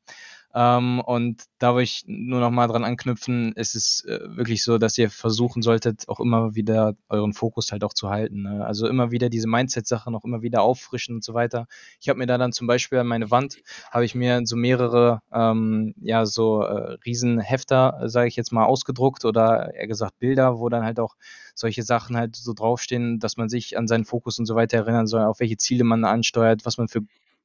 Ähm, 0.59 1.01
und 1.01 1.43
da 1.59 1.75
will 1.75 1.83
ich 1.83 2.03
nur 2.07 2.39
noch 2.39 2.49
mal 2.49 2.65
dran 2.65 2.83
anknüpfen, 2.83 3.53
es 3.55 3.75
ist 3.75 4.05
äh, 4.05 4.35
wirklich 4.35 4.63
so, 4.63 4.79
dass 4.79 4.97
ihr 4.97 5.11
versuchen 5.11 5.61
solltet, 5.61 6.09
auch 6.09 6.19
immer 6.19 6.55
wieder 6.55 6.95
euren 7.09 7.33
Fokus 7.33 7.71
halt 7.71 7.83
auch 7.83 7.93
zu 7.93 8.09
halten. 8.09 8.41
Ne? 8.41 8.65
Also 8.65 8.87
immer 8.87 9.11
wieder 9.11 9.29
diese 9.29 9.47
Mindset-Sache 9.47 10.09
noch 10.09 10.23
immer 10.23 10.41
wieder 10.41 10.63
auffrischen 10.63 11.13
und 11.13 11.23
so 11.23 11.35
weiter. 11.35 11.67
Ich 12.01 12.09
habe 12.09 12.17
mir 12.17 12.25
da 12.25 12.39
dann 12.39 12.53
zum 12.53 12.65
Beispiel 12.65 12.97
an 12.97 13.05
meine 13.05 13.29
Wand, 13.29 13.59
habe 13.91 14.03
ich 14.03 14.15
mir 14.15 14.41
so 14.45 14.55
mehrere, 14.55 15.21
ähm, 15.31 15.93
ja, 16.01 16.25
so 16.25 16.63
äh, 16.63 16.97
Riesenhefter, 17.05 18.01
sage 18.05 18.27
ich 18.27 18.35
jetzt 18.35 18.51
mal, 18.51 18.65
ausgedruckt 18.65 19.25
oder 19.25 19.75
eher 19.75 19.85
gesagt 19.85 20.17
Bilder, 20.17 20.57
wo 20.57 20.69
dann 20.69 20.83
halt 20.83 20.99
auch 20.99 21.17
solche 21.53 21.83
Sachen 21.83 22.17
halt 22.17 22.35
so 22.35 22.53
draufstehen, 22.53 23.19
dass 23.19 23.37
man 23.37 23.47
sich 23.47 23.77
an 23.77 23.87
seinen 23.87 24.05
Fokus 24.05 24.39
und 24.39 24.47
so 24.47 24.55
weiter 24.55 24.77
erinnern 24.77 25.05
soll, 25.05 25.21
auf 25.21 25.39
welche 25.39 25.57
Ziele 25.57 25.83
man 25.83 26.03
ansteuert, 26.03 26.65
was 26.65 26.79
man 26.79 26.87
für 26.87 27.01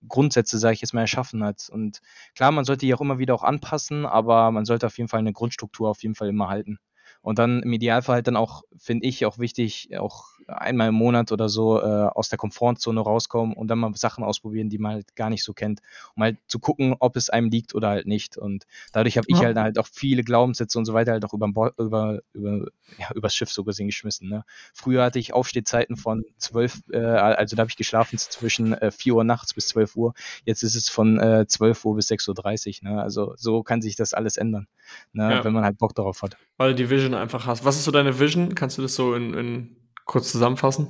Grundsätze, 0.09 0.59
sage 0.59 0.75
ich 0.75 0.81
jetzt 0.81 0.95
mal, 0.95 1.03
erschaffen 1.03 1.45
hat. 1.45 1.69
Und 1.71 2.01
klar, 2.35 2.53
man 2.53 2.65
sollte 2.65 2.87
die 2.87 2.95
auch 2.95 3.01
immer 3.01 3.19
wieder 3.19 3.35
auch 3.35 3.43
anpassen, 3.45 4.07
aber 4.07 4.51
man 4.51 4.65
sollte 4.65 4.87
auf 4.87 4.99
jeden 4.99 5.09
Fall 5.09 5.21
eine 5.21 5.33
Grundstruktur 5.33 5.89
auf 5.91 6.03
jeden 6.03 6.15
Fall 6.15 6.29
immer 6.29 6.49
halten. 6.49 6.79
Und 7.23 7.39
dann 7.39 7.63
im 7.63 7.73
Idealfall 7.73 8.17
halt 8.17 8.27
dann 8.27 8.37
auch, 8.37 8.63
finde 8.77 9.07
ich, 9.07 9.25
auch 9.27 9.39
wichtig, 9.39 9.97
auch 9.99 10.32
einmal 10.47 10.89
im 10.89 10.95
Monat 10.95 11.33
oder 11.33 11.49
so 11.49 11.81
äh, 11.81 11.85
aus 11.85 12.29
der 12.29 12.39
Komfortzone 12.39 13.01
rauskommen 13.01 13.55
und 13.55 13.69
dann 13.69 13.79
mal 13.79 13.95
Sachen 13.95 14.25
ausprobieren, 14.25 14.69
die 14.69 14.79
man 14.79 14.93
halt 14.93 15.17
gar 15.17 15.31
nicht 15.31 15.45
so 15.45 15.53
kennt, 15.53 15.81
um 16.15 16.23
halt 16.23 16.39
zu 16.47 16.59
gucken, 16.59 16.95
ob 16.99 17.17
es 17.17 17.31
einem 17.31 17.51
liegt 17.51 17.75
oder 17.75 17.89
halt 17.89 18.07
nicht. 18.07 18.37
Und 18.37 18.67
dadurch 18.93 19.17
habe 19.17 19.27
ich 19.29 19.39
ja. 19.39 19.45
halt 19.45 19.57
halt 19.57 19.79
auch 19.79 19.87
viele 19.87 20.23
Glaubenssätze 20.25 20.79
und 20.79 20.85
so 20.85 20.95
weiter 20.95 21.13
halt 21.13 21.25
auch 21.25 21.33
über, 21.33 21.73
über, 21.79 22.21
über 22.33 22.67
ja, 22.99 23.11
übers 23.15 23.35
Schiff 23.35 23.51
so 23.51 23.65
gesehen 23.65 23.87
geschmissen. 23.87 24.29
Ne? 24.29 24.45
Früher 24.75 25.05
hatte 25.05 25.19
ich 25.19 25.33
Aufstehzeiten 25.33 25.97
von 25.97 26.25
zwölf, 26.39 26.81
äh, 26.93 26.99
also 26.99 27.57
da 27.57 27.61
habe 27.61 27.71
ich 27.71 27.77
geschlafen 27.77 28.19
zwischen 28.19 28.75
äh, 28.75 28.91
4 28.91 29.15
Uhr 29.15 29.25
nachts 29.25 29.55
bis 29.55 29.69
12 29.69 29.97
Uhr. 29.97 30.15
Jetzt 30.45 30.63
ist 30.63 30.75
es 30.75 30.89
von 30.89 31.19
äh, 31.19 31.47
12 31.47 31.85
Uhr 31.85 31.97
bis 31.97 32.11
6.30 32.11 32.83
Uhr. 32.85 32.91
Ne? 32.91 33.03
Also 33.03 33.35
so 33.37 33.63
kann 33.63 33.83
sich 33.83 33.97
das 33.97 34.15
alles 34.15 34.37
ändern, 34.37 34.67
ne? 35.13 35.31
Ja. 35.33 35.45
wenn 35.45 35.53
man 35.53 35.65
halt 35.65 35.79
Bock 35.79 35.95
darauf 35.95 36.23
hat. 36.23 36.37
Weil 36.57 36.71
du 36.71 36.77
die 36.77 36.91
Vision 36.91 37.15
einfach 37.15 37.47
hast. 37.47 37.65
Was 37.65 37.77
ist 37.77 37.85
so 37.85 37.91
deine 37.91 38.19
Vision? 38.19 38.55
Kannst 38.55 38.79
du 38.79 38.83
das 38.83 38.95
so 38.95 39.15
in, 39.15 39.35
in 39.35 39.77
kurz 40.05 40.31
zusammenfassen? 40.31 40.89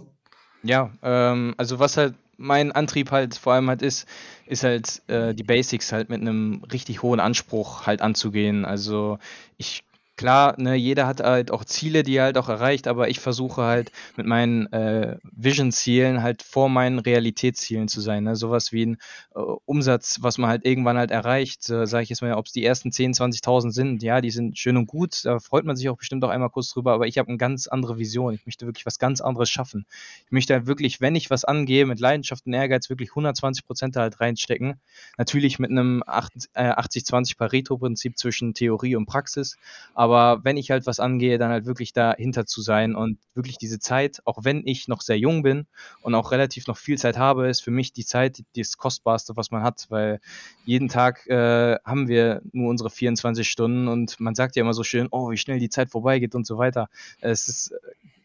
Ja, 0.63 0.91
ähm, 1.03 1.55
also 1.57 1.79
was 1.79 1.97
halt 1.97 2.15
mein 2.37 2.73
Antrieb 2.73 3.11
halt 3.11 3.37
vor 3.37 3.53
allem 3.53 3.69
halt 3.69 3.83
ist, 3.83 4.07
ist 4.47 4.65
halt 4.65 5.03
äh, 5.09 5.35
die 5.35 5.43
Basics 5.43 5.93
halt 5.93 6.09
mit 6.09 6.21
einem 6.21 6.63
richtig 6.73 7.03
hohen 7.03 7.21
Anspruch 7.21 7.87
halt 7.87 8.03
anzugehen. 8.03 8.65
Also 8.65 9.19
ich 9.59 9.85
klar, 10.23 10.55
ne, 10.57 10.77
jeder 10.77 11.09
hat 11.09 11.21
halt 11.21 11.51
auch 11.51 11.65
Ziele, 11.65 12.05
die 12.05 12.15
er 12.15 12.23
halt 12.23 12.39
auch 12.39 12.49
erreicht, 12.49 12.87
aber 12.87 13.09
ich 13.09 13.19
versuche 13.19 13.63
halt 13.63 13.91
mit 14.17 14.25
meinen 14.25 14.73
äh, 14.73 15.17
Vision-Zielen 15.33 16.23
halt 16.23 16.45
vor 16.45 16.69
meinen 16.69 17.01
Realitätszielen 17.01 17.89
zu 17.89 18.01
sein. 18.01 18.23
Ne? 18.23 18.37
Sowas 18.37 18.71
wie 18.71 18.87
ein 18.87 18.99
äh, 19.35 19.41
Umsatz, 19.65 20.19
was 20.21 20.39
man 20.39 20.49
halt 20.49 20.65
irgendwann 20.65 20.97
halt 20.97 21.11
erreicht, 21.11 21.69
äh, 21.71 21.89
sage 21.89 22.05
ich 22.05 22.11
jetzt 22.11 22.23
mal, 22.23 22.35
ob 22.35 22.47
es 22.47 22.53
die 22.53 22.65
ersten 22.65 22.93
10, 22.93 23.15
20.000 23.15 23.73
sind, 23.73 24.05
ja, 24.05 24.21
die 24.21 24.31
sind 24.31 24.57
schön 24.57 24.77
und 24.77 24.87
gut, 24.87 25.25
da 25.25 25.41
freut 25.41 25.65
man 25.65 25.75
sich 25.75 25.89
auch 25.89 25.97
bestimmt 25.97 26.23
auch 26.23 26.29
einmal 26.29 26.51
kurz 26.51 26.73
drüber, 26.73 26.93
aber 26.93 27.09
ich 27.09 27.19
habe 27.19 27.29
eine 27.29 27.39
ganz 27.39 27.67
andere 27.67 27.99
Vision. 27.99 28.33
Ich 28.33 28.47
möchte 28.47 28.65
wirklich 28.65 28.87
was 28.87 29.01
ganz 29.01 29.21
anderes 29.21 29.51
schaffen. 29.51 29.87
Ich 30.27 30.31
möchte 30.31 30.55
halt 30.55 30.67
wirklich, 30.67 31.01
wenn 31.01 31.17
ich 31.17 31.31
was 31.31 31.45
angehe, 31.45 31.85
mit 31.85 31.99
Leidenschaft 31.99 32.47
und 32.47 32.53
Ehrgeiz 32.53 32.89
wirklich 32.91 33.11
120 33.11 33.67
Prozent 33.67 33.97
halt 33.97 34.21
reinstecken. 34.21 34.77
Natürlich 35.19 35.59
mit 35.59 35.73
einem 35.73 36.05
80-20 36.05 37.33
äh, 37.33 37.35
Pareto-Prinzip 37.35 38.17
zwischen 38.17 38.55
Theorie 38.55 38.95
und 38.95 39.07
Praxis, 39.07 39.57
aber 39.95 40.12
aber 40.15 40.45
wenn 40.45 40.57
ich 40.57 40.71
halt 40.71 40.87
was 40.87 41.01
angehe, 41.01 41.39
dann 41.39 41.51
halt 41.51 41.67
wirklich 41.67 41.93
dahinter 41.93 42.47
zu 42.47 42.63
sein 42.63 42.95
und 42.95 43.19
wirklich 43.35 43.59
diese 43.59 43.79
Zeit, 43.79 44.21
auch 44.25 44.39
wenn 44.43 44.67
ich 44.67 44.89
noch 44.89 45.01
sehr 45.01 45.19
jung 45.19 45.43
bin 45.43 45.67
und 46.03 46.15
auch 46.15 46.33
relativ 46.33 46.67
noch 46.67 46.77
viel 46.77 46.99
Zeit 46.99 47.19
habe, 47.19 47.49
ist 47.49 47.63
für 47.63 47.71
mich 47.71 47.93
die 47.93 48.05
Zeit 48.05 48.43
das 48.57 48.77
Kostbarste, 48.77 49.37
was 49.37 49.51
man 49.51 49.63
hat, 49.63 49.87
weil 49.89 50.21
jeden 50.65 50.89
Tag 50.89 51.27
äh, 51.27 51.79
haben 51.85 52.09
wir 52.09 52.43
nur 52.53 52.71
unsere 52.71 52.91
24 52.91 53.49
Stunden 53.49 53.89
und 53.89 54.21
man 54.21 54.35
sagt 54.35 54.57
ja 54.57 54.63
immer 54.63 54.75
so 54.75 54.85
schön, 54.85 55.09
oh, 55.11 55.31
wie 55.31 55.37
schnell 55.37 55.59
die 55.59 55.71
Zeit 55.71 55.91
vorbeigeht 55.91 56.35
und 56.35 56.47
so 56.47 56.59
weiter. 56.59 56.89
Es 57.21 57.49
ist 57.49 57.75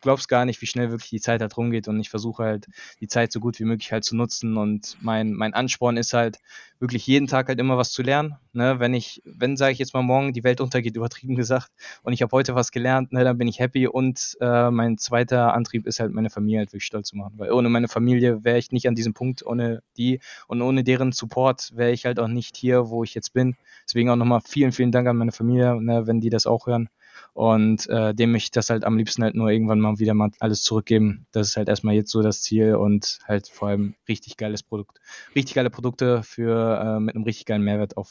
glaubst 0.02 0.30
gar 0.30 0.46
nicht, 0.46 0.62
wie 0.62 0.66
schnell 0.68 0.92
wirklich 0.92 1.10
die 1.10 1.22
Zeit 1.22 1.42
halt 1.42 1.56
rumgeht 1.58 1.88
und 1.88 2.00
ich 2.00 2.10
versuche 2.10 2.44
halt 2.44 2.68
die 3.00 3.08
Zeit 3.08 3.32
so 3.32 3.40
gut 3.40 3.60
wie 3.60 3.66
möglich 3.66 3.92
halt 3.92 4.04
zu 4.04 4.16
nutzen 4.16 4.58
und 4.58 4.98
mein, 5.02 5.34
mein 5.34 5.54
Ansporn 5.54 5.98
ist 5.98 6.14
halt 6.14 6.40
wirklich 6.80 7.08
jeden 7.08 7.28
Tag 7.28 7.48
halt 7.48 7.60
immer 7.60 7.78
was 7.78 7.92
zu 7.92 8.04
lernen. 8.04 8.36
Ne? 8.54 8.80
Wenn 8.80 8.94
ich, 8.94 9.22
wenn 9.26 9.58
sage 9.58 9.74
ich 9.74 9.80
jetzt 9.80 9.94
mal 9.94 10.04
morgen 10.04 10.34
die 10.34 10.44
Welt 10.44 10.62
untergeht, 10.62 10.96
übertrieben 10.96 11.36
gesagt, 11.36 11.72
und 12.04 12.14
ich 12.14 12.22
habe 12.22 12.32
heute 12.32 12.56
was 12.56 12.72
gelernt, 12.72 13.12
ne, 13.14 13.24
dann 13.24 13.38
bin 13.38 13.48
ich 13.48 13.60
happy 13.60 13.88
und 13.88 14.38
äh, 14.42 14.70
mein 14.70 14.98
zweiter 14.98 15.54
Antrieb 15.54 15.88
ist 15.88 16.00
halt 16.00 16.12
meine 16.12 16.30
Familie 16.30 16.60
halt 16.60 16.70
wirklich 16.70 16.86
stolz 16.86 17.10
zu 17.10 17.18
machen, 17.18 17.34
weil 17.38 17.52
ohne 17.52 17.70
meine 17.70 17.88
Familie 17.88 18.44
wäre 18.44 18.58
ich 18.58 18.72
nicht 18.72 18.88
an 18.88 18.96
diesem 18.96 19.14
Punkt, 19.14 19.46
ohne 19.46 19.82
die 19.98 20.20
und 20.48 20.62
ohne 20.62 20.84
deren 20.84 21.12
Support 21.12 21.76
wäre 21.76 21.92
ich 21.92 22.06
halt 22.06 22.20
auch 22.20 22.28
nicht 22.28 22.58
hier, 22.58 22.90
wo 22.90 23.04
ich 23.04 23.14
jetzt 23.14 23.34
bin. 23.34 23.56
Deswegen 23.86 24.10
auch 24.10 24.16
nochmal 24.16 24.42
vielen, 24.46 24.72
vielen 24.72 24.92
Dank 24.92 25.08
an 25.08 25.18
meine 25.18 25.32
Familie, 25.32 25.82
ne, 25.82 26.08
wenn 26.08 26.22
die 26.22 26.30
das 26.30 26.46
auch 26.46 26.68
hören. 26.68 26.90
Und 27.34 27.88
äh, 27.90 28.14
dem 28.14 28.32
möchte 28.32 28.48
ich 28.48 28.52
das 28.52 28.70
halt 28.70 28.84
am 28.84 28.98
liebsten 28.98 29.24
halt 29.24 29.36
nur 29.36 29.50
irgendwann 29.50 29.80
mal 29.80 30.00
wieder 30.00 30.14
mal 30.14 30.32
alles 30.40 30.64
zurückgeben. 30.64 31.28
Das 31.32 31.50
ist 31.50 31.58
halt 31.58 31.70
erstmal 31.70 31.96
jetzt 31.96 32.12
so 32.12 32.22
das 32.22 32.42
Ziel 32.42 32.76
und 32.76 33.20
halt 33.28 33.48
vor 33.48 33.70
allem 33.70 33.96
richtig 34.08 34.38
geiles 34.38 34.64
Produkt. 34.64 35.00
Richtig 35.36 35.56
geile 35.56 35.70
Produkte 35.70 36.24
für 36.24 36.80
äh, 36.80 37.00
mit 37.00 37.16
einem 37.16 37.24
richtig 37.24 37.46
geilen 37.46 37.64
Mehrwert 37.64 37.98
auf 37.98 38.10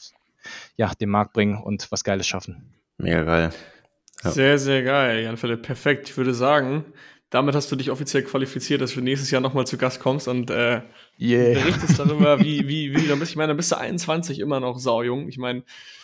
ja, 0.76 0.92
den 0.94 1.10
Markt 1.10 1.32
bringen 1.32 1.60
und 1.62 1.90
was 1.90 2.04
Geiles 2.04 2.26
schaffen. 2.26 2.74
Mega 2.98 3.22
geil. 3.22 3.50
Ja. 4.22 4.30
Sehr, 4.30 4.58
sehr 4.58 4.82
geil, 4.82 5.22
Jan 5.22 5.36
Philipp. 5.36 5.62
Perfekt. 5.62 6.08
Ich 6.08 6.16
würde 6.16 6.34
sagen, 6.34 6.84
damit 7.36 7.54
hast 7.54 7.70
du 7.70 7.76
dich 7.76 7.90
offiziell 7.90 8.22
qualifiziert, 8.22 8.80
dass 8.80 8.94
du 8.94 9.02
nächstes 9.02 9.30
Jahr 9.30 9.42
nochmal 9.42 9.66
zu 9.66 9.76
Gast 9.76 10.00
kommst 10.00 10.26
und 10.26 10.50
äh, 10.50 10.80
yeah. 11.20 11.52
berichtest 11.52 11.98
darüber, 11.98 12.40
wie, 12.40 12.66
wie, 12.66 12.96
wie 12.96 13.06
du 13.06 13.16
bist. 13.18 13.32
Ich 13.32 13.36
meine, 13.36 13.52
da 13.52 13.54
bist 13.54 13.70
du 13.70 13.76
21 13.76 14.40
immer 14.40 14.58
noch 14.58 14.78
saujung. 14.78 15.28
Ich 15.28 15.36
meine, 15.36 15.62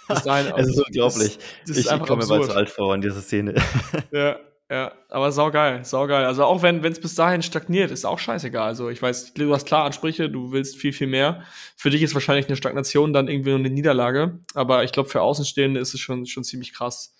bis 0.09 0.23
dahin. 0.25 0.53
es 0.55 0.69
ist 0.69 0.79
unglaublich. 0.87 1.39
Das, 1.67 1.69
das 1.69 1.79
ich, 1.79 1.91
ich 1.91 2.03
komme 2.03 2.23
mir 2.23 2.27
mal 2.27 2.43
zu 2.43 2.55
alt 2.55 2.69
vor 2.69 2.95
in 2.95 3.01
dieser 3.01 3.23
Szene. 3.23 3.55
ja, 4.13 4.41
ja, 4.71 4.93
aber 5.09 5.33
saugeil, 5.33 5.87
saugeil. 5.87 6.27
Also 6.27 6.45
auch 6.45 6.63
wenn 6.63 6.85
es 6.85 7.01
bis 7.01 7.15
dahin 7.15 7.41
stagniert, 7.41 7.91
ist 7.91 8.05
auch 8.05 8.19
scheißegal. 8.19 8.69
Also 8.69 8.91
ich 8.91 9.01
weiß, 9.01 9.33
du 9.33 9.55
hast 9.55 9.67
klar 9.67 9.87
Ansprüche, 9.87 10.29
du 10.29 10.53
willst 10.53 10.77
viel, 10.77 10.93
viel 10.93 11.07
mehr. 11.07 11.45
Für 11.77 11.89
dich 11.89 12.03
ist 12.03 12.13
wahrscheinlich 12.13 12.47
eine 12.49 12.57
Stagnation 12.57 13.15
dann 13.15 13.29
irgendwie 13.29 13.51
nur 13.51 13.59
eine 13.59 13.71
Niederlage. 13.71 14.39
Aber 14.53 14.85
ich 14.85 14.93
glaube, 14.93 15.09
für 15.09 15.23
Außenstehende 15.23 15.81
ist 15.81 15.95
es 15.95 16.01
schon, 16.01 16.27
schon 16.27 16.45
ziemlich 16.45 16.75
krass. 16.75 17.15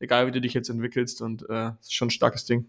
Egal, 0.00 0.26
wie 0.26 0.30
du 0.30 0.40
dich 0.40 0.54
jetzt 0.54 0.70
entwickelst 0.70 1.20
und 1.20 1.42
äh, 1.50 1.72
es 1.80 1.88
ist 1.88 1.94
schon 1.94 2.08
ein 2.08 2.12
starkes 2.12 2.46
Ding. 2.46 2.66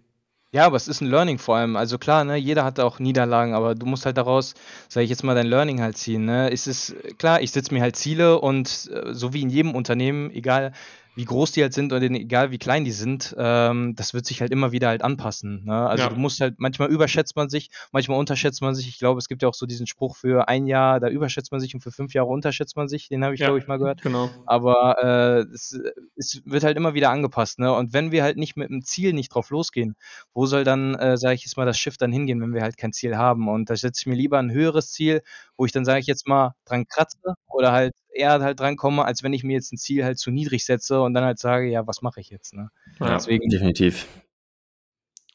Ja, 0.52 0.66
aber 0.66 0.78
es 0.78 0.88
ist 0.88 1.02
ein 1.02 1.08
Learning 1.08 1.38
vor 1.38 1.58
allem. 1.58 1.76
Also 1.76 2.00
klar, 2.00 2.24
ne, 2.24 2.36
jeder 2.36 2.64
hat 2.64 2.80
auch 2.80 2.98
Niederlagen, 2.98 3.54
aber 3.54 3.76
du 3.76 3.86
musst 3.86 4.06
halt 4.08 4.18
daraus, 4.18 4.56
sage 4.88 5.04
ich 5.04 5.10
jetzt 5.12 5.24
mal, 5.24 5.36
dein 5.36 5.46
Learning 5.46 5.80
halt 5.80 5.96
ziehen. 5.96 6.26
Ne? 6.26 6.52
Es 6.52 6.66
ist 6.66 6.96
klar, 7.20 7.42
ich 7.42 7.52
setze 7.52 7.72
mir 7.72 7.82
halt 7.82 7.96
Ziele 7.96 8.40
und 8.40 8.90
äh, 8.92 9.14
so 9.14 9.32
wie 9.34 9.44
in 9.44 9.52
jedem 9.52 9.76
Unternehmen, 9.76 10.32
egal 10.32 10.74
wie 11.16 11.26
groß 11.26 11.52
die 11.52 11.62
halt 11.62 11.74
sind 11.74 11.92
oder 11.92 12.04
egal 12.04 12.52
wie 12.52 12.58
klein 12.58 12.86
die 12.86 12.92
sind, 12.92 13.36
ähm, 13.38 13.96
das 13.96 14.14
wird 14.14 14.26
sich 14.26 14.42
halt 14.42 14.52
immer 14.52 14.72
wieder 14.72 14.88
halt 14.88 15.02
anpassen. 15.02 15.66
Ne? 15.66 15.76
Also 15.76 16.06
ja. 16.06 16.10
du 16.10 16.16
musst 16.16 16.40
halt, 16.40 16.56
manchmal 16.60 16.90
überschätzt 16.90 17.36
man 17.36 17.50
sich, 17.50 17.70
manchmal 17.92 18.18
unterschätzt 18.18 18.62
man 18.62 18.76
sich. 18.76 18.88
Ich 18.88 19.00
glaube, 19.00 19.18
es 19.18 19.28
gibt 19.28 19.42
ja 19.42 19.50
auch 19.50 19.54
so 19.54 19.66
diesen 19.66 19.88
Spruch 19.88 20.16
für 20.16 20.48
ein 20.48 20.68
Jahr, 20.68 21.00
da 21.00 21.10
überschätzt 21.10 21.52
man 21.52 21.60
sich 21.60 21.74
und 21.74 21.82
für 21.82 21.92
fünf 21.92 22.14
Jahre 22.14 22.30
unterschätzt 22.30 22.78
man 22.78 22.88
sich. 22.88 23.10
Den 23.10 23.24
habe 23.24 23.34
ich, 23.34 23.42
ja, 23.42 23.48
glaube 23.48 23.60
ich, 23.60 23.68
mal 23.68 23.78
gehört. 23.78 24.02
Genau. 24.02 24.30
Aber 24.46 24.96
äh, 25.04 25.54
es, 25.54 25.78
es, 26.16 26.42
wird 26.46 26.64
halt 26.64 26.78
immer 26.78 26.94
wieder 26.94 27.10
angepasst. 27.10 27.60
Ne? 27.60 27.74
Und 27.74 27.92
wenn 27.94 28.12
wir 28.12 28.24
halt 28.24 28.38
nicht 28.38 28.56
mit 28.56 28.70
dem 28.70 28.84
Ziel 28.84 29.14
nicht 29.14 29.34
drauf 29.34 29.50
losgehen, 29.50 29.96
wo 30.34 30.46
soll 30.46 30.64
dann, 30.64 30.96
äh, 30.96 31.18
sage 31.18 31.36
ich 31.36 31.44
jetzt 31.44 31.58
mal, 31.58 31.66
das 31.66 31.78
Schiff 31.78 31.98
dann 31.98 32.12
hingehen, 32.12 32.42
wenn 32.42 32.54
wir 32.54 32.62
halt 32.62 32.78
kein 32.78 32.94
Ziel 32.94 33.18
haben? 33.18 33.50
Und 33.50 33.70
da 33.70 33.76
setze 33.76 34.02
ich 34.04 34.08
mir 34.08 34.16
lieber 34.16 34.40
ein 34.40 34.52
höheres 34.52 34.92
Ziel, 34.92 35.22
wo 35.58 35.66
ich 35.66 35.72
dann, 35.72 35.86
sage 35.86 36.00
ich 36.00 36.08
jetzt 36.08 36.28
mal, 36.28 36.54
dran 36.66 36.86
kratze 36.88 37.18
oder 37.48 37.72
halt 37.72 37.94
eher 38.20 38.40
halt 38.40 38.60
drankomme, 38.60 39.04
als 39.06 39.24
wenn 39.24 39.34
ich 39.34 39.44
mir 39.44 39.54
jetzt 39.54 39.74
ein 39.74 39.78
Ziel 39.78 40.04
halt 40.04 40.20
zu 40.20 40.32
niedrig 40.32 40.66
setze 40.66 41.02
und 41.02 41.14
dann 41.14 41.24
halt 41.24 41.40
sage, 41.40 41.70
ja, 41.70 41.88
was 41.88 42.02
mache 42.02 42.20
ich 42.20 42.30
jetzt? 42.30 42.54
Ne? 42.54 42.70
Ja, 43.00 43.16
Deswegen, 43.16 43.50
definitiv. 43.50 44.08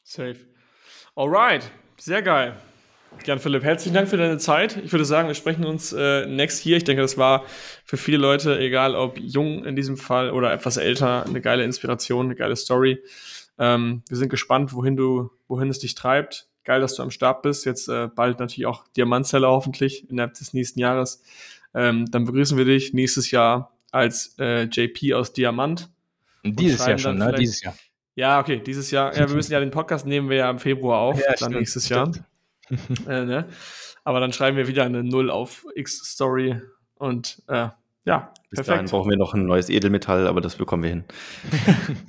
Safe. 0.03 0.37
Alright, 1.15 1.71
sehr 1.97 2.21
geil. 2.21 2.55
Jan 3.23 3.39
Philipp, 3.39 3.63
herzlichen 3.63 3.95
Dank 3.95 4.09
für 4.09 4.17
deine 4.17 4.37
Zeit. 4.37 4.77
Ich 4.83 4.91
würde 4.91 5.05
sagen, 5.05 5.27
wir 5.27 5.35
sprechen 5.35 5.65
uns 5.65 5.93
äh, 5.93 6.25
next 6.25 6.59
hier. 6.59 6.77
Ich 6.77 6.83
denke, 6.83 7.01
das 7.01 7.17
war 7.17 7.45
für 7.85 7.97
viele 7.97 8.17
Leute, 8.17 8.59
egal 8.59 8.95
ob 8.95 9.17
jung 9.17 9.63
in 9.63 9.75
diesem 9.75 9.97
Fall 9.97 10.31
oder 10.31 10.51
etwas 10.51 10.77
älter, 10.77 11.25
eine 11.25 11.41
geile 11.41 11.63
Inspiration, 11.63 12.25
eine 12.25 12.35
geile 12.35 12.55
Story. 12.55 13.01
Ähm, 13.57 14.03
wir 14.09 14.17
sind 14.17 14.29
gespannt, 14.29 14.73
wohin 14.73 14.95
du, 14.95 15.31
wohin 15.47 15.69
es 15.69 15.79
dich 15.79 15.95
treibt. 15.95 16.49
Geil, 16.65 16.81
dass 16.81 16.95
du 16.95 17.03
am 17.03 17.11
Start 17.11 17.41
bist. 17.41 17.65
Jetzt 17.65 17.87
äh, 17.87 18.09
bald 18.13 18.39
natürlich 18.39 18.65
auch 18.65 18.87
Diamantzelle 18.89 19.47
hoffentlich 19.47 20.09
innerhalb 20.09 20.33
des 20.33 20.53
nächsten 20.53 20.79
Jahres. 20.79 21.23
Ähm, 21.75 22.05
dann 22.09 22.25
begrüßen 22.25 22.57
wir 22.57 22.65
dich 22.65 22.93
nächstes 22.93 23.29
Jahr 23.31 23.77
als 23.91 24.35
äh, 24.39 24.63
JP 24.63 25.13
aus 25.13 25.33
Diamant. 25.33 25.89
Dieses 26.43 26.85
Jahr 26.85 26.97
schon, 26.97 27.17
ne? 27.17 27.33
Dieses 27.37 27.61
Jahr. 27.61 27.75
Ja, 28.15 28.39
okay, 28.39 28.61
dieses 28.65 28.91
Jahr. 28.91 29.13
Ja, 29.13 29.27
wir 29.27 29.35
müssen 29.35 29.51
ja 29.51 29.59
den 29.59 29.71
Podcast 29.71 30.05
nehmen 30.05 30.29
wir 30.29 30.37
ja 30.37 30.49
im 30.49 30.59
Februar 30.59 30.99
auf, 30.99 31.19
ja, 31.19 31.27
dann 31.27 31.35
stimmt, 31.37 31.55
nächstes 31.55 31.89
Jahr. 31.89 32.11
äh, 33.07 33.25
ne? 33.25 33.45
Aber 34.03 34.19
dann 34.19 34.31
schreiben 34.31 34.55
wir 34.55 34.67
wieder 34.67 34.85
eine 34.85 35.03
Null 35.03 35.29
auf 35.29 35.65
X-Story 35.75 36.61
und 36.95 37.41
äh, 37.47 37.69
ja, 38.05 38.31
Bis 38.49 38.57
perfekt. 38.57 38.67
dahin 38.69 38.85
brauchen 38.85 39.09
wir 39.09 39.17
noch 39.17 39.33
ein 39.33 39.45
neues 39.45 39.69
Edelmetall, 39.69 40.27
aber 40.27 40.39
das 40.39 40.55
bekommen 40.55 40.83
wir 40.83 40.89
hin. 40.91 41.03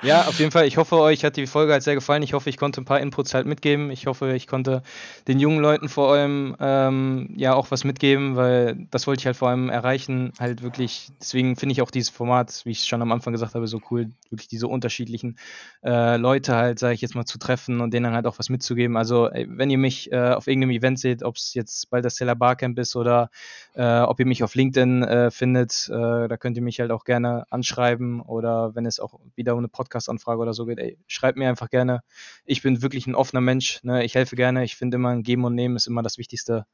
Ja, 0.00 0.26
auf 0.28 0.38
jeden 0.38 0.52
Fall. 0.52 0.64
Ich 0.68 0.76
hoffe, 0.76 0.94
euch 0.96 1.24
hat 1.24 1.36
die 1.36 1.48
Folge 1.48 1.72
halt 1.72 1.82
sehr 1.82 1.96
gefallen. 1.96 2.22
Ich 2.22 2.32
hoffe, 2.32 2.48
ich 2.48 2.56
konnte 2.56 2.80
ein 2.80 2.84
paar 2.84 3.00
Inputs 3.00 3.34
halt 3.34 3.46
mitgeben. 3.46 3.90
Ich 3.90 4.06
hoffe, 4.06 4.32
ich 4.32 4.46
konnte 4.46 4.82
den 5.26 5.40
jungen 5.40 5.58
Leuten 5.58 5.88
vor 5.88 6.12
allem 6.12 6.54
ähm, 6.60 7.34
ja 7.36 7.54
auch 7.54 7.72
was 7.72 7.82
mitgeben, 7.82 8.36
weil 8.36 8.86
das 8.92 9.08
wollte 9.08 9.22
ich 9.22 9.26
halt 9.26 9.36
vor 9.36 9.48
allem 9.48 9.70
erreichen. 9.70 10.32
Halt 10.38 10.62
wirklich, 10.62 11.10
deswegen 11.20 11.56
finde 11.56 11.72
ich 11.72 11.82
auch 11.82 11.90
dieses 11.90 12.10
Format, 12.10 12.60
wie 12.64 12.70
ich 12.70 12.84
schon 12.84 13.02
am 13.02 13.10
Anfang 13.10 13.32
gesagt 13.32 13.56
habe, 13.56 13.66
so 13.66 13.80
cool, 13.90 14.12
wirklich 14.30 14.46
diese 14.46 14.68
unterschiedlichen 14.68 15.36
äh, 15.82 16.16
Leute 16.16 16.54
halt, 16.54 16.78
sage 16.78 16.94
ich 16.94 17.00
jetzt 17.00 17.16
mal, 17.16 17.24
zu 17.24 17.38
treffen 17.38 17.80
und 17.80 17.92
denen 17.92 18.14
halt 18.14 18.26
auch 18.26 18.38
was 18.38 18.50
mitzugeben. 18.50 18.96
Also, 18.96 19.28
wenn 19.32 19.68
ihr 19.68 19.78
mich 19.78 20.12
äh, 20.12 20.30
auf 20.30 20.46
irgendeinem 20.46 20.76
Event 20.76 21.00
seht, 21.00 21.24
ob 21.24 21.34
es 21.34 21.54
jetzt 21.54 21.90
bald 21.90 22.04
das 22.04 22.14
Seller 22.14 22.36
Barcamp 22.36 22.78
ist 22.78 22.94
oder 22.94 23.30
äh, 23.74 24.00
ob 24.02 24.20
ihr 24.20 24.26
mich 24.26 24.44
auf 24.44 24.54
LinkedIn 24.54 25.02
äh, 25.02 25.30
findet, 25.32 25.88
äh, 25.88 26.28
da 26.28 26.36
könnt 26.36 26.56
ihr 26.56 26.62
mich 26.62 26.78
halt 26.78 26.92
auch 26.92 27.02
gerne 27.02 27.46
anschreiben 27.50 28.20
oder 28.20 28.76
wenn 28.76 28.86
es 28.86 29.00
auch 29.00 29.18
wieder 29.34 29.54
um 29.54 29.58
eine 29.58 29.68
Podcast 29.68 29.87
Podcast-Anfrage 29.88 30.40
oder 30.40 30.52
so 30.52 30.66
geht, 30.66 30.78
ey, 30.78 30.98
schreibt 31.06 31.38
mir 31.38 31.48
einfach 31.48 31.70
gerne. 31.70 32.02
Ich 32.44 32.62
bin 32.62 32.82
wirklich 32.82 33.06
ein 33.06 33.14
offener 33.14 33.40
Mensch. 33.40 33.82
Ne? 33.82 34.04
Ich 34.04 34.14
helfe 34.14 34.36
gerne. 34.36 34.64
Ich 34.64 34.76
finde 34.76 34.96
immer, 34.96 35.10
ein 35.10 35.22
Geben 35.22 35.44
und 35.44 35.54
Nehmen 35.54 35.76
ist 35.76 35.86
immer 35.86 36.02
das 36.02 36.18
Wichtigste. 36.18 36.66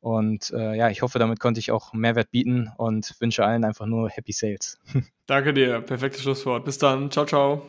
Und 0.00 0.50
äh, 0.50 0.76
ja, 0.76 0.88
ich 0.88 1.02
hoffe, 1.02 1.18
damit 1.18 1.40
konnte 1.40 1.60
ich 1.60 1.72
auch 1.72 1.92
Mehrwert 1.92 2.30
bieten 2.30 2.70
und 2.78 3.14
wünsche 3.18 3.44
allen 3.44 3.64
einfach 3.64 3.86
nur 3.86 4.08
Happy 4.08 4.32
Sales. 4.32 4.78
Danke 5.26 5.52
dir. 5.52 5.80
Perfektes 5.80 6.22
Schlusswort. 6.22 6.64
Bis 6.64 6.78
dann. 6.78 7.10
Ciao, 7.10 7.26
ciao. 7.26 7.66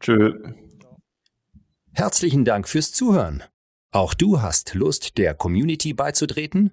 Tschö. 0.00 0.54
Herzlichen 1.92 2.44
Dank 2.44 2.68
fürs 2.68 2.92
Zuhören. 2.92 3.42
Auch 3.90 4.14
du 4.14 4.40
hast 4.40 4.74
Lust, 4.74 5.18
der 5.18 5.34
Community 5.34 5.94
beizutreten? 5.94 6.72